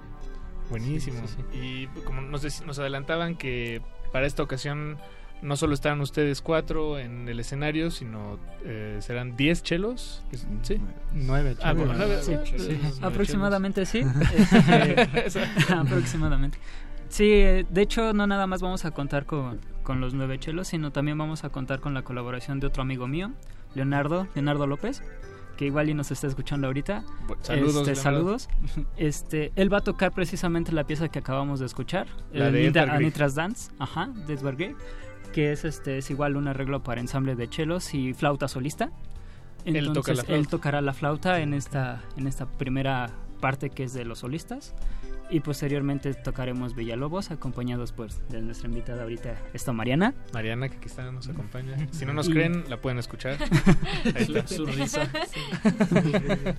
Buenísimo. 0.70 1.22
Sí, 1.28 1.36
sí, 1.38 1.44
sí. 1.52 1.58
Y 1.58 1.88
como 2.04 2.22
nos, 2.22 2.66
nos 2.66 2.80
adelantaban 2.80 3.36
que 3.36 3.82
para 4.12 4.26
esta 4.26 4.44
ocasión 4.44 4.98
no 5.42 5.58
solo 5.58 5.74
estarán 5.74 6.00
ustedes 6.00 6.42
cuatro 6.42 6.98
en 7.00 7.28
el 7.28 7.40
escenario, 7.40 7.92
sino 7.92 8.40
eh, 8.64 8.98
serán 9.02 9.36
10 9.36 9.62
chelos. 9.64 10.24
¿Sí? 10.62 10.78
Nueve 11.14 11.56
Ah, 11.62 11.72
chelos. 11.74 11.78
bueno, 11.88 11.94
nueve- 11.98 12.20
Sí, 12.24 12.34
sí, 12.46 12.60
sí, 12.60 12.80
nueve 12.82 12.98
aproximadamente 13.02 13.86
sí. 13.86 14.02
chelos. 14.04 15.38
Aproximadamente. 15.70 16.58
Sí, 17.10 17.30
de 17.30 17.82
hecho 17.82 18.14
no 18.14 18.26
nada 18.26 18.48
más 18.48 18.62
vamos 18.62 18.86
a 18.86 18.92
contar 18.92 19.26
con, 19.26 19.60
con 19.84 20.02
los 20.02 20.14
nueve 20.14 20.40
chelos, 20.40 20.68
sino 20.70 20.92
también 20.92 21.18
vamos 21.18 21.44
a 21.44 21.50
contar 21.50 21.80
con 21.80 21.94
la 21.94 22.02
colaboración 22.04 22.60
de 22.60 22.68
otro 22.68 22.82
amigo 22.82 23.08
mío, 23.08 23.32
Leonardo, 23.76 24.28
Leonardo 24.34 24.66
López, 24.66 25.04
que 25.58 25.66
igual 25.66 25.90
y 25.90 25.94
nos 25.94 26.12
está 26.12 26.28
escuchando 26.28 26.68
ahorita. 26.68 27.04
Saludos, 27.42 27.88
Este, 27.88 27.96
saludos. 27.96 28.50
Este, 28.98 29.52
él 29.56 29.72
va 29.72 29.78
a 29.78 29.82
tocar 29.82 30.12
precisamente 30.12 30.72
la 30.72 30.86
pieza 30.86 31.10
que 31.10 31.20
acabamos 31.20 31.60
de 31.60 31.66
escuchar, 31.66 32.08
La 32.32 32.48
el 32.48 32.54
de 32.54 32.82
Grieg. 32.82 32.90
Anitras 32.90 33.36
Dance, 33.36 33.72
ajá, 33.80 34.08
de 34.28 34.36
Grieg, 34.36 34.76
que 35.32 35.52
es 35.52 35.66
este 35.66 35.98
es 35.98 36.10
igual 36.10 36.36
un 36.38 36.48
arreglo 36.48 36.84
para 36.84 37.02
ensamble 37.02 37.36
de 37.36 37.48
chelos 37.50 37.94
y 37.94 38.14
flauta 38.14 38.48
solista. 38.48 38.92
Él 39.66 39.78
Entonces, 39.78 39.94
toca 39.94 40.14
la 40.14 40.22
él 40.22 40.28
flauta. 40.28 40.50
tocará 40.50 40.82
la 40.82 40.94
flauta 40.94 41.40
en 41.40 41.54
esta 41.54 42.02
en 42.18 42.28
esta 42.28 42.46
primera 42.46 43.10
parte 43.40 43.70
que 43.70 43.84
es 43.84 43.94
de 43.94 44.06
los 44.06 44.20
solistas 44.20 44.74
y 45.34 45.40
posteriormente 45.40 46.14
tocaremos 46.14 46.76
Villalobos 46.76 47.32
acompañados 47.32 47.92
pues 47.92 48.22
de 48.30 48.42
nuestra 48.42 48.70
invitada 48.70 49.02
ahorita 49.04 49.36
esta 49.54 49.74
Mariana. 49.74 50.14
Mariana, 50.34 50.70
que 50.70 50.78
aquí 50.78 50.88
está, 50.88 51.12
nos 51.12 51.28
acompaña. 51.28 51.76
Si 51.92 52.06
no 52.06 52.14
nos 52.20 52.30
Y- 52.30 52.34
creen, 52.34 52.64
la 52.70 52.78
pueden 52.80 53.00
escuchar. 53.00 53.38
Ahí 54.16 54.24
está. 54.24 54.48
Su- 54.48 54.66
risa. 54.66 55.10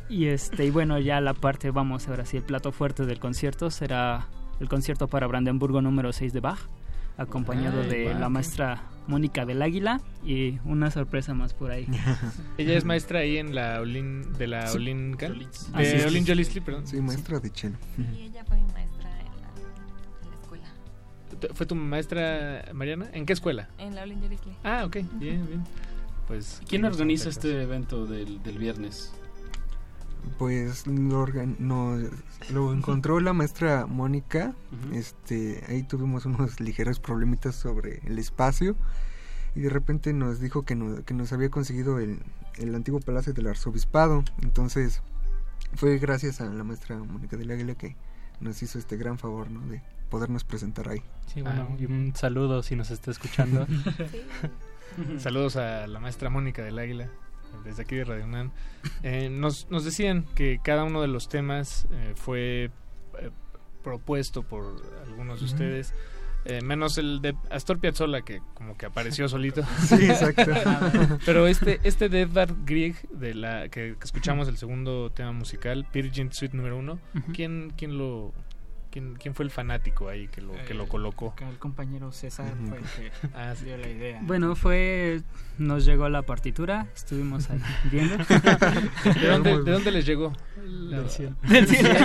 y 0.08 0.26
este 0.26 0.64
y 0.64 0.70
bueno 0.70 0.98
ya 0.98 1.20
la 1.20 1.34
parte 1.34 1.70
vamos 1.70 2.08
ahora 2.08 2.24
sí 2.26 2.36
el 2.36 2.42
plato 2.42 2.72
fuerte 2.72 3.06
del 3.06 3.18
concierto 3.20 3.70
será 3.70 4.28
el 4.60 4.68
concierto 4.68 5.08
para 5.08 5.26
Brandenburgo 5.26 5.80
número 5.82 6.12
6 6.12 6.32
de 6.32 6.40
Bach 6.40 6.58
acompañado 7.16 7.82
Ay, 7.82 7.88
de 7.88 8.14
la 8.14 8.28
maestra 8.28 8.82
Mónica 9.06 9.44
del 9.44 9.60
Águila 9.62 10.00
y 10.24 10.58
una 10.64 10.90
sorpresa 10.90 11.34
más 11.34 11.52
por 11.54 11.70
ahí. 11.70 11.86
Ella 12.58 12.76
es 12.76 12.84
maestra 12.84 13.20
ahí 13.20 13.36
en 13.36 13.54
la 13.54 13.80
Olin, 13.80 14.32
de 14.34 14.46
la 14.46 14.66
Sí. 14.66 14.76
Olin, 14.78 15.12
de 15.92 15.96
es. 15.98 16.06
Olin 16.06 16.26
Jolistli, 16.26 16.60
perdón. 16.60 16.86
Sí, 16.86 17.00
maestra 17.00 17.38
de 17.40 17.50
cello. 17.50 17.76
Y 18.16 18.22
ella 18.22 18.44
fue 18.44 18.56
mi 18.56 18.64
maestra 18.72 19.10
en 19.20 19.26
la, 19.26 19.48
en 20.22 20.30
la 20.30 20.36
escuela. 20.40 20.66
¿Tu- 21.40 21.54
¿Fue 21.54 21.66
tu 21.66 21.74
maestra 21.74 22.64
Mariana? 22.72 23.08
¿En 23.12 23.26
qué 23.26 23.32
escuela? 23.34 23.68
En 23.78 23.94
la 23.94 24.02
Olin 24.04 24.22
Yorisli. 24.22 24.52
Ah, 24.64 24.84
ok, 24.86 24.96
bien, 25.14 25.46
bien. 25.46 25.64
Pues 26.26 26.62
¿Quién 26.66 26.84
organiza 26.86 27.28
este 27.28 27.62
evento 27.62 28.06
del, 28.06 28.42
del 28.42 28.56
viernes? 28.58 29.12
Pues 30.38 30.86
lo, 30.86 31.20
organ- 31.24 31.56
lo 32.52 32.72
encontró 32.72 33.20
la 33.20 33.32
maestra 33.32 33.86
Mónica. 33.86 34.54
Este, 34.92 35.62
ahí 35.68 35.82
tuvimos 35.82 36.26
unos 36.26 36.60
ligeros 36.60 36.98
problemitas 37.00 37.54
sobre 37.54 38.00
el 38.04 38.18
espacio 38.18 38.74
y 39.54 39.60
de 39.60 39.70
repente 39.70 40.12
nos 40.12 40.40
dijo 40.40 40.62
que, 40.62 40.74
no- 40.74 41.04
que 41.04 41.14
nos 41.14 41.32
había 41.32 41.50
conseguido 41.50 41.98
el, 42.00 42.18
el 42.58 42.74
antiguo 42.74 43.00
palacio 43.00 43.32
del 43.32 43.46
arzobispado. 43.46 44.24
Entonces 44.42 45.02
fue 45.74 45.98
gracias 45.98 46.40
a 46.40 46.46
la 46.46 46.64
maestra 46.64 46.96
Mónica 46.98 47.36
del 47.36 47.50
Águila 47.50 47.74
que 47.74 47.96
nos 48.40 48.62
hizo 48.62 48.78
este 48.78 48.96
gran 48.96 49.18
favor, 49.18 49.50
¿no? 49.50 49.60
De 49.68 49.82
podernos 50.10 50.44
presentar 50.44 50.88
ahí. 50.88 51.02
Sí, 51.32 51.42
bueno, 51.42 51.68
y 51.78 51.86
un 51.86 52.14
saludo 52.14 52.62
si 52.62 52.76
nos 52.76 52.90
está 52.90 53.10
escuchando. 53.10 53.66
Saludos 55.18 55.56
a 55.56 55.86
la 55.86 55.98
maestra 55.98 56.30
Mónica 56.30 56.62
del 56.62 56.78
Águila, 56.78 57.08
desde 57.64 57.82
aquí 57.82 57.96
de 57.96 58.04
Radio 58.04 58.24
UNAM. 58.24 58.50
Eh, 59.02 59.28
nos, 59.30 59.70
nos 59.70 59.84
decían 59.84 60.24
que 60.34 60.60
cada 60.62 60.84
uno 60.84 61.00
de 61.00 61.08
los 61.08 61.28
temas 61.28 61.86
eh, 61.92 62.12
fue 62.16 62.64
eh, 62.64 63.30
propuesto 63.82 64.42
por 64.42 64.64
algunos 65.06 65.40
de 65.40 65.44
Ujú. 65.46 65.54
ustedes, 65.54 65.94
eh, 66.46 66.60
menos 66.62 66.98
el 66.98 67.22
de 67.22 67.34
Astor 67.50 67.78
Piazzolla, 67.78 68.20
que 68.22 68.40
como 68.54 68.76
que 68.76 68.86
apareció 68.86 69.28
solito. 69.28 69.62
Sí, 69.86 70.04
exacto. 70.04 70.50
Pero 71.26 71.46
este, 71.46 71.80
este 71.84 72.08
de 72.08 72.22
Edvard 72.22 72.54
Grieg, 72.64 73.08
de 73.08 73.34
la, 73.34 73.68
que, 73.68 73.96
que 73.98 74.04
escuchamos 74.04 74.48
el 74.48 74.58
segundo 74.58 75.10
tema 75.10 75.32
musical, 75.32 75.86
Pirgint 75.90 76.32
Suite 76.32 76.56
número 76.56 76.76
uno. 76.78 76.98
¿quién, 77.32 77.72
quién 77.76 77.96
lo... 77.96 78.32
¿Quién, 78.94 79.16
quién 79.16 79.34
fue 79.34 79.44
el 79.44 79.50
fanático 79.50 80.08
ahí 80.08 80.28
que 80.28 80.40
lo, 80.40 80.52
que 80.68 80.72
lo 80.72 80.84
Eh, 80.84 80.88
colocó? 80.88 81.34
el 81.50 81.58
compañero 81.58 82.12
César 82.12 82.54
fue 82.68 82.78
el 82.78 82.84
que 82.84 83.10
Ah, 83.34 83.52
sí. 83.58 83.64
dio 83.64 83.76
la 83.76 83.88
idea. 83.88 84.20
Bueno, 84.22 84.54
fue 84.54 85.20
nos 85.58 85.84
llegó 85.84 86.08
la 86.08 86.22
partitura, 86.22 86.86
estuvimos 86.94 87.50
ahí 87.50 87.58
viendo. 87.90 88.16
¿De 88.18 89.26
dónde, 89.26 89.62
¿De 89.64 89.70
dónde 89.72 89.90
les 89.90 90.06
llegó? 90.06 90.32
La- 90.64 90.98
Del 91.02 91.10
cielo. 91.10 91.34
Del 91.44 91.66
cielo. 91.66 91.98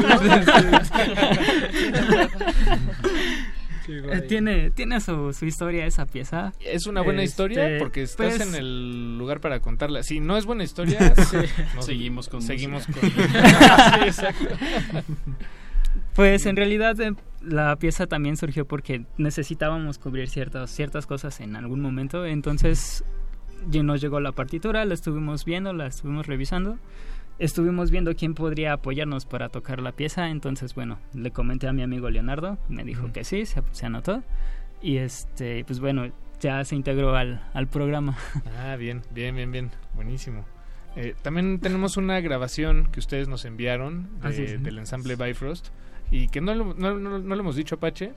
Eh, 3.88 4.22
tiene 4.28 4.70
tiene 4.70 5.02
su, 5.02 5.34
su 5.34 5.46
historia 5.46 5.86
esa 5.86 6.06
pieza. 6.06 6.54
Es 6.60 6.86
una 6.86 7.02
buena 7.02 7.24
historia 7.24 7.66
Este, 7.68 7.80
porque 7.80 8.04
estás 8.04 8.36
pues, 8.38 8.48
en 8.48 8.54
el 8.56 9.18
lugar 9.18 9.42
para 9.42 9.60
contarla. 9.62 10.04
Si 10.04 10.20
no 10.20 10.38
es 10.38 10.46
buena 10.46 10.64
historia, 10.64 11.14
Sí. 11.16 11.38
nos- 11.76 11.86
Seguimos 11.86 12.30
con 12.30 12.42
seguimos 12.42 12.88
música. 12.88 13.02
con 13.02 13.10
Sí, 14.02 14.06
exacto. 14.08 14.48
Pues 16.16 16.46
en 16.46 16.56
realidad 16.56 17.00
eh, 17.02 17.14
la 17.42 17.76
pieza 17.78 18.08
también 18.08 18.36
surgió 18.38 18.66
porque 18.68 19.06
necesitábamos 19.18 19.98
cubrir 20.00 20.28
ciertas 20.30 20.70
ciertas 20.72 21.06
cosas 21.06 21.40
en 21.40 21.56
algún 21.56 21.82
momento, 21.82 22.26
entonces 22.26 23.04
nos 23.72 24.02
llegó 24.02 24.20
la 24.20 24.32
partitura, 24.34 24.84
la 24.86 24.94
estuvimos 24.94 25.46
viendo, 25.46 25.72
la 25.74 25.88
estuvimos 25.88 26.28
revisando, 26.28 26.78
estuvimos 27.40 27.92
viendo 27.92 28.16
quién 28.16 28.34
podría 28.34 28.74
apoyarnos 28.74 29.26
para 29.26 29.50
tocar 29.50 29.82
la 29.82 29.92
pieza, 29.94 30.30
entonces 30.30 30.76
bueno, 30.76 31.00
le 31.14 31.32
comenté 31.32 31.68
a 31.68 31.74
mi 31.74 31.84
amigo 31.84 32.10
Leonardo, 32.10 32.58
me 32.68 32.84
dijo 32.84 33.12
que 33.14 33.24
sí, 33.24 33.46
se, 33.46 33.62
se 33.72 33.86
anotó 33.86 34.24
y 34.82 34.98
este 34.98 35.64
pues 35.66 35.80
bueno, 35.80 36.12
ya 36.42 36.64
se 36.66 36.76
integró 36.76 37.16
al, 37.16 37.42
al 37.54 37.68
programa. 37.68 38.18
Ah, 38.62 38.76
bien, 38.76 39.02
bien, 39.12 39.36
bien, 39.36 39.52
bien. 39.52 39.72
Buenísimo. 39.94 40.46
Eh, 40.96 41.16
también 41.22 41.60
tenemos 41.60 41.98
una 41.98 42.20
grabación 42.20 42.90
que 42.92 43.00
ustedes 43.00 43.28
nos 43.28 43.46
enviaron 43.46 44.10
de- 44.22 44.28
Así 44.28 44.44
es. 44.44 44.64
del 44.64 44.80
ensamble 44.80 45.16
Bifrost 45.16 45.68
y 46.12 46.28
que 46.28 46.42
no, 46.42 46.54
lo- 46.56 46.74
no, 46.74 46.98
no, 46.98 47.20
no 47.20 47.36
lo 47.36 47.42
hemos 47.42 47.56
dicho, 47.56 47.76
Apache. 47.76 48.14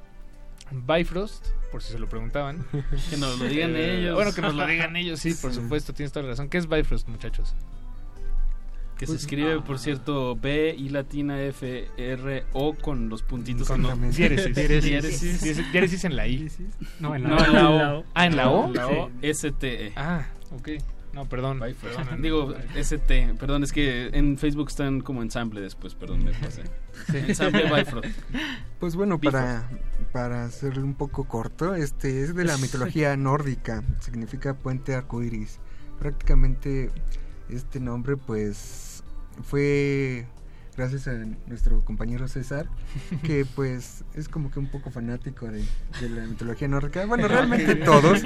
Bifrost, 0.70 1.48
por 1.70 1.82
si 1.82 1.92
se 1.92 1.98
lo 1.98 2.08
preguntaban. 2.08 2.64
Que 3.10 3.16
nos 3.18 3.38
lo 3.38 3.44
digan 3.46 3.76
ellos. 3.76 4.14
Bueno, 4.14 4.32
que 4.32 4.40
nos 4.40 4.54
lo 4.54 4.66
digan 4.68 4.96
ellos, 4.96 5.20
sí, 5.20 5.34
por 5.34 5.52
supuesto, 5.52 5.92
tienes 5.92 6.12
toda 6.12 6.22
la 6.24 6.30
razón. 6.30 6.48
¿Qué 6.48 6.58
es 6.58 6.68
Bifrost, 6.68 7.08
muchachos? 7.08 7.54
Que 8.96 9.06
Pues, 9.06 9.18
se 9.20 9.26
escribe, 9.26 9.54
ah. 9.58 9.64
por 9.64 9.78
cierto, 9.80 10.36
B 10.36 10.74
y 10.78 10.88
latina 10.90 11.42
F 11.42 11.88
R 11.96 12.44
O 12.52 12.74
con 12.74 13.08
los 13.08 13.22
puntitos 13.22 13.66
Con 13.68 13.82
no- 13.82 13.96
diéresis. 14.10 14.54
Diéresis. 14.54 15.20
Diéresis. 15.42 15.72
Diéresis 15.72 16.04
en 16.04 16.16
la 16.16 16.26
I. 16.28 16.48
No, 17.00 17.14
en 17.16 17.24
la 17.24 17.28
No, 17.28 17.36
O. 17.36 17.44
en 17.44 17.52
la 17.54 17.94
O. 17.98 18.04
Ah, 18.14 18.26
¿en 18.26 18.36
la 18.36 18.50
O? 18.50 18.72
La 18.72 18.86
O, 18.86 19.08
Sí. 19.08 19.14
S 19.28 19.50
T 19.52 19.86
E. 19.88 19.92
Ah, 19.96 20.26
ok. 20.52 20.68
No, 21.12 21.28
perdón. 21.28 21.60
Perdón, 21.60 22.22
Digo, 22.22 22.54
ST, 22.74 23.34
perdón, 23.38 23.64
es 23.64 23.72
que 23.72 24.08
en 24.08 24.38
Facebook 24.38 24.68
están 24.68 25.00
como 25.00 25.22
ensamble 25.22 25.60
después, 25.60 25.94
perdón, 25.94 26.24
me 26.24 26.32
pasé. 26.32 26.62
Ensamble 27.12 27.64
Bifrost. 27.64 28.08
Pues 28.80 28.96
bueno, 28.96 29.20
para, 29.20 29.68
para 30.12 30.44
hacerlo 30.44 30.84
un 30.84 30.94
poco 30.94 31.24
corto, 31.24 31.74
este 31.74 32.22
es 32.22 32.34
de 32.34 32.44
la 32.44 32.56
mitología 32.58 33.16
nórdica, 33.16 33.82
significa 34.00 34.54
puente 34.54 34.94
arcoíris. 34.94 35.60
Prácticamente 35.98 36.90
este 37.48 37.78
nombre 37.78 38.16
pues 38.16 39.04
fue 39.42 40.26
gracias 40.76 41.06
a 41.08 41.12
nuestro 41.46 41.84
compañero 41.84 42.28
César, 42.28 42.66
que 43.22 43.44
pues 43.54 44.04
es 44.14 44.28
como 44.28 44.50
que 44.50 44.58
un 44.58 44.68
poco 44.68 44.90
fanático 44.90 45.46
de, 45.50 45.64
de 46.00 46.08
la 46.08 46.26
mitología 46.26 46.68
nórdica. 46.68 47.04
Bueno, 47.06 47.28
realmente 47.28 47.74
todos, 47.76 48.22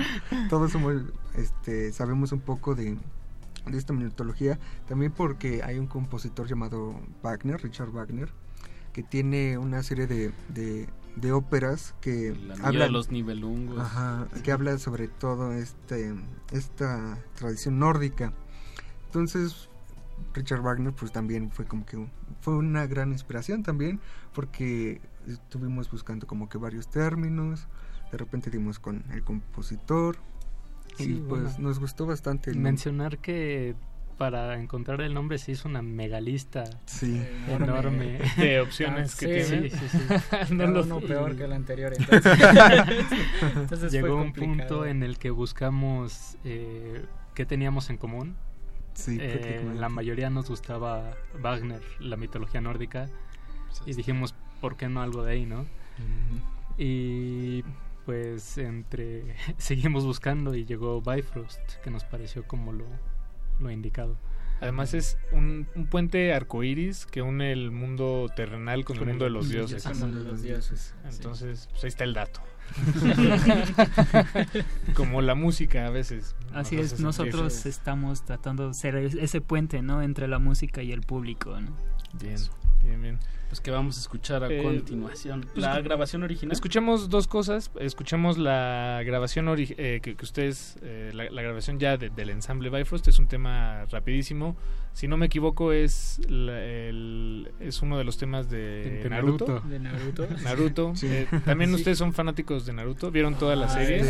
todos 0.49 0.73
somos, 0.73 1.03
este, 1.35 1.93
sabemos 1.93 2.33
un 2.33 2.41
poco 2.41 2.75
de, 2.75 2.97
de 3.67 3.79
esta 3.79 3.93
mitología, 3.93 4.59
también 4.87 5.13
porque 5.13 5.63
hay 5.63 5.79
un 5.79 5.87
compositor 5.87 6.47
llamado 6.47 7.01
Wagner, 7.23 7.61
Richard 7.63 7.91
Wagner, 7.91 8.31
que 8.93 9.03
tiene 9.03 9.59
una 9.59 9.83
serie 9.83 10.07
de, 10.07 10.33
de, 10.49 10.89
de 11.17 11.33
óperas 11.33 11.95
que 12.01 12.31
La 12.31 12.55
niña 12.55 12.55
de 12.57 12.67
hablan 12.67 12.93
los 12.93 13.11
nivelungos. 13.11 13.79
Ajá, 13.79 14.27
que 14.43 14.53
habla 14.53 14.79
sobre 14.79 15.09
todo 15.09 15.53
este 15.53 16.15
esta 16.53 17.19
tradición 17.35 17.79
nórdica. 17.79 18.33
Entonces 19.07 19.69
Richard 20.33 20.63
Wagner 20.63 20.93
pues 20.95 21.13
también 21.13 21.51
fue 21.51 21.67
como 21.67 21.85
que 21.85 21.97
un- 21.99 22.11
fue 22.47 22.55
una 22.59 22.87
gran 22.87 23.11
inspiración 23.11 23.65
también 23.65 23.99
porque 24.33 25.01
estuvimos 25.27 25.91
buscando 25.91 26.29
como 26.29 26.49
que 26.49 26.59
varios 26.59 26.89
términos, 26.89 27.67
de 28.13 28.19
repente 28.19 28.51
dimos 28.51 28.79
con 28.79 29.03
el 29.11 29.25
compositor 29.25 30.17
y 31.01 31.03
Sí, 31.03 31.25
pues 31.29 31.43
bueno. 31.43 31.59
nos 31.59 31.81
gustó 31.81 32.07
bastante 32.07 32.51
el 32.51 32.57
nombre. 32.59 32.71
Mencionar 32.71 33.19
que 33.19 33.75
para 34.17 34.61
encontrar 34.61 35.01
el 35.01 35.13
nombre 35.13 35.39
se 35.39 35.51
hizo 35.53 35.69
una 35.69 35.83
megalista 35.83 36.63
Sí. 36.87 37.21
enorme 37.49 38.21
De 38.37 38.61
opciones 38.61 39.15
Ah, 39.15 39.19
que 39.19 39.45
sí, 39.45 39.51
tiene. 39.51 39.71
sí, 39.71 39.77
sí, 39.89 39.99
sí. 39.99 40.55
No 40.55 40.69
lo- 40.69 40.85
uno 40.85 41.01
peor 41.01 41.35
que 41.37 41.45
el 41.47 41.53
anterior. 41.53 41.95
Y- 41.99 42.03
Entonces, 42.05 42.39
entonces 43.57 43.91
Llegó 43.93 44.07
fue 44.07 44.17
un 44.23 44.33
punto 44.33 44.87
en 44.87 45.03
el 45.03 45.19
que 45.19 45.31
buscamos 45.31 46.37
eh, 46.45 47.05
qué 47.35 47.45
teníamos 47.45 47.91
en 47.91 47.97
común. 47.97 48.37
Sí, 48.97 49.19
Eh, 49.21 49.73
la 49.77 49.89
mayoría 49.89 50.31
nos 50.31 50.49
gustaba 50.49 51.17
Wagner, 51.41 51.83
la 52.01 52.17
mitología 52.17 52.61
nórdica, 52.61 53.09
y 53.85 53.95
dijimos, 53.95 54.35
¿por 54.61 54.77
qué 54.77 54.89
no 54.89 55.03
algo 55.03 55.23
de 55.23 55.33
ahí, 55.33 55.47
no? 55.47 55.67
Y 56.79 57.63
pues 58.05 58.59
entre 58.59 59.37
seguimos 59.59 60.05
buscando 60.05 60.55
y 60.55 60.65
llegó 60.65 61.01
Bifrost, 61.01 61.61
que 61.83 61.91
nos 61.91 62.05
pareció 62.05 62.45
como 62.47 62.73
lo, 62.73 62.87
lo 63.61 63.71
indicado. 63.71 64.17
Además 64.61 64.95
es 64.95 65.19
un, 65.33 65.67
un 65.75 65.87
puente 65.87 66.33
arcoíris 66.33 67.07
que 67.07 67.23
une 67.23 67.53
el 67.53 67.71
mundo 67.71 68.31
terrenal 68.35 68.85
con, 68.85 68.97
Con 68.97 69.09
el 69.09 69.15
mundo 69.15 69.25
de 69.27 69.31
los 69.31 69.45
con 69.47 69.53
dioses. 69.53 69.87
el 69.87 69.95
mundo 69.97 70.23
de 70.23 70.31
los 70.31 70.43
dioses, 70.43 70.95
Entonces, 71.05 71.69
pues 71.73 71.85
ahí 71.85 71.89
está 71.89 72.05
el 72.05 72.15
dato. 72.15 72.41
Como 74.95 75.23
la 75.23 75.35
música 75.35 75.87
a 75.87 75.91
veces. 75.91 76.35
Así 76.53 76.77
es, 76.77 77.01
nosotros 77.01 77.67
estamos 77.67 78.25
tratando 78.25 78.69
de 78.69 78.75
ser 78.75 78.97
es- 78.97 79.15
ese 79.15 79.41
puente, 79.41 79.83
¿no? 79.83 80.03
Entre 80.03 80.29
la 80.29 80.39
música 80.39 80.83
y 80.83 80.93
el 80.93 81.01
público, 81.03 81.61
¿no? 81.61 81.71
Bien, 82.21 82.37
bien, 82.83 83.03
bien. 83.03 83.19
Pues 83.57 83.63
que 83.63 83.71
vamos 83.71 83.97
a 83.97 84.01
escuchar 84.01 84.45
a 84.45 84.49
Eh, 84.53 84.63
continuación. 84.63 85.41
pues, 85.51 85.57
La 85.65 85.81
grabación 85.81 86.23
original. 86.23 86.53
Escuchamos 86.53 87.09
dos 87.09 87.27
cosas. 87.27 87.71
Escuchamos 87.81 88.37
la 88.37 89.01
grabación 89.07 89.47
ori- 89.47 89.75
eh, 89.79 90.01
que, 90.03 90.15
que 90.15 90.25
ustedes, 90.27 90.77
eh, 90.83 91.11
la, 91.15 91.31
la 91.31 91.41
grabación 91.41 91.79
ya 91.79 91.97
de- 91.97 92.11
del 92.11 92.29
ensamble 92.29 92.69
Bifrost. 92.69 93.09
Es 93.09 93.19
un 93.19 93.29
tema 93.29 93.87
rapidísimo. 93.87 94.59
Si 94.93 95.09
no 95.09 95.17
me 95.17 95.27
equivoco, 95.27 95.73
es, 95.73 96.21
la- 96.29 96.63
el- 96.63 97.51
es 97.61 97.81
uno 97.81 97.97
de 97.97 98.05
los 98.05 98.19
temas 98.19 98.51
de, 98.51 99.01
De 99.03 99.09
Naruto. 99.11 99.47
Naruto. 99.47 99.69
De 99.69 99.79
Naruto. 99.79 100.27
Naruto. 100.45 100.93
Sí. 100.97 101.07
Eh, 101.11 101.27
También 101.47 101.71
Sí. 101.71 101.77
ustedes 101.77 101.97
son 101.97 102.13
fanáticos 102.13 102.67
de 102.67 102.75
Naruto. 102.75 103.11
¿Vieron 103.11 103.37
toda 103.37 103.57
la 103.57 103.71
serie? 103.71 104.03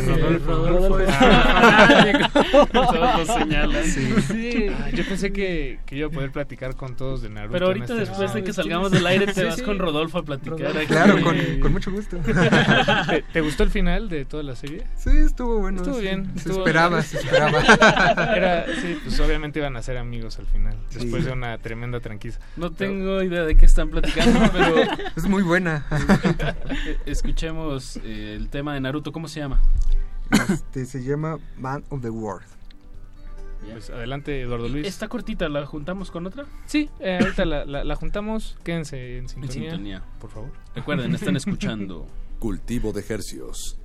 yo 4.93 5.05
pensé 5.07 5.31
que, 5.31 5.79
que 5.85 5.95
iba 5.97 6.07
a 6.07 6.11
poder 6.11 6.31
platicar 6.31 6.75
con 6.75 6.95
todos 6.95 7.21
de 7.21 7.29
Naruto. 7.29 7.53
Pero 7.53 7.67
ahorita 7.67 7.85
este- 7.93 7.99
después 8.05 8.33
de 8.33 8.43
que 8.43 8.53
salgamos 8.53 8.91
del 8.91 9.05
aire 9.07 9.33
te 9.37 9.41
Sí, 9.43 9.47
vas 9.47 9.55
sí. 9.57 9.61
con 9.63 9.79
Rodolfo 9.79 10.17
a 10.19 10.23
platicar. 10.23 10.75
aquí. 10.77 10.85
Claro, 10.87 11.21
con, 11.21 11.37
con 11.61 11.71
mucho 11.71 11.91
gusto. 11.91 12.17
¿Te, 13.09 13.21
te 13.33 13.41
gustó 13.41 13.63
el 13.63 13.69
final 13.69 14.09
de 14.09 14.25
toda 14.25 14.43
la 14.43 14.55
serie? 14.55 14.83
Sí, 14.97 15.09
estuvo 15.13 15.59
bueno. 15.59 15.77
Estuvo 15.77 15.95
sí. 15.95 16.01
bien. 16.01 16.25
Se 16.33 16.49
estuvo- 16.49 16.59
esperaba, 16.59 17.01
se 17.01 17.17
esperaba. 17.17 17.61
Era, 18.35 18.65
sí, 18.81 18.97
pues 19.03 19.19
obviamente 19.19 19.59
iban 19.59 19.75
a 19.77 19.81
ser 19.81 19.97
amigos 19.97 20.37
al 20.39 20.45
final, 20.47 20.75
Sí. 20.89 20.99
después 20.99 21.25
de 21.25 21.31
una 21.31 21.57
tremenda 21.57 21.99
tranquiza. 21.99 22.39
No 22.55 22.71
tengo 22.71 23.21
idea 23.23 23.43
de 23.43 23.55
qué 23.55 23.65
están 23.65 23.89
platicando, 23.89 24.39
pero... 24.51 24.75
Es 25.15 25.25
muy 25.27 25.43
buena. 25.43 25.85
Escuchemos 27.05 27.97
eh, 28.03 28.35
el 28.37 28.49
tema 28.49 28.73
de 28.73 28.81
Naruto. 28.81 29.11
¿Cómo 29.11 29.27
se 29.27 29.39
llama? 29.39 29.61
Este, 30.49 30.85
se 30.85 31.03
llama 31.03 31.37
Man 31.57 31.83
of 31.89 32.01
the 32.01 32.09
World. 32.09 32.45
Pues 33.71 33.89
adelante, 33.89 34.41
Eduardo 34.41 34.67
Luis. 34.69 34.87
¿Está 34.87 35.07
cortita? 35.07 35.49
¿La 35.49 35.65
juntamos 35.65 36.11
con 36.11 36.25
otra? 36.27 36.45
Sí, 36.65 36.89
eh, 36.99 37.17
ahorita 37.21 37.45
la, 37.45 37.65
la- 37.65 37.83
la 37.83 37.95
juntamos. 37.95 38.57
Quédense 38.63 39.17
en 39.17 39.23
En 39.23 39.29
sintonía. 39.29 39.69
sintonía. 39.71 40.03
por 40.19 40.29
favor. 40.29 40.51
Recuerden, 40.75 41.13
están 41.15 41.35
escuchando. 41.37 42.07
Cultivo 42.39 42.93
de 42.93 43.03
Hercios. 43.07 43.79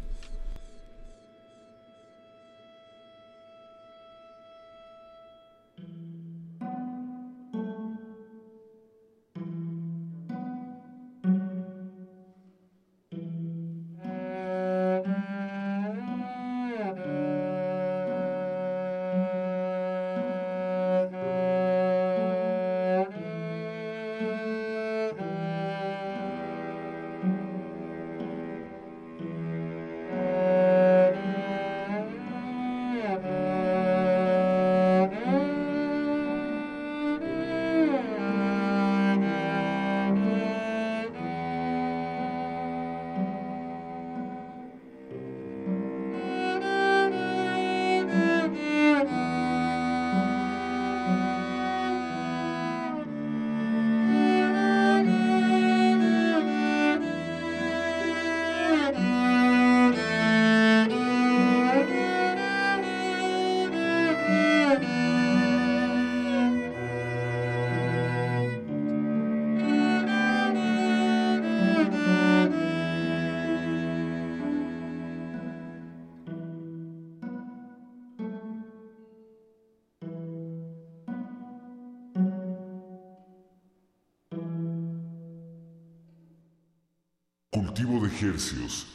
Hercios. 88.33 88.92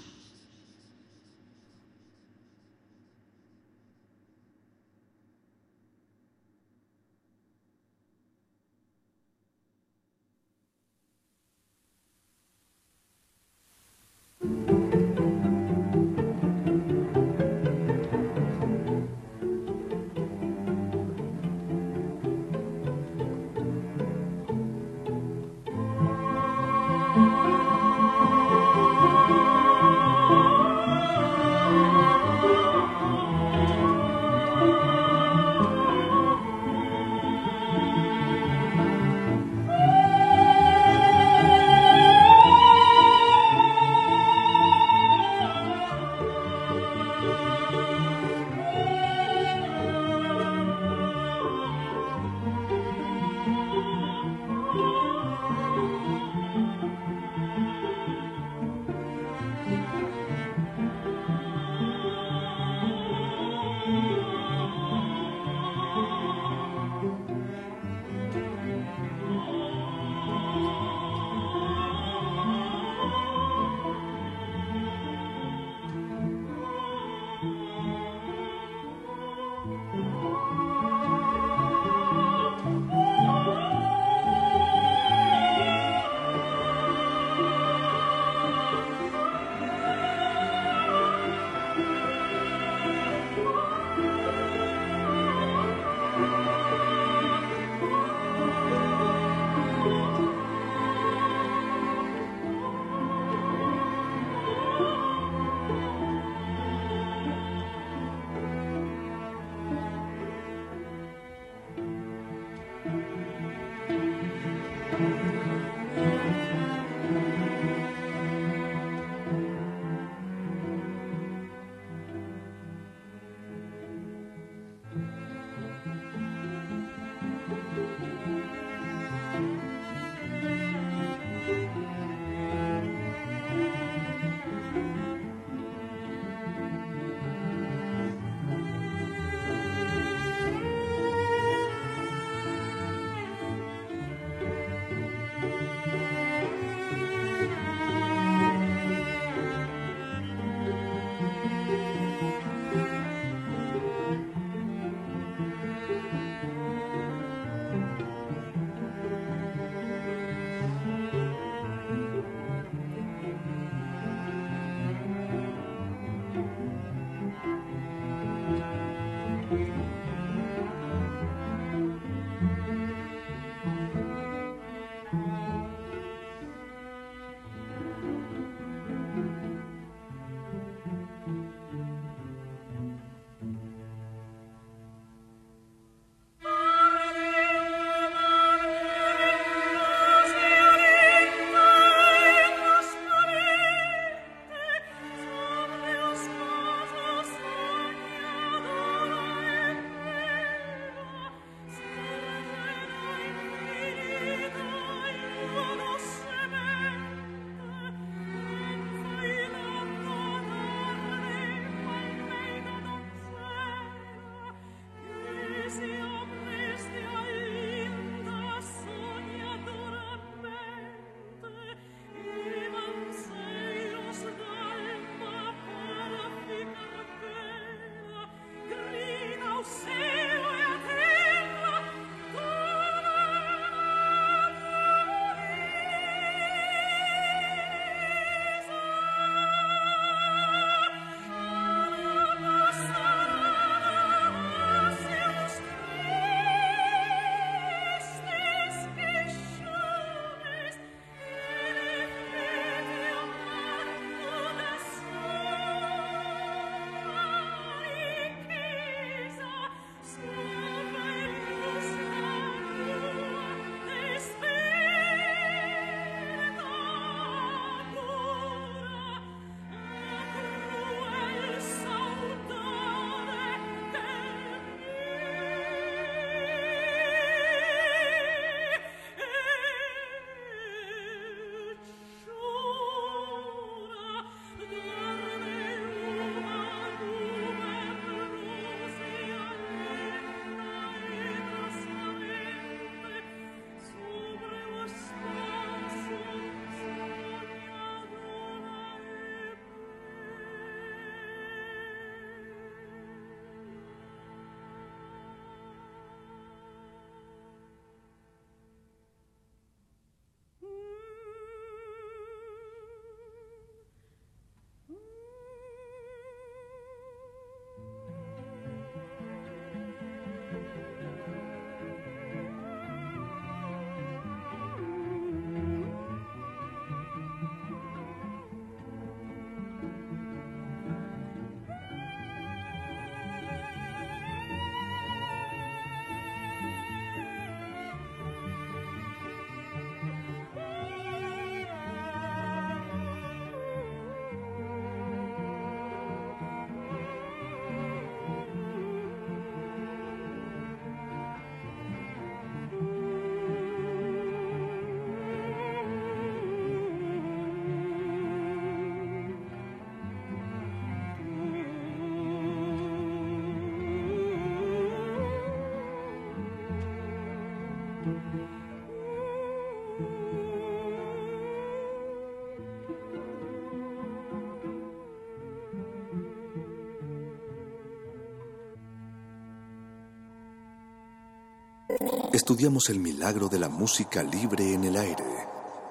Estudiamos 382.32 382.90
el 382.92 383.00
milagro 383.00 383.50
de 383.50 383.58
la 383.58 383.70
música 383.70 384.22
libre 384.22 384.74
en 384.74 384.84
el 384.84 384.98
aire. 384.98 385.24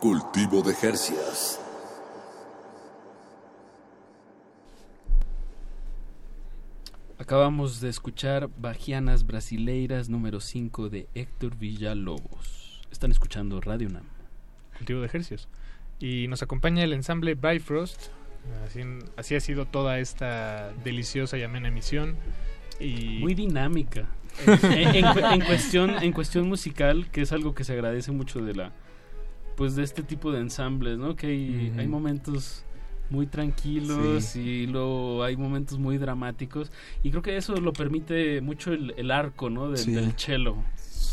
Cultivo 0.01 0.63
de 0.63 0.73
Jercias. 0.75 1.61
Acabamos 7.19 7.81
de 7.81 7.89
escuchar 7.89 8.49
Bajianas 8.57 9.27
Brasileiras 9.27 10.09
número 10.09 10.41
5 10.41 10.91
de 10.91 11.09
Héctor 11.15 11.57
Villalobos. 11.57 12.83
Están 12.93 13.11
escuchando 13.11 13.61
Radio 13.61 13.89
Nam. 13.89 14.05
Cultivo 14.77 15.01
de 15.01 15.07
Ejercicios. 15.07 15.49
Y 15.99 16.29
nos 16.29 16.41
acompaña 16.43 16.85
el 16.85 16.93
ensamble 16.93 17.35
Bifrost. 17.35 18.11
Así, 18.65 18.81
así 19.17 19.35
ha 19.35 19.41
sido 19.41 19.67
toda 19.67 19.99
esta 19.99 20.73
deliciosa 20.85 21.37
y 21.37 21.43
amena 21.43 21.67
emisión. 21.67 22.15
Y 22.79 23.19
Muy 23.19 23.35
dinámica. 23.35 24.07
en, 24.63 25.41
cuestión, 25.45 25.91
en 26.03 26.13
cuestión 26.13 26.49
musical, 26.49 27.09
que 27.11 27.23
es 27.23 27.33
algo 27.33 27.55
que 27.55 27.65
se 27.65 27.73
agradece 27.73 28.13
mucho 28.13 28.41
de 28.41 28.55
la 28.55 28.73
pues 29.57 29.75
de 29.75 29.83
este 29.83 30.03
tipo 30.03 30.33
de 30.33 30.41
ensambles, 30.41 30.99
¿no? 30.99 31.17
Que 31.17 31.29
hay, 31.29 31.73
hay 31.79 31.89
momentos 31.89 32.65
muy 33.09 33.27
tranquilos 33.27 34.25
Sí. 34.25 34.41
y 34.41 34.67
luego 34.67 35.23
hay 35.25 35.37
momentos 35.37 35.79
muy 35.79 35.97
dramáticos 35.97 36.71
y 37.03 37.11
creo 37.11 37.23
que 37.23 37.37
eso 37.39 37.55
lo 37.57 37.73
permite 37.73 38.41
mucho 38.43 38.73
el, 38.73 38.93
el 38.99 39.11
arco, 39.11 39.49
¿no? 39.49 39.69
Del- 39.71 39.79
Sí. 39.79 39.93
Del 39.93 40.13
cello. 40.17 40.57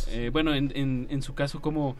Eh, 0.09 0.29
bueno, 0.33 0.53
en, 0.53 0.71
en, 0.75 1.07
en 1.09 1.21
su 1.21 1.33
caso, 1.35 1.61
¿cómo, 1.61 1.95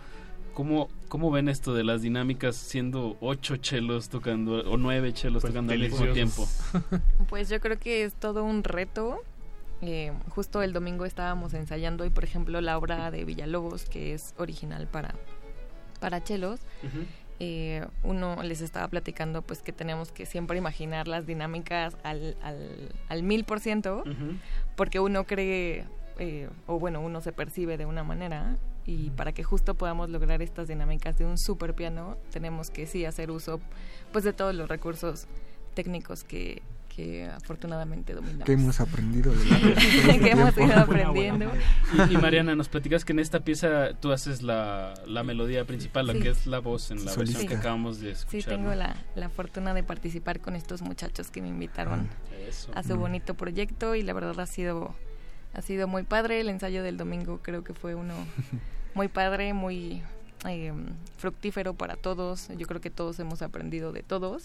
cómo, 0.53 0.89
¿cómo 1.07 1.31
ven 1.31 1.47
esto 1.47 1.73
de 1.73 1.85
las 1.85 2.01
dinámicas 2.01 2.57
siendo 2.57 3.15
ocho 3.21 3.55
chelos 3.57 4.09
tocando 4.09 4.69
o 4.69 4.77
nueve 4.77 5.13
chelos 5.13 5.43
Pues, 5.43 5.53
tocando 5.53 5.71
al 5.71 5.79
mismo 5.79 6.05
tiempo? 6.07 6.45
Pues 7.29 7.47
yo 7.49 7.61
creo 7.61 7.79
que 7.79 8.03
es 8.03 8.13
todo 8.15 8.43
un 8.43 8.63
reto. 8.65 9.19
Eh, 9.85 10.13
justo 10.29 10.61
el 10.61 10.71
domingo 10.71 11.05
estábamos 11.05 11.53
ensayando 11.53 12.05
y 12.05 12.09
por 12.09 12.23
ejemplo 12.23 12.61
la 12.61 12.77
obra 12.77 13.11
de 13.11 13.25
Villalobos, 13.25 13.83
que 13.83 14.13
es 14.13 14.33
original 14.37 14.87
para, 14.87 15.13
para 15.99 16.23
chelos, 16.23 16.61
eh, 17.39 17.85
uno 18.01 18.41
les 18.43 18.61
estaba 18.61 18.87
platicando 18.87 19.41
pues 19.41 19.61
que 19.61 19.73
tenemos 19.73 20.13
que 20.13 20.25
siempre 20.25 20.57
imaginar 20.57 21.09
las 21.09 21.25
dinámicas 21.25 21.97
al, 22.03 22.37
al, 22.41 22.93
al 23.09 23.23
mil 23.23 23.43
por 23.43 23.59
ciento, 23.59 24.05
porque 24.77 25.01
uno 25.01 25.25
cree, 25.25 25.85
eh, 26.17 26.49
o 26.65 26.79
bueno, 26.79 27.01
uno 27.01 27.19
se 27.19 27.33
percibe 27.33 27.77
de 27.77 27.85
una 27.85 28.05
manera, 28.05 28.55
y 28.85 29.09
para 29.09 29.33
que 29.33 29.43
justo 29.43 29.75
podamos 29.75 30.09
lograr 30.09 30.41
estas 30.41 30.69
dinámicas 30.69 31.17
de 31.17 31.25
un 31.25 31.37
super 31.37 31.73
piano, 31.73 32.17
tenemos 32.31 32.69
que 32.69 32.85
sí 32.85 33.03
hacer 33.03 33.31
uso 33.31 33.59
pues 34.13 34.23
de 34.23 34.31
todos 34.31 34.55
los 34.55 34.69
recursos 34.69 35.27
técnicos 35.73 36.23
que, 36.23 36.61
que 36.95 37.25
afortunadamente 37.27 38.13
dominamos. 38.13 38.43
que 38.45 38.51
hemos 38.53 38.79
aprendido 38.79 39.31
de 39.33 39.45
la- 39.45 40.19
que 40.19 40.29
hemos 40.31 40.57
ido 40.57 40.79
aprendiendo. 40.79 41.51
Y, 42.09 42.13
y 42.13 42.17
Mariana, 42.17 42.55
nos 42.55 42.69
platicas 42.69 43.03
que 43.03 43.13
en 43.13 43.19
esta 43.19 43.39
pieza 43.39 43.93
tú 43.99 44.11
haces 44.11 44.43
la, 44.43 44.93
la 45.07 45.23
melodía 45.23 45.65
principal, 45.65 46.07
la 46.07 46.13
Sí. 46.13 46.19
que 46.19 46.29
es 46.29 46.45
la 46.47 46.59
voz 46.59 46.91
en 46.91 46.97
la 46.99 47.05
versión 47.15 47.27
Solista. 47.27 47.47
que 47.47 47.55
acabamos 47.55 47.99
de 47.99 48.13
Sí, 48.15 48.37
escuchar. 48.37 48.53
tengo 48.55 48.69
¿no? 48.69 48.75
la, 48.75 48.95
la 49.15 49.29
fortuna 49.29 49.73
de 49.73 49.83
participar 49.83 50.39
con 50.39 50.55
estos 50.55 50.81
muchachos 50.83 51.31
que 51.31 51.41
me 51.41 51.47
invitaron 51.47 52.07
Eso. 52.47 52.71
a 52.75 52.83
su 52.83 52.95
Mm. 52.95 52.99
bonito 52.99 53.33
proyecto 53.33 53.95
y 53.95 54.03
la 54.03 54.13
verdad 54.13 54.39
ha 54.39 54.45
sido 54.45 54.93
ha 55.55 55.61
sido 55.61 55.87
muy 55.87 56.03
padre. 56.03 56.39
El 56.41 56.49
ensayo 56.49 56.81
del 56.83 56.97
domingo 56.97 57.39
creo 57.43 57.63
que 57.63 57.73
fue 57.73 57.95
uno 57.95 58.13
muy 58.95 59.07
padre, 59.07 59.53
muy 59.53 60.01
eh, 60.47 60.73
fructífero 61.17 61.73
para 61.73 61.95
todos. 61.95 62.49
Yo 62.57 62.67
creo 62.67 62.81
que 62.81 62.89
todos 62.89 63.19
hemos 63.19 63.41
aprendido 63.41 63.91
de 63.91 64.03
todos. 64.03 64.43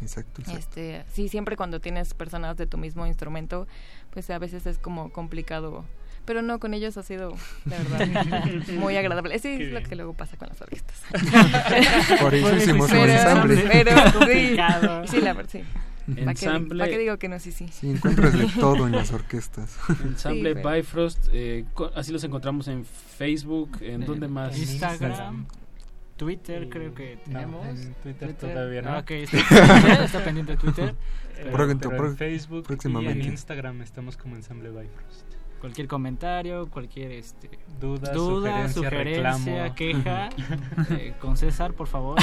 Exacto, 0.00 0.42
exacto. 0.42 0.58
Este, 0.58 1.04
sí, 1.12 1.28
siempre 1.28 1.56
cuando 1.56 1.80
tienes 1.80 2.14
personas 2.14 2.56
de 2.56 2.66
tu 2.66 2.78
mismo 2.78 3.06
instrumento, 3.06 3.66
pues 4.10 4.28
a 4.30 4.38
veces 4.38 4.66
es 4.66 4.78
como 4.78 5.10
complicado. 5.12 5.84
Pero 6.24 6.42
no, 6.42 6.60
con 6.60 6.74
ellos 6.74 6.96
ha 6.98 7.02
sido, 7.02 7.34
la 7.64 7.78
verdad, 7.78 8.44
muy 8.74 8.96
agradable. 8.96 9.38
Sí, 9.38 9.48
es 9.48 9.72
lo 9.72 9.82
que 9.82 9.96
luego 9.96 10.12
pasa 10.12 10.36
con 10.36 10.48
las 10.48 10.60
orquestas. 10.60 11.00
Por 12.20 12.34
eso 12.34 12.54
hicimos 12.54 12.90
un 12.90 12.98
ensamble. 12.98 13.64
Pero, 13.70 13.92
sí, 14.26 14.56
sí, 15.10 15.20
la 15.22 15.32
verdad, 15.32 15.50
sí. 15.50 15.64
¿Para 16.14 16.34
qué, 16.34 16.46
Ensamble. 16.46 16.88
qué 16.88 16.98
digo 16.98 17.18
que 17.18 17.28
no? 17.28 17.38
Sí, 17.38 17.52
sí. 17.52 17.68
Sí, 17.70 17.90
encuentras 17.90 18.32
de 18.32 18.46
todo 18.58 18.86
en 18.86 18.92
las 18.92 19.12
orquestas. 19.12 19.76
Ensamble 20.04 20.54
Sí, 20.54 20.60
Bifrost, 20.66 21.28
eh, 21.32 21.64
así 21.94 22.12
los 22.12 22.24
encontramos 22.24 22.68
en 22.68 22.84
Facebook, 22.84 23.78
¿en 23.82 24.06
dónde 24.06 24.28
más? 24.28 24.56
Instagram, 24.58 25.46
Twitter 26.18 26.68
creo 26.68 26.94
que 26.94 27.16
No, 27.26 27.32
tenemos. 27.32 27.66
en 27.66 27.94
Twitter 27.94 28.34
todavía 28.34 28.82
no. 28.82 28.90
Ah, 28.90 28.98
ok, 28.98 29.10
está, 29.12 30.04
está 30.04 30.22
pendiente 30.24 30.56
Twitter. 30.58 30.94
Pero, 31.36 31.52
Pronto, 31.52 31.88
pero 31.90 32.06
en 32.08 32.16
Facebook 32.16 32.54
y 32.56 32.58
en 32.58 32.64
próximamente. 32.64 33.26
Instagram 33.26 33.80
estamos 33.82 34.16
como 34.18 34.36
Ensamble 34.36 34.68
Bifrost. 34.70 35.24
Cualquier 35.60 35.88
comentario, 35.88 36.68
cualquier 36.70 37.10
este, 37.12 37.50
Duda, 37.80 38.12
duda, 38.12 38.68
sugerencia, 38.68 39.32
sugerencia, 39.32 39.74
queja, 39.74 40.28
eh, 40.90 41.14
con 41.20 41.36
César, 41.36 41.72
por 41.72 41.88
favor. 41.88 42.16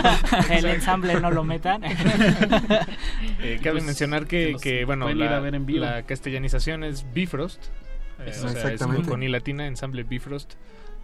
El 0.50 0.64
ensamble 0.64 1.20
no 1.20 1.30
lo 1.30 1.44
metan. 1.44 1.82
Eh, 1.84 3.58
cabe 3.62 3.72
Pues, 3.72 3.84
mencionar 3.84 4.26
que 4.26 4.56
que, 4.60 4.84
bueno, 4.84 5.08
la, 5.12 5.40
la 5.40 6.02
castellanización 6.04 6.82
es 6.84 7.06
Bifrost. 7.12 7.64
eh, 8.20 8.30
o 8.30 8.32
sea, 8.32 8.50
es 8.50 8.56
exactamente. 8.56 9.08
con 9.08 9.22
I 9.22 9.28
latina, 9.28 9.66
ensamble 9.66 10.02
Bifrost. 10.02 10.54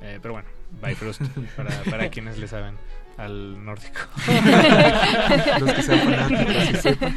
Eh, 0.03 0.19
pero 0.21 0.35
bueno, 0.35 0.49
Bifrost 0.85 1.23
para, 1.57 1.71
para 1.91 2.09
quienes 2.11 2.39
le 2.39 2.49
saben 2.49 2.75
al 3.17 3.65
nórdico. 3.65 4.01
Los 5.61 5.73
que 5.73 5.83
sean 5.83 5.99
fanáticos 6.01 6.83
sepan. 6.83 7.17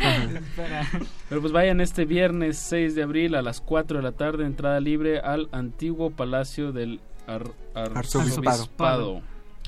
Pero 1.27 1.41
pues 1.41 1.51
vayan 1.53 1.81
este 1.81 2.05
viernes 2.05 2.57
6 2.57 2.95
de 2.95 3.03
abril 3.03 3.35
a 3.35 3.41
las 3.41 3.59
4 3.61 3.97
de 3.97 4.03
la 4.03 4.13
tarde, 4.13 4.45
entrada 4.45 4.79
libre 4.79 5.19
al 5.19 5.49
antiguo 5.51 6.09
palacio 6.11 6.71
del 6.71 7.01
ar- 7.27 7.51
Arzobispado. 7.73 9.21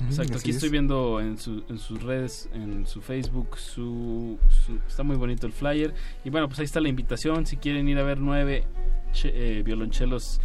Exacto, 0.06 0.34
así 0.36 0.40
aquí 0.40 0.50
estoy 0.52 0.66
es. 0.68 0.72
viendo 0.72 1.20
en, 1.20 1.38
su- 1.38 1.64
en 1.68 1.78
sus 1.78 2.02
redes, 2.02 2.48
en 2.54 2.86
su 2.86 3.02
Facebook, 3.02 3.58
su, 3.58 4.38
su- 4.64 4.78
está 4.88 5.02
muy 5.02 5.16
bonito 5.16 5.46
el 5.46 5.52
flyer. 5.52 5.92
Y 6.24 6.30
bueno, 6.30 6.48
pues 6.48 6.58
ahí 6.60 6.64
está 6.64 6.80
la 6.80 6.88
invitación, 6.88 7.44
si 7.46 7.56
quieren 7.58 7.86
ir 7.88 7.98
a 7.98 8.02
ver 8.02 8.18
nueve 8.18 8.64
che- 9.12 9.32
eh, 9.58 9.62
violonchelos 9.62 10.40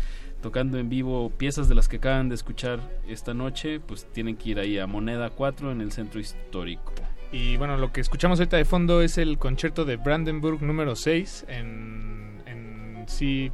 tocando 0.47 0.77
en 0.77 0.87
vivo 0.87 1.29
piezas 1.29 1.67
de 1.67 1.75
las 1.75 1.89
que 1.89 1.97
acaban 1.97 2.29
de 2.29 2.35
escuchar 2.35 2.79
esta 3.05 3.33
noche, 3.33 3.81
pues 3.81 4.07
tienen 4.13 4.37
que 4.37 4.51
ir 4.51 4.59
ahí 4.59 4.79
a 4.79 4.87
Moneda 4.87 5.29
4 5.29 5.73
en 5.73 5.81
el 5.81 5.91
centro 5.91 6.21
histórico. 6.21 6.93
Y 7.33 7.57
bueno, 7.57 7.75
lo 7.75 7.91
que 7.91 7.99
escuchamos 7.99 8.39
ahorita 8.39 8.55
de 8.55 8.63
fondo 8.63 9.01
es 9.01 9.17
el 9.17 9.37
concierto 9.39 9.83
de 9.83 9.97
Brandenburg 9.97 10.61
número 10.61 10.95
6 10.95 11.47
en, 11.49 12.41
en 12.45 13.03
Si 13.07 13.51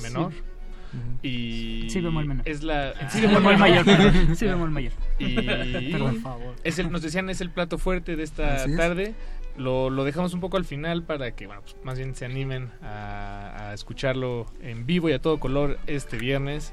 menor. 0.00 0.32
Sí. 0.32 1.88
Y 1.90 2.00
bemol 2.00 2.26
menor. 2.26 2.48
Es 2.48 2.62
la 2.62 2.92
en 2.92 3.10
Si 3.10 3.20
bemol 3.20 3.58
mayor. 3.58 3.84
Si 4.36 4.46
bemol 4.46 4.70
mayor. 4.70 4.92
Y. 5.18 5.92
Por 5.98 6.20
favor. 6.20 6.54
es 6.62 6.78
el, 6.78 6.92
nos 6.92 7.02
decían 7.02 7.28
es 7.28 7.40
el 7.40 7.50
plato 7.50 7.76
fuerte 7.76 8.14
de 8.14 8.22
esta 8.22 8.54
Así 8.54 8.70
es. 8.70 9.14
Lo, 9.58 9.90
lo 9.90 10.04
dejamos 10.04 10.34
un 10.34 10.40
poco 10.40 10.56
al 10.56 10.64
final 10.64 11.02
para 11.02 11.30
que 11.32 11.46
bueno, 11.46 11.62
pues, 11.62 11.76
más 11.82 11.96
bien 11.98 12.14
se 12.14 12.24
animen 12.24 12.70
a, 12.82 13.68
a 13.70 13.74
escucharlo 13.74 14.46
en 14.62 14.86
vivo 14.86 15.08
y 15.08 15.12
a 15.12 15.18
todo 15.20 15.38
color 15.40 15.78
este 15.86 16.18
viernes. 16.18 16.72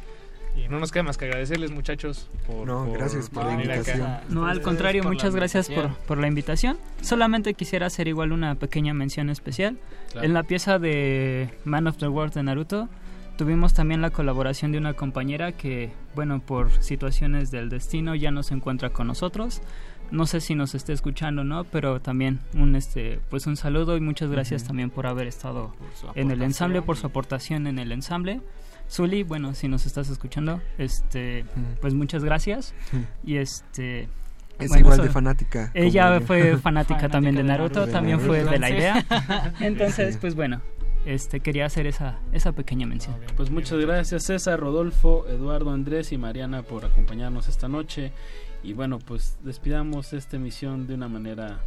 Y 0.55 0.67
no 0.67 0.79
nos 0.79 0.91
queda 0.91 1.01
más 1.01 1.17
que 1.17 1.25
agradecerles 1.25 1.71
muchachos 1.71 2.29
por, 2.45 2.67
No, 2.67 2.91
gracias 2.91 3.27
por 3.29 3.43
la 3.45 3.49
venir 3.51 3.71
acá. 3.71 3.77
invitación. 3.79 4.17
No, 4.29 4.45
al 4.45 4.61
contrario, 4.61 5.01
por 5.01 5.11
muchas 5.13 5.35
gracias 5.35 5.67
por, 5.67 5.89
por 6.05 6.19
la 6.19 6.27
invitación. 6.27 6.77
Solamente 7.01 7.55
quisiera 7.55 7.87
hacer 7.87 8.07
igual 8.07 8.31
una 8.31 8.53
pequeña 8.53 8.93
mención 8.93 9.31
especial. 9.31 9.77
Claro. 10.11 10.27
En 10.27 10.33
la 10.35 10.43
pieza 10.43 10.77
de 10.77 11.49
Man 11.65 11.87
of 11.87 11.97
the 11.97 12.07
World 12.07 12.33
de 12.35 12.43
Naruto 12.43 12.87
tuvimos 13.35 13.73
también 13.73 14.01
la 14.03 14.11
colaboración 14.11 14.71
de 14.71 14.77
una 14.77 14.93
compañera 14.93 15.53
que, 15.53 15.91
bueno, 16.13 16.39
por 16.39 16.71
situaciones 16.83 17.49
del 17.49 17.69
destino 17.69 18.13
ya 18.13 18.29
no 18.29 18.43
se 18.43 18.53
encuentra 18.53 18.91
con 18.91 19.07
nosotros. 19.07 19.59
No 20.13 20.25
sé 20.27 20.39
si 20.41 20.53
nos 20.55 20.75
esté 20.75 20.93
escuchando 20.93 21.41
o 21.41 21.43
no, 21.43 21.63
pero 21.65 21.99
también 21.99 22.39
un 22.53 22.75
este 22.75 23.19
pues 23.29 23.47
un 23.47 23.57
saludo 23.57 23.97
y 23.97 23.99
muchas 23.99 24.29
gracias 24.29 24.63
también 24.63 24.89
por 24.91 25.07
haber 25.07 25.27
estado 25.27 25.73
Por 26.01 26.17
en 26.17 26.29
el 26.31 26.41
ensamble, 26.43 26.81
por 26.81 26.97
su 26.97 27.07
aportación 27.07 27.67
en 27.67 27.79
el 27.79 27.91
ensamble. 27.91 28.39
Zuli, 28.89 29.23
bueno, 29.23 29.55
si 29.55 29.67
nos 29.67 29.85
estás 29.85 30.09
escuchando, 30.09 30.61
este 30.77 31.45
pues 31.81 31.93
muchas 31.95 32.23
gracias. 32.23 32.73
Y 33.25 33.37
este 33.37 34.03
Es 34.59 34.69
bueno, 34.69 34.79
igual 34.81 34.93
eso- 34.95 35.03
de 35.03 35.09
fanática. 35.09 35.71
ella 35.73 36.21
fue 36.21 36.57
fanática 36.61 37.09
también 37.09 37.35
de 37.35 37.43
Naruto, 37.43 37.87
también 37.87 38.19
De 38.19 38.25
fue 38.25 38.43
de 38.43 38.59
la 38.59 38.69
idea. 38.69 38.99
Entonces- 39.09 39.53
Entonces, 39.61 40.13
Sí. 40.13 40.19
pues 40.21 40.35
bueno, 40.35 40.61
este 41.07 41.39
quería 41.39 41.65
hacer 41.65 41.87
esa 41.87 42.19
esa 42.33 42.51
pequeña 42.51 42.85
mención. 42.85 43.15
Pues 43.35 43.49
muchas 43.49 43.79
gracias 43.79 44.25
César, 44.25 44.59
Rodolfo, 44.59 45.25
Eduardo, 45.27 45.71
Andrés 45.71 46.11
y 46.11 46.17
Mariana 46.19 46.61
por 46.61 46.85
acompañarnos 46.85 47.47
esta 47.49 47.67
noche. 47.67 48.11
Y 48.63 48.73
bueno, 48.73 48.99
pues 48.99 49.37
despidamos 49.43 50.13
esta 50.13 50.37
emisión 50.37 50.87
de 50.87 50.95
una 50.95 51.09
manera 51.09 51.59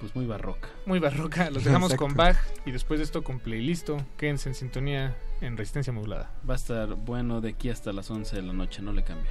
pues 0.00 0.14
muy 0.14 0.26
barroca. 0.26 0.68
Muy 0.86 0.98
barroca. 0.98 1.50
Los 1.50 1.64
dejamos 1.64 1.90
Exacto. 1.92 2.06
con 2.06 2.16
Bach 2.16 2.36
y 2.64 2.70
después 2.70 2.98
de 3.00 3.04
esto 3.04 3.24
con 3.24 3.40
Playlisto. 3.40 3.96
Quédense 4.16 4.48
en 4.48 4.54
sintonía 4.54 5.16
en 5.40 5.56
Resistencia 5.56 5.92
Modulada. 5.92 6.30
Va 6.48 6.54
a 6.54 6.56
estar 6.56 6.94
bueno 6.94 7.40
de 7.40 7.50
aquí 7.50 7.68
hasta 7.68 7.92
las 7.92 8.10
11 8.10 8.36
de 8.36 8.42
la 8.42 8.52
noche, 8.52 8.80
no 8.82 8.92
le 8.92 9.02
cambie. 9.02 9.30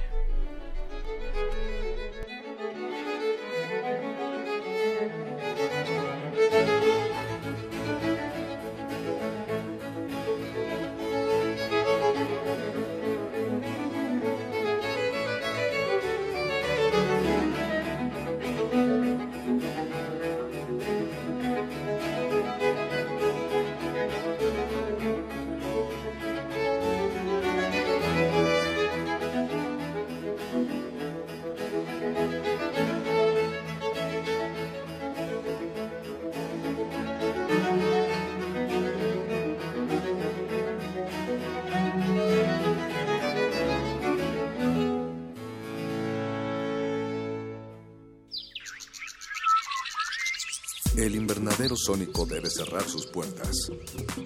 Invernadero 51.64 51.76
sónico 51.76 52.26
debe 52.26 52.50
cerrar 52.50 52.86
sus 52.86 53.06
puertas. 53.06 53.70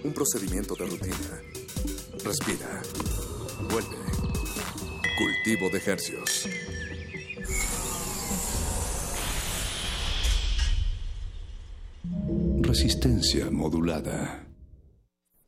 Un 0.02 0.12
procedimiento 0.12 0.74
de 0.74 0.86
rutina. 0.86 1.40
Respira. 2.24 2.82
Vuelve. 3.70 3.97
Cultivo 5.16 5.70
de 5.70 5.78
hercios. 5.86 6.48
Resistencia 12.60 13.48
modulada. 13.52 14.44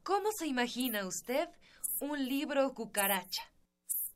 ¿Cómo 0.05 0.31
se 0.31 0.47
imagina 0.47 1.05
usted 1.09 1.49
un 2.01 2.25
libro 2.25 2.73
cucaracha? 2.73 3.43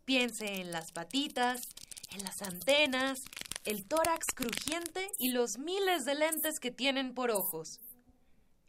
Piense 0.04 0.60
en 0.60 0.70
las 0.70 0.92
patitas, 0.92 1.62
en 2.12 2.22
las 2.22 2.40
antenas, 2.40 3.22
el 3.64 3.86
tórax 3.86 4.26
crujiente 4.34 5.10
y 5.18 5.30
los 5.30 5.58
miles 5.58 6.04
de 6.04 6.14
lentes 6.14 6.60
que 6.60 6.70
tienen 6.70 7.14
por 7.14 7.30
ojos. 7.30 7.80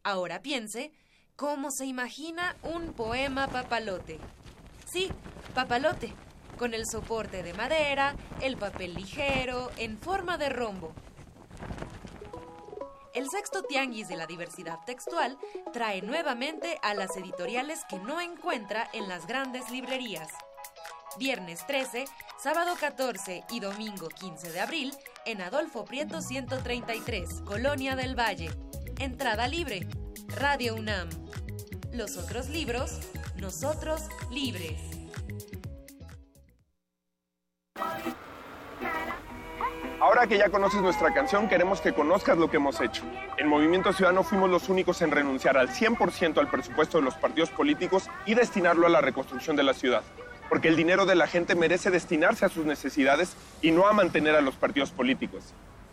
Ahora 0.04 0.42
piense 0.42 0.94
cómo 1.36 1.70
se 1.70 1.86
imagina 1.86 2.56
un 2.64 2.94
poema 2.94 3.48
papalote. 3.48 4.20
Sí, 4.86 5.10
papalote, 5.54 6.14
con 6.58 6.74
el 6.74 6.86
soporte 6.88 7.44
de 7.44 7.54
madera, 7.54 8.16
el 8.42 8.56
papel 8.56 8.94
ligero, 8.94 9.70
en 9.78 9.98
forma 10.00 10.38
de 10.38 10.50
rombo. 10.50 10.94
El 13.14 13.30
sexto 13.30 13.64
tianguis 13.64 14.08
de 14.08 14.18
la 14.18 14.28
diversidad 14.28 14.80
textual 14.86 15.38
trae 15.74 16.02
nuevamente 16.02 16.80
a 16.82 16.94
las 16.94 17.16
editoriales 17.18 17.82
que 17.90 17.98
no 18.00 18.22
encuentra 18.22 18.90
en 18.94 19.10
las 19.10 19.26
grandes 19.28 19.70
librerías. 19.72 20.30
Viernes 21.18 21.66
13, 21.66 22.06
sábado 22.46 22.76
14 22.80 23.44
y 23.50 23.60
domingo 23.60 24.08
15 24.08 24.52
de 24.52 24.60
abril 24.60 24.94
en 25.26 25.42
Adolfo 25.42 25.84
Prieto 25.84 26.22
133, 26.22 27.42
Colonia 27.42 27.96
del 27.96 28.14
Valle. 28.14 28.52
Entrada 29.00 29.48
libre. 29.48 29.88
Radio 30.28 30.76
UNAM. 30.76 31.10
Los 31.92 32.18
otros 32.18 32.50
libros, 32.50 33.00
nosotros 33.38 34.04
libres. 34.30 34.80
Ahora 40.00 40.28
que 40.28 40.38
ya 40.38 40.52
conoces 40.52 40.84
nuestra 40.84 41.12
canción, 41.16 41.50
queremos 41.50 41.82
que 41.82 41.94
conozcas 41.94 42.38
lo 42.38 42.52
que 42.52 42.58
hemos 42.58 42.80
hecho. 42.80 43.02
En 43.40 43.48
Movimiento 43.48 43.92
Ciudadano 43.92 44.22
fuimos 44.22 44.52
los 44.52 44.70
únicos 44.70 45.02
en 45.02 45.10
renunciar 45.10 45.58
al 45.58 45.70
100% 45.70 46.38
al 46.38 46.52
presupuesto 46.52 47.00
de 47.00 47.06
los 47.06 47.16
partidos 47.16 47.50
políticos 47.50 48.08
y 48.28 48.36
destinarlo 48.36 48.86
a 48.86 48.92
la 48.92 49.02
reconstrucción 49.02 49.56
de 49.56 49.64
la 49.64 49.74
ciudad 49.74 50.04
porque 50.50 50.68
el 50.68 50.76
dinero 50.76 51.06
de 51.06 51.16
la 51.16 51.28
gente 51.28 51.56
merece 51.56 51.92
destinarse 51.92 52.46
a 52.46 52.50
sus 52.50 52.66
necesidades 52.66 53.36
y 53.62 53.72
no 53.72 53.88
a 53.88 53.94
mantener 53.94 54.36
a 54.36 54.42
los 54.42 54.56
partidos 54.56 54.92
políticos. 54.92 55.44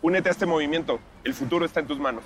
Únete 0.01 0.29
a 0.29 0.31
este 0.31 0.45
movimiento, 0.45 0.99
el 1.23 1.33
futuro 1.33 1.65
está 1.65 1.79
en 1.79 1.87
tus 1.87 1.99
manos. 1.99 2.23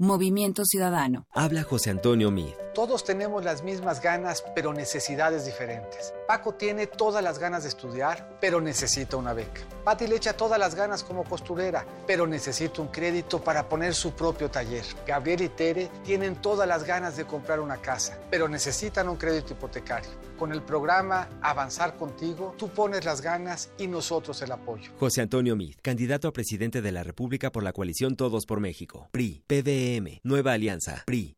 Movimiento 0.00 0.64
Ciudadano. 0.64 1.26
Habla 1.32 1.64
José 1.64 1.90
Antonio 1.90 2.30
Mid. 2.30 2.54
Todos 2.78 3.02
tenemos 3.02 3.44
las 3.44 3.64
mismas 3.64 4.00
ganas, 4.00 4.44
pero 4.54 4.72
necesidades 4.72 5.44
diferentes. 5.44 6.14
Paco 6.28 6.54
tiene 6.54 6.86
todas 6.86 7.24
las 7.24 7.40
ganas 7.40 7.64
de 7.64 7.70
estudiar, 7.70 8.38
pero 8.40 8.60
necesita 8.60 9.16
una 9.16 9.32
beca. 9.32 9.62
Patti 9.82 10.06
le 10.06 10.14
echa 10.14 10.36
todas 10.36 10.60
las 10.60 10.76
ganas 10.76 11.02
como 11.02 11.24
costurera, 11.24 11.84
pero 12.06 12.28
necesita 12.28 12.80
un 12.80 12.86
crédito 12.86 13.42
para 13.42 13.68
poner 13.68 13.96
su 13.96 14.12
propio 14.12 14.48
taller. 14.48 14.84
Gabriel 15.04 15.42
y 15.42 15.48
Tere 15.48 15.90
tienen 16.04 16.36
todas 16.36 16.68
las 16.68 16.84
ganas 16.84 17.16
de 17.16 17.24
comprar 17.24 17.58
una 17.58 17.78
casa, 17.78 18.16
pero 18.30 18.48
necesitan 18.48 19.08
un 19.08 19.16
crédito 19.16 19.54
hipotecario. 19.54 20.10
Con 20.38 20.52
el 20.52 20.62
programa 20.62 21.28
Avanzar 21.42 21.96
Contigo, 21.96 22.54
tú 22.56 22.68
pones 22.68 23.04
las 23.04 23.22
ganas 23.22 23.70
y 23.76 23.88
nosotros 23.88 24.40
el 24.42 24.52
apoyo. 24.52 24.92
José 25.00 25.20
Antonio 25.20 25.56
Mid, 25.56 25.74
candidato 25.82 26.28
a 26.28 26.32
presidente 26.32 26.80
de 26.80 26.92
la 26.92 27.02
República 27.02 27.50
por 27.50 27.64
la 27.64 27.72
coalición 27.72 28.14
Todos 28.14 28.46
por 28.46 28.60
México. 28.60 29.08
PRI, 29.10 29.42
PDM, 29.48 30.20
Nueva 30.22 30.52
Alianza, 30.52 31.02
PRI. 31.04 31.37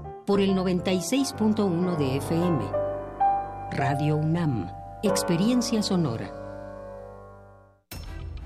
por 0.31 0.39
el 0.39 0.55
96.1 0.55 1.97
de 1.97 2.15
FM. 2.15 2.63
Radio 3.71 4.15
UNAM, 4.15 4.71
Experiencia 5.03 5.83
Sonora. 5.83 6.31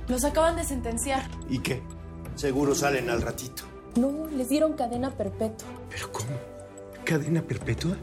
Los 0.08 0.24
acaban 0.24 0.56
de 0.56 0.64
sentenciar. 0.64 1.30
¿Y 1.48 1.60
qué? 1.60 1.84
Seguro 2.34 2.74
salen 2.74 3.12
al 3.12 3.22
ratito. 3.22 3.66
No, 3.98 4.26
les 4.36 4.50
dieron 4.50 4.74
cadena 4.74 5.12
perpetua. 5.12 5.68
¿Pero 5.92 6.12
cómo? 6.12 6.32
¿Cadena 7.04 7.44
perpetua? 7.44 7.96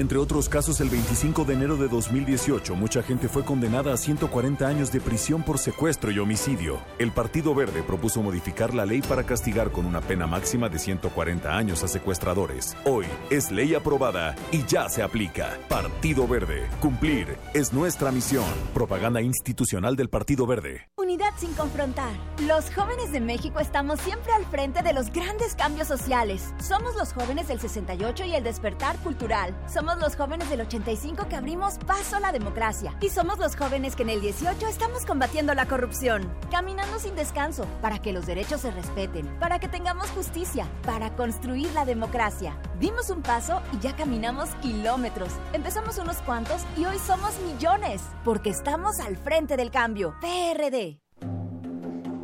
Entre 0.00 0.16
otros 0.16 0.48
casos, 0.48 0.80
el 0.80 0.88
25 0.88 1.44
de 1.44 1.52
enero 1.52 1.76
de 1.76 1.86
2018, 1.86 2.74
mucha 2.74 3.02
gente 3.02 3.28
fue 3.28 3.44
condenada 3.44 3.92
a 3.92 3.98
140 3.98 4.66
años 4.66 4.90
de 4.90 4.98
prisión 4.98 5.42
por 5.42 5.58
secuestro 5.58 6.10
y 6.10 6.18
homicidio. 6.18 6.78
El 6.98 7.12
Partido 7.12 7.54
Verde 7.54 7.82
propuso 7.82 8.22
modificar 8.22 8.72
la 8.72 8.86
ley 8.86 9.02
para 9.02 9.24
castigar 9.24 9.70
con 9.70 9.84
una 9.84 10.00
pena 10.00 10.26
máxima 10.26 10.70
de 10.70 10.78
140 10.78 11.54
años 11.54 11.84
a 11.84 11.88
secuestradores. 11.88 12.78
Hoy 12.86 13.04
es 13.28 13.50
ley 13.50 13.74
aprobada 13.74 14.36
y 14.50 14.64
ya 14.64 14.88
se 14.88 15.02
aplica. 15.02 15.58
Partido 15.68 16.26
Verde. 16.26 16.66
Cumplir 16.80 17.36
es 17.52 17.74
nuestra 17.74 18.10
misión. 18.10 18.46
Propaganda 18.72 19.20
institucional 19.20 19.96
del 19.96 20.08
Partido 20.08 20.46
Verde. 20.46 20.88
Unidad 20.96 21.34
sin 21.36 21.52
confrontar. 21.52 22.14
Los 22.46 22.74
jóvenes 22.74 23.12
de 23.12 23.20
México 23.20 23.60
estamos 23.60 24.00
siempre 24.00 24.32
al 24.32 24.46
frente 24.46 24.82
de 24.82 24.94
los 24.94 25.10
grandes 25.10 25.54
cambios 25.54 25.88
sociales. 25.88 26.54
Somos 26.58 26.94
los 26.96 27.12
jóvenes 27.12 27.48
del 27.48 27.60
68 27.60 28.24
y 28.24 28.34
el 28.34 28.44
despertar 28.44 28.96
cultural. 29.00 29.54
Somos 29.70 29.89
los 29.98 30.16
jóvenes 30.16 30.48
del 30.50 30.60
85 30.60 31.26
que 31.28 31.36
abrimos 31.36 31.78
paso 31.86 32.16
a 32.16 32.20
la 32.20 32.32
democracia. 32.32 32.94
Y 33.00 33.08
somos 33.08 33.38
los 33.38 33.56
jóvenes 33.56 33.96
que 33.96 34.02
en 34.02 34.10
el 34.10 34.20
18 34.20 34.66
estamos 34.68 35.04
combatiendo 35.04 35.54
la 35.54 35.66
corrupción. 35.66 36.30
Caminando 36.50 36.98
sin 36.98 37.16
descanso 37.16 37.66
para 37.82 37.98
que 37.98 38.12
los 38.12 38.26
derechos 38.26 38.60
se 38.60 38.70
respeten, 38.70 39.26
para 39.38 39.58
que 39.58 39.68
tengamos 39.68 40.08
justicia, 40.10 40.66
para 40.86 41.16
construir 41.16 41.72
la 41.72 41.84
democracia. 41.84 42.56
Dimos 42.78 43.10
un 43.10 43.22
paso 43.22 43.60
y 43.72 43.80
ya 43.80 43.96
caminamos 43.96 44.50
kilómetros. 44.62 45.30
Empezamos 45.52 45.98
unos 45.98 46.18
cuantos 46.18 46.62
y 46.76 46.84
hoy 46.84 46.98
somos 46.98 47.32
millones. 47.40 48.02
Porque 48.24 48.50
estamos 48.50 49.00
al 49.00 49.16
frente 49.16 49.56
del 49.56 49.70
cambio. 49.70 50.14
PRD. 50.20 51.00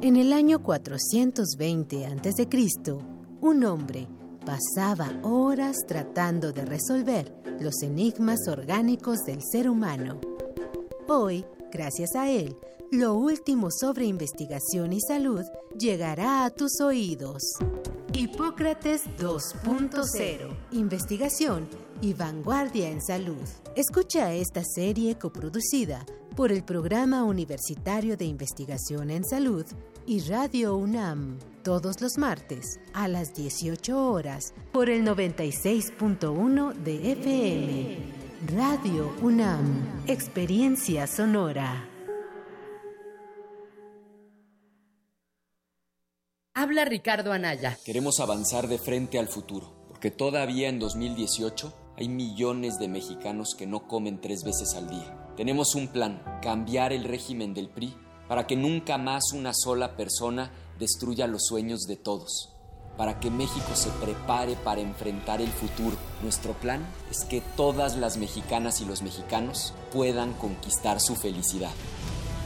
En 0.02 0.16
el 0.16 0.32
año 0.32 0.62
420 0.62 2.06
a.C., 2.06 2.48
un 3.40 3.64
hombre 3.64 4.08
pasaba 4.46 5.10
horas 5.22 5.76
tratando 5.86 6.52
de 6.52 6.64
resolver 6.64 7.34
los 7.60 7.82
enigmas 7.82 8.46
orgánicos 8.48 9.18
del 9.26 9.42
ser 9.42 9.68
humano. 9.68 10.20
Hoy, 11.08 11.44
gracias 11.72 12.14
a 12.14 12.30
él, 12.30 12.56
lo 12.92 13.14
último 13.14 13.68
sobre 13.70 14.06
investigación 14.06 14.92
y 14.92 15.00
salud 15.00 15.42
llegará 15.76 16.44
a 16.44 16.50
tus 16.50 16.80
oídos. 16.80 17.42
Hipócrates 18.14 19.02
2.0. 19.18 20.56
Investigación 20.70 21.68
y 22.00 22.14
vanguardia 22.14 22.88
en 22.88 23.02
salud. 23.02 23.42
Escucha 23.74 24.32
esta 24.32 24.62
serie 24.64 25.18
coproducida 25.18 26.06
por 26.36 26.52
el 26.52 26.62
Programa 26.62 27.24
Universitario 27.24 28.16
de 28.16 28.26
Investigación 28.26 29.10
en 29.10 29.24
Salud 29.24 29.66
y 30.06 30.20
Radio 30.20 30.76
UNAM 30.76 31.38
todos 31.64 32.00
los 32.00 32.16
martes 32.16 32.78
a 32.94 33.08
las 33.08 33.34
18 33.34 34.10
horas 34.10 34.54
por 34.72 34.88
el 34.88 35.04
96.1 35.04 36.74
de 36.74 37.12
FM. 37.12 37.98
Radio 38.54 39.12
UNAM, 39.20 40.04
Experiencia 40.06 41.08
Sonora. 41.08 41.88
Habla 46.54 46.84
Ricardo 46.84 47.32
Anaya. 47.32 47.76
Queremos 47.84 48.20
avanzar 48.20 48.68
de 48.68 48.78
frente 48.78 49.18
al 49.18 49.26
futuro, 49.26 49.88
porque 49.88 50.12
todavía 50.12 50.68
en 50.68 50.78
2018 50.78 51.74
hay 51.96 52.08
millones 52.08 52.78
de 52.78 52.86
mexicanos 52.86 53.56
que 53.58 53.66
no 53.66 53.88
comen 53.88 54.20
tres 54.20 54.44
veces 54.44 54.74
al 54.76 54.88
día. 54.88 55.34
Tenemos 55.36 55.74
un 55.74 55.88
plan, 55.88 56.22
cambiar 56.42 56.92
el 56.92 57.04
régimen 57.04 57.52
del 57.52 57.68
PRI 57.68 58.05
para 58.28 58.46
que 58.46 58.56
nunca 58.56 58.98
más 58.98 59.32
una 59.32 59.52
sola 59.54 59.96
persona 59.96 60.50
destruya 60.78 61.26
los 61.26 61.46
sueños 61.46 61.82
de 61.82 61.96
todos, 61.96 62.50
para 62.96 63.20
que 63.20 63.30
México 63.30 63.74
se 63.74 63.90
prepare 63.90 64.56
para 64.56 64.80
enfrentar 64.80 65.40
el 65.40 65.50
futuro. 65.50 65.96
Nuestro 66.22 66.52
plan 66.54 66.86
es 67.10 67.24
que 67.24 67.40
todas 67.56 67.96
las 67.96 68.16
mexicanas 68.16 68.80
y 68.80 68.84
los 68.84 69.02
mexicanos 69.02 69.74
puedan 69.92 70.32
conquistar 70.34 71.00
su 71.00 71.14
felicidad. 71.16 71.72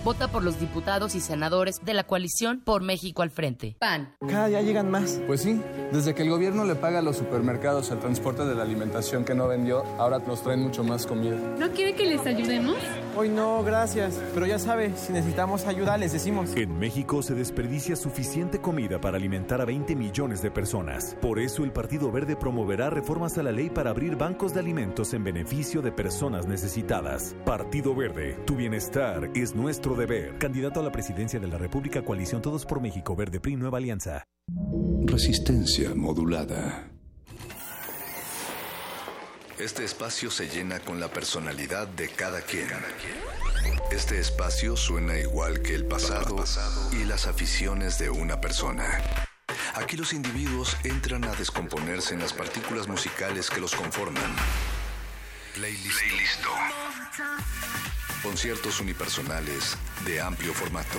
Vota 0.02 0.28
por 0.28 0.42
los 0.42 0.58
diputados 0.58 1.14
y 1.14 1.20
senadores 1.20 1.84
de 1.84 1.92
la 1.92 2.04
coalición 2.04 2.62
por 2.64 2.82
México 2.82 3.20
al 3.20 3.30
frente. 3.30 3.76
PAN. 3.78 4.14
Cada 4.26 4.46
día 4.46 4.62
llegan 4.62 4.90
más. 4.90 5.20
Pues 5.26 5.42
sí, 5.42 5.60
desde 5.92 6.14
que 6.14 6.22
el 6.22 6.30
gobierno 6.30 6.64
le 6.64 6.74
paga 6.74 7.00
a 7.00 7.02
los 7.02 7.18
supermercados 7.18 7.90
el 7.90 7.98
transporte 7.98 8.46
de 8.46 8.54
la 8.54 8.62
alimentación 8.62 9.26
que 9.26 9.34
no 9.34 9.46
vendió, 9.46 9.84
ahora 9.98 10.18
nos 10.20 10.42
traen 10.42 10.62
mucho 10.62 10.82
más 10.84 11.06
comida. 11.06 11.36
¿No 11.58 11.70
quiere 11.72 11.94
que 11.94 12.06
les 12.06 12.24
ayudemos? 12.24 12.76
Hoy 13.14 13.28
no, 13.28 13.62
gracias. 13.62 14.18
Pero 14.32 14.46
ya 14.46 14.58
sabe, 14.58 14.96
si 14.96 15.12
necesitamos 15.12 15.66
ayuda, 15.66 15.98
les 15.98 16.12
decimos. 16.12 16.56
En 16.56 16.78
México 16.78 17.22
se 17.22 17.34
desperdicia 17.34 17.94
suficiente 17.94 18.58
comida 18.60 19.02
para 19.02 19.18
alimentar 19.18 19.60
a 19.60 19.66
20 19.66 19.96
millones 19.96 20.40
de 20.40 20.50
personas. 20.50 21.14
Por 21.20 21.38
eso 21.38 21.62
el 21.62 21.72
Partido 21.72 22.10
Verde 22.10 22.36
promoverá 22.36 22.88
reformas 22.88 23.36
a 23.36 23.42
la 23.42 23.52
ley 23.52 23.68
para 23.68 23.90
abrir 23.90 24.16
bancos 24.16 24.54
de 24.54 24.60
alimentos 24.60 25.12
en 25.12 25.24
beneficio 25.24 25.82
de 25.82 25.92
personas 25.92 26.46
necesitadas. 26.46 27.36
Partido 27.44 27.94
Verde, 27.94 28.38
tu 28.46 28.56
bienestar 28.56 29.28
es 29.34 29.54
nuestro 29.54 29.89
deber. 29.96 30.38
Candidato 30.38 30.80
a 30.80 30.82
la 30.82 30.92
presidencia 30.92 31.40
de 31.40 31.48
la 31.48 31.58
República 31.58 32.02
Coalición 32.02 32.42
Todos 32.42 32.66
por 32.66 32.80
México 32.80 33.16
Verde 33.16 33.40
PRI 33.40 33.56
Nueva 33.56 33.78
Alianza. 33.78 34.24
Resistencia 35.04 35.94
modulada. 35.94 36.90
Este 39.58 39.84
espacio 39.84 40.30
se 40.30 40.48
llena 40.48 40.80
con 40.80 41.00
la 41.00 41.08
personalidad 41.08 41.86
de 41.86 42.08
cada 42.08 42.40
quien. 42.40 42.68
Este 43.92 44.18
espacio 44.18 44.74
suena 44.74 45.18
igual 45.18 45.60
que 45.60 45.74
el 45.74 45.84
pasado 45.84 46.44
y 46.92 47.04
las 47.04 47.26
aficiones 47.26 47.98
de 47.98 48.08
una 48.08 48.40
persona. 48.40 48.86
Aquí 49.74 49.96
los 49.96 50.12
individuos 50.12 50.76
entran 50.84 51.24
a 51.24 51.34
descomponerse 51.34 52.14
en 52.14 52.20
las 52.20 52.32
partículas 52.32 52.88
musicales 52.88 53.50
que 53.50 53.60
los 53.60 53.74
conforman. 53.74 54.30
Playlist. 55.54 56.00
Conciertos 58.22 58.80
unipersonales 58.80 59.76
de 60.04 60.20
amplio 60.20 60.52
formato. 60.52 60.98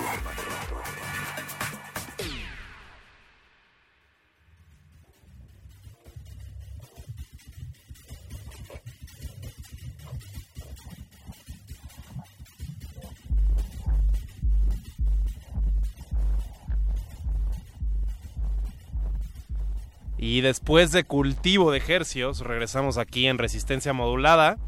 Y 20.22 20.41
después 20.41 20.91
de 20.91 21.03
cultivo 21.03 21.72
de 21.72 21.80
ejercios, 21.80 22.41
regresamos 22.41 22.99
aquí 22.99 23.26
en 23.26 23.39
resistencia 23.39 23.91
modulada. 23.91 24.60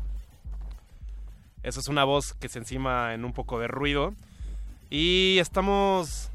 Esa 1.62 1.80
es 1.80 1.88
una 1.90 2.06
voz 2.06 2.34
que 2.34 2.50
se 2.50 2.58
encima 2.58 3.14
en 3.14 3.24
un 3.24 3.34
poco 3.34 3.60
de 3.60 3.68
ruido. 3.68 4.16
Y 4.90 5.38
estamos 5.38 6.32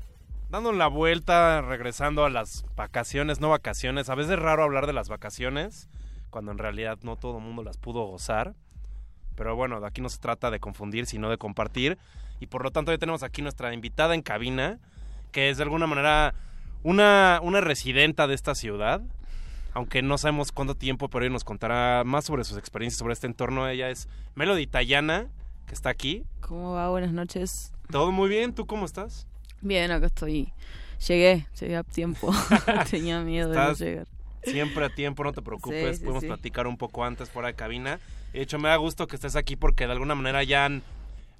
dando 0.50 0.70
la 0.70 0.86
vuelta, 0.86 1.62
regresando 1.62 2.24
a 2.24 2.30
las 2.30 2.64
vacaciones, 2.76 3.40
no 3.40 3.48
vacaciones. 3.48 4.08
A 4.08 4.14
veces 4.14 4.34
es 4.34 4.38
raro 4.38 4.62
hablar 4.62 4.86
de 4.86 4.92
las 4.92 5.08
vacaciones, 5.08 5.88
cuando 6.30 6.52
en 6.52 6.58
realidad 6.58 6.98
no 7.02 7.16
todo 7.16 7.38
el 7.38 7.44
mundo 7.44 7.64
las 7.64 7.76
pudo 7.76 8.04
gozar. 8.06 8.54
Pero 9.34 9.56
bueno, 9.56 9.84
aquí 9.84 10.00
no 10.00 10.10
se 10.10 10.20
trata 10.20 10.52
de 10.52 10.60
confundir, 10.60 11.06
sino 11.06 11.28
de 11.28 11.38
compartir. 11.38 11.98
Y 12.38 12.46
por 12.46 12.62
lo 12.62 12.70
tanto, 12.70 12.92
hoy 12.92 12.98
tenemos 12.98 13.24
aquí 13.24 13.42
nuestra 13.42 13.74
invitada 13.74 14.14
en 14.14 14.22
cabina, 14.22 14.78
que 15.32 15.50
es 15.50 15.56
de 15.56 15.64
alguna 15.64 15.88
manera 15.88 16.36
una, 16.88 17.40
una 17.42 17.60
residenta 17.60 18.26
de 18.26 18.34
esta 18.34 18.54
ciudad. 18.54 19.02
Aunque 19.74 20.00
no 20.00 20.16
sabemos 20.16 20.52
cuánto 20.52 20.74
tiempo, 20.74 21.08
pero 21.08 21.24
hoy 21.24 21.30
nos 21.30 21.44
contará 21.44 22.02
más 22.04 22.24
sobre 22.24 22.44
sus 22.44 22.56
experiencias 22.56 22.98
sobre 22.98 23.12
este 23.12 23.26
entorno. 23.26 23.68
Ella 23.68 23.90
es 23.90 24.08
Melody 24.34 24.66
Tayana, 24.66 25.26
que 25.66 25.74
está 25.74 25.90
aquí. 25.90 26.24
¿Cómo 26.40 26.72
va? 26.72 26.88
Buenas 26.88 27.12
noches. 27.12 27.72
Todo 27.90 28.10
muy 28.10 28.30
bien, 28.30 28.54
¿tú 28.54 28.66
cómo 28.66 28.86
estás? 28.86 29.26
Bien, 29.60 29.90
acá 29.90 30.06
estoy. 30.06 30.50
Llegué, 31.06 31.46
llegué 31.60 31.76
a 31.76 31.82
tiempo. 31.84 32.32
Tenía 32.90 33.20
miedo 33.20 33.50
de 33.50 33.56
no 33.56 33.72
llegar. 33.74 34.06
Siempre 34.42 34.86
a 34.86 34.88
tiempo, 34.88 35.22
no 35.24 35.32
te 35.34 35.42
preocupes. 35.42 35.96
Sí, 35.96 35.98
sí, 35.98 36.04
Podemos 36.04 36.22
sí. 36.22 36.28
platicar 36.28 36.66
un 36.66 36.78
poco 36.78 37.04
antes 37.04 37.28
fuera 37.28 37.48
de 37.48 37.54
cabina. 37.54 38.00
De 38.32 38.40
hecho, 38.40 38.58
me 38.58 38.70
da 38.70 38.76
gusto 38.76 39.06
que 39.06 39.16
estés 39.16 39.36
aquí 39.36 39.56
porque 39.56 39.86
de 39.86 39.92
alguna 39.92 40.14
manera 40.14 40.42
ya 40.42 40.64
han... 40.64 40.82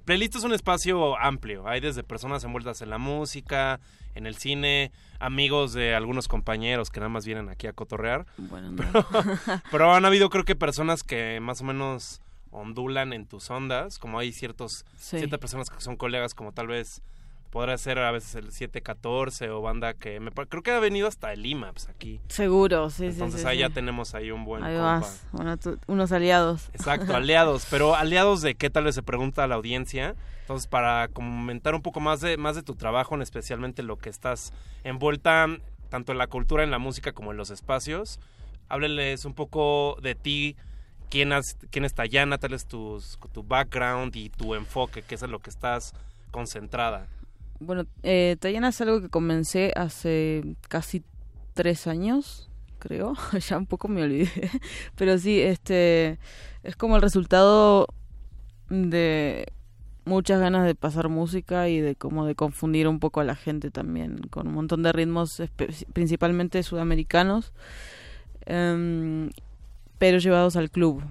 Playlist 0.09 0.37
es 0.37 0.45
un 0.45 0.55
espacio 0.55 1.19
amplio. 1.19 1.69
Hay 1.69 1.81
desde 1.81 2.03
personas 2.03 2.43
envueltas 2.43 2.81
en 2.81 2.89
la 2.89 2.97
música, 2.97 3.79
en 4.15 4.27
el 4.27 4.37
cine, 4.37 4.91
amigos 5.21 5.75
de 5.75 5.95
algunos 5.95 6.29
compañeros 6.29 6.89
que 6.89 6.99
nada 6.99 7.11
más 7.11 7.27
vienen 7.27 7.51
aquí 7.51 7.67
a 7.67 7.75
cotorrear. 7.75 8.25
Bueno, 8.39 8.71
no. 8.71 8.77
pero, 8.77 9.07
pero 9.71 9.93
han 9.95 10.07
habido 10.07 10.31
creo 10.31 10.45
que 10.47 10.57
personas 10.57 11.03
que 11.03 11.41
más 11.41 11.61
o 11.61 11.65
menos 11.65 12.23
ondulan 12.51 13.13
en 13.13 13.27
tus 13.27 13.51
ondas, 13.51 13.99
como 13.99 14.19
hay 14.19 14.33
ciertos 14.33 14.87
Sí. 14.97 15.19
ciertas 15.19 15.41
personas 15.41 15.69
que 15.69 15.79
son 15.83 15.99
colegas 15.99 16.33
como 16.33 16.53
tal 16.53 16.69
vez 16.69 17.03
podrá 17.51 17.79
ser 17.79 17.99
a 17.99 18.11
veces 18.11 18.35
el 18.35 18.53
714 18.53 19.51
o 19.51 19.61
banda 19.63 19.95
que 19.95 20.21
me 20.21 20.31
creo 20.31 20.63
que 20.63 20.71
ha 20.71 20.81
venido 20.81 21.09
hasta 21.09 21.33
el 21.33 21.45
IMAPS 21.47 21.89
aquí. 21.89 22.21
Seguro, 22.29 22.91
sí, 22.91 22.97
sí, 22.97 23.05
Entonces 23.15 23.41
sí, 23.41 23.47
ahí 23.47 23.57
sí. 23.57 23.61
ya 23.63 23.71
tenemos 23.71 24.15
ahí 24.15 24.31
un 24.31 24.45
buen 24.45 24.63
Ahí 24.63 24.75
compa. 24.75 25.01
vas. 25.01 25.27
Bueno, 25.33 25.57
tú- 25.57 25.79
unos 25.87 26.13
aliados. 26.13 26.69
Exacto, 26.75 27.15
aliados, 27.17 27.67
pero 27.71 27.95
aliados 27.95 28.43
de 28.43 28.55
qué 28.55 28.71
tal 28.71 28.85
vez 28.85 28.95
se 28.95 29.03
pregunta 29.03 29.45
a 29.45 29.47
la 29.47 29.55
audiencia. 29.55 30.15
Entonces, 30.43 30.67
para 30.67 31.09
comentar 31.09 31.75
un 31.75 31.83
poco 31.83 32.01
más 32.01 32.21
de 32.21 32.37
más 32.39 32.57
de 32.57 32.63
tu 32.63 32.75
trabajo, 32.75 33.15
en 33.15 33.23
especialmente 33.23 33.83
lo 33.83 33.97
que 33.97 34.09
estás 34.11 34.53
envuelta 34.85 35.47
tanto 35.91 36.13
en 36.13 36.19
la 36.19 36.27
cultura, 36.27 36.65
en 36.65 36.71
la 36.71 36.79
música 36.79 37.13
como 37.13 37.31
en 37.33 37.37
los 37.39 37.51
espacios, 37.51 38.19
háblenles 38.69 39.25
un 39.25 39.33
poco 39.35 39.97
de 40.03 40.15
ti, 40.15 40.57
quién, 41.11 41.33
has, 41.33 41.57
quién 41.71 41.85
es 41.87 41.95
Tayana, 41.95 42.37
tal 42.39 42.53
es 42.53 42.67
tus, 42.67 43.19
tu 43.33 43.43
background 43.43 44.15
y 44.17 44.29
tu 44.29 44.55
enfoque, 44.55 45.03
qué 45.03 45.15
es 45.15 45.23
en 45.23 45.31
lo 45.31 45.39
que 45.39 45.49
estás 45.51 45.95
concentrada. 46.31 47.07
Bueno, 47.61 47.87
eh, 48.03 48.37
Tayana 48.39 48.69
es 48.69 48.81
algo 48.81 49.01
que 49.01 49.09
comencé 49.09 49.73
hace 49.75 50.57
casi 50.69 51.03
tres 51.55 51.87
años, 51.87 52.49
creo. 52.79 53.15
ya 53.49 53.59
un 53.59 53.67
poco 53.67 53.89
me 53.89 54.03
olvidé. 54.03 54.31
Pero 54.97 55.19
sí, 55.19 55.41
este 55.41 56.19
es 56.63 56.77
como 56.77 56.97
el 56.97 57.03
resultado 57.03 57.89
de 58.69 59.53
muchas 60.05 60.41
ganas 60.41 60.65
de 60.65 60.75
pasar 60.75 61.09
música 61.09 61.69
y 61.69 61.81
de 61.81 61.95
como 61.95 62.27
de 62.27 62.35
confundir 62.35 62.89
un 62.89 62.99
poco 62.99 63.21
a 63.21 63.25
la 63.25 63.37
gente 63.37 63.71
también 63.71 64.19
con 64.31 64.49
un 64.49 64.55
montón 64.55 64.83
de 64.83 64.93
ritmos 64.93 65.43
principalmente 65.93 66.63
sudamericanos 66.63 67.53
em, 68.47 69.31
pero 69.99 70.19
llevados 70.19 70.57
al 70.57 70.71
club 70.71 71.03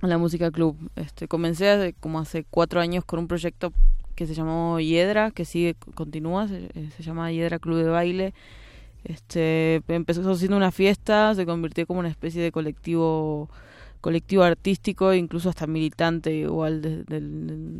a 0.00 0.06
la 0.06 0.16
música 0.16 0.50
club 0.50 0.76
este 0.96 1.28
comencé 1.28 1.68
hace, 1.70 1.92
como 1.92 2.18
hace 2.18 2.44
cuatro 2.48 2.80
años 2.80 3.04
con 3.04 3.18
un 3.18 3.28
proyecto 3.28 3.72
que 4.16 4.26
se 4.26 4.34
llamó 4.34 4.80
Hiedra 4.80 5.30
que 5.30 5.44
sigue 5.44 5.76
continúa 5.94 6.48
se, 6.48 6.70
eh, 6.74 6.90
se 6.96 7.02
llama 7.04 7.30
Hiedra 7.30 7.60
Club 7.60 7.78
de 7.78 7.88
Baile. 7.90 8.34
Este 9.04 9.82
empezó 9.86 10.34
siendo 10.34 10.56
una 10.56 10.72
fiesta 10.72 11.32
se 11.36 11.46
convirtió 11.46 11.86
como 11.86 12.00
una 12.00 12.08
especie 12.08 12.42
de 12.42 12.50
colectivo 12.50 13.48
colectivo 14.00 14.42
artístico 14.42 15.14
incluso 15.14 15.48
hasta 15.48 15.66
militante 15.68 16.32
igual 16.34 16.82
de, 16.82 17.04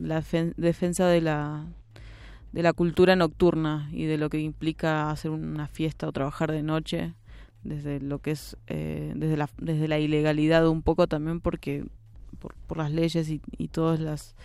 la 0.07 0.21
defen- 0.21 0.55
defensa 0.57 1.09
de 1.09 1.21
la 1.21 1.65
de 2.53 2.63
la 2.63 2.73
cultura 2.73 3.17
nocturna 3.17 3.89
y 3.93 4.05
de 4.05 4.19
lo 4.19 4.31
que 4.31 4.39
implica 4.39 5.11
hacer 5.11 5.31
una 5.33 5.67
fiesta 5.67 6.07
o 6.07 6.13
trabajar 6.13 6.53
de 6.53 6.63
noche 6.63 7.15
desde 7.65 8.01
lo 8.01 8.21
que 8.21 8.31
es 8.31 8.57
eh, 8.69 9.13
desde 9.17 9.37
la 9.37 9.49
desde 9.59 9.89
la 9.89 9.99
ilegalidad 9.99 10.69
un 10.69 10.83
poco 10.83 11.09
también 11.09 11.41
porque 11.41 11.85
por, 12.39 12.55
por 12.69 12.79
las 12.79 12.93
leyes 12.93 13.29
y, 13.29 13.41
y 13.59 13.69
todas 13.69 13.99
las 13.99 14.37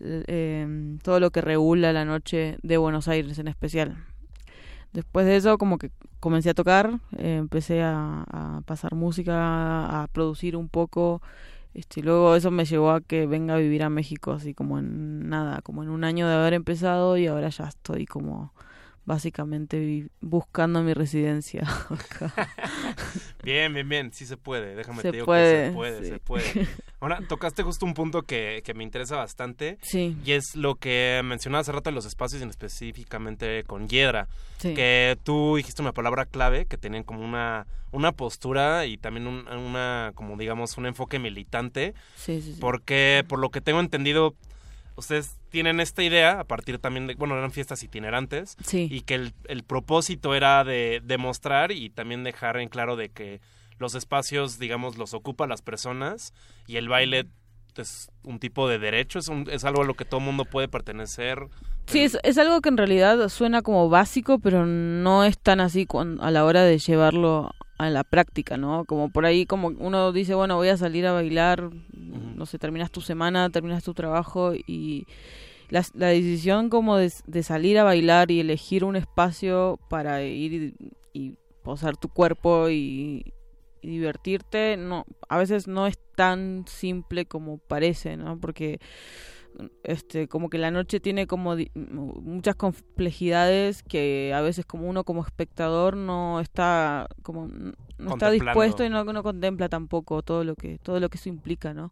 eh, 0.00 0.96
todo 1.02 1.20
lo 1.20 1.30
que 1.30 1.40
regula 1.40 1.92
la 1.92 2.04
noche 2.04 2.58
de 2.62 2.76
Buenos 2.76 3.08
Aires 3.08 3.38
en 3.38 3.48
especial 3.48 3.96
después 4.92 5.26
de 5.26 5.36
eso 5.36 5.58
como 5.58 5.78
que 5.78 5.90
comencé 6.20 6.50
a 6.50 6.54
tocar 6.54 7.00
empecé 7.18 7.82
a, 7.82 8.62
pasar 8.66 8.94
música 8.94 10.02
a 10.02 10.06
producir 10.08 10.56
un 10.56 10.68
poco 10.68 11.20
este, 11.74 12.02
luego 12.02 12.36
eso 12.36 12.50
me 12.50 12.64
llevó 12.64 12.92
a 12.92 13.00
que 13.00 13.26
venga 13.26 13.54
a 13.54 13.58
vivir 13.58 13.82
a 13.82 13.90
México 13.90 14.32
así 14.32 14.54
como 14.54 14.78
en 14.78 15.28
nada 15.28 15.60
como 15.62 15.82
en 15.82 15.90
un 15.90 16.04
año 16.04 16.28
de 16.28 16.34
haber 16.34 16.54
empezado 16.54 17.16
y 17.16 17.26
ahora 17.26 17.48
ya 17.48 17.64
estoy 17.64 18.06
como 18.06 18.52
básicamente 19.04 20.08
buscando 20.20 20.82
mi 20.82 20.94
residencia. 20.94 21.66
Bien, 23.44 23.72
bien, 23.74 23.88
bien, 23.88 24.12
sí 24.12 24.26
se 24.26 24.36
puede, 24.36 24.74
déjame 24.74 25.02
Se 25.02 25.10
te 25.10 25.16
digo 25.16 25.26
puede, 25.26 25.52
que 25.62 25.66
se 25.68 25.72
puede, 25.74 26.02
sí. 26.02 26.08
se 26.08 26.18
puede. 26.18 26.44
Ahora, 27.00 27.20
tocaste 27.28 27.62
justo 27.62 27.84
un 27.86 27.94
punto 27.94 28.22
que, 28.22 28.62
que 28.64 28.74
me 28.74 28.82
interesa 28.82 29.16
bastante. 29.16 29.78
Sí. 29.82 30.16
Y 30.24 30.32
es 30.32 30.56
lo 30.56 30.76
que 30.76 31.20
mencionaba 31.24 31.60
hace 31.60 31.72
rato 31.72 31.88
en 31.90 31.94
los 31.94 32.06
espacios, 32.06 32.40
y 32.40 32.44
en 32.44 32.50
específicamente 32.50 33.64
con 33.64 33.88
Hiedra. 33.88 34.28
Sí. 34.58 34.74
Que 34.74 35.18
tú 35.22 35.56
dijiste 35.56 35.82
una 35.82 35.92
palabra 35.92 36.24
clave, 36.26 36.66
que 36.66 36.78
tenían 36.78 37.02
como 37.02 37.20
una, 37.24 37.66
una 37.92 38.12
postura 38.12 38.86
y 38.86 38.96
también 38.96 39.26
un- 39.26 39.46
una, 39.48 40.12
como 40.14 40.36
digamos, 40.36 40.76
un 40.78 40.86
enfoque 40.86 41.18
militante. 41.18 41.94
Sí, 42.16 42.40
sí, 42.40 42.54
sí. 42.54 42.60
Porque, 42.60 43.24
por 43.28 43.38
lo 43.38 43.50
que 43.50 43.60
tengo 43.60 43.80
entendido, 43.80 44.34
ustedes 44.96 45.38
tienen 45.50 45.80
esta 45.80 46.02
idea 46.02 46.40
a 46.40 46.44
partir 46.44 46.78
también 46.78 47.06
de, 47.06 47.14
bueno, 47.14 47.36
eran 47.36 47.50
fiestas 47.52 47.82
itinerantes. 47.82 48.56
Sí. 48.64 48.88
Y 48.90 49.00
que 49.02 49.14
el, 49.16 49.34
el 49.48 49.62
propósito 49.64 50.34
era 50.34 50.64
de 50.64 51.00
demostrar 51.04 51.72
y 51.72 51.90
también 51.90 52.24
dejar 52.24 52.56
en 52.58 52.68
claro 52.68 52.96
de 52.96 53.08
que 53.10 53.40
los 53.78 53.94
espacios, 53.94 54.58
digamos, 54.58 54.96
los 54.96 55.14
ocupan 55.14 55.48
las 55.48 55.62
personas 55.62 56.32
y 56.66 56.76
el 56.76 56.88
baile 56.88 57.26
es 57.76 58.08
un 58.22 58.38
tipo 58.38 58.68
de 58.68 58.78
derecho, 58.78 59.18
es, 59.18 59.26
un- 59.26 59.48
es 59.50 59.64
algo 59.64 59.82
a 59.82 59.84
lo 59.84 59.94
que 59.94 60.04
todo 60.04 60.20
mundo 60.20 60.44
puede 60.44 60.68
pertenecer. 60.68 61.48
Sí, 61.86 62.00
es, 62.04 62.16
es 62.22 62.38
algo 62.38 62.60
que 62.60 62.68
en 62.68 62.76
realidad 62.76 63.28
suena 63.28 63.62
como 63.62 63.88
básico, 63.88 64.38
pero 64.38 64.64
no 64.64 65.24
es 65.24 65.36
tan 65.38 65.60
así 65.60 65.86
a 66.20 66.30
la 66.30 66.44
hora 66.44 66.62
de 66.62 66.78
llevarlo 66.78 67.50
a 67.78 67.90
la 67.90 68.04
práctica, 68.04 68.56
¿no? 68.56 68.84
Como 68.84 69.10
por 69.10 69.26
ahí, 69.26 69.46
como 69.46 69.68
uno 69.68 70.12
dice, 70.12 70.34
bueno, 70.34 70.56
voy 70.56 70.68
a 70.68 70.76
salir 70.76 71.06
a 71.06 71.12
bailar, 71.12 71.70
no 71.92 72.46
sé, 72.46 72.58
terminas 72.58 72.90
tu 72.90 73.00
semana, 73.00 73.50
terminas 73.50 73.84
tu 73.84 73.94
trabajo 73.94 74.52
y 74.54 75.06
la, 75.70 75.84
la 75.94 76.08
decisión 76.08 76.68
como 76.70 76.96
de, 76.96 77.12
de 77.26 77.42
salir 77.42 77.78
a 77.78 77.84
bailar 77.84 78.30
y 78.30 78.40
elegir 78.40 78.84
un 78.84 78.96
espacio 78.96 79.78
para 79.88 80.22
ir 80.22 80.52
y, 80.52 80.74
y 81.12 81.34
posar 81.62 81.96
tu 81.96 82.08
cuerpo 82.08 82.68
y, 82.68 83.32
y 83.84 83.88
divertirte, 83.88 84.76
no, 84.76 85.04
a 85.28 85.38
veces 85.38 85.68
no 85.68 85.86
es 85.86 85.98
tan 86.14 86.64
simple 86.66 87.26
como 87.26 87.58
parece, 87.58 88.16
¿no? 88.16 88.38
Porque 88.38 88.78
este 89.84 90.26
como 90.28 90.50
que 90.50 90.58
la 90.58 90.70
noche 90.70 90.98
tiene 91.00 91.26
como 91.26 91.54
di- 91.56 91.70
muchas 91.74 92.56
complejidades 92.56 93.82
que 93.82 94.32
a 94.34 94.40
veces 94.40 94.64
como 94.66 94.88
uno 94.88 95.04
como 95.04 95.22
espectador 95.24 95.96
no 95.96 96.40
está 96.40 97.08
como 97.22 97.46
no 97.48 98.10
está 98.14 98.30
dispuesto 98.32 98.84
y 98.84 98.90
no, 98.90 99.04
no 99.04 99.22
contempla 99.22 99.68
tampoco 99.68 100.22
todo 100.22 100.42
lo 100.44 100.56
que 100.56 100.78
todo 100.78 100.98
lo 101.00 101.08
que 101.08 101.18
eso 101.18 101.28
implica 101.28 101.72
no 101.74 101.90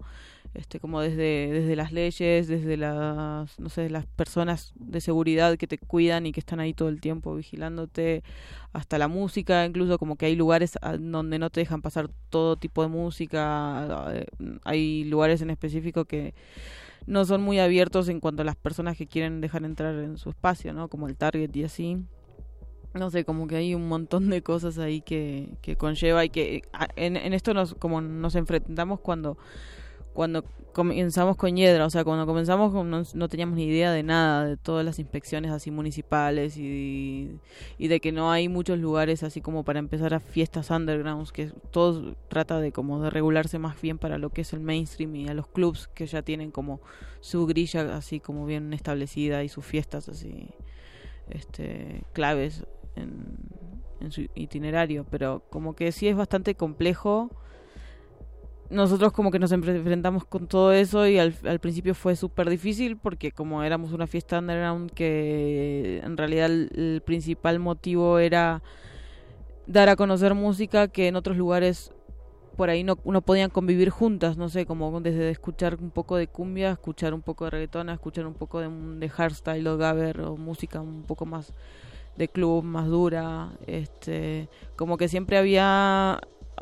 este 0.54 0.80
como 0.80 1.00
desde 1.00 1.50
desde 1.50 1.76
las 1.76 1.92
leyes 1.92 2.46
desde 2.48 2.76
las 2.76 3.58
no 3.58 3.68
sé 3.68 3.88
las 3.88 4.04
personas 4.06 4.72
de 4.74 5.00
seguridad 5.00 5.56
que 5.56 5.66
te 5.66 5.78
cuidan 5.78 6.26
y 6.26 6.32
que 6.32 6.40
están 6.40 6.60
ahí 6.60 6.74
todo 6.74 6.88
el 6.88 7.00
tiempo 7.00 7.34
vigilándote 7.36 8.22
hasta 8.72 8.98
la 8.98 9.08
música 9.08 9.64
incluso 9.64 9.98
como 9.98 10.16
que 10.16 10.26
hay 10.26 10.36
lugares 10.36 10.76
donde 10.98 11.38
no 11.38 11.48
te 11.50 11.60
dejan 11.60 11.80
pasar 11.80 12.10
todo 12.28 12.56
tipo 12.56 12.82
de 12.82 12.88
música 12.88 14.08
eh, 14.12 14.26
hay 14.64 15.04
lugares 15.04 15.40
en 15.40 15.50
específico 15.50 16.04
que 16.04 16.34
no 17.06 17.24
son 17.24 17.42
muy 17.42 17.58
abiertos 17.58 18.08
en 18.08 18.20
cuanto 18.20 18.42
a 18.42 18.44
las 18.44 18.56
personas 18.56 18.96
que 18.96 19.06
quieren 19.06 19.40
dejar 19.40 19.64
entrar 19.64 19.94
en 19.96 20.16
su 20.18 20.30
espacio, 20.30 20.72
¿no? 20.72 20.88
Como 20.88 21.08
el 21.08 21.16
Target 21.16 21.54
y 21.56 21.64
así. 21.64 21.98
No 22.94 23.10
sé, 23.10 23.24
como 23.24 23.46
que 23.46 23.56
hay 23.56 23.74
un 23.74 23.88
montón 23.88 24.28
de 24.28 24.42
cosas 24.42 24.78
ahí 24.78 25.00
que, 25.00 25.54
que 25.62 25.76
conlleva 25.76 26.24
y 26.24 26.28
que 26.30 26.62
a- 26.74 26.88
en, 26.96 27.16
en 27.16 27.32
esto 27.32 27.54
nos 27.54 27.74
como 27.74 28.02
nos 28.02 28.34
enfrentamos 28.34 29.00
cuando 29.00 29.38
cuando 30.12 30.44
comenzamos 30.72 31.36
con 31.36 31.56
Hiedra, 31.56 31.84
o 31.86 31.90
sea, 31.90 32.04
cuando 32.04 32.26
comenzamos 32.26 32.72
no, 32.72 33.02
no 33.14 33.28
teníamos 33.28 33.56
ni 33.56 33.64
idea 33.64 33.92
de 33.92 34.02
nada, 34.02 34.46
de 34.46 34.56
todas 34.56 34.84
las 34.84 34.98
inspecciones 34.98 35.50
así 35.50 35.70
municipales 35.70 36.56
y, 36.56 37.38
y 37.78 37.88
de 37.88 38.00
que 38.00 38.10
no 38.12 38.30
hay 38.30 38.48
muchos 38.48 38.78
lugares 38.78 39.22
así 39.22 39.40
como 39.40 39.64
para 39.64 39.78
empezar 39.78 40.14
a 40.14 40.20
fiestas 40.20 40.70
undergrounds, 40.70 41.32
que 41.32 41.52
todo 41.70 42.14
trata 42.28 42.58
de 42.60 42.72
como 42.72 43.02
de 43.02 43.10
regularse 43.10 43.58
más 43.58 43.80
bien 43.80 43.98
para 43.98 44.18
lo 44.18 44.30
que 44.30 44.42
es 44.42 44.52
el 44.52 44.60
mainstream 44.60 45.14
y 45.16 45.28
a 45.28 45.34
los 45.34 45.46
clubs 45.46 45.88
que 45.88 46.06
ya 46.06 46.22
tienen 46.22 46.50
como 46.50 46.80
su 47.20 47.46
grilla 47.46 47.96
así 47.96 48.20
como 48.20 48.46
bien 48.46 48.72
establecida 48.72 49.44
y 49.44 49.48
sus 49.48 49.64
fiestas 49.64 50.08
así 50.08 50.48
este, 51.28 52.04
claves 52.12 52.64
en, 52.96 53.36
en 54.00 54.10
su 54.10 54.26
itinerario, 54.34 55.06
pero 55.10 55.42
como 55.50 55.74
que 55.74 55.92
sí 55.92 56.08
es 56.08 56.16
bastante 56.16 56.54
complejo. 56.54 57.30
Nosotros 58.72 59.12
como 59.12 59.30
que 59.30 59.38
nos 59.38 59.52
enfrentamos 59.52 60.24
con 60.24 60.46
todo 60.46 60.72
eso 60.72 61.06
y 61.06 61.18
al, 61.18 61.34
principio 61.60 61.94
fue 61.94 62.16
súper 62.16 62.48
difícil 62.48 62.96
porque 62.96 63.30
como 63.30 63.62
éramos 63.62 63.92
una 63.92 64.06
fiesta 64.06 64.38
underground 64.38 64.90
que 64.90 66.00
en 66.02 66.16
realidad 66.16 66.46
el, 66.46 67.02
principal 67.04 67.58
motivo 67.58 68.18
era 68.18 68.62
dar 69.66 69.90
a 69.90 69.96
conocer 69.96 70.32
música 70.32 70.88
que 70.88 71.06
en 71.06 71.16
otros 71.16 71.36
lugares 71.36 71.92
por 72.56 72.70
ahí 72.70 72.82
no, 72.82 72.98
no 73.04 73.20
podían 73.20 73.50
convivir 73.50 73.90
juntas, 73.90 74.38
no 74.38 74.48
sé, 74.48 74.64
como 74.64 75.00
desde 75.00 75.30
escuchar 75.30 75.76
un 75.80 75.90
poco 75.90 76.16
de 76.16 76.26
cumbia, 76.26 76.72
escuchar 76.72 77.12
un 77.12 77.22
poco 77.22 77.44
de 77.44 77.50
reggaetón, 77.50 77.90
escuchar 77.90 78.26
un 78.26 78.34
poco 78.34 78.60
de, 78.60 78.70
de 78.98 79.08
hardstyle 79.08 79.66
o 79.68 79.76
gabber 79.76 80.22
o 80.22 80.36
música 80.36 80.80
un 80.80 81.02
poco 81.02 81.26
más 81.26 81.52
de 82.16 82.28
club, 82.28 82.62
más 82.62 82.88
dura, 82.88 83.52
este, 83.66 84.48
como 84.76 84.96
que 84.96 85.08
siempre 85.08 85.38
había, 85.38 86.20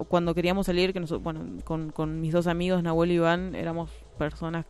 cuando 0.09 0.35
queríamos 0.35 0.67
salir, 0.67 0.93
que 0.93 1.01
nosotros, 1.01 1.23
bueno, 1.23 1.45
con, 1.65 1.91
con 1.91 2.21
mis 2.21 2.33
dos 2.33 2.47
amigos, 2.47 2.83
Nahuel 2.83 3.11
y 3.13 3.15
Iván, 3.15 3.55
éramos 3.55 3.91
personas 4.19 4.67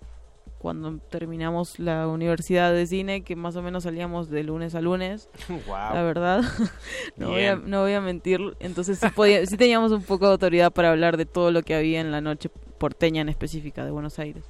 cuando 0.58 0.98
terminamos 1.08 1.78
la 1.78 2.06
universidad 2.06 2.72
de 2.72 2.86
cine, 2.86 3.22
que 3.22 3.34
más 3.34 3.56
o 3.56 3.62
menos 3.62 3.84
salíamos 3.84 4.28
de 4.28 4.42
lunes 4.44 4.74
a 4.74 4.80
lunes, 4.82 5.30
Guau. 5.66 5.94
la 5.94 6.02
verdad, 6.02 6.42
no, 7.16 7.28
voy 7.30 7.44
a, 7.44 7.56
no 7.56 7.80
voy 7.82 7.92
a 7.94 8.00
mentir, 8.02 8.40
entonces 8.60 8.98
sí, 8.98 9.06
podía- 9.14 9.46
sí 9.46 9.56
teníamos 9.56 9.90
un 9.92 10.02
poco 10.02 10.26
de 10.26 10.32
autoridad 10.32 10.70
para 10.72 10.90
hablar 10.90 11.16
de 11.16 11.24
todo 11.26 11.50
lo 11.50 11.62
que 11.62 11.74
había 11.74 12.00
en 12.00 12.10
la 12.10 12.20
noche 12.20 12.50
porteña 12.78 13.22
en 13.22 13.28
específica 13.30 13.84
de 13.84 13.90
Buenos 13.90 14.18
Aires. 14.18 14.44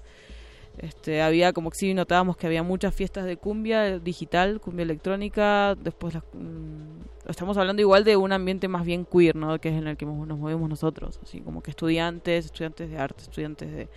Este, 0.79 1.21
había 1.21 1.53
como 1.53 1.71
que 1.71 1.77
sí 1.77 1.95
notábamos 1.95 2.37
que 2.37 2.47
había 2.47 2.63
muchas 2.63 2.95
fiestas 2.95 3.25
de 3.27 3.37
cumbia 3.37 3.99
digital, 3.99 4.61
cumbia 4.61 4.85
electrónica, 4.85 5.75
después 5.75 6.15
las, 6.15 6.23
mm, 6.33 7.03
estamos 7.27 7.57
hablando 7.59 7.81
igual 7.83 8.05
de 8.05 8.17
un 8.17 8.33
ambiente 8.33 8.69
más 8.69 8.85
bien 8.85 9.05
queer, 9.05 9.37
¿no? 9.37 9.59
Que 9.61 9.69
es 9.71 9.75
en 9.77 9.87
el 9.87 9.97
que 9.97 10.07
nos 10.07 10.39
movemos 10.39 10.69
nosotros, 10.69 11.21
así 11.23 11.41
como 11.41 11.63
que 11.63 11.71
estudiantes, 11.71 12.47
estudiantes 12.47 12.91
de 12.91 12.99
arte, 12.99 13.23
estudiantes 13.23 13.71
de, 13.71 13.89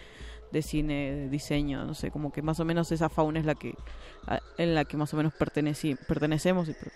de 0.52 0.62
cine, 0.62 1.12
de 1.16 1.30
diseño, 1.30 1.84
no 1.86 1.94
sé, 1.96 2.12
como 2.12 2.32
que 2.32 2.42
más 2.42 2.60
o 2.60 2.66
menos 2.66 2.92
esa 2.92 3.10
fauna 3.10 3.40
es 3.40 3.46
la 3.46 3.56
que 3.56 3.74
a- 4.28 4.40
en 4.58 4.76
la 4.76 4.86
que 4.86 4.98
más 4.98 5.14
o 5.14 5.18
menos 5.18 5.34
perteneci- 5.34 5.98
pertenecemos 6.08 6.70
y, 6.70 6.74
per- 6.74 6.92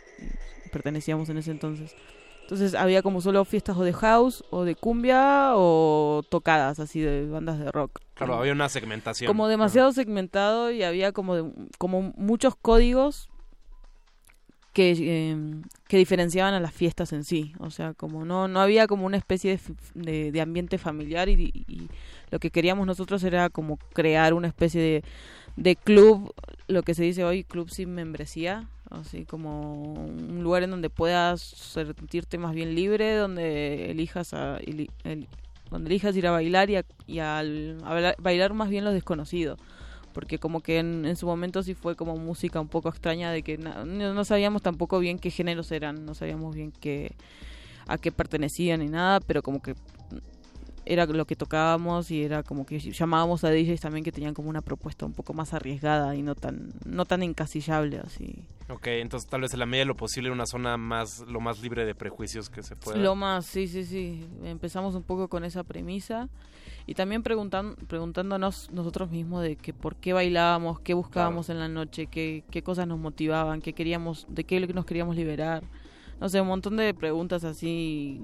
y 0.66 0.70
pertenecíamos 0.70 1.30
en 1.30 1.38
ese 1.40 1.52
entonces. 1.52 1.96
Entonces 2.44 2.76
había 2.76 3.02
como 3.02 3.20
solo 3.20 3.44
fiestas 3.44 3.76
o 3.76 3.84
de 3.84 3.92
house 3.92 4.42
o 4.52 4.64
de 4.64 4.76
cumbia 4.76 5.52
o 5.56 6.24
tocadas 6.30 6.80
así 6.80 7.02
de 7.02 7.26
bandas 7.28 7.60
de 7.60 7.70
rock. 7.72 8.00
Claro, 8.14 8.32
Como- 8.34 8.42
había 8.42 8.54
una 8.54 8.70
segmentación. 8.70 9.28
como 9.28 9.48
demasiado 9.50 9.92
segmentado 9.92 10.72
y 10.72 10.84
había 10.84 11.12
como 11.12 11.36
de- 11.36 11.52
como 11.78 12.14
muchos 12.16 12.56
códigos 12.56 13.30
que, 14.78 14.94
eh, 14.96 15.36
que 15.88 15.98
diferenciaban 15.98 16.54
a 16.54 16.60
las 16.60 16.72
fiestas 16.72 17.12
en 17.12 17.24
sí. 17.24 17.54
O 17.58 17.72
sea 17.72 17.96
como 17.96 18.26
no 18.26 18.48
no 18.48 18.62
había 18.62 18.86
como 18.86 19.08
una 19.08 19.18
especie 19.18 19.60
de, 19.96 20.32
de, 20.32 20.40
ambiente 20.42 20.78
familiar 20.78 21.30
y, 21.30 21.90
lo 22.30 22.38
que 22.38 22.52
queríamos 22.52 22.86
nosotros 22.86 23.24
era 23.24 23.50
como 23.50 23.78
crear 23.94 24.36
una 24.36 24.48
especie 24.48 24.80
de, 24.80 25.04
de 25.56 25.76
club 25.78 26.32
lo 26.68 26.84
que 26.84 26.94
se 26.94 27.02
dice 27.02 27.24
hoy 27.24 27.44
club 27.44 27.72
sin 27.72 27.96
membresía. 27.96 28.70
Así 28.92 29.26
como 29.26 29.94
un 29.96 30.44
lugar 30.44 30.62
en 30.62 30.70
donde 30.70 30.92
puedas 30.92 31.42
sentirte 31.42 32.38
más 32.38 32.54
bien 32.54 32.76
libre 32.76 33.16
donde 33.16 33.90
elijas 33.90 34.36
a, 34.36 34.60
donde 35.72 35.88
elijas 35.88 36.16
ir 36.16 36.28
a 36.28 36.32
bailar 36.32 36.70
y 36.70 36.76
a, 36.76 36.86
y 37.08 37.18
a 37.18 37.44
bailar, 38.20 38.54
más 38.54 38.70
bien 38.70 38.86
lo 38.86 38.92
desconocido 38.94 39.58
porque 40.18 40.40
como 40.40 40.62
que 40.62 40.80
en, 40.80 41.06
en 41.06 41.16
su 41.16 41.28
momento 41.28 41.62
sí 41.62 41.76
fue 41.76 41.96
como 41.96 42.18
música 42.18 42.60
un 42.60 42.70
poco 42.70 42.90
extraña 42.90 43.30
de 43.30 43.44
que 43.44 43.60
no, 43.60 43.86
no 43.86 44.26
sabíamos 44.26 44.64
tampoco 44.64 44.98
bien 44.98 45.20
qué 45.20 45.30
géneros 45.30 45.72
eran, 45.72 46.08
no 46.08 46.16
sabíamos 46.16 46.56
bien 46.56 46.72
qué 46.72 47.12
a 47.86 48.00
qué 48.00 48.12
pertenecían 48.12 48.80
ni 48.80 48.88
nada, 48.88 49.20
pero 49.20 49.44
como 49.44 49.62
que 49.62 49.76
era 50.88 51.06
lo 51.06 51.26
que 51.26 51.36
tocábamos 51.36 52.12
y 52.12 52.24
era 52.24 52.44
como 52.44 52.66
que 52.66 52.80
llamábamos 52.80 53.44
a 53.44 53.52
DJs 53.52 53.82
también 53.82 54.04
que 54.04 54.12
tenían 54.12 54.34
como 54.34 54.50
una 54.50 54.62
propuesta 54.62 55.06
un 55.06 55.14
poco 55.14 55.34
más 55.34 55.54
arriesgada 55.54 56.16
y 56.16 56.22
no 56.22 56.36
tan 56.36 56.72
no 56.86 57.06
tan 57.06 57.24
encasillable 57.24 58.00
así. 58.00 58.46
Ok, 58.70 58.88
entonces 58.88 59.30
tal 59.30 59.42
vez 59.42 59.54
en 59.54 59.60
la 59.60 59.66
medida 59.66 59.82
de 59.82 59.86
lo 59.86 59.96
posible 59.96 60.32
una 60.32 60.46
zona 60.46 60.78
más 60.78 61.22
lo 61.28 61.40
más 61.40 61.62
libre 61.62 61.86
de 61.86 61.96
prejuicios 61.96 62.50
que 62.50 62.64
se 62.64 62.76
pueda. 62.76 62.98
Lo 62.98 63.16
más, 63.16 63.46
sí, 63.46 63.68
sí, 63.68 63.86
sí. 63.86 64.28
Empezamos 64.44 64.96
un 64.96 65.04
poco 65.04 65.28
con 65.28 65.44
esa 65.44 65.64
premisa 65.64 66.30
y 66.86 66.94
también 66.94 67.24
preguntan, 67.24 67.76
preguntándonos 67.88 68.72
nosotros 68.72 69.12
mismos 69.12 69.44
de 69.44 69.56
que 69.58 69.74
por 69.74 69.96
qué 69.96 70.14
bailábamos, 70.14 70.80
qué 70.80 70.94
buscábamos 70.94 71.50
en 71.50 71.60
la 71.60 71.68
noche, 71.68 72.08
qué, 72.08 72.44
qué 72.50 72.62
cosas 72.62 72.88
nos 72.88 72.98
motivaban, 72.98 73.62
qué 73.62 73.74
queríamos, 73.74 74.26
de 74.30 74.44
qué 74.46 74.66
nos 74.68 74.86
queríamos 74.86 75.16
liberar. 75.16 75.64
No 76.20 76.30
sé, 76.30 76.42
un 76.42 76.48
montón 76.48 76.78
de 76.78 76.94
preguntas 76.94 77.44
así 77.44 78.20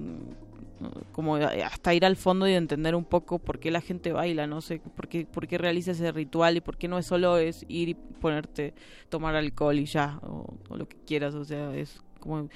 como 1.12 1.36
hasta 1.36 1.94
ir 1.94 2.04
al 2.04 2.16
fondo 2.16 2.48
y 2.48 2.52
entender 2.52 2.94
un 2.94 3.04
poco 3.04 3.38
por 3.38 3.58
qué 3.58 3.70
la 3.70 3.80
gente 3.80 4.12
baila, 4.12 4.46
no 4.46 4.60
sé, 4.60 4.80
por 4.80 5.08
qué, 5.08 5.26
por 5.26 5.46
qué 5.46 5.58
realiza 5.58 5.92
ese 5.92 6.12
ritual 6.12 6.56
y 6.56 6.60
por 6.60 6.76
qué 6.76 6.88
no 6.88 6.98
es 6.98 7.06
solo 7.06 7.38
es 7.38 7.64
ir 7.68 7.90
y 7.90 7.94
ponerte, 7.94 8.74
tomar 9.08 9.34
alcohol 9.36 9.78
y 9.78 9.86
ya, 9.86 10.18
o, 10.22 10.54
o 10.68 10.76
lo 10.76 10.88
que 10.88 10.96
quieras, 11.06 11.34
o 11.34 11.44
sea, 11.44 11.74
es 11.74 12.02
como 12.20 12.48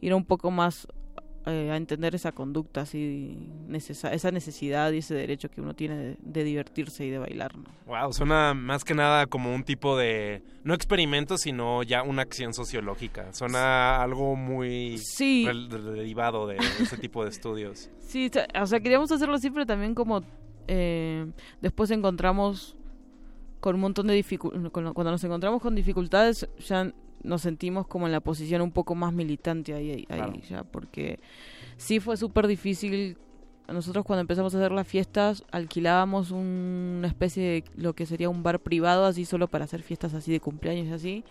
ir 0.00 0.14
un 0.14 0.24
poco 0.24 0.50
más 0.50 0.86
eh, 1.46 1.70
a 1.70 1.76
entender 1.76 2.14
esa 2.14 2.32
conducta, 2.32 2.82
así, 2.82 3.36
necesa 3.68 4.12
esa 4.14 4.30
necesidad 4.30 4.92
y 4.92 4.98
ese 4.98 5.14
derecho 5.14 5.50
que 5.50 5.60
uno 5.60 5.74
tiene 5.74 5.96
de, 5.96 6.16
de 6.20 6.44
divertirse 6.44 7.04
y 7.04 7.10
de 7.10 7.18
bailar. 7.18 7.56
¿no? 7.56 7.64
Wow, 7.86 8.12
suena 8.12 8.54
más 8.54 8.82
que 8.84 8.94
nada 8.94 9.26
como 9.26 9.54
un 9.54 9.62
tipo 9.64 9.96
de 9.96 10.42
no 10.62 10.72
experimento, 10.74 11.36
sino 11.36 11.82
ya 11.82 12.02
una 12.02 12.22
acción 12.22 12.54
sociológica. 12.54 13.32
Suena 13.32 14.02
algo 14.02 14.36
muy 14.36 14.96
Sí. 14.98 15.46
derivado 15.68 16.46
de 16.46 16.56
ese 16.80 16.96
tipo 16.96 17.22
de 17.24 17.30
estudios. 17.30 17.90
Sí, 18.04 18.30
o 18.60 18.66
sea, 18.66 18.78
queríamos 18.80 19.10
hacerlo 19.10 19.38
siempre 19.38 19.66
también 19.66 19.94
como 19.94 20.22
eh, 20.68 21.26
después 21.60 21.90
encontramos 21.90 22.76
con 23.60 23.74
un 23.74 23.80
montón 23.80 24.06
de 24.06 24.14
dificultades, 24.14 24.70
cuando 24.70 25.10
nos 25.10 25.24
encontramos 25.24 25.60
con 25.60 25.74
dificultades 25.74 26.48
ya 26.58 26.92
nos 27.24 27.42
sentimos 27.42 27.86
como 27.86 28.06
en 28.06 28.12
la 28.12 28.20
posición 28.20 28.62
un 28.62 28.70
poco 28.70 28.94
más 28.94 29.12
militante 29.12 29.74
ahí, 29.74 29.90
ahí, 29.90 30.04
Claro. 30.06 30.34
ya, 30.48 30.62
porque 30.62 31.18
sí 31.76 31.98
fue 32.00 32.16
súper 32.16 32.46
difícil. 32.46 33.16
Nosotros 33.66 34.04
cuando 34.04 34.20
empezamos 34.20 34.54
a 34.54 34.58
hacer 34.58 34.72
las 34.72 34.86
fiestas 34.86 35.42
alquilábamos 35.50 36.30
un- 36.30 36.96
una 36.98 37.08
especie 37.08 37.42
de 37.42 37.64
lo 37.76 37.94
que 37.94 38.04
sería 38.04 38.28
un 38.28 38.42
bar 38.42 38.60
privado 38.60 39.06
así 39.06 39.24
solo 39.24 39.48
para 39.48 39.64
hacer 39.64 39.82
fiestas 39.82 40.12
así 40.12 40.30
de 40.30 40.38
cumpleaños 40.40 40.86
y 40.86 40.92
así 40.92 41.24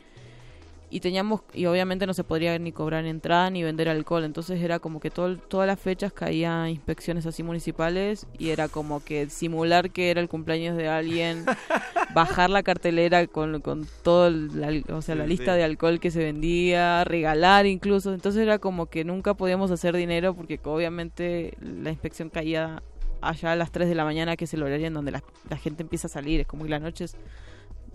y 0.93 0.99
teníamos 0.99 1.41
y 1.53 1.65
obviamente 1.65 2.05
no 2.05 2.13
se 2.13 2.23
podría 2.23 2.57
ni 2.59 2.71
cobrar 2.71 3.05
entrada 3.05 3.49
ni 3.49 3.63
vender 3.63 3.89
alcohol 3.89 4.23
entonces 4.23 4.61
era 4.61 4.77
como 4.77 4.99
que 4.99 5.09
todo, 5.09 5.35
todas 5.37 5.65
las 5.65 5.79
fechas 5.79 6.13
caía 6.13 6.69
inspecciones 6.69 7.25
así 7.25 7.41
municipales 7.41 8.27
y 8.37 8.49
era 8.49 8.67
como 8.67 9.03
que 9.03 9.27
simular 9.29 9.89
que 9.89 10.11
era 10.11 10.21
el 10.21 10.29
cumpleaños 10.29 10.77
de 10.77 10.87
alguien 10.87 11.45
bajar 12.13 12.51
la 12.51 12.61
cartelera 12.61 13.25
con, 13.25 13.59
con 13.61 13.87
todo 14.03 14.27
el- 14.27 14.59
la, 14.61 14.95
o 14.95 15.01
sea 15.01 15.15
la 15.15 15.25
lista 15.25 15.53
sí. 15.53 15.57
de 15.57 15.63
alcohol 15.63 15.99
que 15.99 16.11
se 16.11 16.19
vendía 16.19 17.03
regalar 17.05 17.65
incluso 17.65 18.13
entonces 18.13 18.43
era 18.43 18.59
como 18.59 18.85
que 18.85 19.03
nunca 19.03 19.33
podíamos 19.33 19.71
hacer 19.71 19.95
dinero 19.95 20.35
porque 20.35 20.59
obviamente 20.63 21.57
la 21.59 21.89
inspección 21.89 22.29
caía 22.29 22.83
allá 23.21 23.53
a 23.53 23.55
las 23.55 23.71
3 23.71 23.89
de 23.89 23.95
la 23.95 24.03
mañana 24.05 24.35
que 24.35 24.45
es 24.45 24.53
el 24.53 24.61
horario 24.61 24.85
en 24.85 24.93
donde 24.93 25.09
la, 25.11 25.23
la 25.49 25.57
gente 25.57 25.81
empieza 25.81 26.05
a 26.05 26.09
salir 26.11 26.41
es 26.41 26.45
como 26.45 26.65
que 26.65 26.69
la 26.69 26.79
noche 26.79 27.05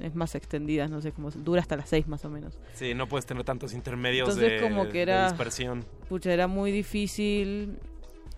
es, 0.00 0.14
más 0.14 0.34
extendida 0.34 0.88
no 0.88 1.00
sé 1.00 1.12
como 1.12 1.30
dura 1.30 1.60
hasta 1.60 1.76
las 1.76 1.88
6 1.88 2.06
más 2.08 2.24
o 2.24 2.30
menos 2.30 2.58
Sí, 2.74 2.94
no 2.94 3.06
puedes 3.08 3.26
tener 3.26 3.44
tantos 3.44 3.72
intermedios 3.74 4.28
entonces 4.28 4.60
de, 4.60 4.68
como 4.68 4.84
que 4.86 4.92
de 4.98 5.02
era 5.02 5.28
dispersión. 5.28 5.84
pucha 6.08 6.32
era 6.32 6.46
muy 6.46 6.70
difícil 6.72 7.78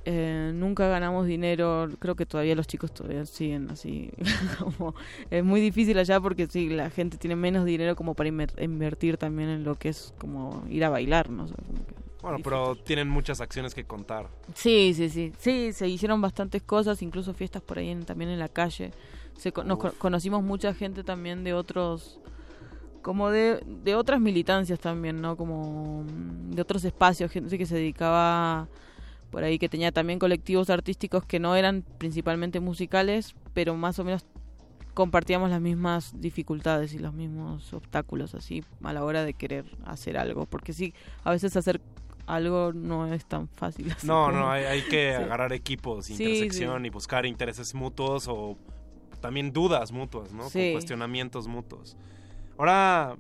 eh, 0.07 0.51
nunca 0.55 0.89
ganamos 0.89 1.27
dinero 1.27 1.89
creo 1.99 2.17
que 2.17 2.25
todavía 2.25 2.55
los 2.55 2.67
chicos 2.67 2.93
todavía 2.95 3.27
siguen 3.27 3.71
así 3.71 4.11
como 4.59 4.95
es 5.31 5.45
muy 5.45 5.61
difícil 5.61 5.99
allá 5.99 6.19
porque 6.21 6.47
sí 6.47 6.71
la 6.71 6.89
gente 6.91 7.19
tiene 7.19 7.37
menos 7.37 7.67
dinero 7.67 7.95
como 7.97 8.15
para 8.15 8.31
inver- 8.31 8.63
invertir 8.63 9.19
también 9.19 9.51
en 9.51 9.65
lo 9.65 9.75
que 9.75 9.91
es 9.91 10.15
como 10.19 10.65
ir 10.71 10.85
a 10.85 10.89
bailar 10.89 11.29
no 11.29 11.47
sé, 11.49 11.55
como 11.67 11.85
que- 11.87 11.95
Bueno, 12.23 12.39
pero 12.43 12.77
tienen 12.77 13.09
muchas 13.09 13.41
acciones 13.43 13.75
que 13.75 13.85
contar. 13.85 14.29
Sí, 14.55 14.93
sí, 14.95 15.09
sí. 15.09 15.33
Sí, 15.39 15.73
se 15.73 15.89
hicieron 15.89 16.21
bastantes 16.21 16.63
cosas, 16.63 17.01
incluso 17.03 17.33
fiestas 17.33 17.63
por 17.63 17.79
ahí 17.79 17.89
en- 17.91 18.05
también 18.05 18.31
en 18.31 18.39
la 18.39 18.49
calle. 18.49 18.93
Se, 19.41 19.53
nos 19.65 19.79
co- 19.79 19.93
conocimos 19.99 20.43
mucha 20.43 20.75
gente 20.75 21.03
también 21.03 21.45
de 21.45 21.55
otros 21.55 22.21
como 23.03 23.31
de, 23.31 23.63
de 23.83 23.95
otras 23.95 24.21
militancias 24.21 24.79
también, 24.79 25.23
¿no? 25.23 25.37
Como 25.37 26.03
mm, 26.05 26.51
de 26.51 26.61
otros 26.63 26.85
espacios, 26.85 27.31
gente 27.31 27.57
que 27.57 27.65
se 27.65 27.75
dedicaba 27.77 28.69
por 29.31 29.43
ahí, 29.43 29.59
que 29.59 29.69
tenía 29.71 29.93
también 29.93 30.19
colectivos 30.19 30.69
artísticos 30.69 31.25
que 31.25 31.39
no 31.39 31.57
eran 31.57 31.83
principalmente 31.99 32.61
musicales, 32.61 33.35
pero 33.55 33.75
más 33.77 33.99
o 33.99 34.05
menos 34.05 34.25
compartíamos 34.93 35.49
las 35.51 35.61
mismas 35.63 36.21
dificultades 36.21 36.93
y 36.93 36.99
los 36.99 37.15
mismos 37.15 37.73
obstáculos 37.73 38.35
así 38.35 38.63
a 38.83 38.93
la 38.93 39.05
hora 39.05 39.25
de 39.25 39.33
querer 39.35 39.65
hacer 39.87 40.19
algo, 40.19 40.45
porque 40.47 40.73
sí, 40.75 40.93
a 41.25 41.31
veces 41.31 41.57
hacer 41.57 41.81
algo 42.27 42.73
no 42.75 43.07
es 43.13 43.25
tan 43.25 43.49
fácil. 43.49 43.95
No, 44.03 44.27
como- 44.27 44.39
no, 44.41 44.51
hay, 44.51 44.65
hay 44.65 44.83
que 44.83 45.15
Sí. 45.17 45.23
agarrar 45.23 45.53
equipos, 45.55 46.07
Sí, 46.07 46.13
intersección 46.23 46.83
sí. 46.83 46.87
y 46.89 46.91
buscar 46.91 47.25
intereses 47.25 47.73
mutuos 47.75 48.27
o 48.29 48.59
también 49.21 49.53
dudas 49.53 49.93
mutuas, 49.93 50.33
¿no? 50.33 50.49
Sí. 50.49 50.59
Con 50.61 50.73
cuestionamientos 50.73 51.47
mutuos. 51.49 51.97
Ahora, 52.59 53.17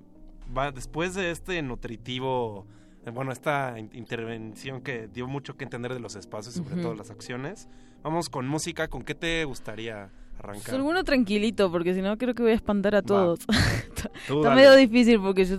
va, 0.57 0.71
después 0.73 1.15
de 1.15 1.31
este 1.31 1.63
nutritivo, 1.63 2.67
eh, 3.07 3.11
bueno, 3.11 3.33
esta 3.33 3.79
in- 3.79 3.91
intervención 3.95 4.81
que 4.83 5.09
dio 5.09 5.27
mucho 5.27 5.57
que 5.57 5.65
entender 5.65 5.95
de 5.95 6.01
los 6.01 6.17
espacios, 6.17 6.55
sobre 6.55 6.75
Ujú. 6.75 6.83
todo 6.83 6.95
las 6.95 7.11
acciones, 7.11 7.69
vamos 8.03 8.29
con 8.29 8.47
música. 8.49 8.89
¿Con 8.89 9.03
qué 9.03 9.15
te 9.15 9.45
gustaría 9.45 10.11
Pues 10.11 10.39
arrancar? 10.45 10.75
alguno 10.75 11.05
tranquilito, 11.05 11.71
porque 11.71 11.95
si 11.95 12.03
no 12.03 12.17
creo 12.19 12.35
que 12.35 12.43
voy 12.43 12.53
a 12.53 12.55
espantar 12.55 12.95
a 12.95 13.03
todos. 13.03 13.41
está 13.49 14.11
Tú 14.27 14.39
está 14.39 14.49
dale. 14.51 14.55
medio 14.63 14.75
difícil 14.77 15.21
porque 15.21 15.45
yo 15.45 15.57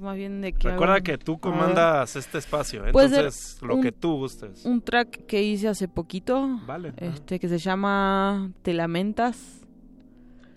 más 0.00 0.16
bien 0.16 0.40
de 0.40 0.52
que... 0.52 0.68
Recuerda 0.70 0.94
hago- 0.96 1.04
que 1.04 1.18
tú 1.18 1.38
comandas 1.38 2.16
este 2.16 2.38
espacio, 2.38 2.80
ser 2.80 2.88
entonces 2.88 3.58
lo 3.62 3.76
un- 3.76 3.82
que 3.82 3.92
tú 3.92 4.16
gustes. 4.16 4.64
Un 4.64 4.80
track 4.82 5.26
que 5.26 5.42
hice 5.42 5.68
hace 5.68 5.86
poquito, 5.88 6.60
Vale. 6.66 6.92
este 6.96 7.38
que 7.38 7.48
se 7.48 7.58
llama 7.58 8.50
Te 8.62 8.72
lamentas. 8.74 9.59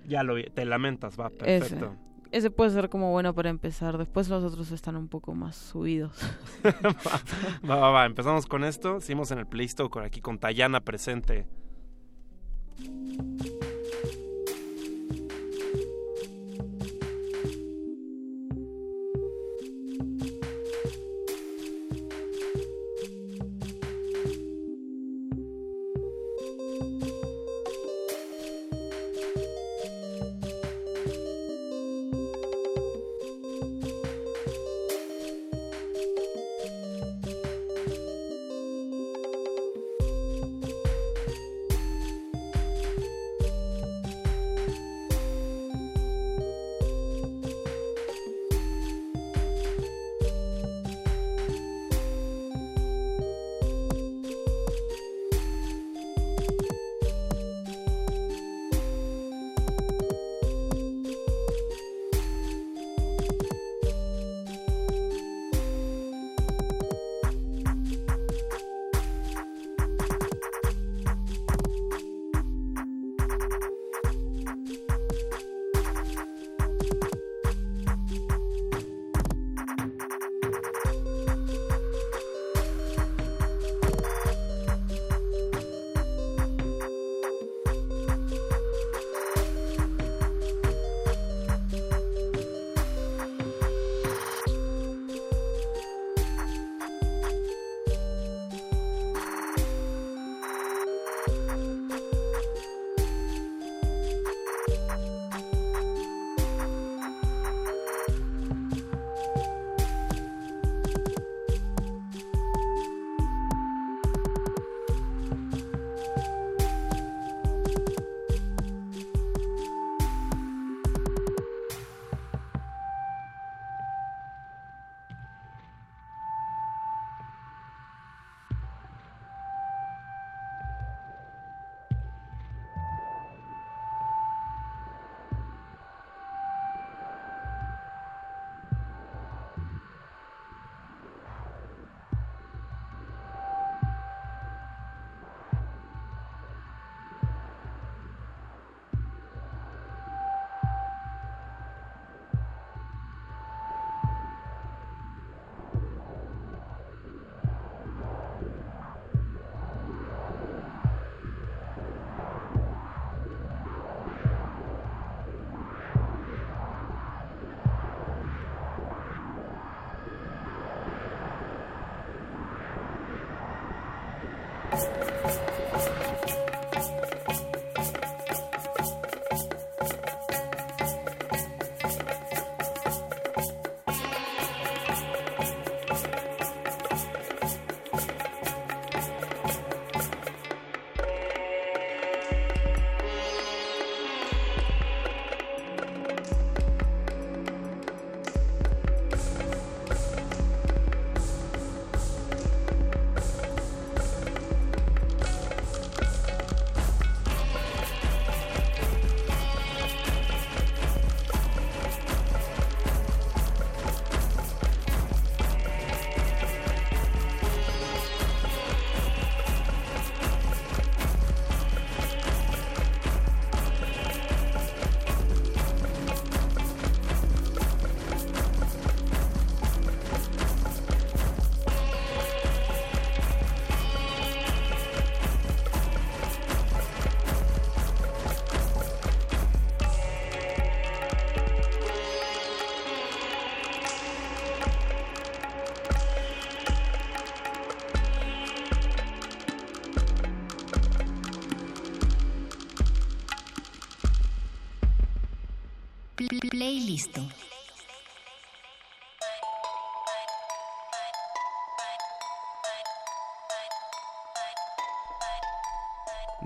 Ya 0.08 0.24
lo 0.24 0.36
vi, 0.36 0.44
te 0.44 0.66
lamentas, 0.66 1.20
va, 1.20 1.28
Ese. 1.28 1.36
perfecto. 1.44 1.96
Ese 2.32 2.50
puede 2.50 2.72
ser 2.72 2.90
como 2.90 3.12
bueno 3.12 3.36
para 3.36 3.52
empezar. 3.52 3.98
Después 4.00 4.28
los 4.28 4.44
otros 4.44 4.72
están 4.72 4.96
un 4.96 5.08
poco 5.08 5.36
más 5.36 5.56
subidos. 5.56 6.18
Va, 7.70 7.76
va, 7.76 7.92
va, 7.92 8.06
empezamos 8.08 8.48
con 8.48 8.64
esto. 8.64 9.00
Seguimos 9.00 9.30
en 9.30 9.38
el 9.38 9.46
playlist 9.46 9.80
con 9.82 10.04
aquí 10.04 10.20
con 10.20 10.40
Tayana 10.40 10.82
presente. 10.82 11.46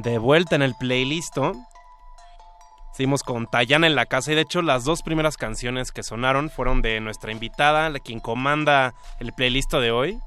De 0.08 0.18
vuelta 0.20 0.56
en 0.56 0.62
el 0.62 0.74
playlist. 0.76 1.38
Seguimos 2.94 3.24
con 3.24 3.46
Tayana 3.46 3.88
en 3.88 3.96
la 3.96 4.06
casa 4.06 4.32
y 4.32 4.36
de 4.36 4.42
hecho 4.42 4.62
las 4.62 4.86
dos 4.86 5.04
primeras 5.04 5.36
canciones 5.38 5.92
que 5.92 6.02
sonaron 6.02 6.50
fueron 6.50 6.82
de 6.82 7.00
nuestra 7.02 7.32
invitada, 7.34 7.90
la 7.90 8.00
quien 8.00 8.20
comanda 8.22 8.94
el 9.20 9.34
playlist 9.34 9.74
de 9.74 9.92
hoy. 9.92 10.20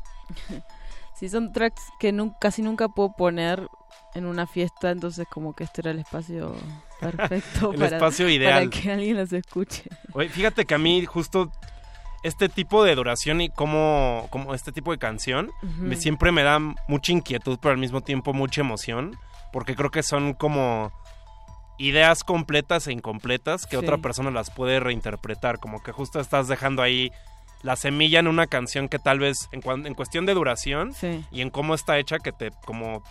Sí, 1.15 1.29
son 1.29 1.53
tracks 1.53 1.83
que 1.99 2.13
nu- 2.13 2.35
casi 2.41 2.63
nunca 2.63 2.89
puedo 2.89 3.13
poner 3.13 3.69
en 4.15 4.25
una 4.25 4.47
fiesta, 4.47 4.91
entonces 4.91 5.27
como 5.31 5.53
que 5.53 5.65
este 5.65 5.83
era 5.83 5.91
el 5.91 5.99
espacio 5.99 6.55
perfecto 7.01 7.73
El 7.75 7.79
para, 7.79 7.97
espacio 7.97 8.27
ideal. 8.31 8.71
para 8.71 8.83
que 8.83 8.91
alguien 8.91 9.19
los 9.19 9.31
escuche. 9.35 9.85
Oye, 10.15 10.31
fíjate 10.31 10.65
que 10.65 10.75
a 10.75 10.79
mí 10.79 11.05
justo 11.05 11.53
este 12.23 12.49
tipo 12.49 12.85
de 12.85 12.95
duración 12.95 13.43
y 13.43 13.51
como, 13.51 14.29
como 14.31 14.55
este 14.55 14.73
tipo 14.73 14.93
de 14.93 14.99
canción 14.99 15.51
me, 15.77 15.95
siempre 15.97 16.33
me 16.33 16.43
da 16.43 16.59
mucha 16.89 17.13
inquietud, 17.13 17.59
pero 17.61 17.73
al 17.73 17.79
mismo 17.79 18.01
tiempo 18.01 18.33
mucha 18.33 18.63
emoción, 18.63 19.15
porque 19.53 19.75
creo 19.75 19.91
que 19.91 20.03
son 20.03 20.35
como 20.35 20.93
ideas 21.79 22.25
completas 22.25 22.87
e 22.87 22.93
incompletas 22.93 23.65
que 23.67 23.71
Sí. 23.71 23.77
otra 23.77 23.99
persona 23.99 24.31
las 24.31 24.51
puede 24.51 24.81
reinterpretar, 24.81 25.59
como 25.59 25.83
que 25.83 25.93
justo 25.93 26.21
estás 26.21 26.47
dejando 26.49 26.83
ahí 26.83 27.11
la 27.63 27.77
semilla 27.77 28.19
en 28.21 28.27
una 28.27 28.47
canción 28.47 28.89
que 28.89 28.99
tal 28.99 29.19
vez 29.19 29.49
en, 29.53 29.61
cuan- 29.63 29.87
en 29.87 29.95
cuestión 29.95 30.27
de 30.27 30.35
duración 30.35 30.93
Sí. 30.95 31.25
y 31.31 31.41
en 31.43 31.51
cómo 31.51 31.75
está 31.75 31.99
hecha 31.99 32.19
que 32.19 32.33
te 32.33 32.51
como 32.65 33.03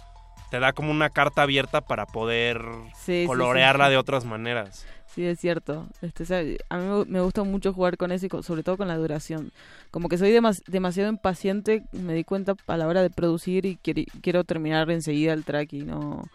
te 0.52 0.60
da 0.60 0.74
como 0.74 0.90
una 0.90 1.12
carta 1.12 1.44
abierta 1.44 1.82
para 1.82 2.08
poder 2.08 2.60
Sí, 2.96 3.26
colorearla 3.28 3.90
de 3.90 3.98
otras 3.98 4.26
maneras. 4.26 4.88
Sí, 5.14 5.26
es 5.26 5.40
cierto. 5.40 5.88
Este, 6.02 6.24
o 6.24 6.58
a 6.70 6.78
mí 6.78 7.06
me- 7.08 7.22
gusta 7.22 7.44
mucho 7.44 7.74
jugar 7.74 7.98
con 7.98 8.12
eso 8.12 8.28
y 8.28 8.30
con- 8.30 8.44
sobre 8.44 8.64
todo 8.64 8.78
con 8.78 8.88
la 8.88 8.96
duración. 8.98 9.52
Como 9.92 10.08
que 10.08 10.18
soy 10.18 10.32
demas- 10.32 10.64
demasiado 10.68 11.10
impaciente, 11.10 11.84
me 11.92 12.14
di 12.14 12.24
cuenta 12.24 12.56
a 12.68 12.78
la 12.78 12.88
hora 12.88 13.02
de 13.02 13.10
producir 13.10 13.66
y 13.66 13.76
quiero, 13.78 14.04
quiero 14.22 14.44
terminar 14.44 14.90
enseguida 14.92 15.34
el 15.34 15.44
track 15.46 15.74
y 15.74 15.82
no... 15.84 16.26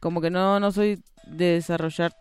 Como 0.00 0.20
que 0.20 0.30
no, 0.30 0.58
no 0.60 0.72
soy 0.72 1.00
de 1.26 1.44
desarrollar 1.54 2.12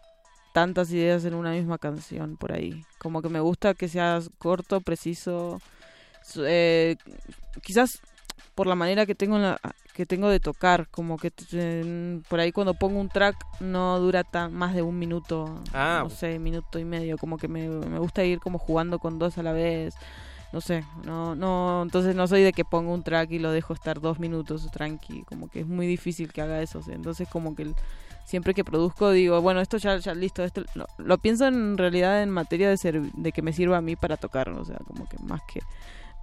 tantas 0.54 0.92
ideas 0.92 1.24
en 1.26 1.34
una 1.34 1.52
misma 1.52 1.78
canción 1.78 2.36
por 2.38 2.52
ahí. 2.52 2.84
Como 3.00 3.22
que 3.22 3.30
me 3.30 3.40
gusta 3.40 3.74
que 3.74 3.88
sea 3.88 4.20
corto, 4.38 4.82
preciso. 4.82 5.62
eh, 6.38 6.98
quizás 7.64 8.02
por 8.56 8.68
la 8.68 8.76
manera 8.76 9.06
que 9.06 9.16
tengo 9.16 9.36
en 9.38 9.44
la- 9.44 9.60
que 9.94 10.06
tengo 10.06 10.30
de 10.30 10.40
tocar, 10.40 10.88
como 10.90 11.18
que 11.18 11.32
eh, 11.54 12.22
por 12.30 12.40
ahí 12.40 12.52
cuando 12.52 12.74
pongo 12.74 13.00
un 13.00 13.10
track 13.10 13.36
no 13.60 14.00
dura 14.00 14.24
tan 14.24 14.54
más 14.54 14.74
de 14.74 14.82
un 14.82 14.98
minuto, 14.98 15.62
Ah. 15.74 16.02
no 16.04 16.10
sé, 16.10 16.40
minuto 16.40 16.80
y 16.80 16.86
medio, 16.86 17.18
como 17.18 17.38
que 17.38 17.48
me, 17.48 17.68
me 17.68 18.00
gusta 18.00 18.24
ir 18.24 18.40
como 18.40 18.58
jugando 18.58 19.00
con 19.00 19.20
dos 19.20 19.38
a 19.38 19.44
la 19.44 19.52
vez, 19.52 19.94
no 20.54 20.62
sé, 20.62 20.84
no, 21.06 21.36
no, 21.36 21.82
entonces 21.84 22.16
no 22.16 22.28
soy 22.28 22.42
de 22.42 22.52
que 22.54 22.66
pongo 22.66 22.94
un 22.94 23.04
track 23.04 23.32
y 23.32 23.40
lo 23.40 23.52
dejo 23.52 23.74
estar 23.74 24.00
dos 24.02 24.20
minutos 24.20 24.70
tranqui, 24.72 25.24
como 25.24 25.50
que 25.50 25.62
es 25.62 25.68
muy 25.68 25.88
difícil 25.88 26.32
que 26.32 26.42
haga 26.42 26.62
eso, 26.62 26.80
o 26.80 26.84
sea, 26.84 26.96
entonces 26.96 27.28
como 27.30 27.56
que 27.56 27.64
el- 27.64 27.76
siempre 28.26 28.54
que 28.54 28.64
produzco 28.64 29.12
digo, 29.12 29.42
bueno, 29.42 29.60
esto 29.60 29.78
ya, 29.78 29.98
ya 29.98 30.14
listo, 30.14 30.44
esto 30.44 30.64
lo, 30.76 30.88
lo 31.00 31.18
pienso 31.18 31.48
en 31.48 31.78
realidad 31.78 32.22
en 32.24 32.30
materia 32.30 32.70
de, 32.70 32.78
ser, 32.78 33.02
de 33.02 33.32
que 33.34 33.42
me 33.42 33.52
sirva 33.52 33.78
a 33.78 33.82
mí 33.82 33.96
para 33.98 34.16
tocar, 34.18 34.50
o 34.50 34.64
sea, 34.64 34.78
como 34.88 35.08
que 35.10 35.18
más 35.20 35.42
que 35.52 35.60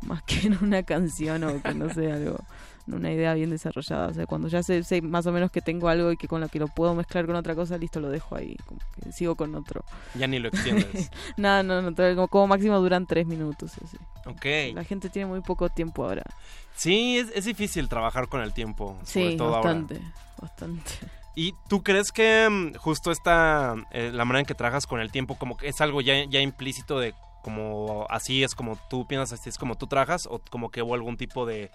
más 0.02 0.22
que 0.22 0.46
en 0.46 0.58
una 0.62 0.82
canción 0.82 1.44
o 1.44 1.62
que 1.62 1.74
no 1.74 1.92
sé, 1.92 2.10
algo, 2.12 2.38
en 2.86 2.94
una 2.94 3.12
idea 3.12 3.34
bien 3.34 3.50
desarrollada. 3.50 4.08
O 4.08 4.14
sea, 4.14 4.26
cuando 4.26 4.48
ya 4.48 4.62
sé, 4.62 4.82
sé 4.82 5.02
más 5.02 5.26
o 5.26 5.32
menos 5.32 5.50
que 5.50 5.60
tengo 5.60 5.88
algo 5.88 6.12
y 6.12 6.16
que 6.16 6.28
con 6.28 6.40
lo 6.40 6.48
que 6.48 6.58
lo 6.58 6.68
puedo 6.68 6.94
mezclar 6.94 7.26
con 7.26 7.36
otra 7.36 7.54
cosa, 7.54 7.76
listo, 7.76 8.00
lo 8.00 8.08
dejo 8.10 8.36
ahí, 8.36 8.56
como 8.66 8.80
que 8.94 9.12
sigo 9.12 9.34
con 9.36 9.54
otro. 9.54 9.84
Ya 10.14 10.26
ni 10.26 10.38
lo 10.38 10.48
extiendes. 10.48 11.10
no, 11.36 11.62
no, 11.62 11.82
no, 11.82 11.94
como, 11.94 12.28
como 12.28 12.46
máximo 12.46 12.78
duran 12.80 13.06
tres 13.06 13.26
minutos. 13.26 13.72
Así. 13.84 13.96
ok. 14.26 14.74
La 14.74 14.84
gente 14.84 15.08
tiene 15.10 15.26
muy 15.26 15.40
poco 15.40 15.68
tiempo 15.68 16.04
ahora. 16.04 16.24
Sí, 16.74 17.18
es, 17.18 17.30
es 17.34 17.44
difícil 17.44 17.88
trabajar 17.88 18.28
con 18.28 18.40
el 18.40 18.52
tiempo. 18.54 18.96
sobre 19.04 19.32
Sí, 19.32 19.36
todo 19.36 19.50
bastante, 19.50 19.96
ahora. 19.96 20.12
bastante. 20.40 20.92
¿Y 21.34 21.54
tú 21.68 21.82
crees 21.84 22.10
que 22.10 22.48
mm, 22.50 22.74
justo 22.78 23.12
esta, 23.12 23.74
eh, 23.92 24.10
la 24.12 24.24
manera 24.24 24.40
en 24.40 24.46
que 24.46 24.54
trabajas 24.54 24.86
con 24.86 25.00
el 25.00 25.12
tiempo, 25.12 25.36
como 25.38 25.56
que 25.56 25.68
es 25.68 25.80
algo 25.80 26.00
ya, 26.00 26.24
ya 26.24 26.40
implícito 26.40 26.98
de 26.98 27.14
como 27.48 28.06
así 28.10 28.42
es 28.44 28.54
como 28.54 28.78
tú 28.90 29.06
piensas, 29.06 29.40
así 29.40 29.48
es 29.48 29.58
como 29.58 29.76
tú 29.76 29.86
trabajas, 29.86 30.26
o 30.30 30.40
como 30.50 30.70
que 30.70 30.82
hubo 30.82 30.94
algún 30.94 31.16
tipo 31.16 31.46
de 31.46 31.70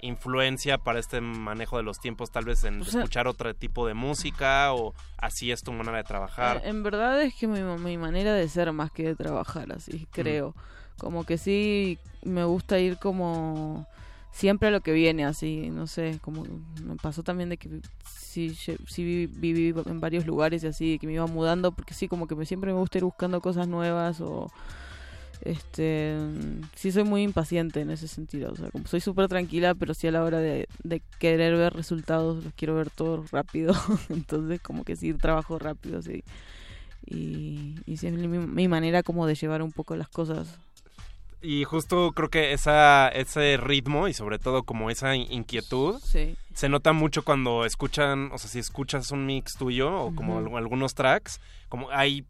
influencia 0.00 0.78
para 0.78 0.98
este 0.98 1.20
manejo 1.20 1.78
de 1.78 1.82
los 1.82 1.98
tiempos, 1.98 2.30
tal 2.30 2.44
vez 2.44 2.64
en 2.64 2.82
O 2.82 2.84
sea- 2.84 3.00
escuchar 3.00 3.26
otro 3.26 3.54
tipo 3.54 3.86
de 3.86 3.94
música, 3.94 4.72
o 4.74 4.94
así 5.16 5.50
es 5.50 5.62
tu 5.62 5.72
manera 5.72 5.98
de 5.98 6.04
trabajar? 6.04 6.58
Eh, 6.58 6.68
En 6.68 6.82
verdad 6.82 7.20
es 7.22 7.34
que 7.34 7.46
mi, 7.46 7.60
mi 7.62 7.96
manera 7.98 8.34
de 8.34 8.48
ser 8.48 8.70
más 8.72 8.90
que 8.92 9.04
de 9.04 9.14
trabajar, 9.16 9.72
así 9.72 10.06
creo. 10.12 10.54
Como 10.98 11.24
que 11.24 11.38
sí 11.38 11.98
me 12.22 12.44
gusta 12.44 12.78
ir 12.78 12.98
como 12.98 13.86
siempre 14.32 14.68
a 14.68 14.70
lo 14.70 14.80
que 14.82 14.92
viene, 14.92 15.24
así, 15.24 15.70
no 15.70 15.86
sé, 15.86 16.18
como 16.20 16.44
me 16.84 16.96
pasó 16.96 17.22
también 17.22 17.48
de 17.48 17.56
que 17.56 17.80
sí, 18.06 18.54
sí 18.54 18.76
vi- 19.02 19.26
viví 19.28 19.74
en 19.86 19.98
varios 20.00 20.26
lugares 20.26 20.62
y 20.62 20.66
así, 20.66 20.98
que 20.98 21.06
me 21.06 21.14
iba 21.14 21.26
mudando, 21.26 21.72
porque 21.72 21.94
sí, 21.94 22.06
como 22.06 22.26
que 22.26 22.34
me, 22.34 22.44
siempre 22.44 22.70
me 22.72 22.78
gusta 22.78 22.98
ir 22.98 23.04
buscando 23.04 23.40
cosas 23.40 23.66
nuevas 23.66 24.20
o... 24.20 24.50
Este, 25.42 26.16
sí 26.74 26.90
soy 26.92 27.04
muy 27.04 27.22
impaciente 27.22 27.80
en 27.80 27.90
ese 27.90 28.08
sentido, 28.08 28.52
o 28.52 28.56
sea, 28.56 28.70
como 28.70 28.86
soy 28.86 29.00
súper 29.00 29.28
tranquila, 29.28 29.74
pero 29.74 29.94
sí 29.94 30.06
a 30.06 30.10
la 30.12 30.22
hora 30.24 30.38
de, 30.38 30.66
de 30.82 31.02
querer 31.18 31.54
ver 31.56 31.72
resultados, 31.74 32.42
los 32.42 32.52
quiero 32.54 32.74
ver 32.74 32.90
todos 32.90 33.30
rápido, 33.30 33.74
entonces 34.08 34.60
como 34.60 34.82
que 34.84 34.96
sí 34.96 35.12
trabajo 35.14 35.58
rápido, 35.58 36.02
sí 36.02 36.24
y, 37.06 37.74
y 37.86 37.96
sí 37.98 38.06
es 38.08 38.12
mi, 38.14 38.26
mi 38.38 38.68
manera 38.68 39.02
como 39.02 39.26
de 39.26 39.34
llevar 39.34 39.62
un 39.62 39.72
poco 39.72 39.94
las 39.96 40.08
cosas. 40.08 40.58
Y 41.42 41.64
justo 41.64 42.10
creo 42.12 42.28
que 42.28 42.52
esa, 42.52 43.08
ese 43.08 43.56
ritmo 43.56 44.08
y 44.08 44.14
sobre 44.14 44.38
todo 44.38 44.64
como 44.64 44.90
esa 44.90 45.14
in- 45.14 45.30
inquietud 45.30 46.00
Sí. 46.02 46.34
se 46.54 46.68
nota 46.68 46.92
mucho 46.92 47.22
cuando 47.22 47.64
escuchan, 47.64 48.30
o 48.32 48.38
sea, 48.38 48.50
si 48.50 48.58
escuchas 48.58 49.12
un 49.12 49.26
mix 49.26 49.54
tuyo 49.56 49.94
o 49.94 50.14
como 50.14 50.56
algunos 50.56 50.94
tracks, 50.94 51.40
como 51.68 51.90
hay 51.90 52.24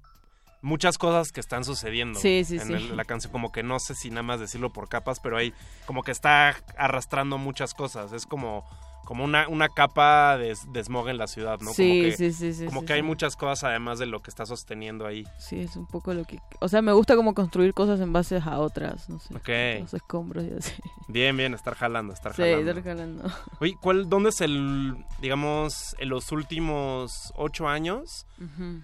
muchas 0.63 0.99
cosas 0.99 1.33
que 1.33 1.41
están 1.41 1.65
sucediendo 1.65 2.19
Sí, 2.21 2.45
sí, 2.45 2.57
en 2.57 2.67
sí. 2.69 2.73
el- 2.75 2.97
la 2.97 3.05
canción, 3.05 3.33
como 3.33 3.53
que 3.53 3.63
no 3.63 3.79
sé 3.79 3.95
si 3.95 4.11
nada 4.11 4.23
más 4.23 4.41
decirlo 4.41 4.73
por 4.73 4.89
capas, 4.89 5.21
pero 5.21 5.37
hay 5.37 5.53
como 5.87 6.03
que 6.03 6.11
está 6.13 6.57
arrastrando 6.77 7.39
muchas 7.39 7.75
cosas, 7.75 8.13
es 8.13 8.27
como 8.27 8.65
como 9.07 9.25
una, 9.25 9.49
una 9.49 9.69
capa 9.71 10.37
de, 10.37 10.55
de 10.69 10.85
smog 10.85 11.09
en 11.09 11.17
la 11.17 11.29
ciudad, 11.29 11.61
¿no? 11.61 11.73
Sí, 11.73 11.89
como 11.89 12.03
que, 12.03 12.17
sí, 12.17 12.33
sí, 12.33 12.53
sí, 12.53 12.67
Como 12.67 12.81
sí, 12.81 12.87
que 12.87 12.93
hay 12.95 13.01
sí. 13.01 13.07
muchas 13.07 13.37
cosas 13.37 13.65
además 13.65 13.99
de 13.99 14.07
lo 14.07 14.21
que 14.21 14.29
está 14.31 14.45
sosteniendo 14.45 15.07
ahí. 15.07 15.25
Sí, 15.39 15.61
es 15.61 15.77
un 15.77 15.87
poco 15.87 16.13
lo 16.13 16.25
que... 16.25 16.39
O 16.61 16.69
sea, 16.69 16.83
me 16.83 16.93
gusta 16.93 17.15
como 17.17 17.33
construir 17.33 17.73
cosas 17.73 18.01
en 18.01 18.13
base 18.13 18.37
a 18.45 18.59
otras, 18.59 19.09
no 19.09 19.19
sé. 19.21 19.35
Ok. 19.35 19.81
Los 19.83 19.95
escombros 19.95 20.45
y 20.45 20.53
así. 20.53 20.75
Bien, 21.09 21.37
bien, 21.37 21.55
estar 21.55 21.75
jalando, 21.77 22.13
estar 22.13 22.35
Sí, 22.35 22.43
jalando. 22.43 22.69
estar 22.71 22.85
jalando. 22.85 23.25
Oye, 23.61 23.77
¿cuál, 23.81 24.09
¿dónde 24.09 24.31
es 24.31 24.41
el, 24.41 24.97
digamos, 25.21 25.95
en 26.01 26.09
los 26.09 26.33
últimos 26.33 27.33
ocho 27.37 27.69
años, 27.69 28.27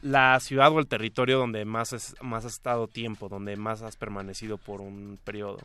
la 0.02 0.38
ciudad 0.40 0.70
o 0.72 0.78
el 0.78 0.86
territorio 0.86 1.38
donde 1.38 1.64
más, 1.64 1.92
es, 1.92 2.14
más 2.22 2.44
has 2.44 2.52
estado 2.54 2.86
tiempo, 2.86 3.28
donde 3.28 3.56
más 3.56 3.82
has 3.82 3.96
permanecido 3.96 4.56
por 4.56 4.80
un 4.80 5.18
periodo? 5.24 5.58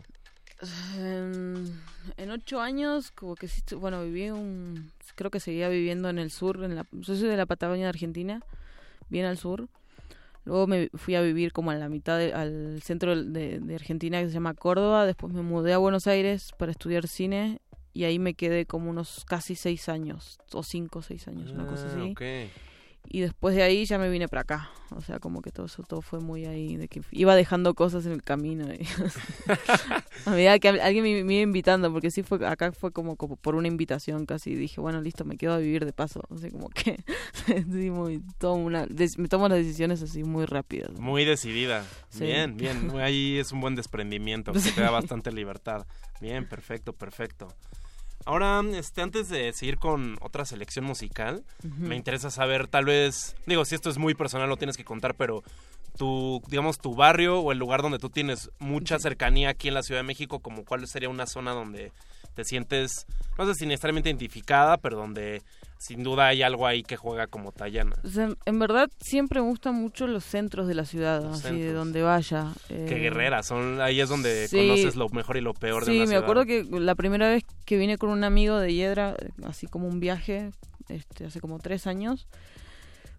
En, 0.98 1.80
en 2.18 2.32
ocho 2.32 2.60
años, 2.62 3.12
como 3.12 3.36
que 3.36 3.48
sí, 3.48 3.62
bueno, 3.76 4.04
viví 4.04 4.30
un... 4.32 4.92
Creo 5.16 5.30
que 5.32 5.40
seguía 5.40 5.70
viviendo 5.70 6.10
en 6.10 6.20
el 6.20 6.32
sur, 6.32 6.64
en 6.64 6.76
la, 6.76 6.86
yo 6.92 7.16
soy 7.16 7.28
de 7.28 7.38
la 7.38 7.46
Patagonia 7.46 7.86
de 7.86 7.90
Argentina, 7.90 8.42
bien 9.10 9.26
al 9.26 9.38
sur. 9.38 9.68
Luego 10.46 10.66
me 10.68 10.90
fui 10.94 11.16
a 11.16 11.22
vivir 11.22 11.52
como 11.52 11.72
a 11.72 11.76
la 11.76 11.90
mitad, 11.90 12.18
de- 12.18 12.34
al 12.34 12.82
centro 12.82 13.22
de, 13.22 13.60
de 13.60 13.76
Argentina 13.76 14.22
que 14.22 14.28
se 14.28 14.34
llama 14.34 14.54
Córdoba. 14.54 15.06
Después 15.06 15.34
me 15.34 15.42
mudé 15.42 15.74
a 15.74 15.78
Buenos 15.78 16.08
Aires 16.08 16.52
para 16.58 16.72
estudiar 16.72 17.08
cine 17.08 17.60
y 17.94 18.06
ahí 18.06 18.18
me 18.20 18.34
quedé 18.34 18.66
como 18.66 18.90
unos 18.90 19.26
casi 19.26 19.56
seis 19.56 19.90
años, 19.90 20.38
o 20.54 20.64
cinco 20.64 21.00
o 21.00 21.02
seis 21.02 21.28
años, 21.28 21.52
una 21.54 21.66
cosa 21.68 21.90
Ah, 21.90 21.92
así. 21.92 22.12
ok. 22.12 22.22
Y 23.10 23.22
después 23.22 23.56
de 23.56 23.64
ahí 23.64 23.86
ya 23.86 23.98
me 23.98 24.10
vine 24.10 24.28
para 24.28 24.42
acá. 24.42 24.70
O 24.96 25.02
sea, 25.02 25.20
como 25.20 25.42
que 25.42 25.52
todo 25.52 25.66
eso 25.66 25.84
todo 25.84 26.02
fue 26.02 26.20
muy 26.20 26.46
ahí, 26.46 26.78
de 26.78 26.88
que 26.88 27.02
iba 27.12 27.36
dejando 27.36 27.74
cosas 27.74 28.06
en 28.06 28.12
el 28.14 28.24
camino. 28.24 28.68
y- 28.74 28.86
a 30.26 30.30
medida 30.32 30.58
que 30.60 30.70
al- 30.70 30.80
alguien 30.80 31.04
me, 31.04 31.24
me 31.24 31.34
iba 31.36 31.44
invitando, 31.44 31.92
porque 31.92 32.12
sí 32.12 32.24
fue, 32.24 32.46
acá 32.48 32.72
fue 32.72 32.92
como, 32.92 33.16
como 33.16 33.36
por 33.36 33.56
una 33.56 33.68
invitación 33.68 34.26
casi. 34.26 34.56
Dije, 34.56 34.80
bueno, 34.82 35.02
listo, 35.02 35.26
me 35.26 35.38
quedo 35.38 35.54
a 35.54 35.58
vivir 35.58 35.86
de 35.86 35.94
paso. 35.94 36.22
O 36.30 36.38
sea, 36.38 36.50
como 36.52 36.70
que 36.70 37.04
sí, 37.72 37.90
muy, 37.92 38.22
tomo 38.38 38.64
una, 38.66 38.86
des- 38.86 39.18
me 39.18 39.28
tomo 39.28 39.48
las 39.50 39.58
decisiones 39.60 40.02
así 40.02 40.24
muy 40.24 40.46
rápidas. 40.46 40.92
Muy 41.00 41.26
decidida. 41.26 41.86
Sí. 42.10 42.26
Bien, 42.26 42.56
bien. 42.58 42.92
Ahí 43.00 43.38
es 43.40 43.52
un 43.52 43.62
buen 43.62 43.76
desprendimiento, 43.76 44.54
que 44.54 44.60
Sí. 44.60 44.72
te 44.72 44.82
da 44.82 44.92
bastante 44.92 45.32
libertad. 45.32 45.86
Bien, 46.22 46.48
perfecto, 46.48 46.94
perfecto. 46.94 47.48
Ahora, 48.28 48.62
este, 48.74 49.02
antes 49.02 49.30
de 49.30 49.54
seguir 49.54 49.78
con 49.78 50.18
otra 50.20 50.44
selección 50.44 50.84
musical, 50.84 51.46
me 51.64 51.96
interesa 51.96 52.30
saber, 52.30 52.68
tal 52.68 52.84
vez, 52.84 53.38
digo, 53.46 53.64
si 53.64 53.74
esto 53.74 53.90
es 53.90 53.98
muy 53.98 54.16
personal, 54.16 54.50
lo 54.50 54.58
tienes 54.58 54.76
que 54.76 54.84
contar, 54.84 55.16
pero 55.16 55.46
tu, 55.98 56.44
digamos, 56.50 56.78
tu 56.78 56.94
barrio 56.94 57.40
o 57.40 57.54
el 57.54 57.58
lugar 57.58 57.82
donde 57.82 58.00
tú 58.00 58.10
tienes 58.10 58.52
mucha 58.60 59.00
cercanía 59.00 59.52
aquí 59.52 59.70
en 59.70 59.76
la 59.76 59.82
Ciudad 59.82 60.02
de 60.02 60.08
México, 60.08 60.40
como 60.40 60.66
cuál 60.66 60.86
sería 60.90 61.08
una 61.08 61.26
zona 61.26 61.54
donde 61.54 61.94
te 62.36 62.44
sientes, 62.44 63.08
no 63.38 63.46
sé 63.46 63.54
si 63.54 63.66
necesariamente 63.66 64.10
identificada, 64.10 64.76
pero 64.76 64.98
donde 64.98 65.42
sin 65.78 66.04
duda 66.04 66.28
hay 66.28 66.42
algo 66.42 66.66
ahí 66.68 66.84
que 66.84 66.98
juega 66.98 67.28
como. 67.28 67.50
O 67.50 68.10
sea, 68.10 68.30
en 68.46 68.60
verdad 68.60 68.90
siempre 69.00 69.42
me 69.42 69.48
gustan 69.48 69.76
mucho 69.76 70.08
los 70.08 70.24
centros 70.24 70.68
de 70.68 70.74
la 70.76 70.86
ciudad, 70.86 71.24
Los 71.24 71.46
así 71.46 71.60
de 71.60 71.74
donde 71.74 72.02
vaya. 72.02 72.54
Qué 72.68 72.86
Eh, 72.96 73.00
guerrera, 73.00 73.44
son, 73.44 73.80
ahí 73.82 74.02
es 74.02 74.10
donde 74.10 74.48
sí. 74.48 74.58
conoces 74.58 74.96
lo 74.96 75.10
mejor 75.10 75.38
y 75.38 75.42
lo 75.42 75.54
peor 75.54 75.86
de 75.86 75.92
Sí, 75.92 75.98
una 75.98 76.02
me 76.02 76.08
ciudad. 76.08 76.24
acuerdo 76.24 76.46
que 76.46 76.64
la 76.80 76.96
primera 76.96 77.30
vez 77.30 77.44
que 77.66 77.78
vine 77.78 77.98
con 77.98 78.10
un 78.10 78.24
amigo 78.24 78.58
de 78.58 78.74
Hiedra, 78.74 79.16
así 79.46 79.68
como 79.68 79.88
un 79.88 80.00
viaje, 80.00 80.52
este, 80.90 81.26
hace 81.26 81.40
como 81.42 81.60
tres 81.60 81.86
años, 81.88 82.28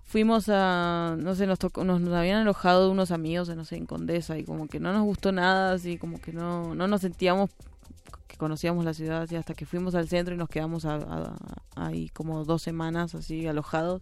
fuimos 0.04 0.48
a, 0.48 1.16
no 1.18 1.34
sé, 1.34 1.46
nos, 1.46 1.58
tocó, 1.58 1.84
nos, 1.84 2.00
nos 2.00 2.14
habían 2.14 2.38
alojado 2.42 2.90
unos 2.90 3.10
amigos, 3.10 3.48
no 3.54 3.64
sé, 3.64 3.76
en 3.76 3.86
Condesa 3.86 4.38
y 4.38 4.44
como 4.44 4.66
que 4.68 4.80
no 4.80 4.92
nos 4.92 5.02
gustó 5.04 5.32
nada, 5.32 5.72
así 5.72 5.98
como 5.98 6.20
que 6.20 6.32
no, 6.32 6.74
no 6.74 6.88
nos 6.88 7.02
sentíamos 7.02 7.50
conocíamos 8.38 8.84
la 8.84 8.94
ciudad 8.94 9.22
así 9.22 9.36
hasta 9.36 9.52
que 9.52 9.66
fuimos 9.66 9.94
al 9.94 10.08
centro 10.08 10.34
y 10.34 10.38
nos 10.38 10.48
quedamos 10.48 10.86
ahí 11.76 12.08
como 12.10 12.44
dos 12.44 12.62
semanas 12.62 13.14
así 13.14 13.46
alojados. 13.46 14.00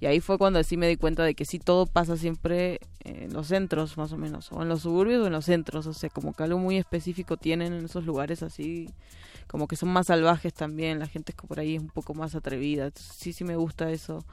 Y 0.00 0.06
ahí 0.06 0.20
fue 0.20 0.38
cuando 0.38 0.62
sí 0.64 0.76
me 0.76 0.88
di 0.88 0.96
cuenta 0.96 1.22
de 1.22 1.34
que 1.34 1.44
sí 1.44 1.58
todo 1.58 1.86
pasa 1.86 2.16
siempre 2.16 2.80
en 3.04 3.32
los 3.32 3.48
centros 3.48 3.96
más 3.96 4.12
o 4.12 4.16
menos 4.16 4.50
o 4.52 4.62
en 4.62 4.68
los 4.68 4.82
suburbios 4.82 5.22
o 5.22 5.26
en 5.26 5.32
los 5.32 5.44
centros. 5.44 5.86
O 5.86 5.94
sea 5.94 6.10
como 6.10 6.32
que 6.32 6.42
algo 6.42 6.58
muy 6.58 6.76
específico 6.76 7.36
tienen 7.36 7.72
en 7.72 7.84
esos 7.84 8.04
lugares 8.04 8.42
así 8.42 8.90
como 9.46 9.68
que 9.68 9.76
son 9.76 9.90
más 9.90 10.08
salvajes 10.08 10.52
también. 10.54 10.98
La 10.98 11.06
gente 11.06 11.32
que 11.32 11.46
por 11.46 11.60
ahí 11.60 11.76
es 11.76 11.80
un 11.82 11.90
poco 11.90 12.14
más 12.14 12.34
atrevida. 12.34 12.90
Sí 12.94 13.32
sí 13.32 13.44
me 13.44 13.56
gusta 13.56 13.90
eso 13.92 14.24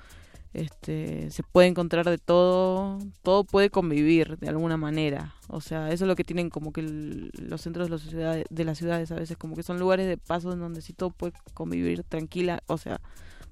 este 0.55 1.29
se 1.31 1.43
puede 1.43 1.67
encontrar 1.67 2.09
de 2.09 2.17
todo 2.17 2.99
todo 3.23 3.43
puede 3.43 3.69
convivir 3.69 4.37
de 4.37 4.49
alguna 4.49 4.77
manera. 4.77 5.35
O 5.47 5.61
sea 5.61 5.91
eso 5.91 6.05
es 6.05 6.07
lo 6.07 6.15
que 6.15 6.23
tienen 6.23 6.49
como 6.49 6.71
que 6.71 6.81
los 6.81 7.61
centros 7.61 7.89
de 7.89 8.45
de 8.49 8.63
las 8.63 8.77
ciudades 8.77 9.11
a 9.11 9.15
veces 9.15 9.37
como 9.37 9.55
que 9.55 9.63
son 9.63 9.79
lugares 9.79 10.07
de 10.07 10.17
paso 10.17 10.53
en 10.53 10.59
donde 10.59 10.81
sí 10.81 10.93
todo 10.93 11.09
puede 11.09 11.33
convivir 11.53 12.03
tranquila 12.03 12.63
o 12.67 12.77
sea 12.77 13.01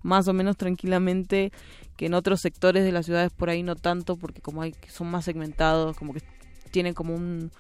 más 0.02 0.28
o 0.28 0.34
menos 0.34 0.58
tranquilamente 0.58 1.52
que 1.96 2.08
en 2.08 2.14
otros 2.14 2.42
sectores 2.42 2.84
de 2.84 2.92
las 2.92 3.06
ciudades 3.06 3.32
por 3.32 3.50
ahí 3.50 3.64
no 3.64 3.76
tanto 3.76 4.18
porque 4.18 4.42
como 4.42 4.62
hay 4.62 4.76
son 4.88 5.10
más 5.12 5.26
segmentados 5.26 5.96
como 5.98 6.14
que 6.14 6.22
tienen 6.72 6.94
como 6.94 7.16
un 7.16 7.52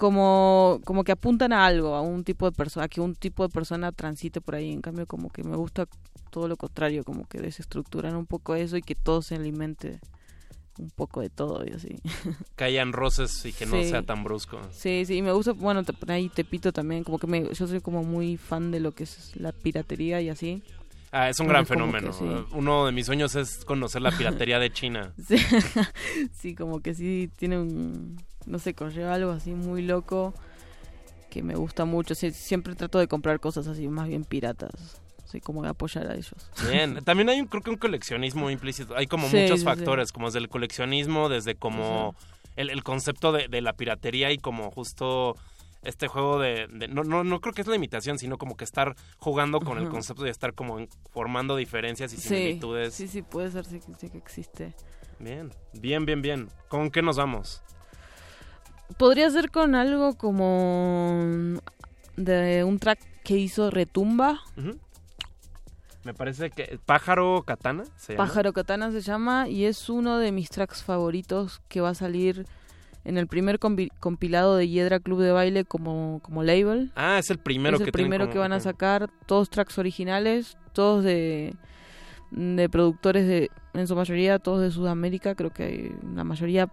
como 0.00 0.80
como 0.86 1.04
que 1.04 1.12
apuntan 1.12 1.52
a 1.52 1.66
algo 1.66 1.94
a 1.94 2.00
un 2.00 2.24
tipo 2.24 2.46
de 2.46 2.52
persona 2.52 2.88
que 2.88 3.02
un 3.02 3.14
tipo 3.14 3.42
de 3.46 3.50
persona 3.50 3.92
transite 3.92 4.40
por 4.40 4.54
ahí 4.54 4.72
en 4.72 4.80
cambio 4.80 5.06
como 5.06 5.28
que 5.28 5.44
me 5.44 5.56
gusta 5.56 5.86
todo 6.30 6.48
lo 6.48 6.56
contrario 6.56 7.04
como 7.04 7.26
que 7.28 7.38
desestructuran 7.38 8.16
un 8.16 8.24
poco 8.26 8.54
eso 8.54 8.78
y 8.78 8.82
que 8.82 8.94
todo 8.94 9.20
se 9.20 9.34
alimente 9.34 10.00
un 10.78 10.88
poco 10.88 11.20
de 11.20 11.28
todo 11.28 11.66
y 11.66 11.72
así 11.72 11.98
Que 12.56 12.64
hayan 12.64 12.94
roces 12.94 13.44
y 13.44 13.52
que 13.52 13.66
no 13.66 13.76
Sí. 13.76 13.90
sea 13.90 14.02
tan 14.02 14.24
brusco. 14.24 14.58
Sí, 14.72 15.04
sí, 15.04 15.16
y 15.18 15.22
me 15.22 15.32
gusta, 15.32 15.52
bueno, 15.52 15.84
te, 15.84 15.92
ahí 16.10 16.30
Tepito 16.30 16.72
también, 16.72 17.04
como 17.04 17.18
que 17.18 17.26
me, 17.26 17.52
yo 17.52 17.66
soy 17.66 17.80
como 17.82 18.02
muy 18.02 18.38
fan 18.38 18.70
de 18.70 18.80
lo 18.80 18.92
que 18.92 19.04
es 19.04 19.36
la 19.36 19.52
piratería 19.52 20.22
y 20.22 20.30
así. 20.30 20.62
Ah, 21.12 21.28
es 21.28 21.38
un 21.40 21.48
gran 21.48 21.66
fenómeno. 21.66 22.12
sí. 22.14 22.24
Uno 22.52 22.86
de 22.86 22.92
mis 22.92 23.04
sueños 23.04 23.34
es 23.34 23.64
conocer 23.66 24.00
la 24.00 24.12
piratería 24.12 24.58
de 24.58 24.72
China. 24.72 25.12
Sí, 25.28 25.36
sí, 26.32 26.54
como 26.54 26.80
que 26.80 26.94
sí 26.94 27.28
tiene 27.36 27.58
un, 27.58 28.16
no 28.46 28.58
sé, 28.58 28.74
conlleva 28.74 29.14
algo 29.14 29.30
así 29.32 29.54
muy 29.54 29.82
loco 29.82 30.34
que 31.30 31.42
me 31.42 31.54
gusta 31.54 31.84
mucho. 31.84 32.14
Sí, 32.14 32.32
siempre 32.32 32.74
trato 32.74 32.98
de 32.98 33.06
comprar 33.08 33.40
cosas 33.40 33.66
así 33.66 33.86
más 33.88 34.08
bien 34.08 34.24
piratas, 34.24 35.00
así 35.24 35.40
como 35.40 35.62
de 35.62 35.68
apoyar 35.68 36.06
a 36.08 36.14
ellos. 36.14 36.50
Bien, 36.68 37.00
también 37.04 37.28
hay 37.28 37.40
un, 37.40 37.46
creo 37.46 37.62
que 37.62 37.70
un 37.70 37.76
coleccionismo 37.76 38.50
implícito. 38.50 38.96
Hay 38.96 39.06
como 39.06 39.28
Sí, 39.28 39.36
muchos 39.36 39.60
sí, 39.60 39.64
sí. 39.64 39.64
factores, 39.64 40.12
como 40.12 40.26
desde 40.26 40.40
el 40.40 40.48
coleccionismo, 40.48 41.28
desde 41.28 41.54
como 41.54 42.14
el, 42.56 42.70
el 42.70 42.82
concepto 42.82 43.30
de, 43.32 43.48
de 43.48 43.60
la 43.60 43.74
piratería 43.74 44.32
y 44.32 44.38
como 44.38 44.70
justo 44.72 45.36
este 45.82 46.08
juego 46.08 46.38
de... 46.40 46.66
de- 46.66 46.88
no, 46.88 47.04
no, 47.04 47.22
no 47.24 47.40
creo 47.40 47.54
que 47.54 47.62
es 47.62 47.66
la 47.68 47.76
imitación, 47.76 48.18
sino 48.18 48.36
como 48.36 48.56
que 48.56 48.64
estar 48.64 48.96
jugando 49.18 49.60
con 49.60 49.78
el 49.78 49.88
concepto 49.88 50.24
de 50.24 50.30
estar 50.30 50.52
como 50.52 50.84
formando 51.10 51.54
diferencias 51.56 52.12
y 52.12 52.16
Sí, 52.16 52.28
similitudes. 52.28 52.92
sí, 52.94 53.06
sí, 53.08 53.22
puede 53.22 53.50
ser, 53.52 53.64
sí, 53.64 53.78
que- 53.80 53.94
sí 53.98 54.10
que 54.10 54.18
existe. 54.18 54.74
Bien, 55.20 55.50
bien, 55.74 56.04
bien, 56.06 56.20
bien. 56.22 56.48
¿Con 56.68 56.90
qué 56.90 57.00
nos 57.02 57.16
vamos? 57.16 57.62
Podría 58.98 59.30
ser 59.30 59.50
con 59.50 59.74
algo 59.74 60.14
como 60.16 61.20
de 62.16 62.64
un 62.64 62.78
track 62.78 62.98
que 63.24 63.36
hizo 63.36 63.70
Retumba. 63.70 64.40
Me 66.04 66.14
parece 66.14 66.50
que 66.50 66.78
Pájaro 66.86 67.42
Katana 67.46 67.84
se 67.96 68.14
llama. 68.14 68.24
Pájaro 68.26 68.52
Katana 68.52 68.90
se 68.90 69.00
llama 69.00 69.48
y 69.48 69.64
es 69.64 69.88
uno 69.90 70.18
de 70.18 70.32
mis 70.32 70.48
tracks 70.50 70.82
favoritos 70.82 71.60
que 71.68 71.80
va 71.80 71.90
a 71.90 71.94
salir 71.94 72.46
en 73.04 73.16
el 73.18 73.26
primer 73.26 73.58
compi- 73.58 73.90
compilado 74.00 74.56
de 74.56 74.68
Hiedra 74.68 75.00
Club 75.00 75.20
de 75.20 75.32
Baile 75.32 75.64
como, 75.64 76.20
como 76.22 76.42
label. 76.42 76.90
Ah, 76.96 77.18
es 77.18 77.30
el 77.30 77.38
primero 77.38 77.76
es 77.76 77.80
el 77.80 77.86
que 77.86 77.92
primero 77.92 78.24
como- 78.24 78.32
que 78.32 78.38
van 78.38 78.52
a 78.52 78.60
sacar, 78.60 79.10
todos 79.26 79.50
tracks 79.50 79.78
originales, 79.78 80.56
todos 80.72 81.04
de, 81.04 81.54
de 82.30 82.68
productores 82.70 83.26
de, 83.26 83.50
en 83.74 83.86
su 83.86 83.94
mayoría, 83.94 84.38
todos 84.38 84.60
de 84.62 84.70
Sudamérica, 84.70 85.34
creo 85.34 85.50
que 85.50 85.94
la 86.14 86.24
mayoría 86.24 86.70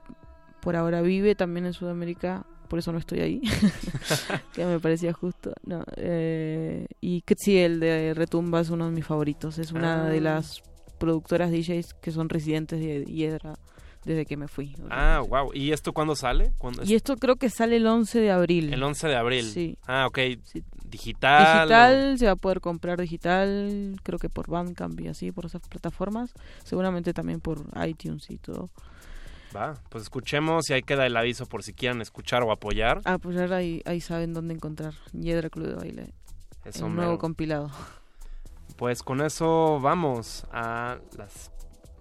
por 0.68 0.76
ahora 0.76 1.02
vive 1.02 1.34
también 1.34 1.66
en 1.66 1.72
Sudamérica, 1.72 2.46
por 2.68 2.78
eso 2.78 2.92
no 2.92 2.98
estoy 2.98 3.22
ahí, 3.22 3.42
que 4.54 4.66
me 4.66 4.82
parecía 4.82 5.14
justo. 5.14 5.54
No, 5.64 5.86
eh, 5.96 6.88
y 7.00 7.24
sí, 7.38 7.54
de 7.56 8.14
Retumba 8.14 8.60
es 8.60 8.70
uno 8.70 8.84
de 8.88 8.92
mis 8.92 9.06
favoritos, 9.06 9.60
es 9.60 9.72
una 9.72 10.04
de 10.10 10.18
Ah. 10.18 10.22
las 10.22 10.62
productoras 10.98 11.52
DJs 11.52 11.94
que 11.94 12.12
son 12.12 12.28
residentes 12.28 12.82
de 12.82 13.06
Hiedra 13.06 13.58
desde 14.04 14.26
que 14.26 14.36
me 14.36 14.50
fui. 14.50 14.76
Ah, 14.90 15.22
wow. 15.26 15.52
¿Y 15.54 15.72
esto 15.72 15.94
cuándo 15.94 16.18
sale? 16.18 16.52
¿Cuándo 16.58 16.82
es? 16.82 16.90
Y 16.90 16.96
esto 16.96 17.16
creo 17.16 17.38
que 17.38 17.50
sale 17.50 17.78
el 17.78 17.88
11 17.88 18.20
de 18.20 18.32
abril. 18.32 18.74
El 18.74 18.84
11 18.84 19.08
de 19.08 19.16
abril. 19.16 19.46
Sí. 19.46 19.78
Ah, 19.88 20.06
ok. 20.06 20.20
Digital. 20.84 21.64
Digital, 21.64 22.20
se 22.20 22.26
va 22.26 22.32
a 22.34 22.36
poder 22.36 22.60
comprar 22.60 23.00
digital, 23.00 23.96
creo 24.04 24.20
que 24.20 24.28
por 24.28 24.50
Bandcamp 24.50 25.00
y 25.00 25.08
así, 25.08 25.32
por 25.32 25.46
esas 25.46 25.62
plataformas. 25.70 26.34
Seguramente 26.66 27.14
también 27.14 27.40
por 27.40 27.64
iTunes 27.88 28.30
y 28.30 28.38
todo. 28.38 28.70
Va, 29.58 29.74
pues 29.90 30.04
escuchemos 30.04 30.70
y 30.70 30.74
ahí 30.74 30.84
queda 30.84 31.08
el 31.08 31.18
aviso 31.18 31.48
por 31.48 31.64
si 31.64 31.74
quieren 31.74 32.00
escuchar 32.02 32.44
o 32.44 32.52
apoyar. 32.52 33.02
Ah, 33.06 33.18
pues 33.18 33.38
ahí, 33.38 33.82
ahí 33.86 34.02
saben 34.02 34.34
dónde 34.34 34.54
encontrar 34.54 34.94
Hiedra 35.14 35.50
Club 35.50 35.68
de 35.68 35.76
Baile. 35.76 36.14
Eso 36.64 36.86
un 36.86 36.96
nuevo 36.96 37.18
compilado. 37.18 37.72
Pues 38.76 39.02
con 39.02 39.22
eso 39.22 39.80
vamos 39.80 40.46
a 40.52 40.98
las, 41.18 41.52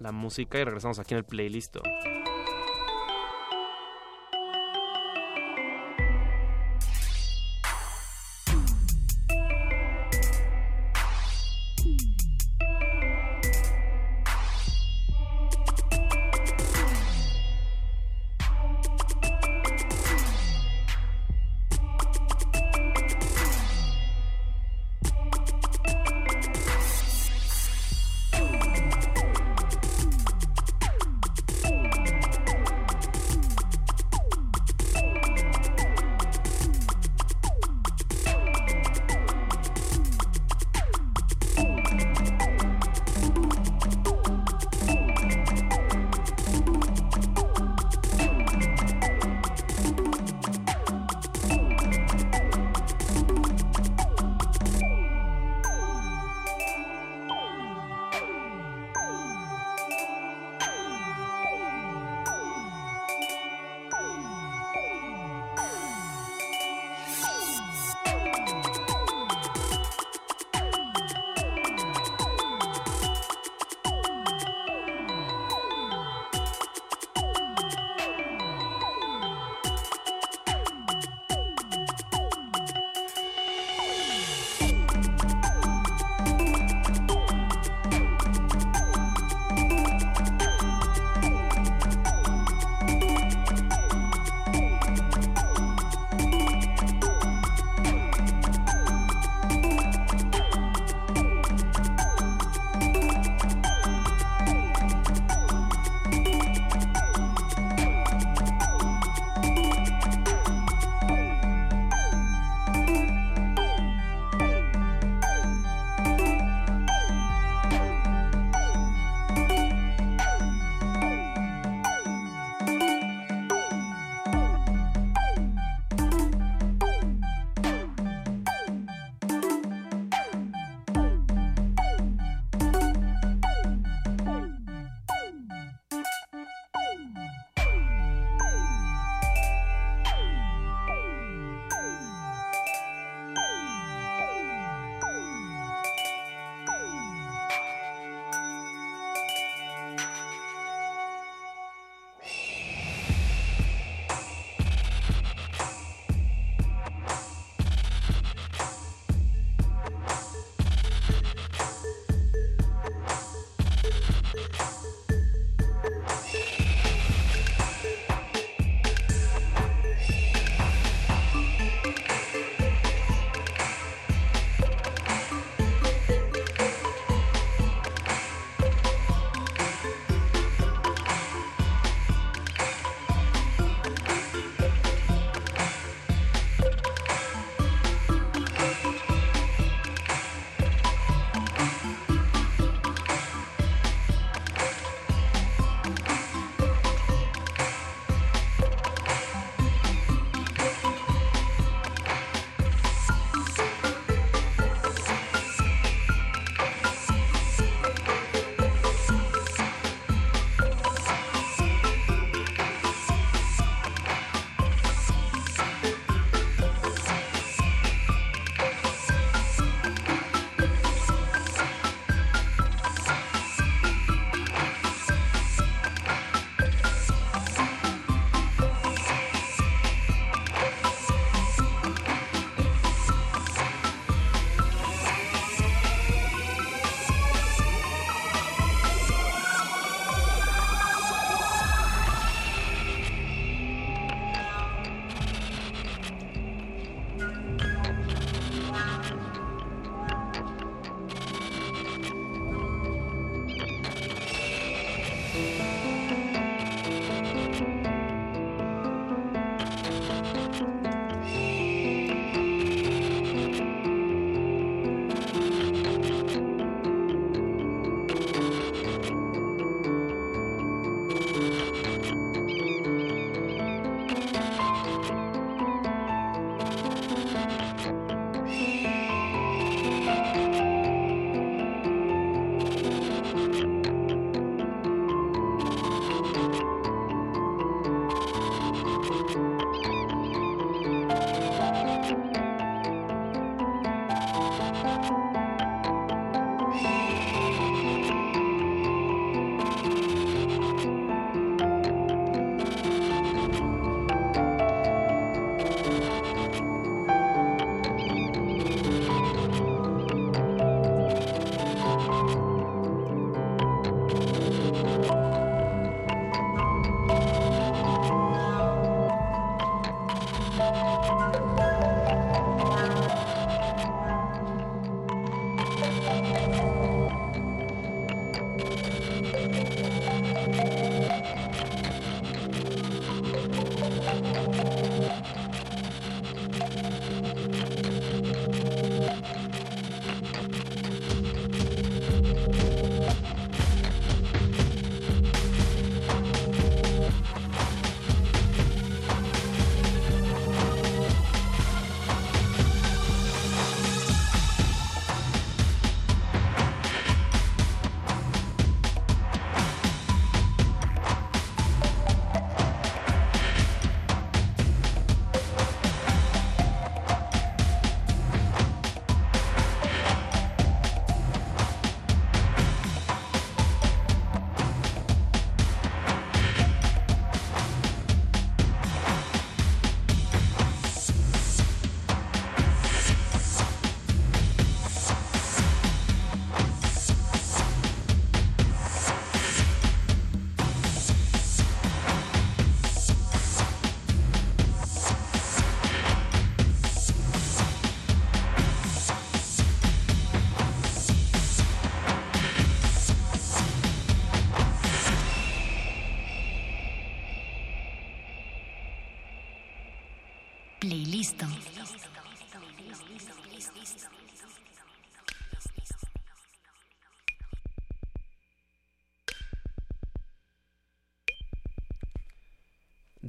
la 0.00 0.12
música 0.12 0.58
y 0.58 0.64
regresamos 0.64 0.98
aquí 0.98 1.14
en 1.14 1.18
el 1.18 1.24
playlist. 1.24 1.76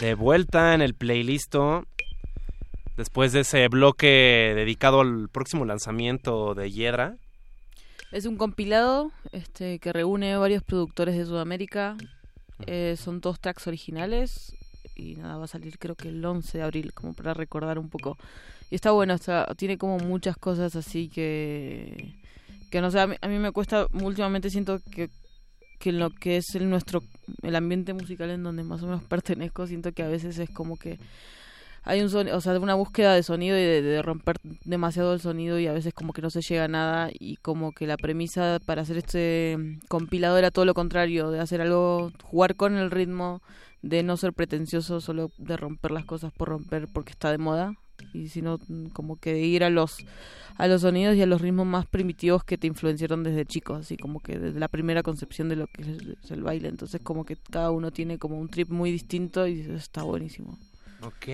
De 0.07 0.15
vuelta 0.15 0.73
en 0.73 0.81
el 0.81 0.93
playlist 0.93 1.53
después 2.95 3.33
de 3.33 3.41
ese 3.41 3.67
bloque 3.67 4.53
dedicado 4.55 5.01
al 5.01 5.27
próximo 5.27 5.65
lanzamiento 5.65 6.55
de 6.55 6.71
Hiedra. 6.71 7.17
Es 8.13 8.25
un 8.25 8.37
compilado 8.37 9.11
este, 9.33 9.79
que 9.79 9.91
reúne 9.91 10.37
varios 10.37 10.63
productores 10.63 11.17
de 11.17 11.25
Sudamérica. 11.25 11.97
Eh, 12.67 12.95
son 12.97 13.19
dos 13.19 13.41
tracks 13.41 13.67
originales 13.67 14.55
y 14.95 15.15
nada, 15.15 15.35
va 15.35 15.43
a 15.43 15.47
salir 15.47 15.77
creo 15.77 15.95
que 15.95 16.07
el 16.07 16.23
11 16.23 16.57
de 16.57 16.63
abril, 16.63 16.93
como 16.93 17.13
para 17.13 17.33
recordar 17.33 17.77
un 17.77 17.89
poco. 17.89 18.17
Y 18.71 18.75
está 18.75 18.91
bueno, 18.91 19.13
está, 19.13 19.53
tiene 19.57 19.77
como 19.77 19.97
muchas 19.97 20.37
cosas 20.37 20.77
así 20.77 21.09
que, 21.09 22.13
que 22.71 22.79
no 22.79 22.91
sé, 22.91 23.01
a 23.01 23.07
mí, 23.07 23.17
a 23.19 23.27
mí 23.27 23.39
me 23.39 23.51
cuesta, 23.51 23.87
últimamente 23.91 24.49
siento 24.51 24.79
que 24.89 25.09
que 25.79 25.91
lo 25.91 26.09
que 26.09 26.37
es 26.37 26.55
el 26.55 26.69
nuestro 26.69 27.03
el 27.43 27.55
ambiente 27.55 27.93
musical 27.93 28.29
en 28.29 28.43
donde 28.43 28.63
más 28.63 28.81
o 28.83 28.87
menos 28.87 29.03
pertenezco 29.03 29.67
siento 29.67 29.91
que 29.91 30.03
a 30.03 30.07
veces 30.07 30.37
es 30.39 30.49
como 30.49 30.77
que 30.77 30.97
hay 31.83 32.01
un 32.01 32.13
o 32.13 32.41
sea, 32.41 32.59
una 32.59 32.73
búsqueda 32.73 33.13
de 33.13 33.23
sonido 33.23 33.57
y 33.57 33.61
de, 33.61 34.01
romper 34.01 34.35
demasiado 34.65 35.13
el 35.13 35.21
sonido 35.21 35.57
y 35.57 35.67
a 35.67 35.73
veces 35.73 35.93
como 35.93 36.11
que 36.11 36.21
no 36.21 36.29
se 36.29 36.41
llega 36.41 36.65
a 36.65 36.67
nada 36.67 37.09
y 37.17 37.37
como 37.37 37.71
que 37.71 37.87
la 37.87 37.95
premisa 37.95 38.59
para 38.65 38.81
hacer 38.81 38.97
este 38.97 39.57
compilado 39.87 40.37
era 40.37 40.51
todo 40.51 40.65
lo 40.65 40.73
contrario, 40.73 41.31
de 41.31 41.39
hacer 41.39 41.61
algo, 41.61 42.11
jugar 42.23 42.55
con 42.55 42.75
el 42.75 42.91
ritmo, 42.91 43.41
de 43.81 44.03
no 44.03 44.17
ser 44.17 44.33
pretencioso, 44.33 44.99
solo 44.99 45.31
de 45.37 45.55
romper 45.55 45.91
las 45.91 46.03
cosas 46.03 46.33
por 46.33 46.49
romper 46.49 46.89
porque 46.91 47.11
está 47.11 47.31
de 47.31 47.37
moda 47.37 47.73
y 48.13 48.29
sino 48.29 48.59
como 48.93 49.17
que 49.17 49.33
de 49.33 49.41
ir 49.41 49.63
a 49.63 49.69
los 49.69 49.97
a 50.57 50.67
los 50.67 50.81
sonidos 50.81 51.15
y 51.15 51.21
a 51.21 51.27
los 51.27 51.41
ritmos 51.41 51.67
más 51.67 51.85
primitivos 51.85 52.43
que 52.43 52.57
te 52.57 52.65
influenciaron 52.65 53.23
desde 53.23 53.45
chico, 53.45 53.75
así 53.75 53.95
como 53.95 54.19
que 54.19 54.39
desde 54.39 54.59
la 54.59 54.67
primera 54.67 55.03
concepción 55.03 55.49
de 55.49 55.55
lo 55.55 55.67
que 55.67 55.83
es 55.83 56.31
el 56.31 56.41
baile. 56.41 56.67
Entonces 56.67 56.99
como 57.03 57.25
que 57.25 57.35
cada 57.35 57.69
uno 57.69 57.91
tiene 57.91 58.17
como 58.17 58.39
un 58.39 58.49
trip 58.49 58.69
muy 58.69 58.91
distinto 58.91 59.45
y 59.45 59.61
está 59.61 60.01
buenísimo. 60.01 60.57
Ok, 61.01 61.27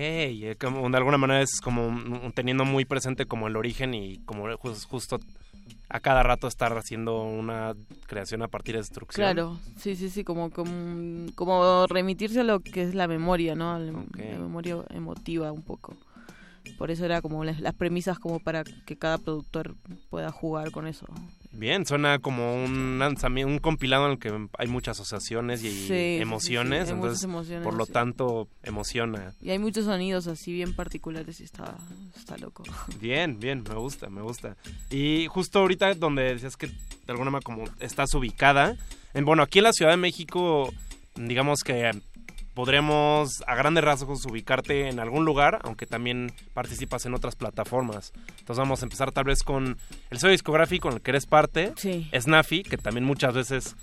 como, 0.60 0.90
de 0.90 0.96
alguna 0.96 1.16
manera 1.16 1.40
es 1.40 1.60
como 1.62 2.30
teniendo 2.34 2.66
muy 2.66 2.84
presente 2.84 3.24
como 3.24 3.48
el 3.48 3.56
origen 3.56 3.94
y 3.94 4.18
como 4.26 4.54
justo 4.58 5.18
a 5.88 6.00
cada 6.00 6.22
rato 6.22 6.48
estar 6.48 6.76
haciendo 6.76 7.22
una 7.22 7.74
creación 8.06 8.42
a 8.42 8.48
partir 8.48 8.74
de 8.74 8.80
destrucción. 8.80 9.24
Claro, 9.24 9.58
sí, 9.78 9.96
sí, 9.96 10.10
sí, 10.10 10.24
como, 10.24 10.50
como, 10.50 11.30
como 11.34 11.86
remitirse 11.86 12.40
a 12.40 12.44
lo 12.44 12.60
que 12.60 12.82
es 12.82 12.94
la 12.94 13.08
memoria, 13.08 13.54
¿no? 13.54 13.78
La, 13.78 13.92
memoria 14.38 14.76
emotiva 14.90 15.52
un 15.52 15.62
poco. 15.62 15.96
Por 16.78 16.90
eso 16.90 17.04
era 17.04 17.22
como 17.22 17.44
las, 17.44 17.60
las, 17.60 17.74
premisas 17.74 18.18
como 18.18 18.40
para 18.40 18.64
que 18.64 18.96
cada 18.96 19.18
productor 19.18 19.74
pueda 20.10 20.30
jugar 20.30 20.70
con 20.70 20.86
eso. 20.86 21.06
Bien, 21.52 21.86
suena 21.86 22.18
como 22.18 22.54
un 22.54 23.00
un 23.00 23.58
compilado 23.58 24.06
en 24.06 24.12
el 24.12 24.18
que 24.18 24.48
hay 24.58 24.66
muchas 24.66 24.98
asociaciones 24.98 25.62
y 25.62 26.20
emociones, 26.20 26.90
entonces 26.90 27.28
por 27.62 27.74
lo 27.74 27.86
tanto 27.86 28.48
emociona. 28.62 29.34
Y 29.40 29.50
hay 29.50 29.58
muchos 29.58 29.84
sonidos 29.84 30.26
así 30.26 30.52
bien 30.52 30.74
particulares 30.74 31.40
y 31.40 31.44
está, 31.44 31.76
está 32.16 32.36
loco. 32.38 32.64
Bien, 33.00 33.38
bien, 33.38 33.62
me 33.62 33.74
gusta, 33.74 34.08
me 34.08 34.22
gusta. 34.22 34.56
Y 34.90 35.26
justo 35.28 35.60
ahorita 35.60 35.94
donde 35.94 36.34
decías 36.34 36.56
que 36.56 36.66
de 36.66 36.74
alguna 37.08 37.30
manera 37.30 37.44
como 37.44 37.64
estás 37.80 38.14
ubicada, 38.14 38.76
en, 39.12 39.24
bueno, 39.24 39.42
aquí 39.42 39.58
en 39.58 39.64
la 39.64 39.72
Ciudad 39.72 39.92
de 39.92 39.96
México, 39.96 40.72
digamos 41.14 41.62
que 41.62 41.90
podremos 42.54 43.42
a 43.46 43.54
grandes 43.54 43.84
rasgos 43.84 44.24
ubicarte 44.26 44.88
en 44.88 45.00
algún 45.00 45.24
lugar, 45.24 45.60
aunque 45.64 45.86
también 45.86 46.32
participas 46.54 47.04
en 47.04 47.14
otras 47.14 47.36
plataformas. 47.36 48.12
Entonces 48.38 48.58
vamos 48.58 48.82
a 48.82 48.86
empezar 48.86 49.12
tal 49.12 49.24
vez 49.24 49.42
con 49.42 49.76
el 50.10 50.18
sello 50.18 50.30
discográfico 50.30 50.88
en 50.88 50.94
el 50.94 51.00
que 51.02 51.10
eres 51.10 51.26
parte, 51.26 51.72
sí. 51.76 52.08
Snaffy, 52.18 52.62
que 52.62 52.78
también 52.78 53.04
muchas 53.04 53.34
veces... 53.34 53.76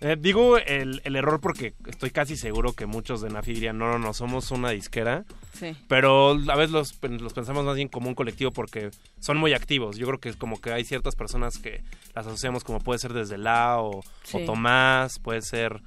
Eh, 0.00 0.16
digo 0.16 0.58
el, 0.58 1.00
error 1.04 1.40
porque 1.40 1.74
estoy 1.86 2.10
casi 2.10 2.36
seguro 2.36 2.72
que 2.72 2.86
muchos 2.86 3.20
de 3.20 3.30
Nafi 3.30 3.52
dirían, 3.52 3.78
no, 3.78 3.90
no, 3.90 3.98
no, 3.98 4.14
somos 4.14 4.52
una 4.52 4.70
disquera. 4.70 5.24
Sí. 5.54 5.76
Pero 5.88 6.38
a 6.48 6.56
veces 6.56 6.70
los, 6.70 7.02
los 7.02 7.32
pensamos 7.32 7.64
más 7.64 7.74
bien 7.74 7.88
como 7.88 8.08
un 8.08 8.14
colectivo 8.14 8.52
porque 8.52 8.90
son 9.18 9.38
muy 9.38 9.54
activos. 9.54 9.96
Yo 9.96 10.06
creo 10.06 10.20
que 10.20 10.28
es 10.28 10.36
como 10.36 10.60
que 10.60 10.72
hay 10.72 10.84
ciertas 10.84 11.16
personas 11.16 11.58
que 11.58 11.82
las 12.14 12.28
asociamos 12.28 12.62
como 12.62 12.78
puede 12.78 13.00
ser 13.00 13.12
desde 13.12 13.38
La 13.38 13.80
o, 13.80 13.98
o 14.32 14.38
Tomás, 14.46 15.18
puede 15.18 15.42
ser 15.42 15.82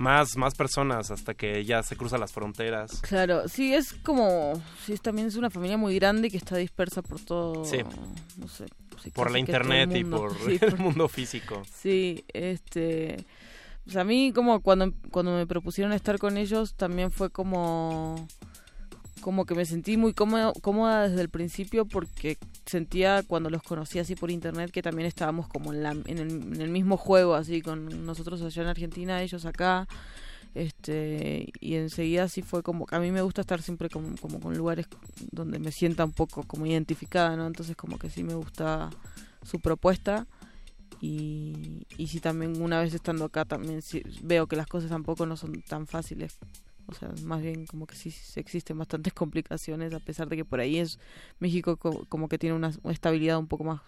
más, 0.00 0.36
más 0.36 0.54
personas 0.54 1.10
hasta 1.10 1.34
que 1.34 1.64
ya 1.64 1.82
se 1.82 1.96
cruzan 1.96 2.20
las 2.20 2.32
fronteras. 2.32 3.00
Claro, 3.02 3.46
sí, 3.48 3.74
es 3.74 3.92
como, 3.92 4.60
sí, 4.84 4.96
también 4.96 5.28
es 5.28 5.36
una 5.36 5.50
familia 5.50 5.76
muy 5.76 5.94
grande 5.94 6.30
que 6.30 6.38
está 6.38 6.56
dispersa 6.56 7.02
por 7.02 7.20
todo, 7.20 7.64
sí. 7.64 7.78
no 8.38 8.48
sé. 8.48 8.64
por 9.12 9.30
la 9.30 9.38
internet 9.38 9.94
y 9.94 10.04
por 10.04 10.34
el 10.48 10.78
mundo 10.78 11.06
físico. 11.08 11.62
Sí, 11.70 12.24
este... 12.32 13.24
Pues 13.84 13.96
a 13.96 14.04
mí 14.04 14.32
como 14.32 14.60
cuando, 14.60 14.92
cuando 15.10 15.32
me 15.34 15.46
propusieron 15.46 15.92
estar 15.92 16.18
con 16.18 16.36
ellos 16.36 16.74
también 16.74 17.10
fue 17.10 17.30
como 17.30 18.28
como 19.20 19.44
que 19.44 19.54
me 19.54 19.64
sentí 19.64 19.96
muy 19.96 20.12
cómoda, 20.12 20.52
cómoda 20.60 21.08
desde 21.08 21.22
el 21.22 21.28
principio 21.28 21.84
porque 21.84 22.38
sentía 22.66 23.22
cuando 23.22 23.50
los 23.50 23.62
conocí 23.62 23.98
así 23.98 24.14
por 24.16 24.30
internet 24.30 24.70
que 24.70 24.82
también 24.82 25.06
estábamos 25.06 25.48
como 25.48 25.72
en, 25.72 25.82
la, 25.82 25.90
en, 25.90 26.18
el, 26.60 26.68
mismo 26.68 26.96
juego, 26.96 27.34
así 27.34 27.62
con 27.62 28.06
nosotros 28.06 28.42
allá 28.42 28.62
en 28.62 28.68
Argentina, 28.68 29.22
ellos 29.22 29.44
acá. 29.44 29.86
Este, 30.52 31.52
y 31.60 31.76
enseguida 31.76 32.24
así 32.24 32.42
fue 32.42 32.64
como 32.64 32.86
a 32.90 32.98
mí 32.98 33.12
me 33.12 33.22
gusta 33.22 33.42
estar 33.42 33.62
siempre 33.62 33.88
como, 33.88 34.16
como 34.16 34.40
con 34.40 34.58
lugares 34.58 34.88
donde 35.30 35.60
me 35.60 35.70
sienta 35.70 36.04
un 36.04 36.12
poco 36.12 36.42
como 36.42 36.66
identificada, 36.66 37.36
¿no? 37.36 37.46
Entonces 37.46 37.76
como 37.76 37.98
que 37.98 38.10
sí 38.10 38.24
me 38.24 38.34
gusta 38.34 38.90
su 39.44 39.60
propuesta 39.60 40.26
y, 41.00 41.86
y 41.96 42.08
sí 42.08 42.18
también 42.18 42.60
una 42.60 42.80
vez 42.80 42.92
estando 42.94 43.26
acá 43.26 43.44
también 43.44 43.80
veo 44.22 44.48
que 44.48 44.56
las 44.56 44.66
cosas 44.66 44.90
tampoco 44.90 45.24
no 45.24 45.36
son 45.36 45.62
tan 45.62 45.86
fáciles 45.86 46.36
o 46.90 46.94
sea, 46.94 47.10
más 47.22 47.40
bien 47.40 47.66
como 47.66 47.86
que 47.86 47.96
sí 47.96 48.12
existen 48.36 48.76
bastantes 48.78 49.12
complicaciones, 49.14 49.94
a 49.94 50.00
pesar 50.00 50.28
de 50.28 50.36
que 50.36 50.44
por 50.44 50.60
ahí 50.60 50.78
es 50.78 50.98
México 51.38 51.76
como 51.76 52.28
que 52.28 52.38
tiene 52.38 52.56
una, 52.56 52.72
estabilidad 52.90 53.38
un 53.38 53.46
poco 53.46 53.64
más, 53.64 53.80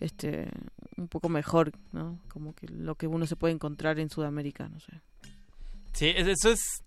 este, 0.00 0.48
un 0.96 1.08
poco 1.08 1.28
mejor, 1.28 1.72
¿no? 1.92 2.18
Como 2.28 2.54
que 2.54 2.68
lo 2.68 2.94
que 2.94 3.06
uno 3.06 3.26
se 3.26 3.36
puede 3.36 3.54
encontrar 3.54 3.98
en 3.98 4.10
Sudamérica, 4.10 4.68
no 4.68 4.80
sé. 4.80 4.92
Sí, 5.92 6.12
eso 6.16 6.50
es, 6.50 6.82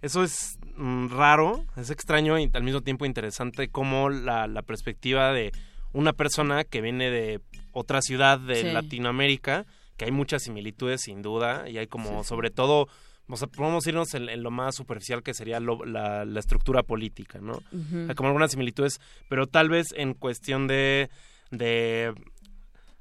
eso 0.00 0.22
es 0.22 0.58
mm, 0.76 1.08
raro, 1.08 1.64
es 1.76 1.90
extraño 1.90 2.38
y 2.38 2.50
al 2.52 2.62
mismo 2.62 2.82
tiempo 2.82 3.04
interesante 3.04 3.68
como 3.68 4.10
la, 4.10 4.46
la 4.46 4.62
perspectiva 4.62 5.32
de 5.32 5.52
una 5.92 6.12
persona 6.12 6.64
que 6.64 6.80
viene 6.80 7.10
de 7.10 7.40
otra 7.72 8.00
ciudad 8.02 8.38
de 8.38 8.72
Latinoamérica, 8.72 9.66
que 9.96 10.06
hay 10.06 10.10
muchas 10.10 10.42
similitudes 10.42 11.02
sin 11.02 11.22
duda 11.22 11.68
y 11.68 11.78
hay 11.78 11.86
como 11.86 12.24
sobre 12.24 12.50
todo 12.50 12.88
o 13.28 13.36
sea, 13.36 13.48
podemos 13.48 13.86
irnos 13.86 14.12
en, 14.14 14.42
lo 14.42 14.50
más 14.50 14.74
superficial 14.74 15.22
que 15.22 15.34
sería 15.34 15.60
la, 15.60 16.24
estructura 16.38 16.82
política, 16.82 17.40
¿no? 17.40 17.62
Hay 18.08 18.14
como 18.14 18.28
algunas 18.28 18.50
similitudes, 18.50 19.00
pero 19.28 19.46
tal 19.46 19.68
vez 19.68 19.88
en 19.96 20.14
cuestión 20.14 20.66
de, 20.66 21.08
de, 21.50 22.12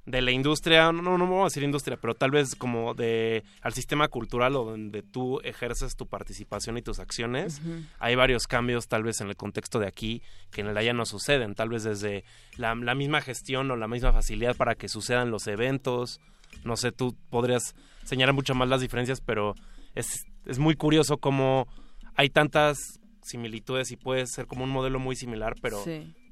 de 0.06 0.22
la 0.22 0.32
industria, 0.32 0.92
no, 0.92 1.18
no 1.18 1.26
vamos 1.26 1.42
a 1.42 1.44
decir 1.46 1.64
industria, 1.64 1.98
pero 1.98 2.16
tal 2.16 2.32
vez 2.32 2.56
como 2.56 2.94
de 2.94 3.44
al 3.62 3.74
sistema 3.74 4.08
cultural 4.08 4.56
o 4.56 4.64
donde 4.64 5.04
tú 5.04 5.40
ejerces 5.42 5.96
tu 5.96 6.08
participación 6.08 6.78
y 6.78 6.82
tus 6.82 7.00
acciones, 7.00 7.62
hay 8.00 8.16
varios 8.16 8.48
cambios 8.48 8.88
tal 8.88 9.04
vez 9.04 9.22
en 9.22 9.28
el 9.28 9.36
contexto 9.36 9.80
de 9.80 9.88
aquí 9.88 10.22
que 10.52 10.62
en 10.62 10.68
el 10.68 10.78
allá 10.78 10.94
no 10.94 11.06
suceden, 11.06 11.56
tal 11.56 11.70
vez 11.70 11.84
desde 11.84 12.24
la, 12.58 12.74
la 12.76 12.96
misma 12.96 13.22
gestión 13.22 13.70
o 13.72 13.76
la 13.76 13.88
misma 13.88 14.14
facilidad 14.14 14.56
para 14.56 14.76
que 14.76 14.88
sucedan 14.88 15.32
los 15.32 15.48
eventos, 15.48 16.20
no 16.64 16.78
sé, 16.78 16.92
tú 16.92 17.16
podrías 17.30 17.76
señalar 18.04 18.34
mucho 18.34 18.56
más 18.56 18.68
las 18.68 18.82
diferencias, 18.82 19.22
pero 19.22 19.56
es, 19.96 20.26
es 20.46 20.60
muy 20.60 20.76
curioso 20.76 21.18
cómo 21.18 21.68
hay 22.16 22.30
tantas 22.30 23.00
similitudes 23.24 23.92
y 23.92 23.98
puede 23.98 24.26
ser 24.28 24.48
como 24.48 24.64
un 24.64 24.70
modelo 24.70 25.00
muy 25.00 25.16
similar, 25.16 25.56
pero 25.62 25.84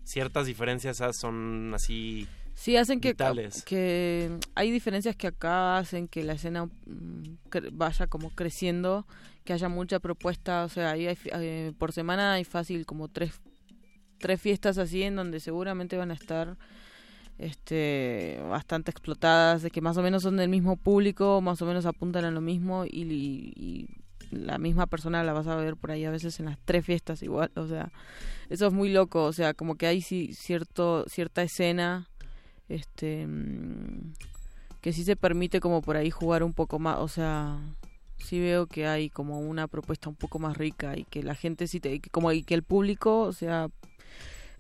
ciertas 0.04 0.46
diferencias 0.46 1.00
son 1.20 1.74
así 1.74 2.28
Sí, 2.60 2.76
hacen 2.76 3.00
que, 3.00 3.16
que 3.66 4.38
hay 4.54 4.70
diferencias 4.70 5.16
que 5.16 5.28
acá 5.28 5.78
hacen 5.78 6.10
que 6.10 6.26
la 6.26 6.34
escena 6.34 6.66
mm, 6.66 7.38
vaya 7.72 8.08
como 8.08 8.32
creciendo, 8.32 9.08
que 9.46 9.54
haya 9.54 9.70
mucha 9.70 10.02
propuesta, 10.02 10.66
o 10.66 10.68
sea, 10.68 10.92
ahí 10.92 11.08
eh, 11.08 11.72
por 11.78 11.94
semana 11.94 12.34
hay 12.34 12.44
fácil 12.44 12.86
como 12.86 13.08
tres, 13.08 13.40
tres 14.18 14.42
fiestas 14.42 14.78
así 14.78 15.04
en 15.04 15.16
donde 15.16 15.40
seguramente 15.40 15.96
van 15.96 16.12
a 16.12 16.16
estar 16.16 16.58
este 17.40 18.42
bastante 18.50 18.92
explotadas, 18.92 19.62
de 19.62 19.72
que 19.72 19.82
más 19.82 19.98
o 19.98 20.04
menos 20.04 20.24
son 20.24 20.38
del 20.38 20.50
mismo 20.50 20.76
público, 20.76 21.42
más 21.42 21.62
o 21.62 21.66
menos 21.66 21.86
apuntan 21.86 22.26
a 22.26 22.32
lo 22.32 22.42
mismo 22.42 22.86
y, 22.86 23.88
la 24.32 24.60
misma 24.60 24.86
persona 24.86 25.24
la 25.24 25.34
vas 25.34 25.48
a 25.48 25.56
ver 25.56 25.76
por 25.76 25.90
ahí 25.90 26.06
a 26.06 26.12
veces 26.12 26.40
en 26.40 26.46
las 26.46 26.60
tres 26.64 26.86
fiestas 26.86 27.24
igual, 27.24 27.50
o 27.56 27.66
sea, 27.66 27.92
eso 28.50 28.68
es 28.68 28.74
muy 28.74 28.90
loco, 28.90 29.24
o 29.24 29.34
sea, 29.34 29.56
como 29.56 29.76
que 29.76 29.88
hay 29.88 30.02
sí, 30.02 30.36
cierto 30.36 31.06
cierta 31.08 31.42
escena 31.42 32.08
este 32.68 33.26
mm, 33.26 34.14
que 34.82 34.94
sí 34.94 35.04
se 35.04 35.16
permite 35.16 35.60
como 35.60 35.82
por 35.82 35.98
ahí 35.98 36.12
jugar 36.12 36.44
un 36.44 36.54
poco 36.54 36.78
más, 36.78 37.00
o 37.00 37.08
sea, 37.08 37.58
sí 38.20 38.40
veo 38.40 38.68
que 38.68 38.86
hay 38.86 39.10
como 39.10 39.40
una 39.40 39.68
propuesta 39.68 40.10
un 40.10 40.16
poco 40.16 40.38
más 40.38 40.56
rica 40.58 40.96
y 40.96 41.06
que 41.06 41.24
la 41.24 41.34
gente 41.34 41.68
sí 41.68 41.80
te 41.80 42.00
como 42.12 42.32
y 42.32 42.44
que 42.44 42.54
el 42.54 42.62
público, 42.62 43.22
o 43.22 43.34
sea, 43.34 43.70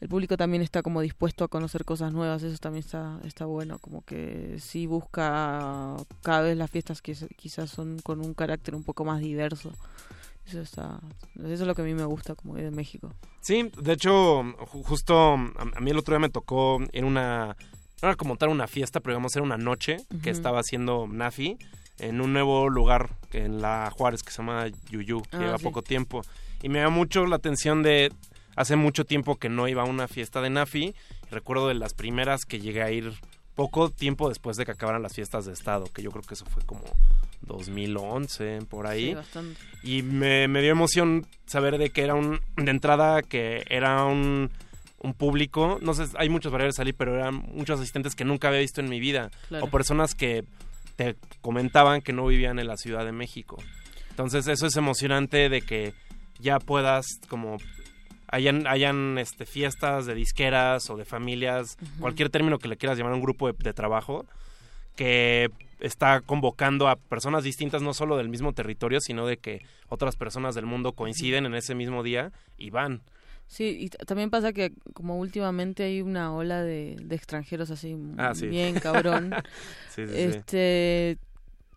el 0.02 0.08
público 0.08 0.38
también 0.38 0.62
está 0.62 0.82
como 0.82 1.02
dispuesto 1.02 1.44
a 1.44 1.50
conocer 1.50 1.84
cosas 1.84 2.14
nuevas, 2.14 2.42
eso 2.44 2.58
también 2.58 2.84
está, 2.86 3.20
está 3.26 3.46
bueno, 3.46 3.80
como 3.80 4.02
que 4.04 4.56
sí 4.60 4.88
busca 4.88 5.98
cada 6.22 6.42
vez 6.42 6.58
las 6.58 6.72
fiestas 6.72 7.02
que 7.02 7.16
quizás 7.36 7.70
son 7.70 8.00
con 8.00 8.22
un 8.22 8.34
carácter 8.34 8.76
un 8.76 8.84
poco 8.84 9.04
más 9.04 9.20
diverso. 9.20 9.74
Eso 10.46 10.62
está, 10.62 11.00
eso 11.36 11.54
es 11.54 11.60
lo 11.60 11.76
que 11.76 11.84
a 11.84 11.86
mí 11.86 11.94
me 11.94 12.06
gusta 12.06 12.34
como 12.34 12.56
de 12.56 12.72
México. 12.72 13.14
Sí, 13.42 13.72
de 13.80 13.94
hecho, 13.94 14.44
justo 14.68 15.34
a, 15.34 15.80
mí 15.80 15.92
el 15.92 15.98
otro 15.98 16.14
día 16.14 16.20
me 16.20 16.30
tocó 16.30 16.80
en 16.92 17.06
una, 17.06 17.56
no 18.02 18.08
era 18.08 18.16
como 18.16 18.36
tal 18.36 18.50
una 18.50 18.68
fiesta, 18.68 19.00
pero 19.00 19.14
digamos 19.14 19.36
era 19.36 19.44
una 19.44 19.58
noche 19.58 19.98
que 20.24 20.32
estaba 20.32 20.60
haciendo 20.60 21.08
Nafi 21.08 21.58
en 22.00 22.22
un 22.22 22.34
nuevo 22.34 22.70
lugar 22.70 23.10
en 23.32 23.62
la 23.62 23.92
Juárez 23.96 24.24
que 24.24 24.32
se 24.32 24.38
llama 24.38 24.68
Yuyu, 24.90 25.22
que 25.24 25.38
ah, 25.38 25.40
lleva 25.40 25.58
poco 25.58 25.82
tiempo. 25.82 26.22
Y 26.64 26.70
me 26.70 26.80
da 26.80 26.90
mucho 26.90 27.26
la 27.26 27.36
atención 27.36 27.84
de 27.84 28.12
hace 28.60 28.76
mucho 28.76 29.06
tiempo 29.06 29.38
que 29.38 29.48
no 29.48 29.70
iba 29.70 29.84
a 29.84 29.86
una 29.86 30.10
fiesta 30.10 30.42
de 30.42 30.50
Nafi. 30.50 30.94
recuerdo 31.32 31.70
de 31.70 31.76
las 31.76 31.94
primeras 31.94 32.44
que 32.44 32.60
llegué 32.60 32.84
a 32.84 32.92
ir 32.92 33.14
poco 33.56 33.90
tiempo 33.90 34.28
después 34.28 34.58
de 34.58 34.66
que 34.66 34.72
acabaran 34.72 35.02
las 35.02 35.14
fiestas 35.14 35.46
de 35.46 35.54
Estado, 35.54 35.86
que 35.94 36.02
yo 36.02 36.12
creo 36.12 36.24
que 36.24 36.34
eso 36.34 36.46
fue 36.46 36.62
como 36.66 36.84
2011, 37.44 38.60
por 38.70 38.86
ahí. 38.86 39.16
Y 39.82 40.02
me, 40.02 40.46
dio 40.62 40.72
emoción 40.72 41.26
saber 41.46 41.78
de 41.78 41.92
que 41.92 42.04
era 42.04 42.16
un, 42.16 42.42
de 42.58 42.70
entrada, 42.70 43.22
que 43.22 43.64
era 43.70 44.04
un, 44.04 44.52
un 45.00 45.14
público, 45.14 45.80
no 45.82 45.94
sé, 45.94 46.08
hay 46.18 46.28
muchos 46.28 46.52
barreras 46.52 46.80
ahí, 46.80 46.92
pero 46.92 47.16
eran 47.16 47.36
muchos 47.36 47.80
asistentes 47.80 48.14
que 48.14 48.26
nunca 48.26 48.50
había 48.50 48.60
visto 48.60 48.82
en 48.82 48.90
mi 48.90 49.00
vida. 49.00 49.32
O 49.62 49.68
personas 49.68 50.16
que 50.16 50.44
te 50.98 51.16
comentaban 51.40 52.02
que 52.02 52.12
no 52.12 52.26
vivían 52.26 52.60
en 52.60 52.68
la 52.68 52.76
Ciudad 52.76 53.06
de 53.06 53.14
México. 53.14 53.56
Entonces 54.10 54.48
eso 54.48 54.68
es 54.68 54.76
emocionante 54.76 55.48
de 55.48 55.62
que 55.62 55.94
ya 56.40 56.60
puedas 56.60 57.06
como 57.30 57.58
hayan, 58.32 58.68
hayan 58.68 59.18
este, 59.18 59.46
fiestas 59.46 60.06
de 60.06 60.16
disqueras 60.16 60.90
o 60.90 60.98
de 60.98 61.06
familias, 61.06 61.78
cualquier 62.00 62.30
término 62.30 62.60
que 62.60 62.68
le 62.68 62.78
quieras 62.78 62.98
llamar 62.98 63.14
a 63.14 63.16
un 63.16 63.22
grupo 63.22 63.52
de, 63.52 63.74
trabajo, 63.74 64.26
que 64.96 65.50
está 65.80 66.22
convocando 66.22 66.88
a 66.88 66.96
personas 66.96 67.44
distintas 67.44 67.82
no 67.82 67.94
solo 67.94 68.18
del 68.18 68.30
mismo 68.30 68.54
territorio, 68.54 69.00
sino 69.00 69.26
de 69.26 69.38
que 69.38 69.62
otras 69.88 70.16
personas 70.16 70.56
del 70.56 70.66
mundo 70.66 70.94
coinciden 70.94 71.46
en 71.46 71.56
ese 71.56 71.76
mismo 71.76 72.04
día 72.04 72.32
y 72.58 72.70
van. 72.70 73.02
Sí, 73.48 73.78
y 73.80 73.90
también 73.90 74.30
pasa 74.30 74.54
que 74.54 74.74
como 74.94 75.18
últimamente 75.18 75.84
hay 75.84 76.02
una 76.02 76.36
ola 76.36 76.62
de, 76.62 76.98
extranjeros 77.10 77.72
así 77.72 77.98
ah, 78.18 78.34
bien 78.40 78.76
cabrón. 78.80 79.34
este 79.98 81.18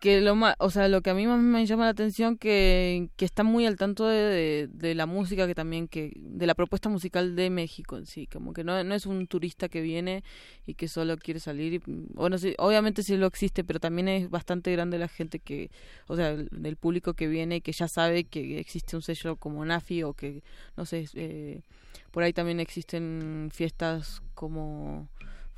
que 0.03 0.21
lo 0.21 0.35
más, 0.35 0.57
o 0.59 0.69
sea, 0.69 0.89
lo 0.89 1.01
que 1.01 1.11
a 1.11 1.15
mí 1.15 1.29
más 1.29 1.39
me 1.39 1.65
llama 1.65 1.85
la 1.85 1.91
atención 1.91 2.37
que, 2.37 3.09
que 3.15 3.25
está 3.25 3.45
muy 3.45 3.67
al 3.67 3.77
tanto 3.77 4.05
de, 4.05 4.69
de, 4.69 4.97
la 4.97 5.07
música 5.07 5.47
que 5.47 5.55
también 5.55 5.87
que 5.87 6.13
de 6.17 6.45
la 6.49 6.57
propuesta 6.57 6.89
musical 6.89 7.37
de 7.37 7.51
México 7.51 7.97
en 7.97 8.07
sí, 8.07 8.27
como 8.27 8.53
que 8.53 8.65
no, 8.65 8.83
no 8.83 8.97
es 8.97 9.07
un 9.07 9.29
turista 9.29 9.69
que 9.69 9.81
viene 9.81 10.25
y 10.67 10.75
que 10.75 10.89
solo 10.89 11.17
quiere 11.19 11.39
salir 11.39 11.75
y 11.75 11.83
bueno, 11.87 12.37
sí, 12.37 12.53
obviamente 12.59 13.05
sí 13.05 13.17
lo 13.17 13.27
existe, 13.29 13.63
pero 13.63 13.79
también 13.79 14.09
es 14.09 14.29
bastante 14.29 14.73
grande 14.73 14.99
la 14.99 15.07
gente 15.07 15.39
que, 15.39 15.71
o 16.09 16.17
sea, 16.17 16.35
del 16.35 16.77
público 16.77 17.15
que 17.15 17.29
viene 17.29 17.57
y 17.57 17.61
que 17.61 17.71
ya 17.71 17.87
sabe 17.87 18.25
que 18.25 18.59
existe 18.59 18.97
un 18.97 19.03
sello 19.03 19.37
como 19.37 19.65
Nafi 19.65 20.03
o 20.03 20.15
que 20.15 20.43
no 20.77 20.85
sé, 20.85 21.07
eh, 21.15 21.61
por 22.11 22.25
ahí 22.25 22.33
también 22.33 22.59
existen 22.59 23.51
fiestas 23.53 24.21
como 24.35 25.09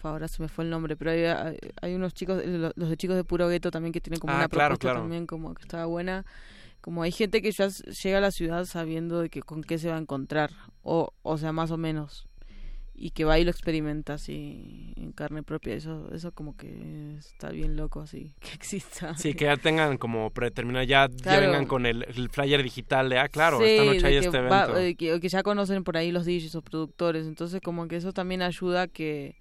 ahora 0.09 0.29
se 0.29 0.43
me 0.43 0.49
fue 0.49 0.65
el 0.65 0.71
nombre, 0.71 0.97
pero 0.97 1.11
hay, 1.11 1.57
hay 1.81 1.95
unos 1.95 2.15
chicos, 2.15 2.45
los, 2.45 2.73
de 2.75 2.97
chicos 2.97 3.17
de 3.17 3.25
Puro 3.25 3.49
Gueto 3.49 3.71
también 3.71 3.93
que 3.93 4.01
tienen 4.01 4.21
como 4.21 4.33
ah, 4.33 4.37
una 4.37 4.49
propuesta 4.49 4.95
también 4.95 5.27
como 5.27 5.55
que 5.55 5.63
estaba 5.63 5.87
buena. 5.87 6.25
Como 6.81 7.03
hay 7.03 7.13
gente 7.13 7.41
que 7.41 7.51
ya 7.51 7.69
llega 7.69 8.19
a 8.19 8.21
la 8.21 8.31
ciudad 8.31 8.67
sabiendo 8.67 9.21
de 9.21 9.31
que 9.31 9.41
con 9.41 9.63
qué 9.63 9.79
se 9.79 9.89
va 9.89 9.97
a 9.97 10.01
encontrar, 10.01 10.51
o, 10.83 11.15
o 11.23 11.39
sea, 11.39 11.53
más 11.53 11.71
o 11.71 11.79
menos, 11.79 12.29
y 12.97 13.11
que 13.11 13.25
va 13.25 13.39
y 13.39 13.45
lo 13.45 13.51
experimenta 13.51 14.15
así 14.15 14.93
en 14.97 15.13
carne 15.13 15.43
propia. 15.43 15.75
Eso, 15.75 16.09
eso 16.15 16.33
como 16.33 16.57
que 16.57 17.17
está 17.19 17.51
bien 17.51 17.77
loco 17.77 18.01
así, 18.01 18.35
que 18.41 18.53
exista. 18.55 19.17
Sí, 19.17 19.35
que 19.35 19.47
ya 19.47 19.57
tengan 19.57 19.99
como 19.99 20.31
predeterminado, 20.31 20.85
ya, 20.85 21.09
ya 21.11 21.41
vengan 21.41 21.67
con 21.67 21.87
el, 21.87 22.05
flyer 22.31 22.63
digital 22.63 23.09
de, 23.09 23.19
ah, 23.19 23.29
claro, 23.29 23.61
esta 23.61 23.85
noche 23.85 24.07
hay 24.07 24.17
este 24.17 24.37
evento. 24.37 24.75
que, 24.97 25.21
que, 25.21 25.29
ya 25.29 25.43
conocen 25.43 25.85
por 25.85 25.97
ahí 25.97 26.13
los 26.13 26.25
DJs 26.25 26.55
o 26.55 26.63
productores, 26.63 27.27
entonces 27.27 27.61
como 27.61 27.89
que 27.89 27.97
eso 27.97 28.13
también 28.13 28.43
ayuda 28.43 28.83
a 28.83 28.89
que 28.89 29.37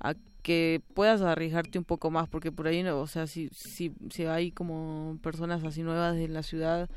a 0.00 0.14
que 0.42 0.80
puedas 0.94 1.22
arriesgarte 1.22 1.78
un 1.78 1.84
poco 1.84 2.10
más, 2.10 2.28
porque 2.28 2.52
por 2.52 2.68
ahí, 2.68 2.82
no, 2.82 3.00
o 3.00 3.06
sea, 3.08 3.26
si, 3.26 3.48
si, 3.48 3.92
si 4.10 4.26
hay 4.26 4.52
como 4.52 5.18
personas 5.20 5.64
así 5.64 5.82
nuevas 5.82 6.14
de 6.14 6.28
la 6.28 6.44
ciudad, 6.44 6.88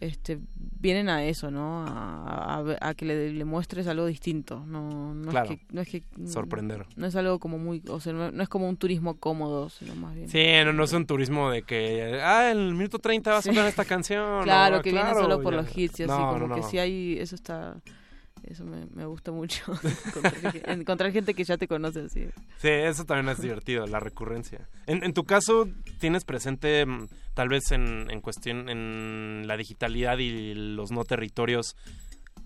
este 0.00 0.38
vienen 0.80 1.08
a 1.08 1.24
eso, 1.24 1.50
¿no? 1.50 1.84
A, 1.86 2.62
a, 2.80 2.94
que 2.94 3.04
le, 3.04 3.44
muestres 3.44 3.86
algo 3.88 4.06
distinto, 4.06 4.64
no, 4.66 5.14
no 5.14 5.30
es 5.30 5.48
que, 5.48 5.60
no 5.72 5.80
es 5.80 5.88
que 5.88 6.02
sorprender. 6.26 6.86
No 6.96 7.06
es 7.06 7.16
algo 7.16 7.38
como 7.38 7.58
muy, 7.58 7.82
o 7.88 8.00
sea, 8.00 8.12
no, 8.12 8.42
es 8.42 8.48
como 8.48 8.68
un 8.68 8.76
turismo 8.76 9.16
cómodo, 9.16 9.70
sino 9.70 9.94
más 9.96 10.14
bien. 10.14 10.28
Sí, 10.28 10.44
no, 10.64 10.72
no 10.72 10.84
es 10.84 10.92
un 10.92 11.06
turismo 11.06 11.50
de 11.50 11.62
que, 11.62 12.20
ah, 12.22 12.50
en 12.50 12.58
el 12.58 12.74
minuto 12.74 12.98
30 12.98 13.30
va 13.30 13.38
a 13.38 13.42
sonar 13.42 13.66
esta 13.66 13.84
canción. 13.84 14.44
Claro, 14.48 14.82
que 14.82 14.92
viene 14.92 15.12
solo 15.14 15.42
por 15.42 15.52
los 15.54 15.76
hits 15.76 16.00
y 16.00 16.02
así, 16.04 16.12
como 16.12 16.54
que 16.54 16.62
si 16.62 16.78
hay, 16.78 17.18
eso 17.18 17.34
está 17.34 17.76
eso 18.50 18.64
me, 18.64 18.86
me 18.94 19.04
gusta 19.06 19.30
mucho. 19.32 19.64
encontrar, 20.66 21.12
gente 21.12 21.34
que 21.34 21.44
ya 21.44 21.56
te 21.56 21.68
conoce 21.68 22.00
así. 22.00 22.26
Sí, 22.58 22.68
eso 22.68 23.04
también 23.04 23.28
es 23.28 23.40
divertido, 23.40 23.86
la 23.86 24.00
recurrencia. 24.00 24.68
En, 24.86 25.04
en 25.04 25.12
tu 25.12 25.24
caso, 25.24 25.68
¿tienes 25.98 26.24
presente, 26.24 26.84
mm, 26.86 27.08
tal 27.34 27.48
vez 27.48 27.70
en, 27.72 28.10
en 28.10 28.20
cuestión, 28.20 28.68
en 28.68 29.46
la 29.46 29.56
digitalidad 29.56 30.18
y 30.18 30.54
los 30.54 30.90
no 30.90 31.04
territorios, 31.04 31.76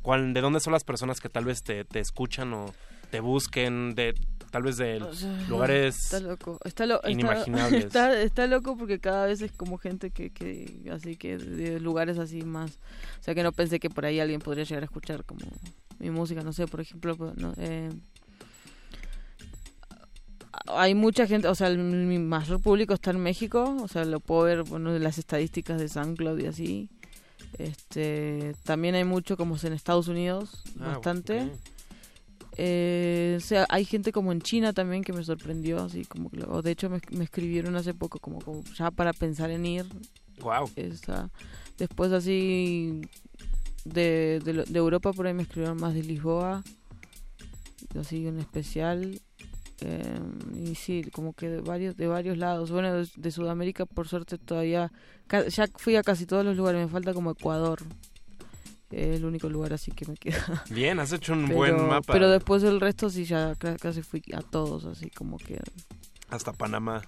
cuál, 0.03 0.35
de 0.35 0.41
dónde 0.41 0.61
son 0.61 0.73
las 0.73 0.85
personas 0.85 1.21
que 1.21 1.29
tal 1.29 1.45
vez 1.45 1.63
te, 1.63 1.85
te 1.85 2.01
escuchan 2.01 2.53
o 2.53 2.75
te 3.11 3.21
busquen, 3.21 3.95
de 3.95 4.15
tal 4.53 4.63
vez 4.63 4.77
de 4.77 5.01
lugares 5.49 5.97
está 5.97 6.21
loco 6.21 6.59
está 6.63 6.85
inimaginables 7.09 7.85
está, 7.87 8.21
está, 8.21 8.47
loco 8.47 8.77
porque 8.77 9.01
cada 9.01 9.27
vez 9.27 9.41
es 9.41 9.51
como 9.51 9.79
gente 9.79 10.11
que, 10.11 10.31
que 10.31 10.91
así 10.93 11.17
que 11.17 11.39
de 11.39 11.81
lugares 11.81 12.19
así 12.19 12.43
más 12.43 12.73
o 13.19 13.23
sea 13.23 13.35
que 13.35 13.43
no 13.43 13.53
pensé 13.53 13.81
que 13.81 13.89
por 13.89 14.05
ahí 14.05 14.21
alguien 14.21 14.41
podría 14.41 14.65
llegar 14.65 14.83
a 14.83 14.85
escuchar 14.85 15.25
como 15.25 15.47
mi 16.03 16.11
música, 16.11 16.43
no 16.43 16.53
sé, 16.53 16.67
por 16.67 16.81
ejemplo, 16.81 17.17
pues, 17.17 17.33
eh, 17.59 17.91
hay 20.67 20.95
mucha 20.97 21.29
gente, 21.29 21.47
o 21.47 21.55
sea, 21.55 21.71
mi 21.71 22.19
mayor 22.19 22.61
público 22.61 22.93
está 22.93 23.13
en 23.13 23.21
México, 23.21 23.77
o 23.81 23.87
sea, 23.87 24.05
lo 24.05 24.19
puedo 24.19 24.43
ver, 24.43 24.65
bueno, 24.65 24.93
de 24.93 24.99
las 24.99 25.19
estadísticas 25.19 25.81
de 25.81 25.89
SoundCloud 25.89 26.41
y 26.41 26.47
así. 26.47 26.89
Este, 27.57 28.55
también 28.65 28.97
hay 28.97 29.05
mucho 29.05 29.37
como 29.37 29.57
en 29.63 29.73
Estados 29.73 30.09
Unidos, 30.09 30.63
ah, 30.81 30.89
bastante. 30.89 31.51
Eh, 32.57 33.37
o 33.39 33.41
sea, 33.41 33.67
hay 33.69 33.85
gente 33.85 34.11
como 34.11 34.33
en 34.33 34.43
China 34.43 34.73
también 34.73 35.05
que 35.05 35.13
me 35.13 35.23
sorprendió, 35.23 35.85
así 35.85 36.05
como, 36.05 36.31
o 36.49 36.63
de 36.63 36.73
hecho 36.73 36.91
me, 36.91 37.01
escribieron 37.23 37.77
hace 37.77 37.95
poco 37.95 38.19
como, 38.19 38.41
como, 38.41 38.65
ya 38.77 38.91
para 38.91 39.13
pensar 39.13 39.51
en 39.51 39.67
ir. 39.67 39.87
Wow. 40.41 40.69
después 41.79 42.11
así 42.11 43.03
de, 43.85 44.41
de, 44.45 44.79
Europa 44.79 45.13
por 45.13 45.27
ahí 45.27 45.35
me 45.35 45.43
escribieron 45.43 45.79
más 45.79 45.95
de 45.95 46.03
Lisboa, 46.03 46.63
así 47.99 48.27
en 48.27 48.39
especial. 48.39 49.21
Eh, 49.81 50.21
y 50.55 50.75
sí, 50.77 51.03
como 51.13 51.33
que 51.33 51.49
de 51.49 51.61
varios, 51.61 51.97
de 51.97 52.07
varios 52.07 52.39
lados. 52.39 52.71
Bueno, 52.71 53.05
de, 53.05 53.31
Sudamérica 53.31 53.87
por 53.87 54.09
suerte 54.09 54.39
todavía, 54.39 54.93
ya 55.49 55.67
fui 55.77 55.97
a 55.97 56.03
casi 56.03 56.27
todos 56.27 56.45
los 56.45 56.57
lugares, 56.57 56.81
me 56.81 56.89
falta 56.89 57.13
como 57.13 57.33
Ecuador. 57.33 57.81
Es 58.91 59.17
el 59.17 59.25
único 59.25 59.49
lugar 59.49 59.73
así 59.73 59.91
que 59.91 60.07
me 60.07 60.17
queda. 60.17 60.65
Bien, 60.71 61.01
has 61.01 61.13
hecho 61.13 61.33
un 61.33 61.49
buen 61.49 61.77
mapa. 61.87 62.13
Pero 62.13 62.29
después 62.29 62.63
del 62.63 62.81
resto 62.81 63.09
sí 63.11 63.25
ya 63.25 63.55
casi 63.57 64.03
fui 64.03 64.23
a 64.35 64.43
todos, 64.43 64.85
así 64.85 65.11
como 65.11 65.39
que... 65.39 65.59
Hasta 66.33 66.55
Panamá. 66.55 67.03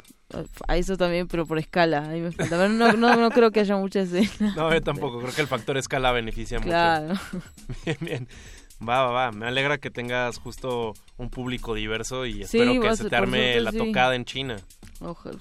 A 0.68 0.76
eso 0.76 0.98
también, 0.98 1.26
pero 1.28 1.46
por 1.46 1.58
escala. 1.58 2.10
Ahí 2.10 2.20
me 2.20 2.30
falta. 2.30 2.68
No, 2.68 2.92
no, 2.92 3.16
no, 3.16 3.30
creo 3.30 3.50
que 3.50 3.60
haya 3.60 3.74
mucha 3.74 4.00
escena. 4.00 4.54
No, 4.54 4.70
yo 4.70 4.82
tampoco. 4.82 5.18
Creo 5.18 5.34
que 5.34 5.40
el 5.40 5.46
factor 5.46 5.78
escala 5.78 6.12
beneficia 6.12 6.58
claro. 6.58 7.08
mucho. 7.08 7.42
Bien, 7.86 7.96
bien. 8.00 8.28
Va, 8.86 9.02
va, 9.06 9.12
va. 9.12 9.32
Me 9.32 9.46
alegra 9.46 9.78
que 9.78 9.90
tengas 9.90 10.36
justo 10.36 10.92
un 11.16 11.30
público 11.30 11.72
diverso 11.72 12.26
y 12.26 12.42
espero 12.42 12.78
que 12.82 12.96
se 12.96 13.08
te 13.08 13.16
arme 13.16 13.58
la 13.60 13.72
tocada 13.72 14.14
en 14.14 14.26
China. 14.26 14.56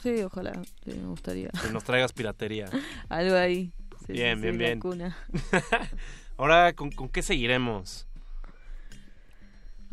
sí, 0.02 0.22
ojalá. 0.24 0.54
me 0.86 0.94
gustaría. 1.08 1.50
Que 1.50 1.70
nos 1.70 1.84
traigas 1.84 2.14
piratería. 2.14 2.70
Algo 3.10 3.36
ahí. 3.36 3.74
bien, 4.08 4.40
bien, 4.40 4.58
bien. 4.58 4.80
Ahora, 6.38 6.72
¿con, 6.72 6.90
¿con 6.90 7.10
qué 7.10 7.22
seguiremos? 7.22 8.08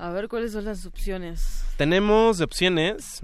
A 0.00 0.10
ver, 0.10 0.28
¿cuáles 0.28 0.52
son 0.52 0.64
las 0.64 0.86
opciones? 0.86 1.64
Tenemos 1.76 2.40
opciones 2.40 3.22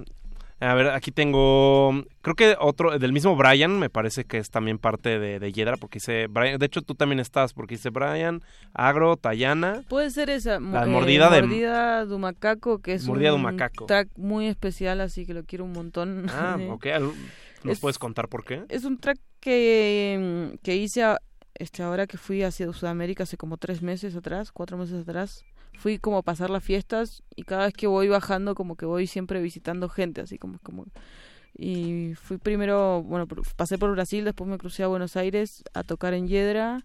a 0.58 0.74
ver, 0.74 0.88
aquí 0.88 1.10
tengo, 1.10 1.92
creo 2.22 2.34
que 2.34 2.56
otro, 2.58 2.98
del 2.98 3.12
mismo 3.12 3.36
Brian, 3.36 3.78
me 3.78 3.90
parece 3.90 4.24
que 4.24 4.38
es 4.38 4.50
también 4.50 4.78
parte 4.78 5.18
de, 5.18 5.38
de 5.38 5.52
Yedra, 5.52 5.76
porque 5.76 5.96
dice, 5.96 6.28
Brian, 6.28 6.58
de 6.58 6.64
hecho 6.64 6.80
tú 6.80 6.94
también 6.94 7.20
estás, 7.20 7.52
porque 7.52 7.74
dice 7.74 7.90
Brian, 7.90 8.42
Agro, 8.72 9.18
Tayana. 9.18 9.82
Puede 9.88 10.10
ser 10.10 10.30
esa, 10.30 10.58
la 10.58 10.84
eh, 10.84 10.86
mordida 10.86 11.28
de... 11.28 11.42
Mordida 11.42 12.06
de 12.06 12.18
Macaco, 12.18 12.78
que 12.78 12.94
es 12.94 13.06
mordida 13.06 13.34
un 13.34 13.42
macaco. 13.42 13.84
track 13.84 14.08
muy 14.16 14.46
especial, 14.46 15.02
así 15.02 15.26
que 15.26 15.34
lo 15.34 15.44
quiero 15.44 15.64
un 15.64 15.72
montón. 15.72 16.26
Ah, 16.30 16.56
ok, 16.70 16.86
¿nos 17.62 17.78
puedes 17.78 17.98
contar 17.98 18.28
por 18.28 18.44
qué? 18.44 18.64
Es 18.70 18.84
un 18.84 18.96
track 18.96 19.18
que, 19.40 20.58
que 20.62 20.76
hice 20.76 21.04
este, 21.58 21.82
ahora 21.82 22.06
que 22.06 22.18
fui 22.18 22.42
hacia 22.42 22.72
Sudamérica 22.72 23.24
hace 23.24 23.36
como 23.36 23.56
tres 23.56 23.82
meses 23.82 24.14
atrás, 24.16 24.52
cuatro 24.52 24.76
meses 24.76 25.02
atrás, 25.02 25.44
fui 25.76 25.98
como 25.98 26.18
a 26.18 26.22
pasar 26.22 26.50
las 26.50 26.64
fiestas 26.64 27.22
y 27.34 27.42
cada 27.42 27.66
vez 27.66 27.74
que 27.74 27.86
voy 27.86 28.08
bajando 28.08 28.54
como 28.54 28.76
que 28.76 28.86
voy 28.86 29.06
siempre 29.06 29.40
visitando 29.40 29.88
gente, 29.88 30.20
así 30.20 30.38
como 30.38 30.58
como 30.60 30.86
y 31.58 32.14
fui 32.16 32.36
primero, 32.36 33.02
bueno, 33.02 33.26
pasé 33.56 33.78
por 33.78 33.90
Brasil, 33.92 34.24
después 34.24 34.48
me 34.48 34.58
crucé 34.58 34.82
a 34.82 34.88
Buenos 34.88 35.16
Aires 35.16 35.64
a 35.72 35.82
tocar 35.82 36.12
en 36.12 36.28
Hiedra 36.28 36.84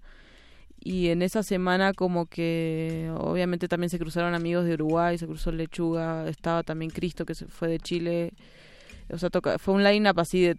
y 0.80 1.10
en 1.10 1.22
esa 1.22 1.44
semana 1.44 1.94
como 1.94 2.26
que 2.26 3.12
obviamente 3.18 3.68
también 3.68 3.90
se 3.90 4.00
cruzaron 4.00 4.34
amigos 4.34 4.66
de 4.66 4.76
Uruguay, 4.76 5.18
se 5.18 5.28
cruzó 5.28 5.52
Lechuga, 5.52 6.28
estaba 6.30 6.64
también 6.64 6.90
Cristo 6.90 7.26
que 7.26 7.36
se 7.36 7.48
fue 7.48 7.68
de 7.68 7.80
Chile, 7.80 8.34
o 9.10 9.18
sea, 9.18 9.30
toca, 9.30 9.60
fue 9.60 9.74
un 9.74 9.84
line-up 9.84 10.20
así 10.20 10.42
de 10.42 10.58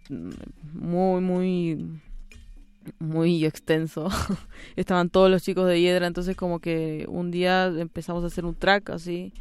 muy, 0.73 1.21
muy 1.21 2.01
muy 2.99 3.45
extenso. 3.45 4.09
Estaban 4.75 5.09
todos 5.09 5.29
los 5.29 5.43
chicos 5.43 5.67
de 5.67 5.81
Hiedra, 5.81 6.07
entonces 6.07 6.35
como 6.35 6.59
que 6.59 7.05
un 7.09 7.31
día 7.31 7.67
empezamos 7.67 8.23
a 8.23 8.27
hacer 8.27 8.45
un 8.45 8.55
track 8.55 8.89
así 8.91 9.33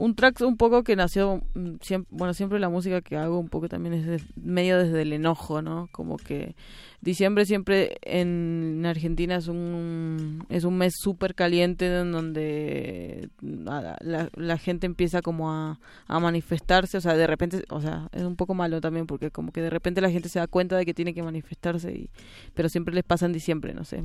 un 0.00 0.14
track 0.14 0.40
un 0.40 0.56
poco 0.56 0.82
que 0.82 0.96
nació, 0.96 1.42
mm, 1.54 1.74
siempre, 1.82 2.08
bueno, 2.10 2.32
siempre 2.32 2.58
la 2.58 2.70
música 2.70 3.02
que 3.02 3.16
hago 3.16 3.38
un 3.38 3.48
poco 3.48 3.68
también 3.68 3.94
es 3.94 4.22
medio 4.36 4.78
desde 4.78 5.02
el 5.02 5.12
enojo, 5.12 5.60
¿no? 5.60 5.88
Como 5.92 6.16
que 6.16 6.54
diciembre 7.00 7.46
siempre 7.46 7.96
en 8.02 8.84
Argentina 8.84 9.36
es 9.36 9.48
un, 9.48 10.44
es 10.48 10.64
un 10.64 10.76
mes 10.76 10.94
súper 10.98 11.34
caliente 11.34 11.86
en 11.86 12.12
donde 12.12 13.30
la, 13.40 13.96
la, 14.34 14.58
gente 14.58 14.86
empieza 14.86 15.22
como 15.22 15.50
a, 15.50 15.80
a, 16.06 16.20
manifestarse, 16.20 16.98
o 16.98 17.00
sea, 17.00 17.16
de 17.16 17.26
repente, 17.26 17.64
o 17.70 17.80
sea, 17.80 18.08
es 18.12 18.22
un 18.22 18.36
poco 18.36 18.52
malo 18.52 18.80
también 18.80 19.06
porque 19.06 19.30
como 19.30 19.50
que 19.52 19.62
de 19.62 19.70
repente 19.70 20.00
la 20.00 20.10
gente 20.10 20.28
se 20.28 20.38
da 20.38 20.46
cuenta 20.46 20.76
de 20.76 20.84
que 20.84 20.92
tiene 20.92 21.14
que 21.14 21.22
manifestarse, 21.22 21.92
y, 21.92 22.10
pero 22.54 22.68
siempre 22.68 22.94
les 22.94 23.04
pasa 23.04 23.26
en 23.26 23.32
diciembre, 23.32 23.72
no 23.72 23.84
sé. 23.84 24.02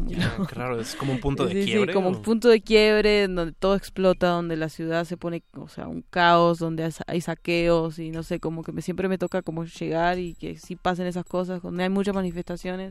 claro, 0.47 0.79
es 0.79 0.95
como 0.95 1.13
un 1.13 1.19
punto 1.19 1.45
de 1.47 1.65
quiebre. 1.65 1.91
Sí, 1.91 1.93
como 1.93 2.09
un 2.09 2.21
punto 2.21 2.47
de 2.47 2.61
quiebre 2.61 3.27
donde 3.27 3.51
todo 3.51 3.75
explota, 3.75 4.29
donde 4.29 4.55
la 4.55 4.69
ciudad 4.69 5.03
se 5.03 5.17
pone, 5.17 5.43
o 5.53 5.67
sea, 5.67 5.87
un 5.87 6.01
caos, 6.01 6.59
donde 6.59 6.89
hay 7.07 7.21
saqueos 7.21 7.99
y 7.99 8.11
no 8.11 8.23
sé, 8.23 8.39
como 8.39 8.63
que 8.63 8.71
me, 8.71 8.81
siempre 8.81 9.09
me 9.09 9.17
toca 9.17 9.41
como 9.41 9.65
llegar 9.65 10.17
y 10.17 10.35
que 10.35 10.57
sí 10.57 10.77
pasen 10.77 11.07
esas 11.07 11.25
cosas, 11.25 11.61
donde 11.61 11.83
hay 11.83 11.89
muchas 11.89 12.15
manifestaciones 12.15 12.84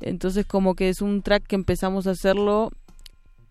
entonces 0.00 0.46
como 0.46 0.74
que 0.74 0.88
es 0.88 1.00
un 1.00 1.22
track 1.22 1.46
que 1.46 1.56
empezamos 1.56 2.06
a 2.06 2.12
hacerlo 2.12 2.70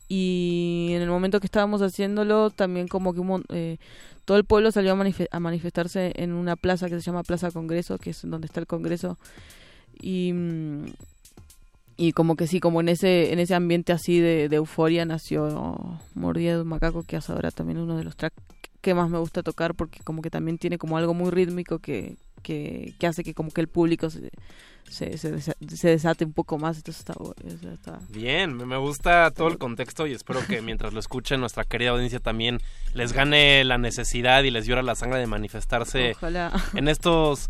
y 0.08 0.90
en 0.94 1.04
el 1.04 1.10
momento 1.10 1.40
que 1.40 1.46
estábamos 1.46 1.82
haciéndolo 1.82 2.50
también 2.50 2.88
como 2.88 3.14
que 3.14 3.22
eh, 3.50 3.78
todo 4.26 4.38
el 4.38 4.44
pueblo 4.44 4.72
salió 4.72 4.94
a, 4.94 5.40
manifestarse 5.40 6.14
en 6.16 6.34
una 6.34 6.56
plaza 6.56 6.90
que 6.90 6.96
se 6.96 7.02
llama 7.02 7.24
Plaza 7.24 7.52
Congreso, 7.52 8.00
que 8.00 8.10
es 8.10 8.22
donde 8.24 8.48
está 8.48 8.60
el 8.60 8.68
Congreso. 8.68 9.18
Y, 10.02 10.34
y 11.96 12.12
como 12.14 12.36
que 12.36 12.48
sí, 12.48 12.60
como 12.60 12.82
en 12.82 12.90
ese, 12.90 13.34
en 13.34 13.40
ese 13.40 13.54
ambiente 13.54 13.94
así 13.94 14.20
de, 14.20 14.46
euforia 14.46 15.06
nació 15.06 16.00
Mordida 16.16 16.56
de 16.56 16.62
un 16.62 16.68
Macaco, 16.68 17.04
que 17.04 17.18
es 17.18 17.30
ahora 17.30 17.52
también 17.52 17.78
uno 17.78 17.96
de 17.98 18.04
los 18.04 18.16
tracks 18.16 18.42
que 18.82 18.94
más 18.94 19.10
me 19.10 19.18
gusta 19.18 19.44
tocar 19.44 19.76
porque 19.76 20.00
como 20.04 20.22
que 20.22 20.30
también 20.30 20.58
tiene 20.58 20.78
como 20.78 20.98
algo 20.98 21.14
muy 21.14 21.32
rítmico 21.32 21.80
que, 21.80 22.18
que, 22.40 22.94
que 23.00 23.08
hace 23.08 23.24
que 23.24 23.34
como 23.34 23.52
que 23.52 23.62
el 23.62 23.68
público 23.68 24.10
se, 24.10 24.30
se, 24.90 25.18
se, 25.18 25.88
desate 25.88 26.26
un 26.26 26.34
poco 26.34 26.58
más. 26.58 26.78
Entonces 26.78 27.06
está, 27.74 28.00
Bien, 28.10 28.56
me 28.56 28.78
gusta 28.78 29.32
todo 29.32 29.48
el 29.48 29.58
contexto 29.58 30.08
y 30.08 30.14
espero 30.14 30.40
que 30.48 30.62
mientras 30.62 30.94
lo 30.94 31.00
escuchen 31.00 31.40
nuestra 31.40 31.64
querida 31.64 31.92
audiencia 31.92 32.20
también 32.20 32.60
les 32.94 33.14
gane 33.14 33.64
la 33.64 33.78
necesidad 33.78 34.44
y 34.44 34.52
les 34.52 34.66
llora 34.66 34.82
la 34.82 34.96
sangre 34.96 35.20
de 35.20 35.28
manifestarse 35.28 36.16
en 36.74 36.88
estos 36.88 37.50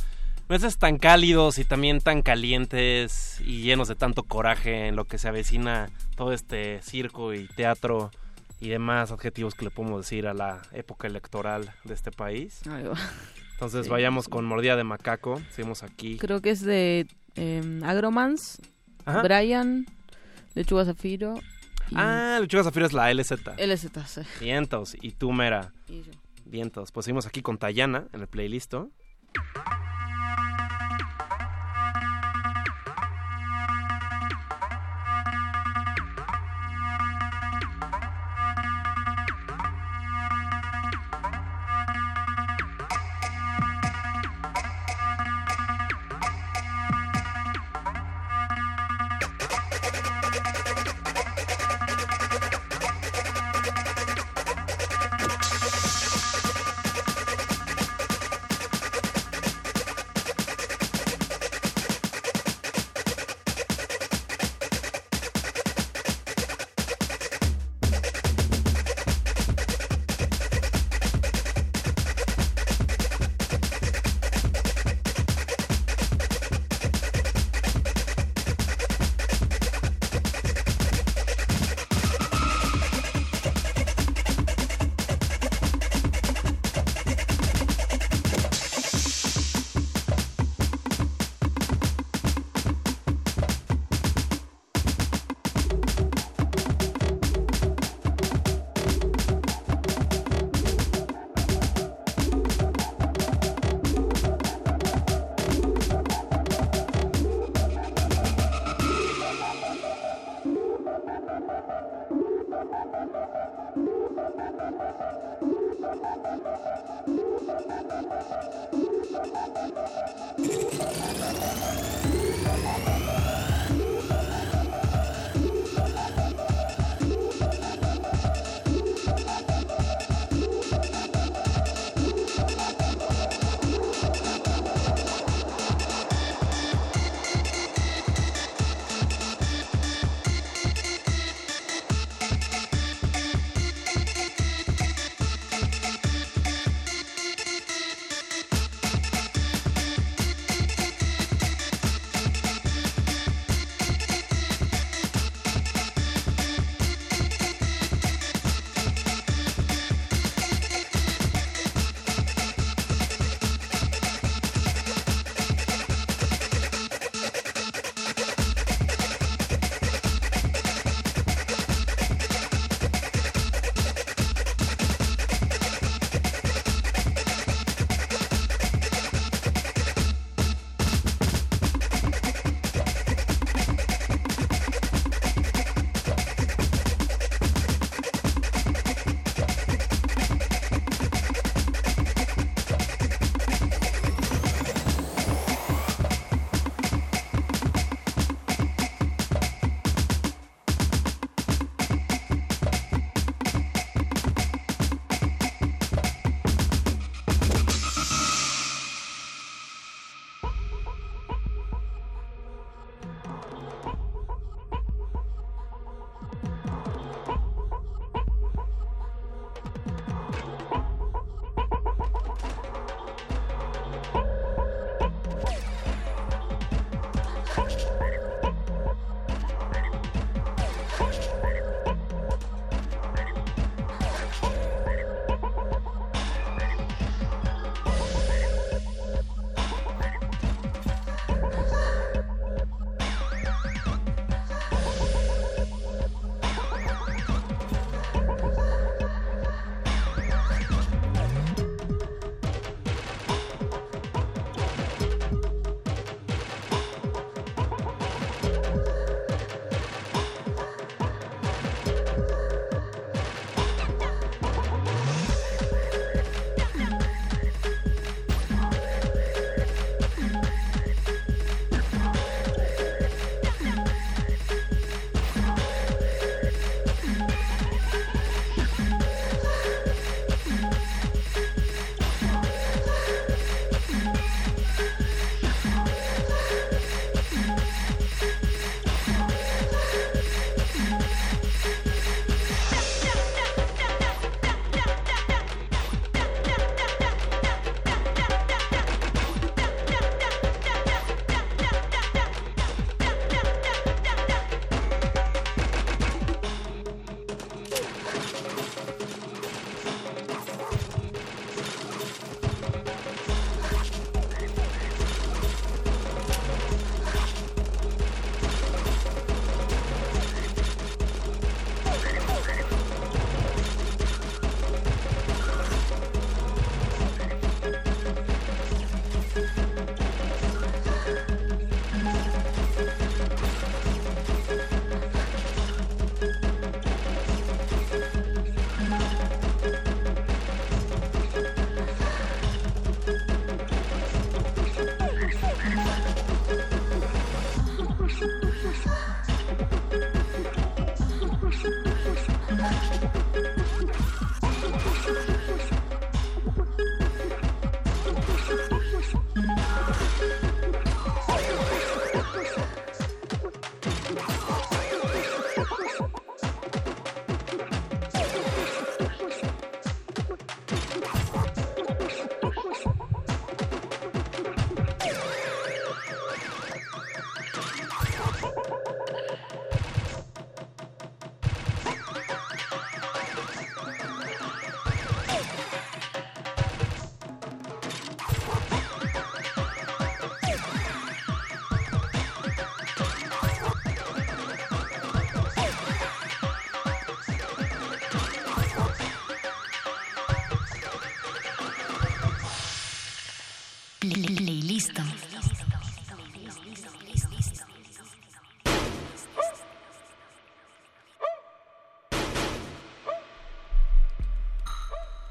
meses 0.49 0.77
tan 0.77 0.97
cálidos 0.97 1.59
y 1.59 1.63
también 1.63 2.01
tan 2.01 2.23
calientes 2.23 3.39
y 3.41 3.61
llenos 3.61 3.87
de 3.87 3.95
tanto 3.95 4.23
coraje 4.23 4.87
en 4.87 4.95
lo 4.95 5.05
que 5.05 5.19
se 5.19 5.27
avecina 5.27 5.89
todo 6.15 6.33
este 6.33 6.81
circo 6.81 7.33
y 7.33 7.47
teatro 7.47 8.11
y 8.59 8.69
demás 8.69 9.11
adjetivos 9.11 9.53
que 9.53 9.65
le 9.65 9.71
podemos 9.71 10.01
decir 10.01 10.27
a 10.27 10.33
la 10.33 10.61
época 10.73 11.07
electoral 11.07 11.71
de 11.83 11.93
este 11.93 12.11
país. 12.11 12.61
Entonces 13.59 13.89
vayamos 13.89 14.29
con 14.29 14.45
Mordida 14.45 14.77
de 14.77 14.85
Macaco, 14.85 15.41
seguimos 15.51 15.83
aquí. 15.83 16.17
Creo 16.17 16.41
que 16.41 16.51
es 16.51 16.61
de 16.61 17.07
eh, 17.35 17.81
Agromans, 17.83 18.61
Brian, 19.21 19.85
Lechuga 20.55 20.85
Zafiro. 20.85 21.35
Ah, 21.93 22.37
Lechuga 22.39 22.63
Zafiro 22.63 22.85
es 22.85 22.93
la 22.93 23.13
LZ. 23.13 23.31
LZ, 23.57 23.87
sí. 24.07 24.21
Vientos, 24.39 24.95
y 25.01 25.11
tú, 25.11 25.33
Mera. 25.33 25.73
Y 25.89 26.03
yo. 26.03 26.11
Vientos. 26.45 26.93
Pues 26.93 27.03
seguimos 27.03 27.25
aquí 27.25 27.41
con 27.41 27.57
Tayana 27.57 28.07
en 28.13 28.21
el 28.21 28.27
playlist. 28.27 28.75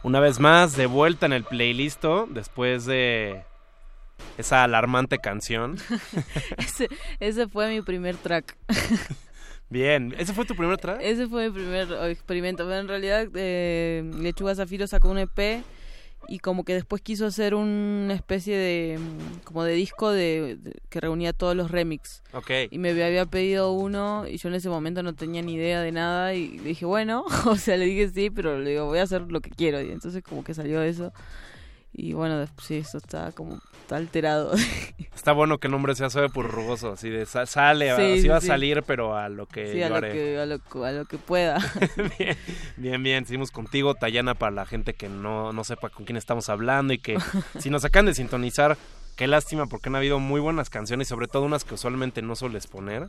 Una 0.09 0.21
vez 0.21 0.41
más, 0.41 0.75
de 0.75 0.87
vuelta 0.87 1.27
en 1.27 1.35
el 1.35 1.45
playlist 1.45 2.03
después 2.31 2.87
de 2.87 3.45
esa 4.39 4.65
alarmante 4.65 5.19
canción. 5.19 5.77
ese, 6.57 6.89
ese 7.21 7.47
fue 7.47 7.69
mi 7.69 7.83
primer 7.83 8.17
track. 8.17 8.57
Bien, 9.69 10.15
¿ese 10.17 10.33
fue 10.33 10.47
tu 10.47 10.57
primer 10.57 10.79
track? 10.79 11.01
Ese 11.03 11.27
fue 11.29 11.51
mi 11.51 11.55
primer 11.55 11.93
experimento. 12.11 12.65
Pero 12.65 12.81
en 12.81 12.89
realidad, 12.89 13.29
eh, 13.35 14.11
Lechuga 14.19 14.55
Zafiro 14.55 14.87
sacó 14.87 15.11
un 15.11 15.19
EP 15.19 15.63
y 16.27 16.39
como 16.39 16.65
que 16.65 16.73
después 16.73 17.03
quiso 17.03 17.27
hacer 17.27 17.55
una 17.55 18.15
especie 18.15 18.57
de 18.57 18.99
como 19.45 19.63
de 19.63 19.75
disco 19.75 20.11
de, 20.11 20.57
que 20.89 21.01
reunía 21.01 21.33
todos 21.33 21.55
los 21.55 21.71
remix. 21.71 22.23
Okay. 22.33 22.69
Y 22.71 22.79
me 22.79 22.91
había 22.91 23.27
pedido 23.27 23.73
uno 23.73 24.27
y 24.27 24.39
yo 24.39 24.49
en 24.49 24.55
ese 24.55 24.69
momento 24.69 25.03
no 25.03 25.15
tenía 25.15 25.43
ni 25.43 25.55
idea 25.55 25.81
de 25.81 25.93
nada 25.93 26.35
y 26.35 26.59
le 26.59 26.71
dije, 26.71 26.87
bueno, 26.87 27.25
o 27.47 27.57
sea, 27.57 27.77
le 27.77 27.87
dije 27.87 28.09
sí, 28.09 28.31
pero 28.31 28.59
le 28.59 28.71
digo, 28.71 28.87
voy 28.87 28.99
a 28.99 29.03
hacer 29.03 29.23
lo 29.31 29.41
que 29.41 29.51
quiero. 29.51 29.81
Y 29.81 29.91
entonces 29.91 30.23
como 30.23 30.45
que 30.45 30.55
salió 30.55 30.83
eso. 30.83 31.13
Y 31.93 32.13
bueno, 32.13 32.47
sí, 32.63 32.77
eso 32.77 32.99
está 32.99 33.33
como 33.33 33.61
está 33.81 33.97
alterado. 33.97 34.53
Está 35.15 35.33
bueno 35.33 35.59
que 35.59 35.67
el 35.67 35.73
nombre 35.73 35.95
sea 35.97 36.11
suave 36.11 36.29
por 36.29 36.49
rugoso, 36.49 36.93
así 36.93 37.11
de 37.11 37.27
sale, 37.27 37.91
así 37.91 38.29
va 38.29 38.37
a 38.37 38.41
salir, 38.41 38.85
pero 38.87 39.17
a 39.17 39.29
lo 39.29 39.47
que 39.47 39.73
sí, 39.73 39.83
a, 39.83 39.89
lo 39.89 40.01
que, 40.01 40.39
a, 40.39 40.47
lo, 40.47 41.05
que 41.07 41.19
pueda. 41.19 41.59
bien, 42.19 42.37
bien, 42.77 43.03
bien, 43.03 43.27
seguimos 43.27 43.51
contigo, 43.51 43.95
Tayana, 43.95 44.35
para 44.35 44.53
la 44.53 44.65
gente 44.65 44.95
que 44.95 45.09
no, 45.09 45.53
no 45.53 45.65
sepa 45.65 45.91
con 45.91 46.05
quién 46.05 46.17
estamos 46.17 46.49
hablando 46.49 46.93
y 46.93 46.99
que 46.99 47.19
si 47.59 47.69
nos 47.69 47.85
acaban 47.85 48.07
de 48.07 48.15
sintonizar, 48.15 48.79
qué 49.19 49.27
lástima 49.27 49.67
porque 49.67 49.89
han 49.89 49.97
habido 49.97 50.21
muy 50.21 50.41
buenas 50.41 50.71
canciones, 50.71 51.09
sobre 51.09 51.27
todo 51.27 51.43
unas 51.43 51.65
que 51.65 51.75
usualmente 51.75 52.23
no 52.23 52.37
sueles 52.37 52.69
poner. 52.69 53.09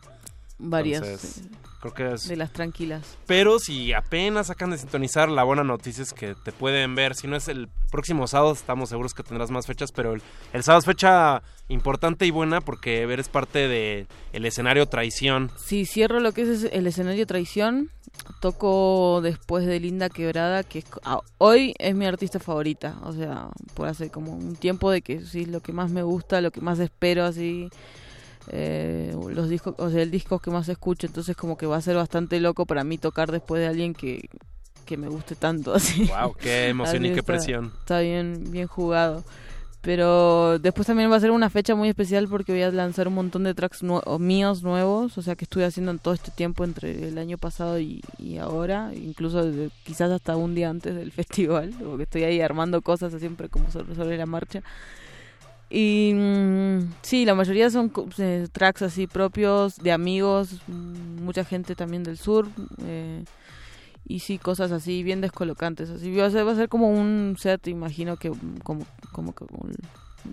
Varias. 0.58 1.42
creo 1.80 1.94
que 1.94 2.14
es... 2.16 2.28
De 2.28 2.36
las 2.36 2.52
tranquilas. 2.52 3.18
Pero 3.28 3.60
si 3.60 3.94
apenas 3.94 4.50
acaban 4.50 4.72
de 4.72 4.80
sintonizar, 4.80 5.30
la 5.30 5.44
buena 5.44 5.64
noticia 5.64 6.04
es 6.04 6.12
que 6.12 6.36
te 6.36 6.52
pueden 6.52 6.96
ver. 6.96 7.16
Si 7.16 7.28
no 7.28 7.38
es 7.38 7.48
el 7.48 7.70
próximo 7.92 8.28
sábado, 8.28 8.52
estamos 8.52 8.90
seguros 8.90 9.14
que 9.14 9.24
tendrás 9.24 9.52
más 9.52 9.68
fechas, 9.68 9.92
pero 9.94 10.14
el, 10.14 10.22
el 10.52 10.64
sábado 10.64 10.80
es 10.80 10.86
fecha 10.86 11.44
importante 11.70 12.26
y 12.26 12.32
buena 12.32 12.60
porque 12.60 13.06
ver 13.06 13.20
es 13.20 13.30
parte 13.30 13.68
de 13.70 14.08
el 14.34 14.46
escenario 14.46 14.88
Traición. 14.88 15.52
Sí, 15.58 15.86
cierro 15.86 16.20
lo 16.20 16.34
que 16.34 16.42
es 16.42 16.64
el 16.64 16.88
escenario 16.88 17.26
Traición. 17.26 17.92
Toco 18.40 19.22
después 19.22 19.66
de 19.66 19.80
Linda 19.80 20.10
Quebrada, 20.10 20.64
que 20.64 20.80
es, 20.80 20.86
ah, 21.04 21.22
hoy 21.38 21.74
es 21.78 21.96
mi 21.96 22.06
artista 22.06 22.40
favorita. 22.40 22.98
O 23.04 23.14
sea, 23.14 23.50
por 23.74 23.88
hace 23.88 24.10
como 24.10 24.34
un 24.34 24.56
tiempo 24.56 24.92
de 24.92 25.02
que 25.02 25.22
sí, 25.22 25.46
lo 25.46 25.62
que 25.62 25.74
más 25.74 25.92
me 25.92 26.04
gusta, 26.04 26.42
lo 26.42 26.52
que 26.52 26.62
más 26.62 26.80
espero 26.80 27.26
así 27.26 27.70
eh, 28.52 29.16
los 29.30 29.50
discos, 29.50 29.76
o 29.78 29.90
sea, 29.90 30.02
el 30.02 30.12
disco 30.12 30.40
que 30.40 30.50
más 30.50 30.68
escucho, 30.70 31.06
entonces 31.08 31.36
como 31.36 31.58
que 31.58 31.66
va 31.66 31.78
a 31.78 31.82
ser 31.82 31.96
bastante 31.96 32.40
loco 32.40 32.66
para 32.66 32.84
mí 32.84 32.98
tocar 32.98 33.32
después 33.32 33.62
de 33.62 33.68
alguien 33.68 33.94
que, 33.94 34.30
que 34.86 34.98
me 34.98 35.08
guste 35.08 35.36
tanto 35.36 35.74
así. 35.76 36.06
Wow, 36.06 36.34
qué 36.34 36.70
emoción 36.70 37.06
y 37.06 37.14
qué 37.14 37.24
presión. 37.24 37.74
Está 37.80 38.00
bien, 38.00 38.46
bien 38.52 38.68
jugado. 38.68 39.24
Pero 39.82 40.60
después 40.60 40.88
también 40.88 41.10
va 41.10 41.16
a 41.16 41.20
ser 41.22 41.32
una 41.32 41.50
fecha 41.50 41.74
muy 41.74 41.88
especial 41.88 42.28
porque 42.28 42.52
voy 42.52 42.64
a 42.64 42.72
lanzar 42.72 43.08
un 43.08 43.14
montón 43.14 43.46
de 43.46 43.54
tracks 43.54 43.82
míos 44.20 44.62
nuevos, 44.62 45.18
o 45.18 45.22
sea 45.22 45.36
que 45.36 45.46
estuve 45.46 45.64
haciendo 45.64 45.92
en 45.92 46.00
todo 46.00 46.14
este 46.14 46.32
tiempo 46.32 46.66
entre 46.66 47.08
el 47.08 47.18
año 47.18 47.38
pasado 47.38 47.80
y, 47.80 48.02
ahora, 48.42 48.92
incluso 48.94 49.42
quizás 49.84 50.12
hasta 50.12 50.36
un 50.36 50.54
día 50.54 50.70
antes 50.70 50.96
del 50.96 51.12
festival, 51.14 51.74
porque 51.82 52.04
estoy 52.04 52.24
ahí 52.24 52.42
armando 52.42 52.82
cosas 52.82 53.14
siempre 53.20 53.48
como 53.48 53.72
sobre 53.72 54.18
la 54.18 54.26
marcha. 54.26 54.62
Y 55.70 56.14
mm, 56.16 56.94
sí, 57.02 57.26
la 57.26 57.36
mayoría 57.36 57.70
son 57.70 57.92
eh, 58.18 58.48
tracks 58.52 58.82
así 58.82 59.08
propios, 59.08 59.78
de 59.78 59.92
amigos, 59.92 60.62
mm, 60.68 61.24
mucha 61.24 61.46
gente 61.46 61.76
también 61.76 62.04
del 62.04 62.18
sur. 62.18 62.48
Eh, 62.86 63.24
y 64.10 64.20
sí, 64.20 64.40
cosas 64.40 64.72
así 64.72 65.04
bien 65.04 65.22
descolocantes. 65.22 65.92
Así 65.92 66.14
va 66.16 66.26
a 66.26 66.32
ser, 66.32 66.46
va 66.46 66.54
a 66.54 66.56
ser 66.56 66.68
como 66.68 66.90
un 66.90 67.38
set, 67.40 67.68
imagino 67.68 68.18
que 68.18 68.32
mm, 68.32 68.58
como, 68.64 68.86
como 69.12 69.34
que 69.34 69.46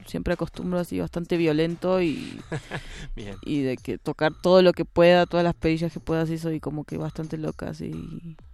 siempre 0.06 0.32
acostumbro 0.32 0.78
así 0.78 0.98
bastante 0.98 1.36
violento 1.36 2.00
y, 2.00 2.40
y 3.44 3.60
de 3.60 3.76
que 3.76 3.98
tocar 3.98 4.32
todo 4.32 4.62
lo 4.62 4.72
que 4.72 4.86
pueda, 4.86 5.26
todas 5.26 5.44
las 5.44 5.55
perillas 5.55 5.92
que 5.92 6.00
pueda, 6.00 6.22
así 6.22 6.38
soy 6.38 6.58
como 6.58 6.84
que 6.84 6.96
bastante 6.96 7.36
loca 7.36 7.68
así 7.68 7.92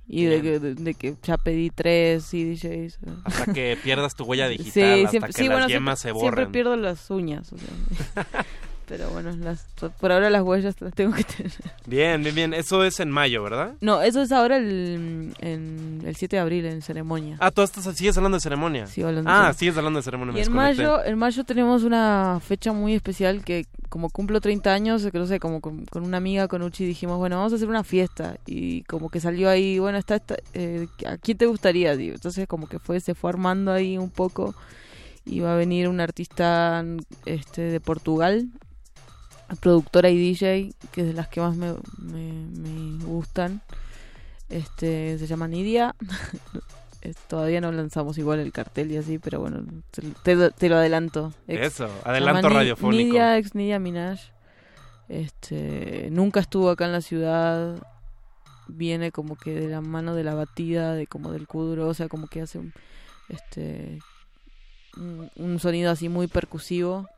y 0.09 0.25
de 0.25 0.43
que, 0.43 0.59
de, 0.59 0.95
que, 0.95 1.15
ya 1.23 1.39
pedí 1.39 1.71
tres 1.71 2.25
CDJs. 2.25 2.99
Hasta 3.25 3.53
que 3.55 3.79
pierdas 3.83 4.17
tu 4.17 4.25
huella 4.25 4.49
digital, 4.49 5.07
hasta 5.07 5.29
que 5.29 5.49
las 5.49 5.69
yemas 5.69 6.01
se 6.01 6.11
borren. 6.11 6.35
Siempre 6.35 6.53
pierdo 6.53 6.77
las 6.77 7.09
uñas. 7.11 7.53
O 7.53 7.57
sea. 7.57 8.27
Pero 8.87 9.09
bueno, 9.11 9.35
las, 9.37 9.65
por 10.01 10.13
ahora 10.13 10.29
las 10.29 10.43
huellas 10.43 10.81
las 10.81 10.93
tengo 10.93 11.15
que 11.15 11.25
tener. 11.37 11.53
Bien, 11.87 12.23
bien, 12.23 12.35
bien. 12.35 12.55
Eso 12.55 12.85
es 12.85 13.01
en 13.01 13.11
mayo, 13.11 13.43
¿verdad? 13.43 13.75
No, 13.81 14.03
eso 14.03 14.23
es 14.23 14.33
ahora 14.33 14.57
el, 14.57 15.35
en, 15.39 16.03
el 16.05 16.17
7 16.17 16.37
de 16.37 16.41
abril, 16.41 16.67
en 16.67 16.83
ceremonia. 16.83 17.37
Ah, 17.41 17.51
tú 17.51 17.63
estás, 17.63 17.85
sigues 17.97 18.17
hablando 18.17 18.37
de 18.37 18.43
ceremonia. 18.43 18.87
Sí, 18.87 19.03
hablando 19.03 19.31
ah, 19.31 19.53
sigues 19.55 19.77
hablando 19.77 20.01
de 20.01 20.03
ceremonia. 20.03 20.39
Y 20.39 20.45
en 20.45 20.53
mayo, 20.53 21.05
en 21.05 21.17
mayo 21.17 21.45
tenemos 21.45 21.85
una 21.85 22.41
fecha 22.45 22.73
muy 22.73 22.95
especial 22.95 23.45
que 23.45 23.67
como 23.93 24.09
cumplo 24.09 24.41
30 24.41 24.73
años, 24.73 25.07
que 25.13 25.19
no 25.19 25.27
sé, 25.27 25.39
como 25.39 25.61
con, 25.61 25.85
una 25.95 26.17
amiga, 26.17 26.49
con 26.49 26.63
Uchi, 26.63 26.87
dijimos, 26.87 27.19
bueno, 27.19 27.37
vamos 27.37 27.53
a 27.53 27.57
hacer 27.57 27.69
una 27.69 27.85
fiesta. 27.85 28.39
Y 28.47 28.85
como 28.85 29.11
que 29.11 29.21
salió 29.21 29.51
ahí, 29.51 29.79
bueno, 29.79 29.99
está, 29.99 30.17
esta, 30.17 30.37
eh, 30.55 30.89
¿a 31.07 31.19
quién 31.19 31.37
te 31.37 31.45
gustaría? 31.45 31.95
Digo? 31.95 32.15
Entonces 32.15 32.49
como 32.49 32.69
que 32.69 32.79
fue, 32.79 33.01
se 33.01 33.15
fue 33.15 33.29
armando 33.29 33.71
ahí 33.71 33.99
un 33.99 34.09
poco. 34.09 34.55
Y 35.27 35.41
va 35.41 35.53
a 35.53 35.57
venir 35.57 35.89
un 35.89 36.01
artista 36.01 36.83
este, 37.27 37.61
de 37.61 37.81
Portugal, 37.81 38.49
productora 39.61 40.11
y 40.11 40.19
DJ, 40.19 40.73
que 40.93 41.03
es 41.03 41.07
de 41.07 41.13
las 41.13 41.29
que 41.29 41.41
más 41.41 41.57
me, 41.57 41.75
me, 41.99 43.05
gustan. 43.05 43.63
Este, 44.49 45.19
se 45.19 45.27
llama 45.27 45.49
Nidia. 45.49 45.95
Todavía 47.29 47.61
no 47.61 47.73
lanzamos 47.73 48.17
igual 48.19 48.39
el 48.39 48.53
cartel 48.53 48.93
y 48.93 48.97
así, 48.97 49.19
pero 49.19 49.41
bueno, 49.41 49.65
te, 50.23 50.51
te 50.51 50.69
lo 50.69 50.77
adelanto. 50.77 51.33
Eso, 51.49 51.91
adelanto 52.05 52.49
radiofónico. 52.49 53.05
Nidia, 53.05 53.39
ex 53.39 53.55
Nidia 53.55 53.79
Minaj. 53.81 54.21
Este, 55.09 56.09
nunca 56.13 56.41
estuvo 56.41 56.71
acá 56.71 56.87
en 56.87 56.93
la 56.93 57.01
ciudad. 57.01 57.77
Viene 58.69 59.11
como 59.11 59.37
que 59.37 59.53
de 59.53 59.69
la 59.69 59.81
mano 59.81 60.15
de 60.15 60.23
la 60.23 60.35
batida, 60.35 60.95
de 60.95 61.09
como 61.09 61.33
del 61.33 61.49
kuduro, 61.49 61.89
o 61.89 61.95
sea, 61.95 62.09
como 62.09 62.29
que 62.29 62.43
hace 62.43 62.59
un, 62.59 62.73
este, 63.29 63.99
un 65.37 65.59
sonido 65.59 65.91
así 65.91 66.09
muy 66.09 66.29
percusivo 66.29 67.09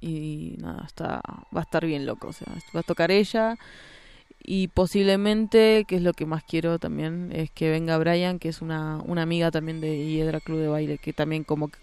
y 0.00 0.56
nada, 0.58 0.84
está, 0.86 1.22
va 1.54 1.60
a 1.60 1.62
estar 1.62 1.84
bien 1.86 2.06
loco. 2.06 2.28
O 2.28 2.32
sea, 2.32 2.46
va 2.74 2.80
a 2.80 2.82
tocar 2.84 3.10
ella. 3.10 3.56
Y 4.46 4.68
posiblemente, 4.68 5.86
que 5.88 5.96
es 5.96 6.02
lo 6.02 6.12
que 6.12 6.26
más 6.26 6.44
quiero 6.44 6.78
también, 6.78 7.30
es 7.32 7.50
que 7.50 7.70
venga 7.70 7.96
Brian, 7.96 8.38
que 8.38 8.50
es 8.50 8.60
una, 8.60 9.00
una 9.06 9.22
amiga 9.22 9.50
también 9.50 9.80
de 9.80 10.06
Hiedra 10.06 10.38
Club 10.38 10.58
de 10.58 10.68
Baile, 10.68 10.98
que 10.98 11.14
también 11.14 11.44
como 11.44 11.68
que 11.68 11.78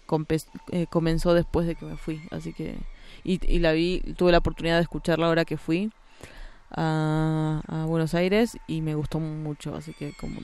eh, 0.70 0.86
comenzó 0.88 1.34
después 1.34 1.66
de 1.66 1.74
que 1.74 1.84
me 1.86 1.96
fui. 1.96 2.20
Así 2.30 2.52
que, 2.52 2.76
y, 3.24 3.40
y 3.52 3.58
la 3.58 3.72
vi, 3.72 4.00
tuve 4.16 4.30
la 4.30 4.38
oportunidad 4.38 4.76
de 4.76 4.82
escucharla 4.82 5.26
ahora 5.26 5.44
que 5.44 5.56
fui 5.56 5.90
a, 6.70 7.62
a 7.66 7.84
Buenos 7.86 8.14
Aires 8.14 8.56
y 8.68 8.80
me 8.80 8.94
gustó 8.94 9.18
mucho. 9.18 9.74
Así 9.74 9.92
que 9.92 10.12
como 10.12 10.40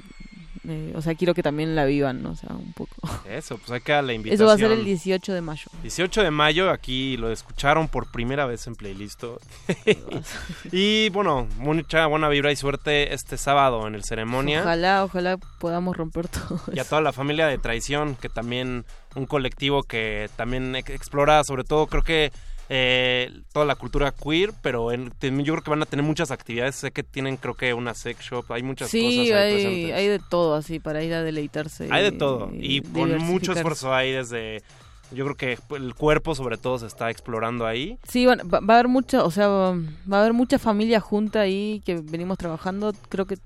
eh, 0.68 0.92
o 0.94 1.02
sea, 1.02 1.14
quiero 1.14 1.34
que 1.34 1.42
también 1.42 1.74
la 1.74 1.84
vivan, 1.84 2.22
¿no? 2.22 2.30
O 2.30 2.36
sea, 2.36 2.50
un 2.50 2.72
poco. 2.72 2.94
Eso, 3.28 3.58
pues 3.58 3.82
dar 3.84 4.05
la 4.05 4.12
invitación. 4.12 4.34
Eso 4.34 4.47
va 4.47 4.55
a 4.55 4.58
ser 4.58 4.78
el 4.78 4.84
18 4.84 5.32
de 5.32 5.40
mayo. 5.40 5.64
18 5.82 6.22
de 6.22 6.30
mayo, 6.30 6.70
aquí 6.70 7.16
lo 7.16 7.30
escucharon 7.30 7.88
por 7.88 8.10
primera 8.10 8.47
vez 8.47 8.66
en 8.66 8.74
playlist. 8.74 9.24
y 10.72 11.08
bueno, 11.10 11.48
mucha 11.58 12.06
buena 12.06 12.28
vibra 12.28 12.52
y 12.52 12.56
suerte 12.56 13.14
este 13.14 13.38
sábado 13.38 13.86
en 13.86 13.94
el 13.94 14.05
ceremonia. 14.05 14.60
Ojalá, 14.60 15.05
ojalá 15.05 15.36
podamos 15.58 15.97
romper 15.97 16.28
todo. 16.28 16.60
Y 16.72 16.78
a 16.78 16.84
toda 16.84 17.00
la 17.00 17.12
familia 17.12 17.47
de 17.47 17.58
Traición, 17.58 18.16
que 18.16 18.28
también 18.28 18.84
un 19.14 19.26
colectivo 19.26 19.82
que 19.82 20.28
también 20.36 20.76
explora, 20.76 21.42
sobre 21.44 21.64
todo 21.64 21.86
creo 21.86 22.02
que 22.02 22.32
eh, 22.70 23.30
toda 23.52 23.64
la 23.64 23.76
cultura 23.76 24.12
queer, 24.12 24.52
pero 24.62 24.92
en, 24.92 25.10
yo 25.20 25.55
creo 25.55 25.62
que 25.62 25.70
van 25.70 25.82
a 25.82 25.86
tener 25.86 26.05
muchas 26.05 26.30
actividades. 26.30 26.76
Sé 26.76 26.90
que 26.90 27.02
tienen, 27.02 27.36
creo 27.36 27.55
que 27.55 27.72
una 27.72 27.94
sex 27.94 28.20
shop, 28.20 28.52
hay 28.52 28.62
muchas 28.62 28.88
cosas. 28.88 29.00
Sí, 29.00 29.32
hay, 29.32 29.90
hay 29.90 30.06
de 30.06 30.18
todo 30.18 30.55
así 30.55 30.78
para 30.78 31.02
ir 31.02 31.14
a 31.14 31.22
deleitarse. 31.22 31.88
Hay 31.90 32.02
de 32.02 32.12
todo 32.12 32.50
y, 32.52 32.82
con 32.82 33.16
mucho 33.18 33.52
esfuerzo 33.52 33.94
ahí 33.94 34.12
desde. 34.12 34.62
Yo 35.10 35.24
creo 35.24 35.36
que 35.36 35.58
el 35.74 35.94
cuerpo 35.94 36.34
sobre 36.34 36.58
todo 36.58 36.78
se 36.78 36.86
está 36.86 37.10
explorando 37.10 37.66
ahí. 37.66 37.98
Sí, 38.06 38.26
bueno, 38.26 38.44
va, 38.47 38.58
a 38.58 38.78
haber 38.78 38.88
mucha, 38.88 39.24
o 39.24 39.30
sea, 39.30 39.48
va, 39.48 39.70
a 40.10 40.20
haber 40.20 40.34
mucha 40.34 40.58
familia 40.58 41.00
junta 41.00 41.40
ahí 41.40 41.80
que 41.86 42.02
venimos 42.02 42.36
trabajando. 42.36 42.92
Creo 43.08 43.26
que 43.26 43.38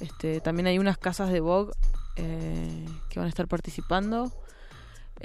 este, 0.00 0.40
también 0.40 0.66
hay 0.66 0.80
unas 0.80 0.98
casas 0.98 1.30
de 1.30 1.38
Vogue 1.38 1.72
eh, 2.16 2.84
que 3.10 3.20
van 3.20 3.26
a 3.26 3.28
estar 3.28 3.46
participando. 3.46 4.32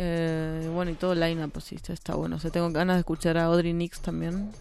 Eh, 0.02 0.70
bueno, 0.74 0.92
y 0.92 0.94
todo 0.94 1.14
line 1.14 1.48
pues 1.50 1.66
sí, 1.66 1.78
está 1.88 2.16
bueno. 2.16 2.38
O 2.38 2.40
sea, 2.40 2.52
tengo 2.52 2.70
ganas 2.72 2.96
de 2.96 3.00
escuchar 3.02 3.38
a 3.38 3.46
Audrey 3.46 3.74
Nix 3.74 4.00
también. 4.00 4.52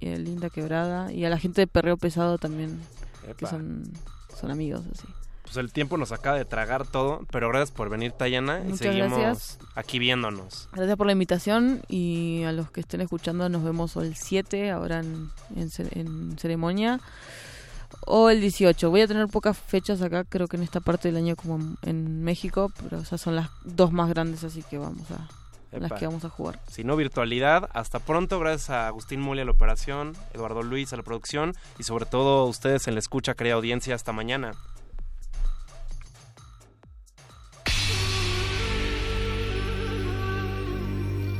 Y 0.00 0.14
Linda 0.16 0.50
Quebrada. 0.50 1.10
Y 1.12 1.24
a 1.24 1.30
la 1.30 1.38
gente 1.38 1.62
de 1.62 1.66
Perreo 1.66 1.96
Pesado 1.96 2.36
también. 2.36 2.78
Que 3.38 3.46
son, 3.46 3.84
son 4.38 4.50
amigos, 4.50 4.82
así. 4.92 5.06
pues 5.44 5.56
el 5.56 5.72
tiempo 5.72 5.96
nos 5.96 6.12
acaba 6.12 6.36
de 6.36 6.44
tragar 6.44 6.86
todo, 6.86 7.22
pero 7.30 7.48
gracias 7.48 7.70
por 7.70 7.88
venir, 7.88 8.12
Tayana, 8.12 8.60
y 8.68 8.76
seguimos 8.76 9.18
gracias. 9.18 9.58
aquí 9.74 9.98
viéndonos. 9.98 10.68
Gracias 10.74 10.98
por 10.98 11.06
la 11.06 11.12
invitación 11.14 11.80
y 11.88 12.42
a 12.42 12.52
los 12.52 12.70
que 12.70 12.80
estén 12.80 13.00
escuchando 13.00 13.48
nos 13.48 13.64
vemos 13.64 13.96
el 13.96 14.14
7, 14.14 14.70
ahora 14.72 14.98
en, 15.00 15.30
en, 15.56 15.70
ce- 15.70 15.88
en 15.98 16.36
ceremonia, 16.38 17.00
o 18.06 18.30
el 18.30 18.40
18. 18.40 18.90
Voy 18.90 19.02
a 19.02 19.06
tener 19.06 19.28
pocas 19.28 19.58
fechas 19.58 20.02
acá, 20.02 20.24
creo 20.24 20.48
que 20.48 20.56
en 20.56 20.62
esta 20.62 20.80
parte 20.80 21.08
del 21.08 21.16
año 21.16 21.36
como 21.36 21.56
en, 21.56 21.76
en 21.82 22.22
México, 22.22 22.72
pero 22.82 23.00
esas 23.00 23.20
son 23.20 23.36
las 23.36 23.48
dos 23.64 23.92
más 23.92 24.08
grandes, 24.08 24.44
así 24.44 24.62
que 24.62 24.78
vamos 24.78 25.10
a 25.10 25.28
las 25.80 25.92
que 25.92 26.06
vamos 26.06 26.24
a 26.24 26.28
jugar. 26.28 26.60
Si 26.68 26.84
no, 26.84 26.96
virtualidad. 26.96 27.68
Hasta 27.72 27.98
pronto. 27.98 28.38
Gracias 28.38 28.70
a 28.70 28.86
Agustín 28.86 29.20
Muli 29.20 29.40
a 29.40 29.44
la 29.44 29.50
operación, 29.50 30.16
Eduardo 30.32 30.62
Luis 30.62 30.92
a 30.92 30.96
la 30.96 31.02
producción 31.02 31.54
y 31.78 31.84
sobre 31.84 32.06
todo 32.06 32.40
a 32.40 32.44
ustedes 32.44 32.86
en 32.88 32.94
la 32.94 33.00
escucha, 33.00 33.34
querida 33.34 33.54
audiencia. 33.54 33.94
Hasta 33.94 34.12
mañana. 34.12 34.52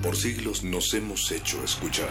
Por 0.03 0.17
siglos 0.17 0.63
nos 0.63 0.93
hemos 0.93 1.31
hecho 1.33 1.63
escuchar. 1.65 2.11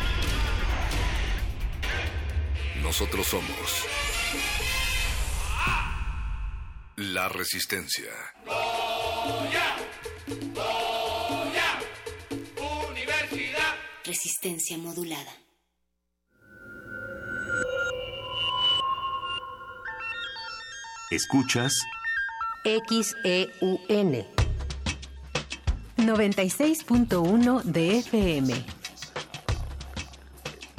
Nosotros 2.83 3.27
somos 3.27 3.85
la 6.97 7.29
resistencia. 7.29 8.11
Universidad. 12.89 13.75
Resistencia 14.03 14.77
modulada. 14.77 15.31
Escuchas 21.11 21.73
XEUN 22.63 24.25
96.1 25.97 27.63
de 27.63 27.97
FM. 27.99 28.80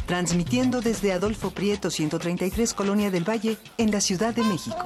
Transmitiendo 0.07 0.81
desde 0.81 1.13
Adolfo 1.13 1.51
Prieto 1.51 1.91
133 1.91 2.75
Colonia 2.75 3.11
del 3.11 3.29
Valle 3.29 3.57
en 3.79 3.91
la 3.91 4.01
Ciudad 4.01 4.35
de 4.35 4.43
México. 4.43 4.77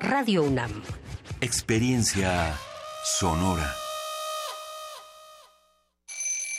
Radio 0.00 0.44
UNAM. 0.44 0.82
Experiencia 1.40 2.54
sonora. 3.18 3.74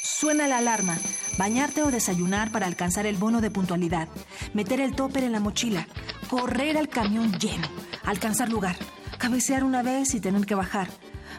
Suena 0.03 0.47
la 0.47 0.57
alarma. 0.57 0.97
Bañarte 1.37 1.83
o 1.83 1.91
desayunar 1.91 2.51
para 2.51 2.65
alcanzar 2.65 3.05
el 3.05 3.15
bono 3.15 3.41
de 3.41 3.51
puntualidad. 3.51 4.07
Meter 4.53 4.81
el 4.81 4.95
topper 4.95 5.23
en 5.23 5.31
la 5.31 5.39
mochila. 5.39 5.87
Correr 6.29 6.77
al 6.77 6.89
camión 6.89 7.31
lleno. 7.39 7.67
Alcanzar 8.03 8.49
lugar. 8.49 8.75
Cabecear 9.17 9.63
una 9.63 9.81
vez 9.83 10.13
y 10.13 10.19
tener 10.19 10.45
que 10.45 10.55
bajar. 10.55 10.89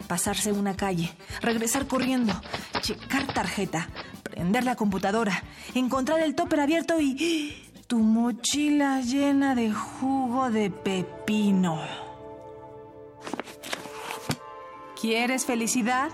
Pasarse 0.06 0.52
una 0.52 0.76
calle. 0.76 1.10
Regresar 1.40 1.86
corriendo. 1.86 2.32
Checar 2.80 3.26
tarjeta. 3.32 3.88
Prender 4.22 4.64
la 4.64 4.76
computadora. 4.76 5.42
Encontrar 5.74 6.20
el 6.20 6.34
topper 6.34 6.60
abierto 6.60 7.00
y... 7.00 7.62
Tu 7.86 8.00
mochila 8.00 9.00
llena 9.00 9.54
de 9.54 9.72
jugo 9.72 10.50
de 10.50 10.70
pepino. 10.70 11.80
¿Quieres 15.00 15.44
felicidad? 15.44 16.10